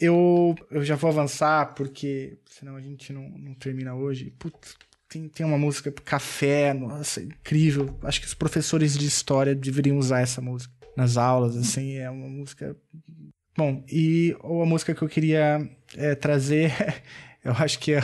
eu, 0.00 0.54
eu 0.70 0.82
já 0.82 0.96
vou 0.96 1.10
avançar, 1.10 1.74
porque 1.74 2.38
senão 2.46 2.76
a 2.76 2.80
gente 2.80 3.12
não, 3.12 3.28
não 3.28 3.54
termina 3.54 3.94
hoje. 3.94 4.32
Putz, 4.38 4.74
tem, 5.08 5.28
tem 5.28 5.44
uma 5.44 5.58
música 5.58 5.92
Café, 5.92 6.72
nossa, 6.72 7.20
incrível. 7.20 7.98
Acho 8.02 8.20
que 8.20 8.26
os 8.26 8.34
professores 8.34 8.96
de 8.96 9.06
história 9.06 9.54
deveriam 9.54 9.98
usar 9.98 10.20
essa 10.20 10.40
música 10.40 10.72
nas 10.96 11.16
aulas, 11.16 11.56
assim, 11.56 11.94
é 11.94 12.08
uma 12.08 12.28
música. 12.28 12.76
Bom, 13.56 13.84
e 13.90 14.34
a 14.42 14.66
música 14.66 14.94
que 14.94 15.02
eu 15.02 15.08
queria 15.08 15.68
é, 15.96 16.14
trazer, 16.14 16.72
eu 17.44 17.52
acho 17.52 17.78
que 17.78 17.92
é, 17.92 18.02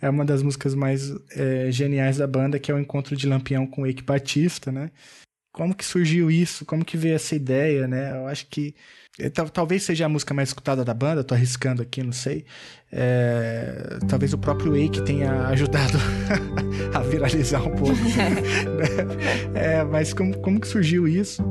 é 0.00 0.08
uma 0.08 0.24
das 0.24 0.42
músicas 0.42 0.74
mais 0.74 1.12
é, 1.36 1.70
geniais 1.70 2.18
da 2.18 2.26
banda, 2.26 2.58
que 2.58 2.70
é 2.70 2.74
o 2.74 2.78
Encontro 2.78 3.16
de 3.16 3.26
Lampião 3.26 3.66
com 3.66 3.82
o 3.82 3.86
Eike 3.86 4.02
Batista, 4.02 4.70
né? 4.70 4.90
Como 5.52 5.74
que 5.74 5.84
surgiu 5.84 6.30
isso? 6.30 6.64
Como 6.64 6.84
que 6.84 6.96
veio 6.96 7.16
essa 7.16 7.34
ideia, 7.34 7.88
né? 7.88 8.12
Eu 8.16 8.28
acho 8.28 8.46
que 8.46 8.74
é, 9.18 9.28
talvez 9.28 9.82
seja 9.82 10.06
a 10.06 10.08
música 10.08 10.32
mais 10.32 10.50
escutada 10.50 10.84
da 10.84 10.94
banda, 10.94 11.24
tô 11.24 11.34
arriscando 11.34 11.82
aqui, 11.82 12.04
não 12.04 12.12
sei. 12.12 12.44
É, 12.92 13.98
talvez 14.08 14.32
o 14.32 14.38
próprio 14.38 14.70
Wake 14.72 15.02
tenha 15.04 15.48
ajudado 15.48 15.98
a 16.94 17.00
viralizar 17.00 17.66
um 17.66 17.74
pouco. 17.74 17.96
né? 18.14 19.80
é, 19.80 19.84
mas 19.84 20.12
como, 20.12 20.38
como 20.38 20.60
que 20.60 20.68
surgiu 20.68 21.08
isso? 21.08 21.42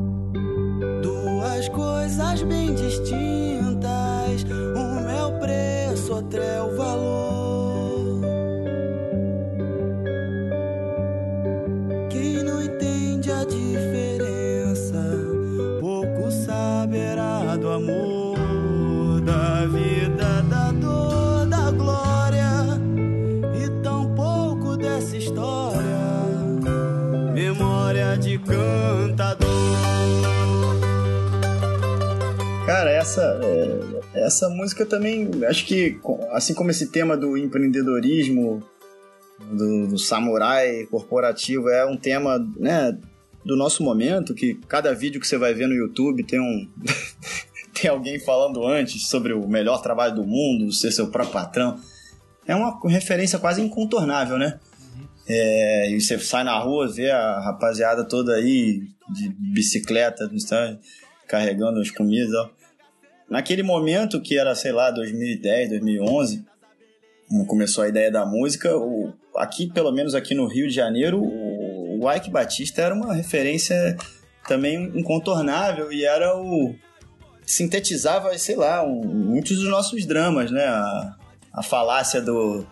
Duas 1.03 1.67
coisas 1.69 2.43
bem 2.43 2.73
distintas, 2.73 4.43
uma 4.73 5.11
é 5.11 5.23
o 5.23 5.39
preço, 5.39 6.13
outra 6.13 6.41
é 6.41 6.61
o 6.61 6.77
valor. 6.77 7.16
Essa, 33.07 33.39
é, 33.41 34.25
essa 34.25 34.49
música 34.49 34.85
também, 34.85 35.29
acho 35.47 35.65
que, 35.65 35.97
assim 36.31 36.53
como 36.53 36.69
esse 36.69 36.91
tema 36.91 37.15
do 37.15 37.37
empreendedorismo, 37.37 38.61
do, 39.49 39.87
do, 39.87 39.97
samurai 39.97 40.85
corporativo, 40.87 41.69
é 41.69 41.85
um 41.85 41.95
tema, 41.95 42.37
né, 42.57 42.97
do 43.45 43.55
nosso 43.55 43.81
momento, 43.81 44.33
que 44.33 44.55
cada 44.67 44.93
vídeo 44.93 45.21
que 45.21 45.27
você 45.27 45.37
vai 45.37 45.53
ver 45.53 45.67
no 45.67 45.73
YouTube 45.73 46.23
tem 46.23 46.39
um... 46.39 46.67
tem 47.79 47.89
alguém 47.89 48.19
falando 48.19 48.65
antes 48.65 49.07
sobre 49.07 49.33
o 49.33 49.47
melhor 49.47 49.81
trabalho 49.81 50.15
do 50.15 50.25
mundo, 50.25 50.73
ser 50.73 50.91
seu 50.91 51.07
próprio 51.07 51.33
patrão. 51.33 51.79
É 52.45 52.55
uma 52.55 52.77
referência 52.89 53.39
quase 53.39 53.61
incontornável, 53.61 54.37
né? 54.37 54.59
É, 55.29 55.91
e 55.91 56.01
você 56.01 56.17
sai 56.17 56.43
na 56.43 56.57
rua, 56.57 56.91
vê 56.91 57.11
a 57.11 57.39
rapaziada 57.39 58.03
toda 58.03 58.33
aí 58.33 58.81
de 59.13 59.29
bicicleta, 59.53 60.29
carregando 61.27 61.79
as 61.79 61.91
comidas. 61.91 62.33
Ó. 62.33 62.56
Naquele 63.29 63.63
momento 63.63 64.21
que 64.21 64.37
era, 64.37 64.55
sei 64.55 64.71
lá, 64.71 64.89
2010, 64.91 65.69
2011, 65.69 66.45
quando 67.27 67.45
começou 67.45 67.83
a 67.83 67.89
ideia 67.89 68.11
da 68.11 68.25
música, 68.25 68.75
o, 68.77 69.13
aqui, 69.35 69.71
pelo 69.71 69.91
menos 69.91 70.15
aqui 70.15 70.33
no 70.33 70.47
Rio 70.47 70.67
de 70.67 70.73
Janeiro, 70.73 71.19
o, 71.21 72.03
o 72.03 72.11
Ike 72.11 72.29
Batista 72.29 72.81
era 72.81 72.95
uma 72.95 73.13
referência 73.13 73.97
também 74.47 74.91
incontornável 74.95 75.91
e 75.91 76.05
era 76.05 76.37
o 76.37 76.73
sintetizava, 77.45 78.37
sei 78.37 78.55
lá, 78.55 78.83
um, 78.83 79.01
muitos 79.01 79.57
dos 79.57 79.69
nossos 79.69 80.05
dramas, 80.05 80.51
né? 80.51 80.65
A, 80.65 81.15
a 81.53 81.63
falácia 81.63 82.21
do, 82.21 82.65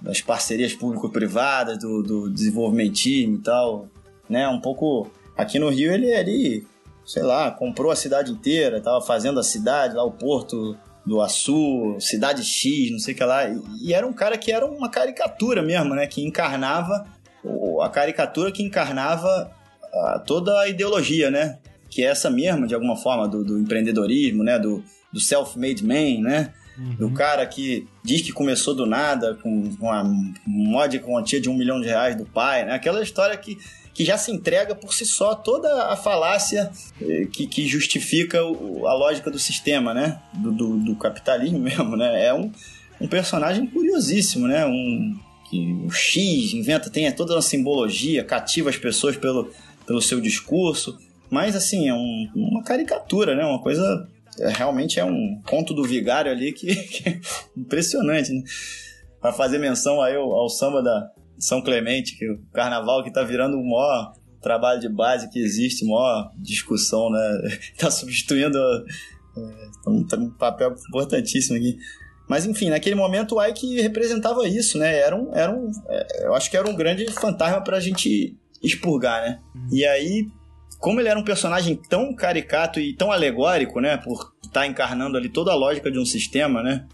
das 0.00 0.20
parcerias 0.20 0.74
público-privadas, 0.74 1.78
do, 1.78 2.02
do 2.02 2.30
desenvolvimentismo 2.30 3.36
e 3.36 3.40
tal, 3.40 3.88
né? 4.28 4.48
Um 4.48 4.60
pouco 4.60 5.10
aqui 5.36 5.58
no 5.58 5.68
Rio 5.68 5.92
ele 5.92 6.10
ele 6.10 6.66
sei 7.10 7.24
lá, 7.24 7.50
comprou 7.50 7.90
a 7.90 7.96
cidade 7.96 8.30
inteira, 8.30 8.80
tava 8.80 9.00
fazendo 9.00 9.40
a 9.40 9.42
cidade, 9.42 9.96
lá 9.96 10.04
o 10.04 10.12
porto 10.12 10.76
do 11.04 11.20
Açu, 11.20 11.96
cidade 11.98 12.44
X, 12.44 12.92
não 12.92 13.00
sei 13.00 13.14
o 13.14 13.16
que 13.16 13.24
lá. 13.24 13.50
E 13.82 13.92
era 13.92 14.06
um 14.06 14.12
cara 14.12 14.38
que 14.38 14.52
era 14.52 14.64
uma 14.64 14.88
caricatura 14.88 15.60
mesmo, 15.60 15.92
né? 15.92 16.06
Que 16.06 16.24
encarnava 16.24 17.04
a 17.82 17.88
caricatura 17.88 18.52
que 18.52 18.62
encarnava 18.62 19.50
toda 20.24 20.56
a 20.60 20.68
ideologia, 20.68 21.32
né? 21.32 21.58
Que 21.88 22.04
é 22.04 22.06
essa 22.06 22.30
mesma, 22.30 22.64
de 22.68 22.76
alguma 22.76 22.96
forma, 22.96 23.26
do, 23.26 23.42
do 23.42 23.58
empreendedorismo, 23.58 24.44
né? 24.44 24.56
Do, 24.56 24.84
do 25.12 25.18
self-made 25.18 25.84
man, 25.84 26.22
né? 26.22 26.52
Uhum. 26.78 26.94
Do 26.94 27.10
cara 27.10 27.44
que 27.44 27.88
diz 28.04 28.22
que 28.22 28.32
começou 28.32 28.72
do 28.72 28.86
nada 28.86 29.34
com 29.42 29.64
uma 29.80 30.04
módica 30.46 31.04
quantia 31.04 31.40
de 31.40 31.50
um 31.50 31.54
milhão 31.54 31.80
de 31.80 31.88
reais 31.88 32.14
do 32.14 32.24
pai, 32.24 32.64
né? 32.64 32.72
Aquela 32.72 33.02
história 33.02 33.36
que 33.36 33.58
que 33.92 34.04
já 34.04 34.16
se 34.16 34.30
entrega 34.30 34.74
por 34.74 34.94
si 34.94 35.04
só 35.04 35.34
toda 35.34 35.86
a 35.86 35.96
falácia 35.96 36.70
eh, 37.00 37.26
que, 37.32 37.46
que 37.46 37.66
justifica 37.66 38.44
o, 38.44 38.86
a 38.86 38.94
lógica 38.94 39.30
do 39.30 39.38
sistema, 39.38 39.92
né? 39.92 40.20
Do, 40.34 40.52
do, 40.52 40.76
do, 40.78 40.96
capitalismo 40.96 41.58
mesmo, 41.60 41.96
né? 41.96 42.26
É 42.26 42.34
um, 42.34 42.50
um 43.00 43.08
personagem 43.08 43.66
curiosíssimo, 43.66 44.46
né? 44.46 44.64
Um, 44.66 45.18
que 45.48 45.72
o 45.84 45.90
X 45.90 46.54
inventa, 46.54 46.88
tem 46.88 47.10
toda 47.12 47.34
uma 47.34 47.42
simbologia, 47.42 48.24
cativa 48.24 48.70
as 48.70 48.76
pessoas 48.76 49.16
pelo, 49.16 49.52
pelo 49.84 50.00
seu 50.00 50.20
discurso, 50.20 50.96
mas 51.28 51.56
assim, 51.56 51.88
é 51.88 51.94
um, 51.94 52.28
uma 52.34 52.62
caricatura, 52.62 53.34
né? 53.34 53.44
Uma 53.44 53.60
coisa. 53.60 54.08
É, 54.38 54.48
realmente 54.50 55.00
é 55.00 55.04
um 55.04 55.40
ponto 55.44 55.74
do 55.74 55.82
vigário 55.82 56.30
ali 56.30 56.52
que, 56.52 56.74
que 56.86 57.08
é 57.08 57.20
impressionante, 57.56 58.32
né? 58.32 58.42
Para 59.20 59.32
fazer 59.32 59.58
menção 59.58 60.00
aí 60.00 60.14
ao, 60.16 60.32
ao 60.32 60.48
samba 60.48 60.82
da, 60.82 61.10
são 61.40 61.62
Clemente, 61.62 62.16
que 62.16 62.30
o 62.30 62.38
carnaval 62.52 63.02
que 63.02 63.10
tá 63.10 63.22
virando 63.22 63.56
o 63.56 63.64
maior 63.64 64.12
trabalho 64.40 64.80
de 64.80 64.88
base 64.88 65.30
que 65.30 65.38
existe, 65.38 65.84
maior 65.84 66.30
discussão, 66.36 67.10
né? 67.10 67.58
tá 67.78 67.90
substituindo 67.90 68.58
é, 68.58 69.88
um, 69.88 70.06
um, 70.18 70.30
papel 70.30 70.74
importantíssimo 70.88 71.56
aqui. 71.56 71.78
Mas 72.28 72.46
enfim, 72.46 72.70
naquele 72.70 72.94
momento 72.94 73.34
o 73.34 73.44
Ike 73.44 73.80
representava 73.80 74.46
isso, 74.46 74.78
né? 74.78 74.98
Era 74.98 75.16
um, 75.16 75.34
era 75.34 75.52
um, 75.52 75.70
é, 75.88 76.26
eu 76.26 76.34
acho 76.34 76.50
que 76.50 76.56
era 76.56 76.68
um 76.68 76.76
grande 76.76 77.10
fantasma 77.12 77.62
pra 77.62 77.80
gente 77.80 78.36
expurgar, 78.62 79.22
né? 79.22 79.40
Uhum. 79.54 79.68
E 79.72 79.84
aí, 79.84 80.28
como 80.78 81.00
ele 81.00 81.08
era 81.08 81.18
um 81.18 81.24
personagem 81.24 81.74
tão 81.88 82.14
caricato 82.14 82.78
e 82.78 82.94
tão 82.94 83.10
alegórico, 83.10 83.80
né? 83.80 83.96
Por 83.96 84.32
estar 84.42 84.60
tá 84.60 84.66
encarnando 84.66 85.16
ali 85.16 85.28
toda 85.28 85.50
a 85.50 85.56
lógica 85.56 85.90
de 85.90 85.98
um 85.98 86.04
sistema, 86.04 86.62
né? 86.62 86.86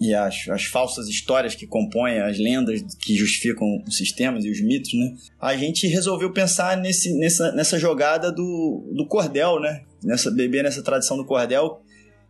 E 0.00 0.14
as, 0.14 0.48
as 0.48 0.64
falsas 0.64 1.08
histórias 1.08 1.54
que 1.54 1.66
compõem 1.66 2.20
as 2.20 2.38
lendas 2.38 2.82
que 3.00 3.16
justificam 3.16 3.82
os 3.86 3.96
sistemas 3.96 4.44
e 4.44 4.50
os 4.50 4.60
mitos, 4.60 4.92
né? 4.94 5.14
A 5.40 5.56
gente 5.56 5.86
resolveu 5.88 6.32
pensar 6.32 6.76
nesse, 6.76 7.12
nessa, 7.18 7.50
nessa 7.52 7.78
jogada 7.78 8.30
do, 8.30 8.88
do 8.94 9.06
cordel, 9.06 9.58
né? 9.60 9.82
Nessa, 10.02 10.30
beber 10.30 10.62
nessa 10.62 10.82
tradição 10.82 11.16
do 11.16 11.24
cordel 11.24 11.82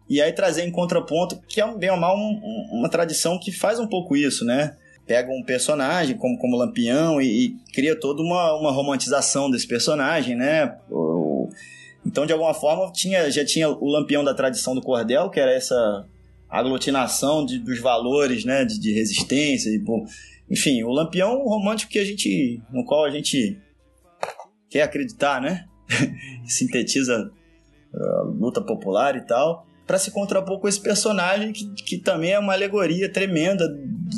e 0.08 0.22
aí 0.22 0.32
trazer 0.32 0.64
em 0.64 0.70
contraponto, 0.70 1.38
que 1.46 1.60
é 1.60 1.76
bem 1.76 1.90
ou 1.90 1.98
mal 1.98 2.16
um, 2.16 2.68
uma 2.72 2.88
tradição 2.88 3.38
que 3.38 3.52
faz 3.52 3.78
um 3.78 3.86
pouco 3.86 4.16
isso, 4.16 4.44
né? 4.44 4.74
Pega 5.06 5.30
um 5.30 5.42
personagem 5.42 6.16
como, 6.16 6.38
como 6.38 6.56
Lampião 6.56 7.20
e, 7.20 7.26
e 7.46 7.56
cria 7.74 7.98
toda 7.98 8.22
uma, 8.22 8.54
uma 8.54 8.70
romantização 8.70 9.50
desse 9.50 9.66
personagem, 9.66 10.34
né? 10.34 10.78
Então, 12.06 12.24
de 12.24 12.32
alguma 12.32 12.54
forma, 12.54 12.90
tinha, 12.92 13.30
já 13.30 13.44
tinha 13.44 13.68
o 13.68 13.86
Lampião 13.86 14.24
da 14.24 14.32
tradição 14.32 14.74
do 14.74 14.80
cordel, 14.80 15.28
que 15.28 15.38
era 15.38 15.52
essa 15.52 16.06
aglutinação 16.48 17.44
de, 17.44 17.58
dos 17.58 17.78
valores, 17.80 18.44
né, 18.44 18.64
de, 18.64 18.78
de 18.78 18.92
resistência 18.92 19.70
e 19.70 19.78
bom, 19.78 20.06
enfim, 20.50 20.82
o 20.82 20.90
Lampião 20.90 21.32
é 21.32 21.44
romântico 21.44 21.92
que 21.92 21.98
a 21.98 22.04
gente, 22.04 22.60
no 22.72 22.84
qual 22.84 23.04
a 23.04 23.10
gente 23.10 23.58
quer 24.70 24.82
acreditar, 24.82 25.40
né, 25.40 25.66
sintetiza 26.46 27.30
a 27.94 28.22
luta 28.22 28.60
popular 28.60 29.16
e 29.16 29.20
tal, 29.22 29.66
para 29.86 29.98
se 29.98 30.10
contrapor 30.10 30.60
com 30.60 30.68
esse 30.68 30.80
personagem 30.80 31.50
que, 31.50 31.66
que 31.82 31.98
também 31.98 32.32
é 32.32 32.38
uma 32.38 32.52
alegoria 32.52 33.10
tremenda 33.10 33.66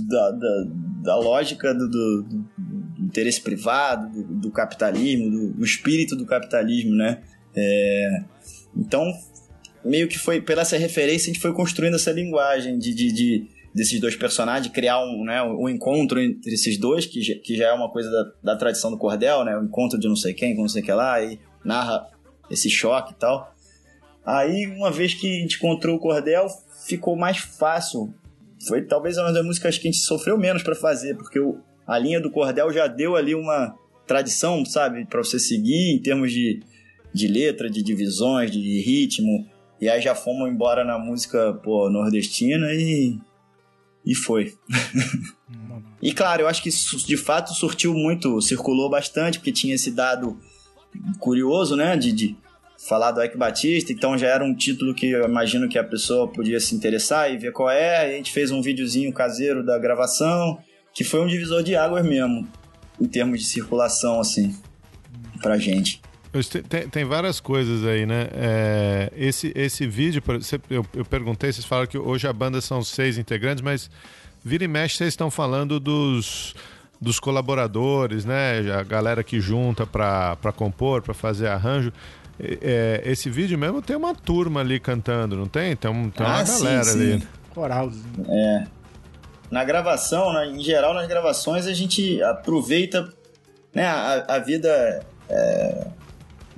da, 0.08 0.30
da, 0.32 0.64
da 1.02 1.16
lógica 1.16 1.72
do, 1.72 1.88
do, 1.88 2.22
do, 2.24 3.04
interesse 3.04 3.40
privado, 3.40 4.10
do, 4.10 4.34
do 4.34 4.50
capitalismo, 4.50 5.30
do, 5.30 5.52
do, 5.52 5.64
espírito 5.64 6.16
do 6.16 6.26
capitalismo, 6.26 6.94
né? 6.94 7.22
É, 7.54 8.24
então 8.76 9.12
meio 9.84 10.08
que 10.08 10.18
foi, 10.18 10.40
pela 10.40 10.62
essa 10.62 10.76
referência, 10.76 11.30
a 11.30 11.32
gente 11.32 11.40
foi 11.40 11.52
construindo 11.52 11.94
essa 11.94 12.12
linguagem 12.12 12.78
de, 12.78 12.94
de, 12.94 13.12
de 13.12 13.46
desses 13.74 14.00
dois 14.00 14.16
personagens, 14.16 14.72
criar 14.72 15.00
um, 15.00 15.24
né, 15.24 15.42
um 15.42 15.68
encontro 15.68 16.20
entre 16.20 16.52
esses 16.52 16.76
dois, 16.76 17.06
que, 17.06 17.20
que 17.36 17.56
já 17.56 17.68
é 17.68 17.72
uma 17.72 17.90
coisa 17.90 18.10
da, 18.10 18.52
da 18.52 18.56
tradição 18.56 18.90
do 18.90 18.98
cordel, 18.98 19.44
né? 19.44 19.56
O 19.56 19.64
encontro 19.64 19.98
de 19.98 20.08
não 20.08 20.16
sei 20.16 20.34
quem 20.34 20.54
com 20.54 20.62
não 20.62 20.68
sei 20.68 20.82
o 20.82 20.84
que 20.84 20.92
lá, 20.92 21.22
e 21.22 21.38
narra 21.64 22.08
esse 22.50 22.68
choque 22.68 23.12
e 23.12 23.16
tal. 23.16 23.54
Aí, 24.24 24.66
uma 24.66 24.90
vez 24.90 25.14
que 25.14 25.38
a 25.38 25.40
gente 25.40 25.56
encontrou 25.56 25.96
o 25.96 26.00
cordel, 26.00 26.46
ficou 26.86 27.16
mais 27.16 27.38
fácil. 27.38 28.12
Foi 28.66 28.82
talvez 28.82 29.16
uma 29.16 29.32
das 29.32 29.44
músicas 29.44 29.78
que 29.78 29.88
a 29.88 29.90
gente 29.90 30.02
sofreu 30.02 30.36
menos 30.36 30.62
para 30.62 30.74
fazer, 30.74 31.16
porque 31.16 31.38
o, 31.38 31.58
a 31.86 31.98
linha 31.98 32.20
do 32.20 32.30
cordel 32.30 32.72
já 32.72 32.86
deu 32.86 33.16
ali 33.16 33.34
uma 33.34 33.74
tradição, 34.06 34.64
sabe, 34.64 35.06
para 35.06 35.22
você 35.22 35.38
seguir 35.38 35.94
em 35.94 36.02
termos 36.02 36.32
de, 36.32 36.60
de 37.14 37.28
letra, 37.28 37.70
de 37.70 37.82
divisões, 37.82 38.50
de 38.50 38.80
ritmo 38.80 39.48
E 39.80 39.88
aí 39.88 40.00
já 40.00 40.14
fomos 40.14 40.50
embora 40.50 40.84
na 40.84 40.98
música, 40.98 41.54
pô, 41.62 41.88
nordestina 41.88 42.66
e. 42.72 43.18
E 44.04 44.14
foi. 44.14 44.54
e 46.00 46.12
claro, 46.12 46.42
eu 46.42 46.48
acho 46.48 46.62
que 46.62 46.70
de 46.70 47.16
fato 47.16 47.52
surtiu 47.54 47.92
muito, 47.92 48.40
circulou 48.40 48.88
bastante, 48.88 49.38
porque 49.38 49.52
tinha 49.52 49.74
esse 49.74 49.90
dado 49.90 50.38
curioso, 51.18 51.76
né? 51.76 51.96
De, 51.96 52.12
de 52.12 52.36
falar 52.78 53.12
do 53.12 53.22
Ike 53.22 53.36
Batista, 53.36 53.92
então 53.92 54.16
já 54.16 54.28
era 54.28 54.42
um 54.42 54.54
título 54.54 54.94
que 54.94 55.10
eu 55.10 55.24
imagino 55.26 55.68
que 55.68 55.78
a 55.78 55.84
pessoa 55.84 56.28
podia 56.28 56.58
se 56.58 56.74
interessar 56.74 57.30
e 57.30 57.36
ver 57.36 57.52
qual 57.52 57.70
é. 57.70 57.98
a 57.98 58.12
gente 58.12 58.32
fez 58.32 58.50
um 58.50 58.62
videozinho 58.62 59.12
caseiro 59.12 59.64
da 59.64 59.78
gravação, 59.78 60.58
que 60.94 61.04
foi 61.04 61.20
um 61.20 61.26
divisor 61.26 61.62
de 61.62 61.76
águas 61.76 62.04
mesmo, 62.04 62.48
em 62.98 63.06
termos 63.06 63.38
de 63.40 63.46
circulação, 63.46 64.18
assim, 64.18 64.56
pra 65.42 65.58
gente. 65.58 66.00
Tem, 66.68 66.88
tem, 66.88 67.04
várias 67.04 67.40
coisas 67.40 67.84
aí, 67.84 68.06
né? 68.06 68.28
É, 68.32 69.12
esse, 69.16 69.52
esse 69.54 69.84
vídeo, 69.86 70.22
eu, 70.70 70.86
eu 70.94 71.04
perguntei, 71.04 71.52
vocês 71.52 71.66
falaram 71.66 71.88
que 71.88 71.98
hoje 71.98 72.28
a 72.28 72.32
banda 72.32 72.60
são 72.60 72.84
seis 72.84 73.18
integrantes, 73.18 73.62
mas 73.62 73.90
vira 74.44 74.62
e 74.62 74.68
mexe 74.68 74.96
vocês 74.96 75.08
estão 75.08 75.28
falando 75.28 75.80
dos, 75.80 76.54
dos 77.00 77.18
colaboradores, 77.18 78.24
né? 78.24 78.60
A 78.72 78.84
galera 78.84 79.24
que 79.24 79.40
junta 79.40 79.84
para 79.84 80.52
compor, 80.54 81.02
para 81.02 81.14
fazer 81.14 81.48
arranjo. 81.48 81.92
É, 82.38 83.02
esse 83.04 83.28
vídeo 83.28 83.58
mesmo 83.58 83.82
tem 83.82 83.96
uma 83.96 84.14
turma 84.14 84.60
ali 84.60 84.78
cantando, 84.78 85.36
não 85.36 85.46
tem? 85.46 85.74
Tem, 85.74 85.90
um, 85.90 86.10
tem 86.10 86.24
uma 86.24 86.40
ah, 86.40 86.44
galera 86.44 86.84
sim, 86.84 86.92
sim. 86.92 87.12
ali. 87.14 87.28
Coralzinho. 87.52 88.26
É. 88.28 88.66
Na 89.50 89.64
gravação, 89.64 90.32
na, 90.32 90.46
em 90.46 90.60
geral, 90.60 90.94
nas 90.94 91.08
gravações, 91.08 91.66
a 91.66 91.72
gente 91.74 92.22
aproveita 92.22 93.12
né, 93.74 93.84
a, 93.84 94.36
a 94.36 94.38
vida. 94.38 95.04
É, 95.28 95.86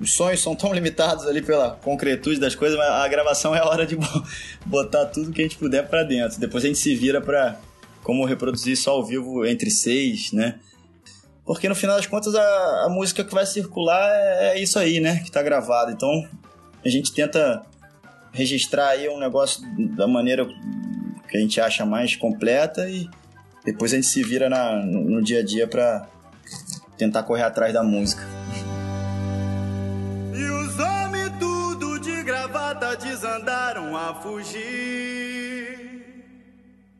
os 0.03 0.15
sonhos 0.15 0.43
são 0.43 0.57
tão 0.57 0.73
limitados 0.73 1.27
ali 1.29 1.41
pela 1.41 1.77
concretude 1.77 2.41
das 2.41 2.57
coisas, 2.57 2.77
mas 2.77 2.89
a 2.89 3.07
gravação 3.07 3.55
é 3.55 3.61
a 3.61 3.65
hora 3.65 3.87
de 3.87 3.97
botar 4.67 5.07
tudo 5.07 5.31
que 5.31 5.41
a 5.41 5.45
gente 5.45 5.57
puder 5.57 5.89
para 5.89 6.03
dentro. 6.03 6.41
Depois 6.41 6.65
a 6.65 6.67
gente 6.67 6.81
se 6.81 6.93
vira 6.95 7.21
para 7.21 7.57
como 8.03 8.25
reproduzir 8.25 8.73
isso 8.73 8.91
ao 8.91 9.05
vivo 9.05 9.47
entre 9.47 9.71
seis, 9.71 10.33
né? 10.33 10.59
Porque 11.45 11.69
no 11.69 11.75
final 11.75 11.97
das 11.97 12.07
contas 12.07 12.35
a, 12.35 12.85
a 12.85 12.89
música 12.89 13.23
que 13.23 13.33
vai 13.33 13.47
circular 13.47 14.11
é, 14.13 14.59
é, 14.59 14.63
isso 14.63 14.77
aí, 14.77 14.99
né? 14.99 15.21
Que 15.25 15.31
tá 15.31 15.41
gravado. 15.41 15.93
Então 15.93 16.11
a 16.85 16.89
gente 16.89 17.13
tenta 17.13 17.63
registrar 18.33 18.89
aí 18.89 19.09
um 19.09 19.21
negócio 19.21 19.63
da 19.95 20.09
maneira 20.09 20.45
que 21.29 21.37
a 21.37 21.41
gente 21.41 21.61
acha 21.61 21.87
mais 21.87 22.17
completa 22.17 22.89
e 22.91 23.09
depois 23.65 23.93
a 23.93 23.97
gente 23.97 24.09
se 24.09 24.21
vira 24.25 24.51
na, 24.51 24.85
no 24.85 25.23
dia 25.23 25.39
a 25.41 25.45
dia 25.45 25.69
para 25.69 26.09
tentar 26.99 27.23
correr 27.23 27.43
atrás 27.43 27.73
da 27.73 27.85
música. 27.85 28.42
Desandaram 32.97 33.97
a 33.97 34.15
fugir. 34.15 34.63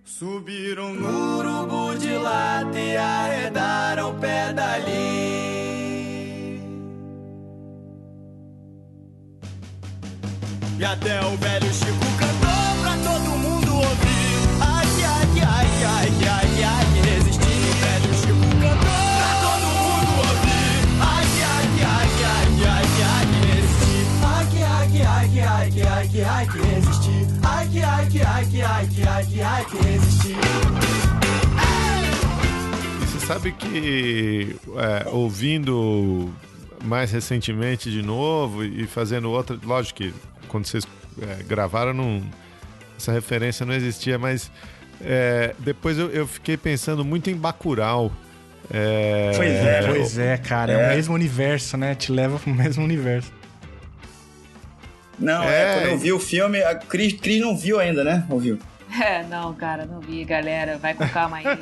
Subiram 0.05 0.95
no 0.95 1.39
urubu 1.39 1.99
de 1.99 2.17
lata 2.17 2.79
e 2.79 2.97
arredaram 2.97 4.11
o 4.11 4.15
pé 4.21 4.53
dali. 4.53 5.33
E 10.79 10.85
até 10.85 11.21
o 11.25 11.37
velho 11.37 11.73
Chico 11.73 12.07
cantou 12.19 12.83
pra 12.83 12.97
todo 12.97 13.39
mundo 13.39 13.75
ouvir. 13.75 14.49
Ai, 14.61 14.87
ai, 15.05 15.41
ai, 15.41 15.85
ai, 15.85 16.11
ai, 16.29 16.65
ai, 16.65 16.92
ai, 26.33 26.45
ai, 26.45 26.47
que 26.47 26.59
resistir 26.59 27.23
que, 27.73 27.83
ai, 27.83 28.07
que, 28.07 28.23
ai, 28.23 28.47
que, 28.47 28.63
ai, 28.63 28.87
que, 28.87 29.03
ai, 29.03 29.25
que, 29.25 29.41
ai, 29.41 29.65
que 29.65 29.77
resistir. 29.79 30.37
E 33.03 33.07
você 33.07 33.27
sabe 33.27 33.53
que 33.53 34.57
é, 34.77 35.09
ouvindo 35.09 36.31
mais 36.85 37.11
recentemente 37.13 37.91
de 37.91 38.03
novo 38.03 38.63
e 38.63 38.87
fazendo 38.87 39.31
outra. 39.31 39.59
Lógico 39.65 39.99
que 39.99 40.15
quando 40.49 40.67
vocês 40.67 40.87
é, 41.21 41.43
gravaram, 41.45 41.95
não, 41.95 42.23
essa 42.99 43.11
referência 43.11 43.65
não 43.65 43.73
existia, 43.73 44.19
mas 44.19 44.51
é, 45.01 45.55
depois 45.59 45.99
eu, 45.99 46.11
eu, 46.11 46.27
fiquei 46.27 46.57
pensando 46.57 47.05
muito 47.05 47.31
em 47.31 47.37
Bacurau. 47.37 48.13
É, 48.71 49.33
pois 49.35 49.51
é, 49.51 49.83
pois 49.87 50.19
é, 50.19 50.37
cara. 50.37 50.73
É. 50.73 50.75
é 50.75 50.87
o 50.87 50.97
mesmo 50.97 51.15
universo, 51.15 51.77
né? 51.77 51.95
Te 51.95 52.13
leva 52.13 52.39
pro 52.39 52.53
mesmo 52.53 52.85
universo. 52.85 53.33
Não, 55.23 55.43
é, 55.45 55.63
é 55.63 55.75
quando 55.75 55.87
eu 55.87 55.99
vi 55.99 56.13
o 56.13 56.19
filme, 56.19 56.63
a 56.63 56.75
Cris, 56.75 57.13
Cris 57.15 57.41
não 57.41 57.57
viu 57.57 57.79
ainda, 57.79 58.03
né? 58.05 58.25
Ouviu? 58.29 58.59
É, 59.01 59.23
não, 59.25 59.55
cara, 59.55 59.87
não 59.87 60.01
vi, 60.01 60.23
galera. 60.23 60.77
Vai 60.77 60.93
com 60.93 61.09
calma 61.09 61.39
aí. 61.39 61.45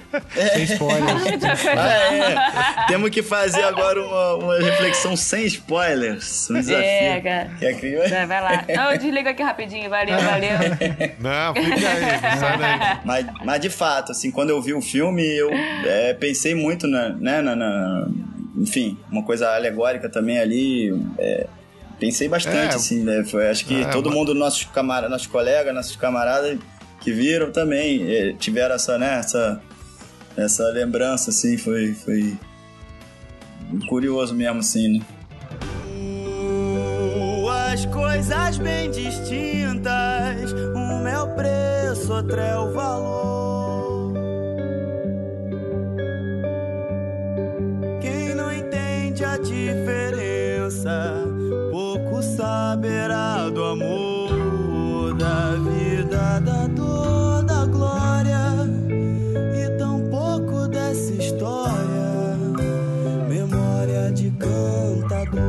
Sem 0.53 0.62
spoilers. 0.65 1.23
ah, 1.78 2.15
é. 2.15 2.87
Temos 2.89 3.11
que 3.11 3.23
fazer 3.23 3.62
agora 3.62 4.03
uma, 4.03 4.35
uma, 4.35 4.59
reflexão 4.59 5.15
sem 5.15 5.47
spoilers. 5.47 6.51
Um 6.51 6.55
desafio. 6.55 6.85
É, 6.85 7.20
cara. 7.20 7.51
É, 7.61 8.27
vai 8.27 8.41
lá. 8.41 8.65
Não, 8.69 8.99
desliga 8.99 9.31
aqui 9.31 9.43
rapidinho. 9.43 9.89
Valeu, 9.89 10.19
valeu. 10.19 10.59
Não, 11.20 11.55
fica 11.55 11.89
aí, 11.89 12.39
sai 12.39 12.65
aí. 12.65 12.99
Mas, 13.05 13.27
mas 13.45 13.61
de 13.61 13.70
fato, 13.70 14.11
assim, 14.11 14.31
quando 14.31 14.51
eu 14.51 14.61
vi 14.61 14.74
o 14.74 14.82
filme, 14.82 15.23
eu 15.23 15.51
é, 15.85 16.15
pensei 16.15 16.55
muito 16.55 16.89
na, 16.89 17.11
né, 17.11 17.41
na, 17.41 17.55
na, 17.55 18.09
Enfim, 18.57 18.99
uma 19.11 19.23
coisa 19.23 19.55
alegórica 19.55 20.09
também 20.09 20.39
ali. 20.39 20.93
É, 21.19 21.47
Pensei 22.01 22.28
bastante, 22.28 22.72
é, 22.72 22.77
assim, 22.77 23.05
né? 23.05 23.22
Foi, 23.24 23.47
acho 23.51 23.66
que 23.66 23.82
é, 23.82 23.85
todo 23.85 24.09
mas... 24.09 24.18
mundo, 24.18 24.35
nossos, 24.35 24.64
camar 24.64 25.06
nossos 25.10 25.27
colegas, 25.27 25.74
nossos 25.74 25.97
camaradas 25.97 26.59
que 26.98 27.12
viram 27.12 27.52
também 27.52 28.10
eh, 28.10 28.35
tiveram 28.39 28.74
essa, 28.74 28.97
né, 28.97 29.18
essa, 29.18 29.60
essa 30.35 30.64
lembrança, 30.68 31.28
assim, 31.28 31.59
foi, 31.59 31.93
foi 31.93 32.39
curioso 33.86 34.35
mesmo, 34.35 34.60
assim, 34.60 34.98
né? 34.98 35.05
Duas 37.43 37.85
coisas 37.86 38.56
bem 38.59 38.90
distintas, 38.90 40.52
um 40.74 41.06
é 41.06 41.18
o 41.20 41.28
preço, 41.35 42.12
outro 42.12 42.40
é 42.40 42.59
o 42.59 42.72
valor. 42.72 44.14
Quem 48.01 48.35
não 48.35 48.51
entende 48.51 49.22
a 49.22 49.36
diferença 49.36 51.31
saberá 52.40 53.48
do 53.51 53.64
amor, 53.64 55.14
da 55.14 55.56
vida, 55.56 56.40
da 56.40 56.66
dor, 56.66 57.42
da 57.44 57.66
glória 57.66 58.38
e 59.55 59.78
tão 59.78 60.09
pouco 60.09 60.68
dessa 60.68 61.12
história, 61.12 62.36
memória 63.28 64.10
de 64.12 64.30
cantador. 64.30 65.40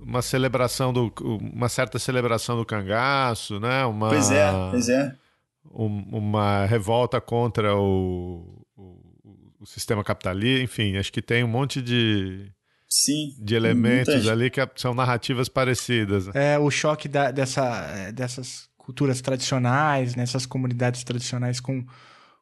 Uma 0.00 0.22
celebração 0.22 0.92
do, 0.92 1.12
uma 1.54 1.68
certa 1.68 1.98
celebração 1.98 2.56
do 2.56 2.64
cangaço, 2.64 3.58
né? 3.58 3.84
Uma, 3.86 4.10
pois 4.10 4.30
é, 4.30 4.50
pois 4.70 4.88
é. 4.88 5.14
Um, 5.74 6.18
uma 6.18 6.66
revolta 6.66 7.20
contra 7.20 7.74
o, 7.74 8.61
o 9.62 9.66
sistema 9.66 10.02
capitalista, 10.02 10.64
enfim, 10.64 10.96
acho 10.96 11.12
que 11.12 11.22
tem 11.22 11.44
um 11.44 11.48
monte 11.48 11.80
de 11.80 12.50
Sim, 12.88 13.32
de 13.38 13.54
elementos 13.54 14.28
ali 14.28 14.50
que 14.50 14.60
são 14.74 14.92
narrativas 14.92 15.48
parecidas. 15.48 16.28
É 16.34 16.58
o 16.58 16.68
choque 16.68 17.08
da, 17.08 17.30
dessa, 17.30 18.10
dessas 18.12 18.68
culturas 18.76 19.20
tradicionais, 19.20 20.16
nessas 20.16 20.42
né, 20.42 20.48
comunidades 20.48 21.04
tradicionais 21.04 21.60
com, 21.60 21.86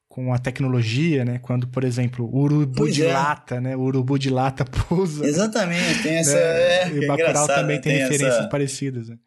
com 0.09 0.33
a 0.33 0.39
tecnologia, 0.39 1.25
né? 1.25 1.39
Quando, 1.39 1.69
por 1.69 1.85
exemplo, 1.85 2.25
o 2.25 2.39
urubu 2.39 2.75
pois 2.75 2.95
de 2.95 3.05
é. 3.05 3.13
lata, 3.13 3.61
né? 3.61 3.77
O 3.77 3.81
urubu 3.81 4.19
de 4.19 4.31
lata 4.31 4.65
pousa. 4.89 5.25
Exatamente, 5.27 6.03
tem 6.03 6.15
essa. 6.17 6.35
Né? 6.35 6.41
É, 6.41 6.89
e 6.89 7.07
Bacurau 7.07 7.47
também 7.47 7.79
tem, 7.81 7.93
tem 7.93 8.03
referências 8.03 8.39
essa... 8.39 8.49
parecidas. 8.49 9.11
Né? 9.11 9.19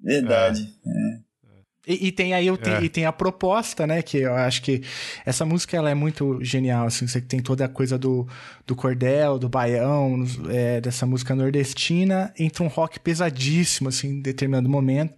Verdade. 0.00 0.62
É. 0.86 1.27
E, 1.88 2.08
e, 2.08 2.12
tem 2.12 2.34
aí 2.34 2.48
é. 2.48 2.84
e 2.84 2.88
tem 2.90 3.06
a 3.06 3.12
proposta, 3.12 3.86
né? 3.86 4.02
Que 4.02 4.18
eu 4.18 4.34
acho 4.34 4.60
que 4.60 4.82
essa 5.24 5.46
música 5.46 5.74
ela 5.74 5.88
é 5.88 5.94
muito 5.94 6.38
genial, 6.44 6.86
assim. 6.86 7.06
Você 7.06 7.18
tem 7.18 7.40
toda 7.40 7.64
a 7.64 7.68
coisa 7.68 7.96
do, 7.98 8.28
do 8.66 8.76
cordel, 8.76 9.38
do 9.38 9.48
baião, 9.48 10.22
é, 10.50 10.82
dessa 10.82 11.06
música 11.06 11.34
nordestina, 11.34 12.30
entra 12.38 12.62
um 12.62 12.66
rock 12.66 13.00
pesadíssimo, 13.00 13.88
assim, 13.88 14.08
em 14.08 14.20
determinado 14.20 14.68
momento. 14.68 15.14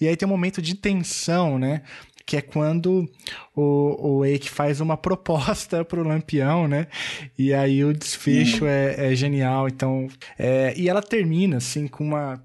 E 0.00 0.08
aí 0.08 0.16
tem 0.16 0.26
um 0.26 0.30
momento 0.30 0.60
de 0.60 0.74
tensão, 0.74 1.60
né? 1.60 1.82
Que 2.26 2.38
é 2.38 2.40
quando 2.42 3.08
o, 3.54 4.18
o 4.18 4.24
Eike 4.24 4.50
faz 4.50 4.80
uma 4.80 4.96
proposta 4.96 5.84
pro 5.86 6.02
Lampião, 6.02 6.66
né? 6.66 6.88
E 7.38 7.54
aí 7.54 7.84
o 7.84 7.92
desfecho 7.92 8.66
é, 8.66 9.12
é, 9.12 9.14
genial. 9.14 9.68
Então, 9.68 10.08
é, 10.36 10.74
e 10.76 10.88
ela 10.88 11.02
termina, 11.02 11.58
assim, 11.58 11.86
com 11.86 12.02
uma 12.02 12.42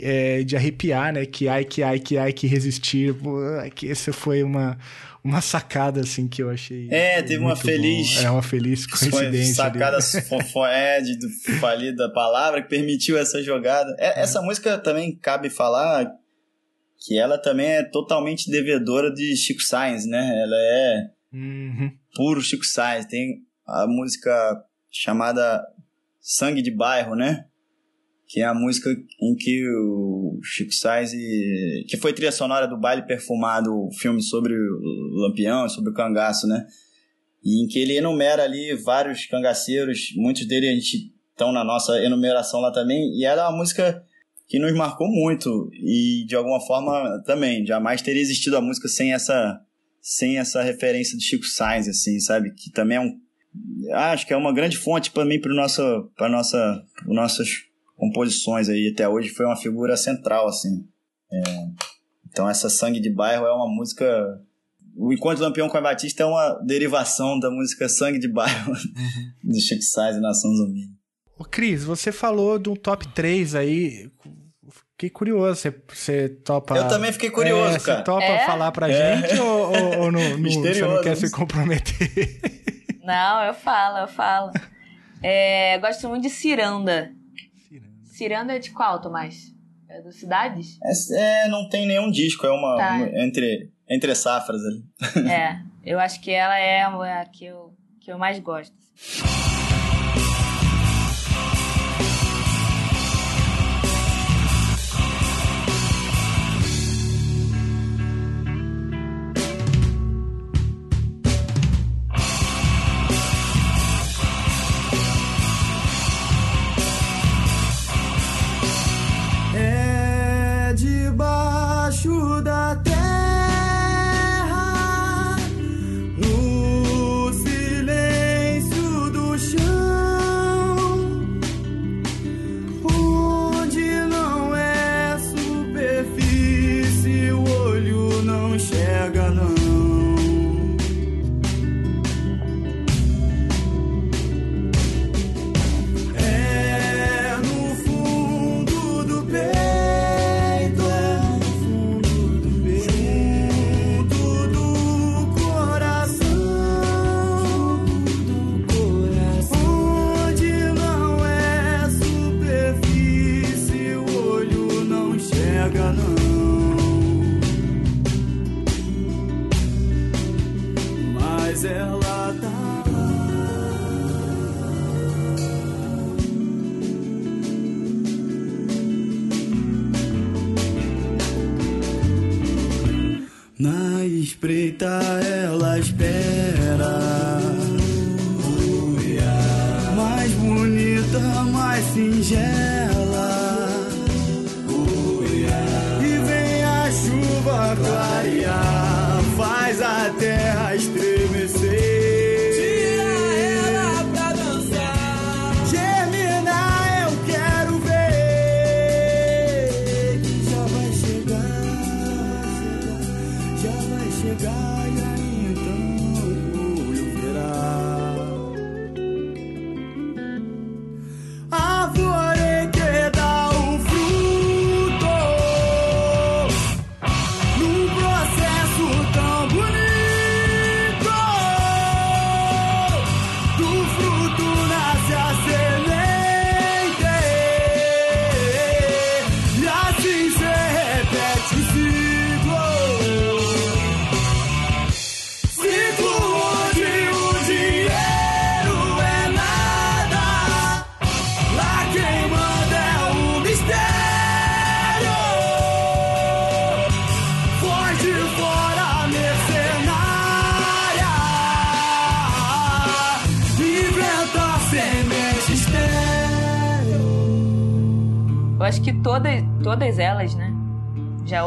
é, 0.00 0.42
de 0.42 0.56
arrepiar, 0.56 1.12
né? 1.12 1.26
Que 1.26 1.48
ai, 1.48 1.64
que 1.64 1.82
ai, 1.82 1.98
que 1.98 2.16
ai, 2.18 2.32
que 2.32 2.46
resistir. 2.46 3.14
Pô, 3.14 3.38
que 3.74 3.90
essa 3.90 4.12
foi 4.12 4.42
uma, 4.42 4.78
uma 5.22 5.40
sacada, 5.40 6.00
assim, 6.00 6.28
que 6.28 6.42
eu 6.42 6.50
achei. 6.50 6.88
É, 6.90 7.22
teve 7.22 7.38
uma 7.38 7.56
feliz. 7.56 8.16
bom. 8.16 8.22
É 8.22 8.30
uma 8.30 8.42
feliz 8.42 8.86
coincidência. 8.88 9.64
ali. 9.64 9.78
sacada 9.78 9.98
é, 10.72 11.00
de, 11.00 11.18
do 11.18 11.28
falida 11.60 12.12
palavra 12.12 12.62
que 12.62 12.68
permitiu 12.68 13.16
essa 13.18 13.42
jogada. 13.42 13.94
É, 13.98 14.20
Essa 14.20 14.40
música 14.42 14.78
também 14.78 15.16
cabe 15.16 15.50
falar 15.50 16.10
que 16.98 17.18
ela 17.18 17.38
também 17.38 17.66
é 17.66 17.82
totalmente 17.82 18.50
devedora 18.50 19.12
de 19.12 19.36
Chico 19.36 19.60
Sainz, 19.62 20.06
né? 20.06 20.42
Ela 20.42 20.56
é 20.56 21.10
Uhum. 21.32 21.90
puro 22.14 22.40
Chico 22.40 22.64
Sainz. 22.64 23.04
Tem 23.06 23.42
a 23.66 23.86
música 23.86 24.32
chamada 24.90 25.62
Sangue 26.20 26.62
de 26.62 26.70
Bairro, 26.70 27.14
né? 27.14 27.44
Que 28.28 28.40
é 28.40 28.44
a 28.44 28.54
música 28.54 28.90
em 28.90 29.34
que 29.36 29.64
o 29.68 30.40
Chico 30.42 30.72
Sainz, 30.72 31.12
e- 31.12 31.84
que 31.88 31.96
foi 31.96 32.12
trilha 32.12 32.32
sonora 32.32 32.66
do 32.66 32.78
Baile 32.78 33.06
Perfumado, 33.06 33.70
o 33.72 33.90
filme 33.92 34.20
sobre 34.22 34.52
o 34.54 35.20
Lampião, 35.22 35.68
sobre 35.68 35.90
o 35.90 35.94
cangaço, 35.94 36.46
né? 36.46 36.66
E 37.44 37.62
em 37.64 37.68
que 37.68 37.78
ele 37.78 37.96
enumera 37.96 38.42
ali 38.42 38.74
vários 38.82 39.26
cangaceiros, 39.26 40.12
muitos 40.16 40.46
deles 40.48 40.70
a 40.70 40.72
gente 40.74 41.12
estão 41.30 41.52
na 41.52 41.62
nossa 41.62 42.02
enumeração 42.02 42.60
lá 42.60 42.72
também, 42.72 43.16
e 43.16 43.24
era 43.24 43.48
uma 43.48 43.58
música 43.58 44.02
que 44.48 44.58
nos 44.58 44.72
marcou 44.74 45.06
muito 45.08 45.68
e 45.74 46.24
de 46.26 46.34
alguma 46.34 46.60
forma 46.60 47.22
também 47.24 47.64
jamais 47.66 48.00
teria 48.02 48.22
existido 48.22 48.56
a 48.56 48.60
música 48.60 48.88
sem 48.88 49.12
essa 49.12 49.60
sem 50.00 50.38
essa 50.38 50.62
referência 50.62 51.18
de 51.18 51.24
Chico 51.24 51.44
Sainz 51.44 51.88
assim, 51.88 52.18
sabe? 52.20 52.52
Que 52.54 52.70
também 52.70 52.96
é 52.96 53.00
um 53.00 53.20
acho 53.94 54.26
que 54.26 54.32
é 54.32 54.36
uma 54.36 54.52
grande 54.54 54.76
fonte 54.76 55.10
para 55.10 55.24
mim 55.24 55.40
para 55.40 55.52
nossa 55.52 55.82
para 56.16 56.28
nossa 56.28 56.82
pra 56.94 57.12
nossas 57.14 57.48
composições 57.96 58.68
aí 58.68 58.90
até 58.92 59.08
hoje 59.08 59.30
foi 59.30 59.46
uma 59.46 59.56
figura 59.56 59.96
central 59.96 60.46
assim. 60.48 60.86
É, 61.32 61.42
então 62.30 62.48
essa 62.48 62.68
Sangue 62.70 63.00
de 63.00 63.10
Bairro 63.10 63.46
é 63.46 63.52
uma 63.52 63.68
música 63.68 64.06
o 64.98 65.12
Encontro 65.12 65.38
do 65.38 65.44
Lampião 65.44 65.68
com 65.68 65.76
a 65.76 65.80
Batista 65.80 66.22
é 66.22 66.26
uma 66.26 66.54
derivação 66.64 67.38
da 67.38 67.50
música 67.50 67.86
Sangue 67.88 68.18
de 68.18 68.28
Bairro 68.28 68.72
do 69.44 69.60
Chico 69.60 69.82
Sainz 69.82 70.16
e 70.16 70.20
Nação 70.20 70.54
Zumbi. 70.54 70.88
Ô, 71.38 71.44
Cris, 71.44 71.84
você 71.84 72.10
falou 72.10 72.58
de 72.58 72.70
um 72.70 72.74
top 72.74 73.06
3 73.08 73.54
aí. 73.54 74.10
Fiquei 74.92 75.10
curioso. 75.10 75.60
Você, 75.60 75.74
você 75.86 76.28
topa. 76.30 76.74
Eu 76.74 76.88
também 76.88 77.12
fiquei 77.12 77.28
curioso, 77.28 77.76
é, 77.76 77.80
cara. 77.80 77.98
Você 77.98 78.04
topa 78.04 78.24
É? 78.24 78.46
falar 78.46 78.72
pra 78.72 78.88
É. 78.90 79.18
gente 79.28 79.38
ou, 79.38 79.70
ou, 79.70 79.98
ou 80.04 80.12
não, 80.12 80.20
não- 80.38 80.50
você 80.62 80.80
não 80.80 81.02
quer 81.02 81.14
se 81.14 81.30
comprometer? 81.30 82.40
Não, 83.04 83.44
eu 83.44 83.52
falo, 83.52 83.98
eu 83.98 84.08
falo. 84.08 84.50
É, 85.22 85.78
gosto 85.78 86.08
muito 86.08 86.22
de 86.22 86.30
Ciranda. 86.30 87.12
Ciranda 88.16 88.54
é 88.54 88.58
de 88.58 88.70
qual, 88.70 89.00
Tomás? 89.00 89.54
É 89.88 90.00
do 90.02 90.10
Cidades? 90.12 90.78
É, 91.12 91.44
é, 91.44 91.48
não 91.48 91.68
tem 91.68 91.86
nenhum 91.86 92.10
disco, 92.10 92.46
é 92.46 92.50
uma, 92.50 92.76
Tá. 92.76 92.94
uma- 92.96 93.08
entre 93.24 93.70
entre 93.88 94.14
safras 94.16 94.60
ali. 94.64 95.30
É, 95.30 95.60
eu 95.84 96.00
acho 96.00 96.20
que 96.20 96.30
ela 96.32 96.58
é 96.58 96.82
a 96.82 97.24
que 97.26 97.44
eu, 97.44 97.72
que 98.00 98.10
eu 98.10 98.18
mais 98.18 98.38
gosto. 98.40 98.74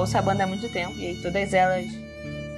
Ouço 0.09 0.17
a 0.17 0.21
banda 0.23 0.43
há 0.43 0.47
muito 0.47 0.67
tempo 0.69 0.97
e 0.97 1.05
aí 1.05 1.15
todas 1.21 1.53
elas 1.53 1.85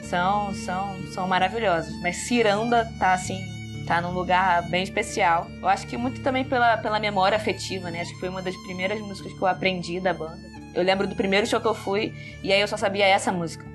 são, 0.04 0.54
são, 0.54 0.96
são 1.08 1.28
maravilhosas. 1.28 1.94
Mas 2.02 2.16
Ciranda 2.16 2.90
tá 2.98 3.12
assim, 3.12 3.44
tá 3.86 4.00
num 4.00 4.12
lugar 4.12 4.70
bem 4.70 4.84
especial. 4.84 5.48
Eu 5.62 5.68
acho 5.68 5.86
que 5.86 5.98
muito 5.98 6.22
também 6.22 6.46
pela, 6.46 6.78
pela 6.78 6.98
memória 6.98 7.36
afetiva, 7.36 7.92
né? 7.92 8.02
Acho 8.02 8.14
que 8.14 8.22
foi 8.22 8.30
uma 8.30 8.42
das 8.42 8.56
primeiras 8.56 9.00
músicas 9.02 9.34
que 9.34 9.42
eu 9.42 9.48
aprendi 9.48 10.00
da 10.00 10.14
banda. 10.14 10.40
Eu 10.74 10.82
lembro 10.82 11.06
do 11.06 11.14
primeiro 11.14 11.46
show 11.46 11.60
que 11.60 11.68
eu 11.68 11.74
fui 11.74 12.14
e 12.42 12.54
aí 12.54 12.62
eu 12.62 12.68
só 12.70 12.78
sabia 12.78 13.06
essa 13.06 13.34
música. 13.34 13.66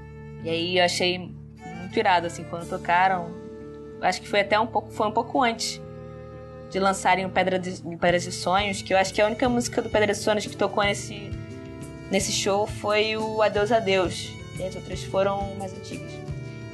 E 0.42 0.48
aí 0.48 0.78
eu 0.78 0.84
achei 0.84 1.18
muito 1.18 1.98
irado, 1.98 2.28
assim, 2.28 2.44
quando 2.44 2.66
tocaram. 2.66 3.30
Acho 4.00 4.22
que 4.22 4.28
foi 4.28 4.40
até 4.40 4.58
um 4.58 4.66
pouco, 4.66 4.90
foi 4.90 5.06
um 5.06 5.12
pouco 5.12 5.42
antes 5.42 5.82
de 6.70 6.80
lançarem 6.80 7.26
o 7.26 7.28
Pedra 7.28 7.58
de, 7.58 7.82
Pedras 7.98 8.22
de 8.22 8.32
Sonhos, 8.32 8.80
que 8.80 8.94
eu 8.94 8.98
acho 8.98 9.12
que 9.12 9.20
é 9.20 9.24
a 9.24 9.26
única 9.26 9.46
música 9.50 9.82
do 9.82 9.90
Pedra 9.90 10.14
de 10.14 10.18
Sonhos 10.18 10.46
que 10.46 10.56
tocou 10.56 10.82
nesse, 10.82 11.30
nesse 12.10 12.32
show 12.32 12.66
foi 12.66 13.16
o 13.16 13.42
Adeus 13.42 13.72
Adeus. 13.72 14.30
E 14.58 14.62
as 14.62 14.74
outras 14.74 15.02
foram 15.04 15.54
mais 15.56 15.72
antigas. 15.72 16.12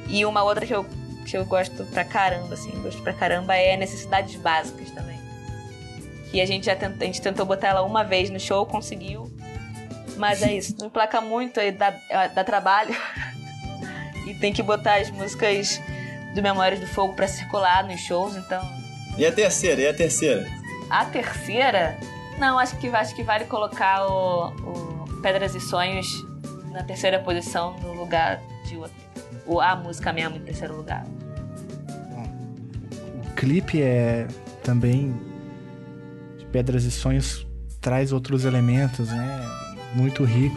E 0.07 0.25
uma 0.25 0.43
outra 0.43 0.65
que 0.65 0.73
eu, 0.73 0.85
que 1.25 1.35
eu 1.35 1.45
gosto 1.45 1.83
pra 1.85 2.03
caramba, 2.03 2.53
assim, 2.53 2.71
gosto 2.81 3.01
pra 3.01 3.13
caramba, 3.13 3.55
é 3.55 3.75
Necessidades 3.75 4.35
Básicas 4.35 4.91
também. 4.91 5.19
Que 6.31 6.41
a 6.41 6.45
gente 6.45 6.65
já 6.65 6.75
tent, 6.75 6.95
a 7.01 7.05
gente 7.05 7.21
tentou 7.21 7.45
botar 7.45 7.69
ela 7.69 7.81
uma 7.83 8.03
vez 8.03 8.29
no 8.29 8.39
show, 8.39 8.65
conseguiu. 8.65 9.31
Mas 10.17 10.41
é 10.43 10.53
isso, 10.53 10.75
não 10.79 10.87
emplaca 10.87 11.19
muito, 11.19 11.59
aí 11.59 11.71
dá, 11.71 11.93
dá 12.33 12.43
trabalho. 12.43 12.95
e 14.27 14.33
tem 14.35 14.53
que 14.53 14.61
botar 14.61 14.95
as 14.95 15.09
músicas 15.09 15.81
do 16.33 16.41
Memórias 16.41 16.79
do 16.79 16.87
Fogo 16.87 17.13
pra 17.15 17.27
circular 17.27 17.83
nos 17.83 17.99
shows, 18.01 18.35
então. 18.35 18.61
E 19.17 19.25
a 19.25 19.31
terceira? 19.31 19.81
E 19.81 19.87
a 19.87 19.93
terceira? 19.93 20.47
A 20.89 21.05
terceira? 21.05 21.97
Não, 22.37 22.57
acho 22.57 22.77
que, 22.77 22.87
acho 22.87 23.15
que 23.15 23.23
vale 23.23 23.45
colocar 23.45 24.05
o, 24.05 24.47
o 24.49 24.92
Pedras 25.23 25.55
e 25.55 25.59
Sonhos 25.59 26.23
na 26.71 26.83
terceira 26.83 27.17
posição 27.19 27.75
no 27.79 27.93
lugar 27.93 28.39
de. 28.67 28.77
O, 29.47 29.59
a 29.59 29.75
música 29.75 30.13
mesmo 30.13 30.37
em 30.37 30.41
terceiro 30.41 30.75
lugar. 30.75 31.05
O 33.25 33.35
clipe 33.35 33.81
é 33.81 34.27
também 34.63 35.13
de 36.37 36.45
Pedras 36.45 36.83
e 36.83 36.91
Sonhos 36.91 37.47
traz 37.81 38.11
outros 38.13 38.45
elementos, 38.45 39.09
né? 39.09 39.41
Muito 39.95 40.23
rico. 40.23 40.55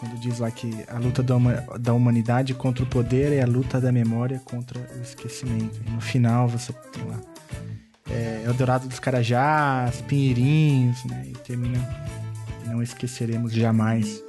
Quando 0.00 0.18
diz 0.20 0.38
lá 0.38 0.50
que 0.50 0.84
a 0.88 0.98
luta 0.98 1.22
da, 1.22 1.36
huma- 1.36 1.64
da 1.78 1.92
humanidade 1.94 2.54
contra 2.54 2.84
o 2.84 2.86
poder 2.86 3.32
é 3.32 3.42
a 3.42 3.46
luta 3.46 3.80
da 3.80 3.90
memória 3.90 4.40
contra 4.44 4.78
o 4.78 5.02
esquecimento. 5.02 5.80
E 5.86 5.90
no 5.90 6.00
final 6.00 6.46
você 6.48 6.72
tem 6.92 7.04
lá 7.04 7.18
é, 8.10 8.42
Eldorado 8.46 8.86
dos 8.88 8.98
Carajás, 8.98 10.00
Pinheirinhos, 10.02 11.04
né? 11.04 11.24
E 11.26 11.32
termina 11.32 11.78
Não 12.66 12.82
Esqueceremos 12.82 13.52
Jamais. 13.52 14.22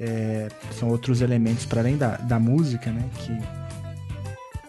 É, 0.00 0.48
são 0.78 0.88
outros 0.88 1.20
elementos 1.20 1.66
para 1.66 1.80
além 1.80 1.96
da, 1.96 2.16
da 2.16 2.38
música, 2.38 2.90
né? 2.90 3.02
Que, 3.16 3.36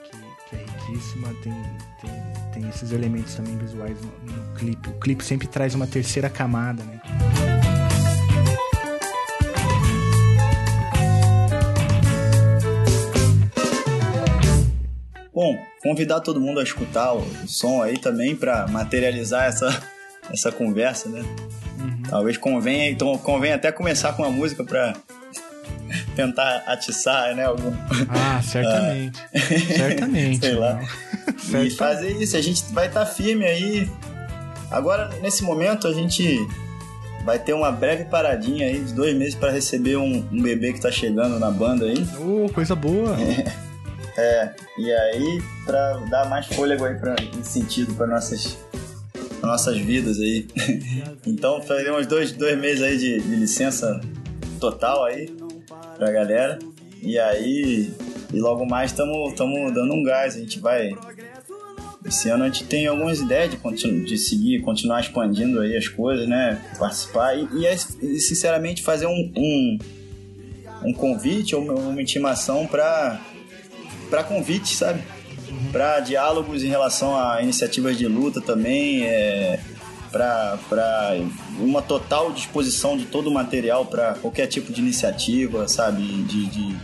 que, 0.03 0.17
que 0.49 0.55
é 0.55 0.65
riquíssima, 0.65 1.27
tem, 1.43 1.53
tem, 2.01 2.61
tem 2.61 2.69
esses 2.69 2.91
elementos 2.91 3.35
também 3.35 3.55
visuais 3.57 3.97
no, 4.01 4.33
no 4.33 4.53
clipe. 4.55 4.89
O 4.89 4.99
clipe 4.99 5.23
sempre 5.23 5.47
traz 5.47 5.75
uma 5.75 5.85
terceira 5.85 6.29
camada, 6.29 6.83
né? 6.83 6.99
Bom, 15.41 15.57
convidar 15.81 16.19
todo 16.19 16.41
mundo 16.41 16.59
a 16.59 16.63
escutar 16.63 17.13
o, 17.13 17.23
som 17.47 17.81
aí 17.81 17.97
também 17.97 18.35
pra 18.35 18.67
materializar 18.67 19.45
essa, 19.45 19.81
essa 20.33 20.51
conversa, 20.51 21.07
né? 21.07 21.23
Talvez 22.09 22.37
convenha, 22.37 22.89
então 22.89 23.17
convenha 23.17 23.55
até 23.55 23.71
começar 23.71 24.13
com 24.13 24.23
uma 24.23 24.31
música 24.31 24.63
pra 24.63 24.95
tentar 26.15 26.63
atiçar, 26.67 27.35
né? 27.35 27.45
Algum... 27.45 27.71
Ah, 28.09 28.41
certamente. 28.41 29.19
certamente. 29.75 30.39
Sei 30.39 30.55
lá. 30.55 30.79
E 31.65 31.69
fazer 31.69 32.11
isso, 32.11 32.35
a 32.37 32.41
gente 32.41 32.63
vai 32.71 32.87
estar 32.87 33.05
firme 33.05 33.45
aí. 33.45 33.89
Agora, 34.71 35.09
nesse 35.21 35.43
momento, 35.43 35.87
a 35.87 35.93
gente 35.93 36.37
vai 37.25 37.39
ter 37.39 37.53
uma 37.53 37.71
breve 37.71 38.05
paradinha 38.05 38.67
aí 38.67 38.79
de 38.79 38.93
dois 38.93 39.15
meses 39.15 39.35
para 39.35 39.51
receber 39.51 39.97
um, 39.97 40.27
um 40.31 40.41
bebê 40.41 40.73
que 40.73 40.81
tá 40.81 40.91
chegando 40.91 41.39
na 41.39 41.49
banda 41.49 41.85
aí. 41.85 42.07
Oh, 42.19 42.49
coisa 42.53 42.75
boa. 42.75 43.15
É, 44.17 44.51
e 44.77 44.91
aí, 44.91 45.41
pra 45.65 45.97
dar 46.09 46.29
mais 46.29 46.45
fôlego 46.47 46.85
aí 46.85 46.95
pra, 46.95 47.15
sentido 47.41 47.93
para 47.95 48.07
nossas, 48.07 48.57
nossas 49.41 49.77
vidas 49.77 50.19
aí. 50.19 50.47
então, 51.25 51.61
fazer 51.61 51.91
uns 51.91 52.07
dois, 52.07 52.31
dois 52.31 52.57
meses 52.57 52.81
aí 52.81 52.97
de, 52.97 53.19
de 53.21 53.35
licença 53.35 53.99
total 54.59 55.05
aí 55.05 55.33
pra 55.97 56.11
galera. 56.11 56.59
E 57.01 57.17
aí, 57.17 57.91
e 58.33 58.39
logo 58.39 58.65
mais 58.65 58.91
estamos 58.91 59.33
dando 59.35 59.93
um 59.93 60.03
gás. 60.03 60.35
A 60.35 60.39
gente 60.39 60.59
vai. 60.59 60.91
Esse 62.05 62.29
ano 62.29 62.43
a 62.43 62.47
gente 62.47 62.63
tem 62.63 62.87
algumas 62.87 63.19
ideias 63.19 63.51
de, 63.51 63.57
continu, 63.57 64.05
de 64.05 64.17
seguir, 64.17 64.61
continuar 64.61 65.01
expandindo 65.01 65.59
aí 65.59 65.75
as 65.75 65.87
coisas, 65.87 66.27
né? 66.27 66.61
Participar 66.77 67.35
e, 67.35 67.47
e, 67.53 67.65
é- 67.65 67.75
e, 68.01 68.19
sinceramente 68.19 68.81
fazer 68.81 69.05
um, 69.05 69.31
um, 69.35 69.77
um 70.85 70.93
convite 70.93 71.55
ou 71.55 71.63
uma, 71.63 72.01
intimação 72.01 72.65
para 72.65 73.19
para 74.09 74.23
convite, 74.23 74.75
sabe? 74.75 75.03
Para 75.71 75.99
diálogos 75.99 76.63
em 76.63 76.67
relação 76.67 77.15
a 77.15 77.41
iniciativas 77.41 77.97
de 77.97 78.07
luta 78.07 78.41
também, 78.41 79.03
é, 79.03 79.59
para 80.11 81.17
uma 81.59 81.81
total 81.81 82.31
disposição 82.31 82.97
de 82.97 83.05
todo 83.05 83.27
o 83.27 83.33
material 83.33 83.85
para 83.85 84.15
qualquer 84.15 84.47
tipo 84.47 84.71
de 84.71 84.81
iniciativa, 84.81 85.67
sabe? 85.67 86.01
De, 86.01 86.45
de, 86.47 86.75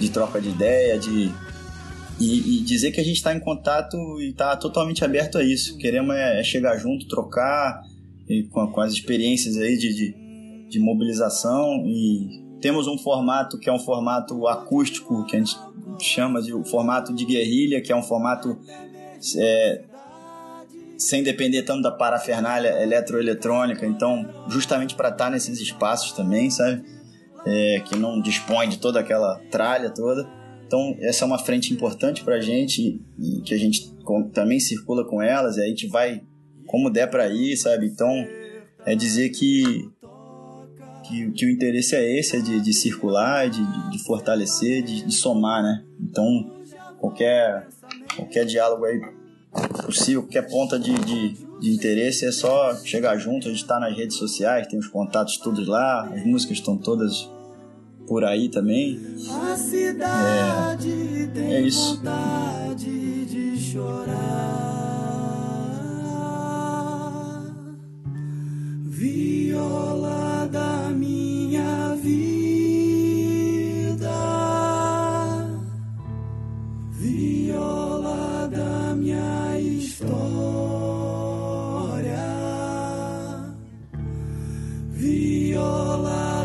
de 0.00 0.10
troca 0.10 0.40
de 0.40 0.48
ideia, 0.48 0.98
de, 0.98 1.32
e, 2.20 2.58
e 2.58 2.60
dizer 2.64 2.92
que 2.92 3.00
a 3.00 3.04
gente 3.04 3.16
está 3.16 3.34
em 3.34 3.40
contato 3.40 3.96
e 4.20 4.30
está 4.30 4.56
totalmente 4.56 5.04
aberto 5.04 5.38
a 5.38 5.42
isso. 5.42 5.78
Queremos 5.78 6.14
é, 6.14 6.40
é 6.40 6.44
chegar 6.44 6.76
junto, 6.76 7.06
trocar 7.06 7.82
e 8.28 8.42
com, 8.44 8.66
com 8.70 8.80
as 8.80 8.92
experiências 8.92 9.56
aí 9.56 9.76
de, 9.78 9.94
de, 9.94 10.68
de 10.68 10.78
mobilização 10.78 11.84
e 11.86 12.46
temos 12.60 12.86
um 12.86 12.98
formato 12.98 13.58
que 13.58 13.70
é 13.70 13.72
um 13.72 13.78
formato 13.78 14.46
acústico 14.46 15.24
que 15.26 15.36
a 15.36 15.38
gente 15.38 15.56
chama 16.04 16.40
de 16.42 16.52
o 16.54 16.64
formato 16.64 17.12
de 17.14 17.24
guerrilha, 17.24 17.80
que 17.80 17.92
é 17.92 17.96
um 17.96 18.02
formato 18.02 18.58
é, 19.36 19.82
sem 20.96 21.22
depender 21.22 21.62
tanto 21.62 21.82
da 21.82 21.90
parafernália 21.90 22.82
eletroeletrônica, 22.82 23.86
então 23.86 24.28
justamente 24.48 24.94
para 24.94 25.10
estar 25.10 25.30
nesses 25.30 25.60
espaços 25.60 26.12
também, 26.12 26.50
sabe? 26.50 26.82
É, 27.46 27.80
que 27.86 27.96
não 27.96 28.20
dispõe 28.20 28.68
de 28.68 28.78
toda 28.78 28.98
aquela 29.00 29.38
tralha 29.50 29.90
toda. 29.90 30.28
Então 30.66 30.96
essa 31.00 31.24
é 31.24 31.26
uma 31.26 31.38
frente 31.38 31.72
importante 31.72 32.22
para 32.24 32.34
a 32.36 32.40
gente 32.40 33.00
e 33.18 33.40
que 33.42 33.54
a 33.54 33.58
gente 33.58 33.90
também 34.34 34.58
circula 34.60 35.04
com 35.04 35.22
elas 35.22 35.56
e 35.56 35.62
a 35.62 35.66
gente 35.66 35.86
vai 35.86 36.22
como 36.66 36.90
der 36.90 37.08
para 37.08 37.28
ir, 37.28 37.56
sabe? 37.56 37.86
Então 37.86 38.08
é 38.84 38.94
dizer 38.94 39.30
que 39.30 39.88
que, 41.06 41.30
que 41.32 41.46
o 41.46 41.50
interesse 41.50 41.94
é 41.96 42.18
esse, 42.18 42.36
é 42.36 42.40
de, 42.40 42.60
de 42.60 42.72
circular, 42.74 43.48
de, 43.48 43.64
de- 43.64 43.90
de 43.92 44.04
fortalecer, 44.04 44.82
de, 44.82 45.06
de 45.06 45.14
somar, 45.14 45.62
né? 45.62 45.82
Então, 46.10 46.50
qualquer, 46.98 47.68
qualquer 48.16 48.46
diálogo 48.46 48.84
aí 48.84 49.00
possível, 49.84 50.22
qualquer 50.22 50.48
ponta 50.48 50.78
de, 50.78 50.94
de, 50.94 51.28
de 51.60 51.70
interesse, 51.74 52.24
é 52.24 52.32
só 52.32 52.74
chegar 52.76 53.16
junto, 53.18 53.48
a 53.48 53.50
gente 53.50 53.66
tá 53.66 53.78
nas 53.78 53.96
redes 53.96 54.16
sociais, 54.16 54.66
tem 54.66 54.78
os 54.78 54.88
contatos 54.88 55.36
todos 55.38 55.66
lá, 55.66 56.04
as 56.06 56.24
músicas 56.24 56.58
estão 56.58 56.76
todas 56.76 57.28
por 58.06 58.24
aí 58.24 58.48
também. 58.48 58.98
A 59.30 59.56
cidade 59.56 61.30
tem 61.34 61.54
é 61.54 61.60
isso. 61.60 61.96
vontade 61.96 63.26
de 63.26 63.58
chorar. 63.58 64.78
Viola 68.84 70.48
da 70.50 70.90
minha 70.90 71.94
vida. 71.94 72.27
Minha 78.98 79.58
história. 79.60 80.08
Viola 84.90 86.37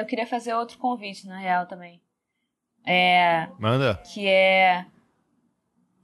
eu 0.00 0.06
queria 0.06 0.26
fazer 0.26 0.54
outro 0.54 0.78
convite, 0.78 1.26
na 1.26 1.38
real, 1.38 1.66
também. 1.66 2.00
É, 2.86 3.48
Manda. 3.58 4.02
que 4.12 4.26
é 4.26 4.86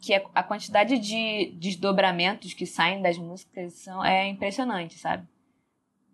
que 0.01 0.15
é 0.15 0.25
a 0.35 0.43
quantidade 0.43 0.99
de 0.99 1.53
desdobramentos 1.57 2.55
que 2.55 2.65
saem 2.65 3.03
das 3.03 3.19
músicas 3.19 3.75
são, 3.75 4.03
é 4.03 4.27
impressionante, 4.29 4.99
sabe? 4.99 5.29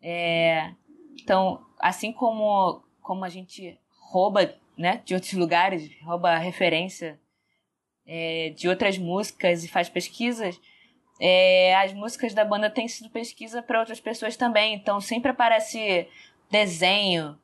É, 0.03 0.73
então, 1.21 1.65
assim 1.79 2.13
como, 2.13 2.83
como 3.01 3.25
a 3.25 3.29
gente 3.29 3.79
rouba 4.11 4.53
né, 4.77 5.01
de 5.05 5.15
outros 5.15 5.33
lugares, 5.35 5.89
rouba 6.03 6.37
referência 6.37 7.19
é, 8.05 8.53
de 8.57 8.69
outras 8.69 8.99
músicas 8.99 9.63
e 9.63 9.69
faz 9.69 9.89
pesquisas, 9.89 10.61
é, 11.21 11.75
as 11.77 11.93
músicas 11.93 12.35
da 12.35 12.45
banda 12.45 12.69
têm 12.69 12.89
sido 12.89 13.09
pesquisa 13.11 13.63
para 13.63 13.81
outras 13.81 14.01
pessoas 14.01 14.37
também. 14.37 14.75
Então, 14.75 15.01
sempre 15.01 15.31
aparece 15.31 16.09
desenho. 16.51 17.39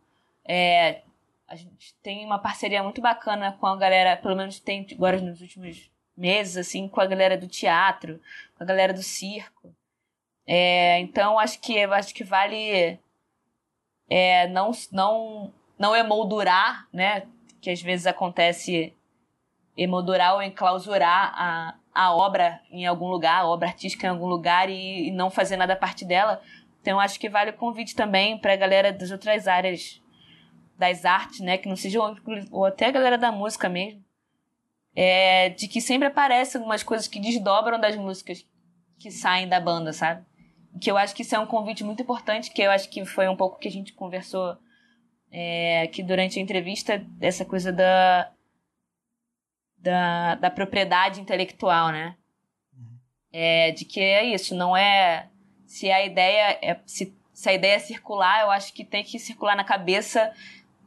É, 0.45 1.03
a 1.47 1.55
gente 1.55 1.95
tem 2.03 2.25
uma 2.25 2.39
parceria 2.39 2.83
muito 2.83 3.01
bacana 3.01 3.53
com 3.61 3.67
a 3.67 3.77
galera, 3.77 4.17
pelo 4.17 4.37
menos 4.37 4.59
tem 4.59 4.87
agora 4.93 5.21
nos 5.21 5.41
últimos 5.41 5.91
meses, 6.17 6.57
assim, 6.57 6.89
com 6.89 7.01
a 7.01 7.07
galera 7.07 7.37
do 7.37 7.47
teatro, 7.47 8.21
com 8.57 8.65
a 8.65 8.67
galera 8.67 8.93
do 8.93 9.03
circo. 9.03 9.75
É, 10.47 10.99
então 11.01 11.39
acho 11.39 11.61
que 11.61 11.79
acho 11.85 12.15
que 12.15 12.25
vale 12.25 12.99
é, 14.11 14.49
não 14.49 14.73
não 14.91 15.53
não 15.79 15.97
emoldurar, 15.97 16.89
né? 16.93 17.27
Que 17.61 17.71
às 17.71 17.81
vezes 17.81 18.07
acontece 18.07 18.95
emoldurar 19.77 20.35
ou 20.35 20.43
enclausurar 20.43 21.33
a, 21.35 21.75
a 21.95 22.15
obra 22.15 22.61
em 22.71 22.87
algum 22.87 23.09
lugar, 23.09 23.43
a 23.43 23.47
obra 23.47 23.69
artística 23.69 24.07
em 24.07 24.11
algum 24.11 24.27
lugar 24.27 24.69
e, 24.69 25.09
e 25.09 25.11
não 25.11 25.31
fazer 25.31 25.57
nada 25.57 25.75
a 25.75 25.77
partir 25.77 26.05
dela. 26.05 26.43
Então 26.81 26.99
acho 26.99 27.19
que 27.19 27.29
vale 27.29 27.51
o 27.51 27.57
convite 27.57 27.95
também 27.95 28.37
para 28.39 28.55
a 28.55 28.57
galera 28.57 28.93
das 28.93 29.11
outras 29.11 29.47
áreas 29.47 30.02
das 30.79 31.05
artes, 31.05 31.41
né? 31.41 31.59
Que 31.59 31.69
não 31.69 31.77
sejam 31.77 32.17
ou 32.51 32.65
até 32.65 32.87
a 32.87 32.91
galera 32.91 33.19
da 33.19 33.31
música 33.31 33.69
mesmo 33.69 34.03
é, 34.95 35.51
de 35.51 35.69
que 35.69 35.81
sempre 35.81 36.09
aparecem 36.09 36.59
algumas 36.59 36.83
coisas 36.83 37.09
que 37.09 37.21
desdobram 37.21 37.81
das 37.81 37.97
músicas 37.97 38.47
que 38.99 39.11
saem 39.11 39.49
da 39.49 39.59
banda, 39.59 39.93
sabe? 39.93 40.25
Que 40.81 40.91
eu 40.91 40.97
acho 40.97 41.15
que 41.15 41.23
isso 41.23 41.35
é 41.35 41.39
um 41.39 41.47
convite 41.47 41.83
muito 41.83 42.03
importante, 42.03 42.51
que 42.51 42.63
eu 42.63 42.71
acho 42.71 42.89
que 42.89 43.05
foi 43.05 43.29
um 43.29 43.37
pouco 43.37 43.59
que 43.59 43.69
a 43.69 43.71
gente 43.71 43.93
conversou 43.93 44.57
é, 45.31 45.83
aqui 45.83 46.03
durante 46.03 46.39
a 46.39 46.43
entrevista, 46.43 46.99
dessa 46.99 47.45
coisa 47.45 47.73
da, 47.73 48.31
da, 49.79 50.35
da 50.37 50.51
propriedade 50.51 51.21
intelectual, 51.21 51.91
né? 51.91 52.17
É, 53.33 53.71
de 53.71 53.85
que 53.87 53.99
é 53.99 54.25
isso, 54.25 54.55
não 54.55 54.77
é. 54.77 55.29
Se 55.67 55.91
a 55.91 56.05
ideia 56.05 56.59
é. 56.61 56.81
Se, 56.85 57.17
se 57.33 57.49
a 57.49 57.55
ideia 57.55 57.77
é 57.77 57.79
circular, 57.79 58.43
eu 58.43 58.51
acho 58.51 58.75
que 58.75 58.85
tem 58.85 59.03
que 59.03 59.19
circular 59.19 59.57
na 59.57 59.65
cabeça 59.65 60.33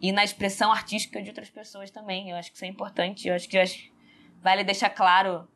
e 0.07 0.11
na 0.11 0.23
expressão 0.23 0.71
artística 0.71 1.21
de 1.21 1.29
outras 1.29 1.49
pessoas 1.49 1.91
também. 1.91 2.29
Eu 2.29 2.37
acho 2.37 2.51
que 2.51 2.57
isso 2.57 2.65
é 2.65 2.67
importante. 2.67 3.27
Eu 3.27 3.35
acho 3.35 3.47
que 3.47 3.57
eu 3.57 3.61
acho, 3.61 3.91
vale 4.41 4.63
deixar 4.63 4.89
claro 4.89 5.47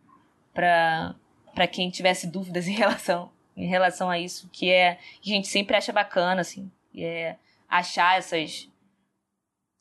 para 0.53 1.67
quem 1.71 1.89
tivesse 1.89 2.27
dúvidas 2.27 2.67
em 2.67 2.73
relação 2.73 3.31
em 3.59 3.67
relação 3.67 4.09
a 4.09 4.17
isso, 4.17 4.49
que 4.53 4.71
é 4.71 4.97
que 5.21 5.33
a 5.33 5.35
gente 5.35 5.49
sempre 5.49 5.75
acha 5.75 5.91
bacana 5.91 6.39
assim, 6.39 6.71
é 6.95 7.35
achar 7.67 8.17
essas 8.17 8.69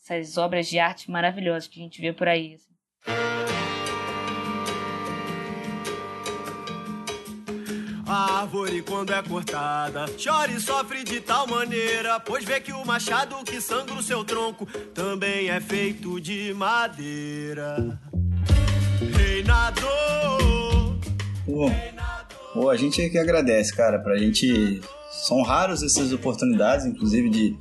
essas 0.01 0.36
obras 0.36 0.69
de 0.69 0.81
arte 0.81 1.09
maravilhosas 1.11 1.69
que 1.69 1.78
a 1.78 1.82
gente 1.82 2.01
vê 2.01 2.12
por 2.12 2.27
aí. 2.27 2.55
Assim. 2.55 2.68
A 8.10 8.40
árvore, 8.40 8.80
quando 8.80 9.12
é 9.12 9.22
cortada, 9.22 10.06
chora 10.16 10.51
e 10.51 10.59
sofre 10.59 11.05
de 11.05 11.20
tal 11.20 11.47
maneira, 11.47 12.18
pois 12.18 12.43
vê 12.43 12.59
que 12.59 12.72
o 12.72 12.82
machado 12.82 13.36
que 13.44 13.60
sangra 13.60 13.94
o 13.94 14.02
seu 14.02 14.24
tronco 14.24 14.64
também 14.94 15.51
é 15.51 15.60
feito 15.60 16.18
de 16.18 16.55
madeira. 16.55 18.01
Reinador. 19.14 20.97
Pô, 22.55 22.70
a 22.70 22.76
gente 22.78 23.02
é 23.02 23.10
que 23.10 23.18
agradece, 23.18 23.76
cara. 23.76 23.98
Pra 23.98 24.16
gente. 24.16 24.80
São 25.10 25.43
raros 25.43 25.82
essas 25.82 26.10
oportunidades, 26.10 26.86
inclusive, 26.86 27.28
de, 27.28 27.56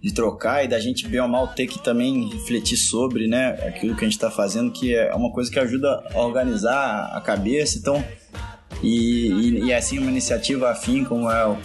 de 0.00 0.14
trocar 0.14 0.64
e 0.64 0.68
da 0.68 0.78
gente, 0.78 1.08
bem 1.08 1.20
ou 1.20 1.26
mal, 1.26 1.48
ter 1.48 1.66
que 1.66 1.82
também 1.82 2.28
refletir 2.28 2.76
sobre, 2.76 3.26
né? 3.26 3.58
Aquilo 3.66 3.96
que 3.96 4.04
a 4.04 4.08
gente 4.08 4.20
tá 4.20 4.30
fazendo, 4.30 4.70
que 4.70 4.94
é 4.94 5.12
uma 5.16 5.32
coisa 5.32 5.50
que 5.50 5.58
ajuda 5.58 6.00
a 6.14 6.20
organizar 6.20 7.10
a 7.12 7.20
cabeça. 7.20 7.76
Então. 7.76 8.04
E, 8.82 9.28
e, 9.28 9.64
e 9.64 9.72
assim, 9.72 9.98
uma 9.98 10.10
iniciativa 10.10 10.70
afim, 10.70 11.04
como 11.04 11.30
é, 11.30 11.46
o, 11.46 11.56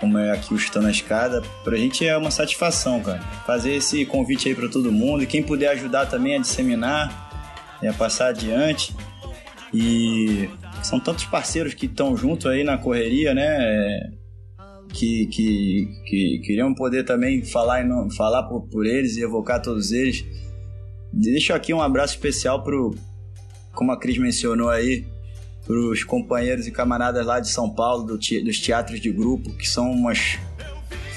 como 0.00 0.18
é 0.18 0.32
aqui 0.32 0.52
o 0.52 0.58
Chutando 0.58 0.86
a 0.86 0.90
Escada, 0.90 1.42
pra 1.62 1.76
gente 1.76 2.06
é 2.06 2.16
uma 2.16 2.30
satisfação, 2.30 3.00
cara. 3.00 3.20
Fazer 3.46 3.72
esse 3.72 4.04
convite 4.04 4.48
aí 4.48 4.54
pra 4.54 4.68
todo 4.68 4.92
mundo 4.92 5.22
e 5.22 5.26
quem 5.26 5.42
puder 5.42 5.68
ajudar 5.68 6.06
também 6.06 6.36
a 6.36 6.38
disseminar, 6.38 7.78
a 7.82 7.92
passar 7.92 8.28
adiante. 8.28 8.94
E 9.72 10.48
são 10.82 11.00
tantos 11.00 11.24
parceiros 11.24 11.74
que 11.74 11.86
estão 11.86 12.16
junto 12.16 12.48
aí 12.48 12.62
na 12.62 12.78
correria, 12.78 13.34
né? 13.34 14.12
Que, 14.92 15.26
que, 15.26 15.88
que 16.06 16.40
queriam 16.44 16.72
poder 16.72 17.04
também 17.04 17.44
falar, 17.44 17.84
falar 18.16 18.44
por, 18.44 18.68
por 18.68 18.86
eles 18.86 19.16
e 19.16 19.22
evocar 19.22 19.60
todos 19.60 19.90
eles. 19.90 20.24
Deixo 21.12 21.52
aqui 21.52 21.72
um 21.72 21.82
abraço 21.82 22.14
especial 22.14 22.62
pro, 22.62 22.94
como 23.72 23.90
a 23.90 23.98
Cris 23.98 24.18
mencionou 24.18 24.68
aí, 24.68 25.02
para 25.02 25.13
os 25.68 26.04
companheiros 26.04 26.66
e 26.66 26.70
camaradas 26.70 27.24
lá 27.24 27.40
de 27.40 27.48
São 27.48 27.70
Paulo, 27.70 28.04
do 28.04 28.18
te, 28.18 28.40
dos 28.40 28.58
teatros 28.60 29.00
de 29.00 29.10
grupo, 29.10 29.50
que 29.56 29.68
são 29.68 29.90
umas. 29.90 30.38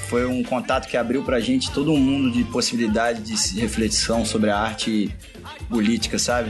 Foi 0.08 0.26
um 0.26 0.42
contato 0.42 0.88
que 0.88 0.96
abriu 0.96 1.22
pra 1.24 1.40
gente 1.40 1.70
todo 1.72 1.92
um 1.92 1.98
mundo 1.98 2.32
de 2.32 2.44
possibilidade 2.46 3.22
de 3.22 3.60
reflexão 3.60 4.24
sobre 4.24 4.50
a 4.50 4.58
arte 4.58 5.14
política, 5.70 6.18
sabe? 6.18 6.50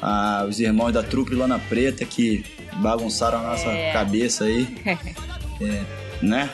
Ah, 0.00 0.44
os 0.46 0.60
irmãos 0.60 0.92
da 0.92 1.02
trupe 1.02 1.34
Lona 1.34 1.58
Preta 1.58 2.04
que 2.04 2.44
bagunçaram 2.82 3.38
a 3.38 3.42
nossa 3.42 3.68
É. 3.70 3.92
cabeça 3.92 4.44
aí, 4.44 4.66
é, 5.60 5.84
né? 6.20 6.50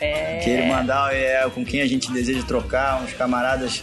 É. 0.00 0.38
Queiro 0.44 0.66
mandar 0.68 1.12
é, 1.12 1.48
com 1.50 1.64
quem 1.64 1.80
a 1.80 1.86
gente 1.86 2.12
deseja 2.12 2.42
trocar, 2.44 3.02
uns 3.02 3.12
camaradas 3.12 3.82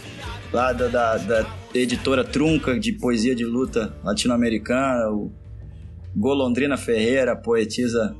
lá 0.52 0.72
da, 0.72 0.88
da, 0.88 1.16
da 1.18 1.46
editora 1.74 2.24
Trunca 2.24 2.78
de 2.78 2.92
poesia 2.92 3.34
de 3.34 3.44
luta 3.44 3.94
latino-americana, 4.02 5.10
o 5.10 5.30
Golondrina 6.16 6.76
Ferreira, 6.76 7.34
poetisa 7.36 8.14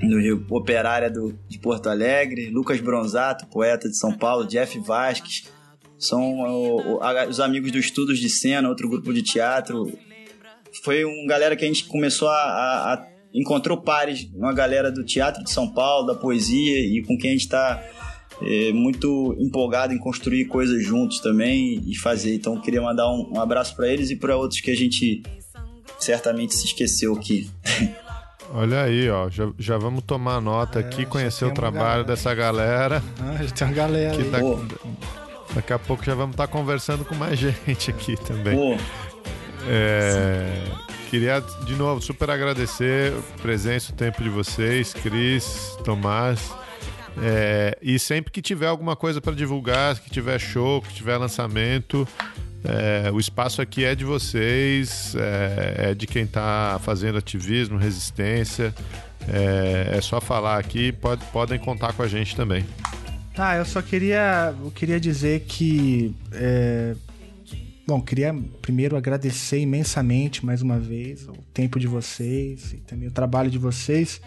do 0.00 0.18
Rio, 0.20 0.44
operária 0.50 1.10
do, 1.10 1.38
de 1.48 1.58
Porto 1.58 1.88
Alegre, 1.88 2.50
Lucas 2.50 2.80
Bronzato, 2.80 3.46
poeta 3.46 3.88
de 3.88 3.96
São 3.96 4.12
Paulo, 4.16 4.46
Jeff 4.46 4.78
Vasques, 4.80 5.50
são 5.98 6.40
o- 6.40 6.96
o- 6.96 7.02
a- 7.02 7.26
os 7.26 7.40
amigos 7.40 7.72
do 7.72 7.78
Estudos 7.78 8.18
de 8.18 8.28
Cena, 8.28 8.68
outro 8.68 8.88
grupo 8.88 9.12
de 9.14 9.22
teatro. 9.22 9.90
Foi 10.84 11.04
uma 11.04 11.26
galera 11.26 11.56
que 11.56 11.64
a 11.64 11.68
gente 11.68 11.86
começou 11.86 12.28
a, 12.28 12.34
a- 12.34 12.94
a- 12.94 13.06
encontrou 13.34 13.80
pares, 13.80 14.28
uma 14.34 14.52
galera 14.52 14.92
do 14.92 15.02
teatro 15.04 15.42
de 15.42 15.50
São 15.50 15.72
Paulo, 15.72 16.06
da 16.06 16.14
poesia 16.14 16.78
e 16.78 17.02
com 17.06 17.16
quem 17.16 17.30
a 17.30 17.32
gente 17.32 17.42
está 17.44 17.82
muito 18.74 19.34
empolgado 19.38 19.94
em 19.94 19.98
construir 19.98 20.44
coisas 20.44 20.84
juntos 20.84 21.20
também 21.20 21.82
e 21.86 21.96
fazer. 21.96 22.34
Então 22.34 22.60
queria 22.60 22.82
mandar 22.82 23.08
um, 23.10 23.32
um 23.34 23.40
abraço 23.40 23.74
para 23.74 23.88
eles 23.88 24.10
e 24.10 24.16
para 24.16 24.36
outros 24.36 24.60
que 24.60 24.70
a 24.70 24.76
gente 24.76 25.22
certamente 25.98 26.54
se 26.54 26.66
esqueceu 26.66 27.14
aqui. 27.14 27.50
Olha 28.54 28.82
aí, 28.82 29.10
ó. 29.10 29.28
Já, 29.28 29.48
já 29.58 29.76
vamos 29.76 30.04
tomar 30.04 30.40
nota 30.40 30.78
aqui, 30.78 31.04
conhecer 31.04 31.44
o 31.44 31.52
trabalho 31.52 31.82
galera. 31.82 32.04
dessa 32.04 32.32
galera. 32.34 33.02
Ah, 33.20 33.42
já 33.42 33.50
tem 33.50 33.66
uma 33.66 33.74
galera 33.74 34.16
Que 34.16 34.22
aí. 34.22 34.30
tá- 34.30 34.38
Pô. 34.38 34.60
Daqui 35.54 35.72
a 35.72 35.78
pouco 35.78 36.04
já 36.04 36.14
vamos 36.14 36.34
estar 36.34 36.46
conversando 36.46 37.04
com 37.04 37.14
mais 37.14 37.38
gente 37.40 37.90
aqui 37.90 38.16
também. 38.24 38.78
É, 39.68 40.62
queria, 41.10 41.40
de 41.64 41.74
novo, 41.74 42.00
super 42.00 42.30
agradecer 42.30 43.12
a 43.36 43.42
presença, 43.42 43.92
o 43.92 43.96
tempo 43.96 44.22
de 44.22 44.28
vocês, 44.28 44.92
Cris, 44.94 45.76
Tomás. 45.84 46.52
É, 47.22 47.76
e 47.80 47.98
sempre 47.98 48.30
que 48.30 48.42
tiver 48.42 48.66
alguma 48.66 48.94
coisa 48.94 49.20
para 49.20 49.32
divulgar, 49.34 49.98
que 49.98 50.10
tiver 50.10 50.38
show, 50.38 50.82
que 50.82 50.92
tiver 50.94 51.16
lançamento, 51.16 52.06
é, 52.64 53.10
o 53.12 53.18
espaço 53.18 53.62
aqui 53.62 53.84
é 53.84 53.94
de 53.94 54.04
vocês, 54.04 55.14
é, 55.16 55.90
é 55.90 55.94
de 55.94 56.06
quem 56.06 56.24
está 56.24 56.80
fazendo 56.82 57.18
ativismo, 57.18 57.78
resistência. 57.78 58.74
É, 59.28 59.96
é 59.96 60.00
só 60.00 60.20
falar 60.20 60.58
aqui, 60.58 60.92
pode, 60.92 61.24
podem 61.26 61.58
contar 61.58 61.92
com 61.92 62.02
a 62.02 62.08
gente 62.08 62.34
também. 62.36 62.64
Ah, 63.36 63.56
eu 63.56 63.64
só 63.64 63.82
queria, 63.82 64.54
eu 64.62 64.70
queria 64.70 64.98
dizer 64.98 65.40
que. 65.40 66.14
é, 66.32 66.96
bom, 67.86 68.00
queria 68.00 68.34
primeiro 68.62 68.96
agradecer 68.96 69.58
imensamente 69.58 70.44
mais 70.44 70.62
uma 70.62 70.78
vez 70.78 71.28
o 71.28 71.34
tempo 71.52 71.78
de 71.78 71.86
vocês 71.86 72.72
e 72.72 72.78
também 72.78 73.08
o 73.08 73.12
trabalho 73.12 73.50
de 73.50 73.58
vocês. 73.58 74.20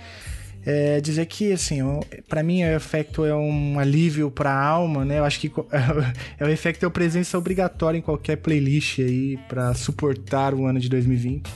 É, 0.71 1.01
dizer 1.01 1.25
que, 1.25 1.51
assim, 1.51 1.79
para 2.27 2.43
mim 2.43 2.61
o 2.61 2.75
efeito 2.75 3.25
é 3.25 3.33
um 3.33 3.79
alívio 3.79 4.29
para 4.29 4.51
a 4.51 4.63
alma, 4.63 5.03
né? 5.03 5.17
Eu 5.17 5.25
acho 5.25 5.39
que 5.39 5.51
é 6.39 6.45
o 6.45 6.47
efeito 6.47 6.85
é 6.85 6.89
presença 6.91 7.39
obrigatória 7.39 7.97
em 7.97 8.01
qualquer 8.01 8.35
playlist 8.35 8.99
aí 8.99 9.35
para 9.47 9.73
suportar 9.73 10.53
o 10.53 10.67
ano 10.67 10.79
de 10.79 10.87
2020. 10.87 11.49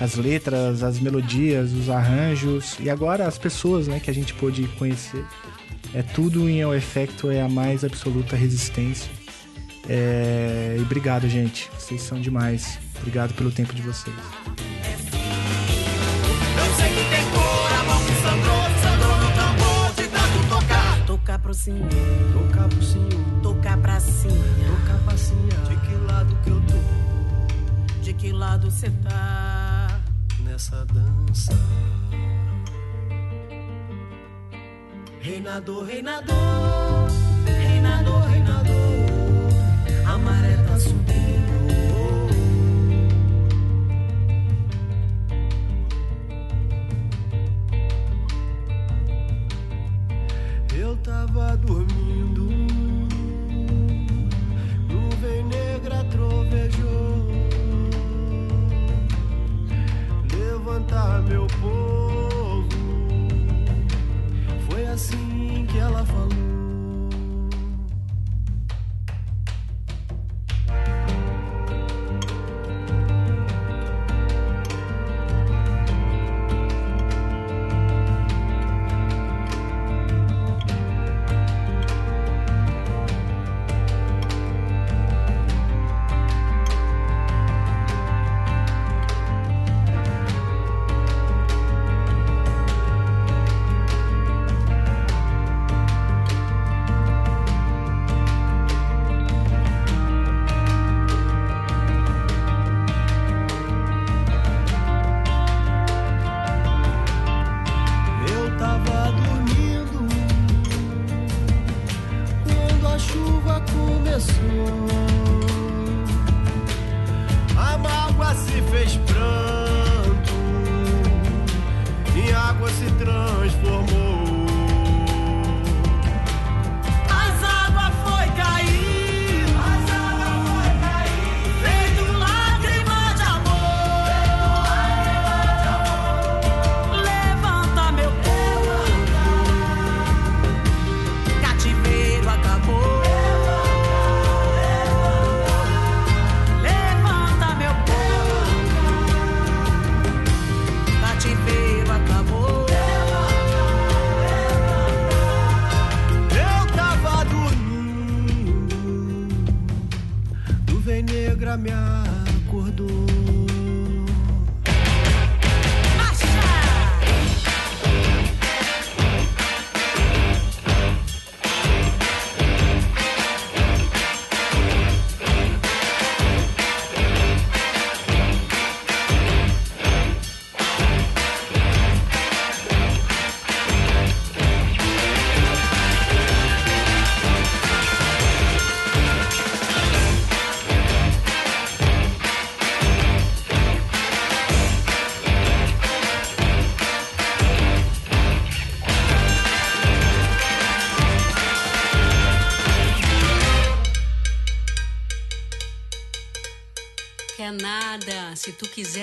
As 0.00 0.16
letras, 0.16 0.82
as 0.82 0.98
melodias, 0.98 1.72
os 1.72 1.88
arranjos 1.88 2.76
e 2.80 2.90
agora 2.90 3.24
as 3.24 3.38
pessoas, 3.38 3.86
né, 3.86 4.00
que 4.00 4.10
a 4.10 4.14
gente 4.14 4.34
pôde 4.34 4.64
conhecer. 4.76 5.24
É 5.94 6.02
tudo 6.02 6.48
em 6.50 6.60
El 6.60 6.74
Efecto, 6.74 7.30
é 7.30 7.40
a 7.40 7.48
mais 7.48 7.84
absoluta 7.84 8.34
resistência. 8.34 9.08
É, 9.88 10.74
E 10.76 10.82
obrigado, 10.82 11.28
gente. 11.28 11.70
Vocês 11.78 12.02
são 12.02 12.20
demais. 12.20 12.80
Obrigado 12.98 13.32
pelo 13.34 13.52
tempo 13.52 13.72
de 13.72 13.82
vocês. 13.82 14.16
Tocar. 21.54 21.88
Tocar 22.32 22.68
pro 22.68 22.82
senhor, 22.82 23.24
Tocar 23.42 23.76
passinha. 25.04 25.56
De 25.68 25.76
que 25.76 25.94
lado 26.06 26.36
que 26.44 26.50
eu 26.50 26.60
tô 26.60 28.02
De 28.02 28.12
que 28.14 28.32
lado 28.32 28.70
cê 28.70 28.90
tá? 29.02 30.00
nessa 30.44 30.86
dança? 30.86 31.52
Reinador, 35.20 35.84
reinador, 35.84 37.08
reinador, 37.46 38.22
reinador. 38.28 38.74
A 40.06 40.18
maré 40.18 40.56
tá 40.66 40.78
subindo. 40.78 41.49
Tava 51.02 51.56
dormindo, 51.56 52.46
nuvem 54.88 55.44
negra 55.44 56.04
trovejou. 56.04 57.30
Levantar 60.32 61.22
meu 61.22 61.46
povo, 61.60 62.68
foi 64.68 64.86
assim 64.86 65.66
que 65.70 65.78
ela 65.78 66.04
falou. 66.04 66.49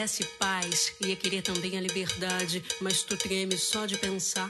Quisesse 0.08 0.24
paz, 0.40 0.94
ia 1.02 1.18
querer 1.18 1.42
também 1.42 1.78
a 1.78 1.82
liberdade, 1.82 2.64
mas 2.80 3.04
tu 3.04 3.18
treme 3.18 3.58
só 3.58 3.86
de 3.86 3.98
pensar. 3.98 4.50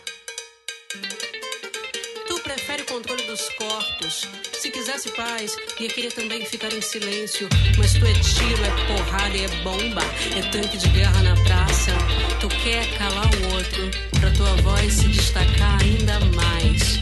Tu 2.27 2.39
prefere 2.41 2.83
o 2.83 2.85
controle 2.85 3.23
dos 3.23 3.49
corpos. 3.49 4.27
Se 4.53 4.69
quisesse 4.69 5.09
paz, 5.13 5.57
ia 5.79 5.89
querer 5.89 6.11
também 6.11 6.45
ficar 6.45 6.71
em 6.71 6.81
silêncio. 6.81 7.49
Mas 7.75 7.93
tu 7.93 8.05
é 8.05 8.13
tiro, 8.13 8.63
é 8.63 8.87
porrada 8.87 9.35
é 9.35 9.47
bomba. 9.63 10.01
É 10.35 10.47
tanque 10.51 10.77
de 10.77 10.89
guerra 10.89 11.23
na 11.23 11.33
praça. 11.43 11.91
Tu 12.39 12.47
quer 12.49 12.85
calar 12.99 13.25
o 13.25 13.55
outro, 13.55 13.89
pra 14.19 14.29
tua 14.31 14.53
voz 14.57 14.93
se 14.93 15.07
destacar 15.07 15.81
ainda 15.81 16.19
mais. 16.35 16.99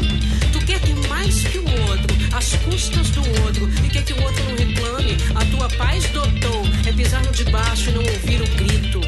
Tu 0.54 0.66
quer 0.66 0.80
ter 0.80 0.96
mais 1.10 1.44
que 1.44 1.58
o 1.58 1.90
outro, 1.90 2.15
às 2.36 2.54
custas 2.58 3.10
do 3.12 3.22
outro. 3.44 3.70
E 3.84 3.90
quer 3.90 4.04
que 4.04 4.14
o 4.14 4.22
outro 4.22 4.44
não 4.44 4.56
reclame. 4.56 5.18
A 5.36 5.46
tua 5.46 5.70
paz, 5.78 6.04
doutor, 6.10 6.66
é 6.86 6.92
pisar 6.92 7.24
no 7.24 7.32
de 7.32 7.46
baixo 7.46 7.90
e 7.90 7.94
não 7.94 8.02
ouvir 8.02 8.42
o 8.42 8.48
grito. 8.56 9.02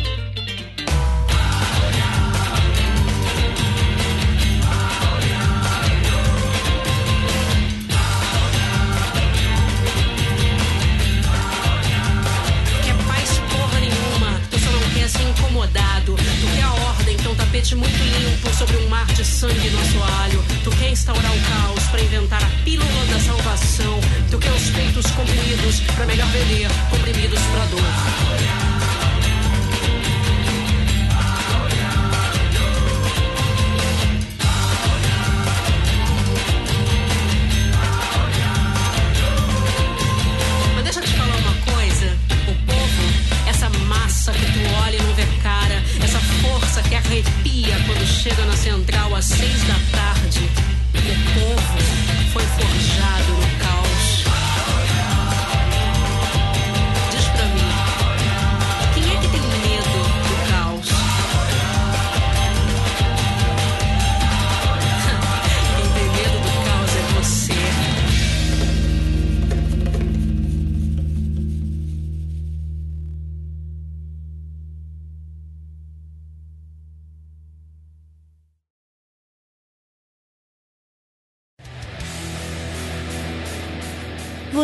Quer 12.83 12.95
paz 13.07 13.39
porra 13.51 13.79
nenhuma, 13.79 14.41
tu 14.49 14.59
só 14.59 14.71
não 14.71 14.89
quer 14.93 15.09
ser 15.09 15.23
incomodado. 15.23 16.15
Tu 16.15 16.55
quer 16.55 16.63
a 16.63 16.86
ordem, 17.07 17.15
então 17.15 17.33
tapete 17.35 17.75
muito 17.75 17.97
limpo 17.97 18.53
sobre 18.53 18.75
um 18.77 18.89
mar 18.89 19.05
de 19.05 19.23
sangue 19.23 19.69
no 19.69 19.79
assoalho. 19.79 20.43
Tu 20.63 20.69
quer 20.71 20.91
instaurar 20.91 21.31
o 21.31 21.39
caos 21.41 21.83
pra 21.85 22.01
inventar 22.01 22.43
a 22.43 22.49
pílula 22.63 23.05
da 23.05 23.19
salvação. 23.19 23.99
Tu 24.29 24.37
quer 24.37 24.51
os 24.51 24.69
peitos 24.71 25.11
comprimidos 25.11 25.79
pra 25.95 26.05
melhor 26.05 26.27
vender, 26.27 26.67
comprimidos 26.89 27.39
pra 27.39 27.65
dor. 27.65 27.81
Deixa 40.83 41.01
arrepia 47.07 47.75
quando 47.85 48.05
chega 48.05 48.45
na 48.45 48.55
central 48.55 49.15
às 49.15 49.25
seis 49.25 49.63
da 49.63 49.97
tarde. 49.97 50.41
O 50.93 51.39
povo 51.39 51.96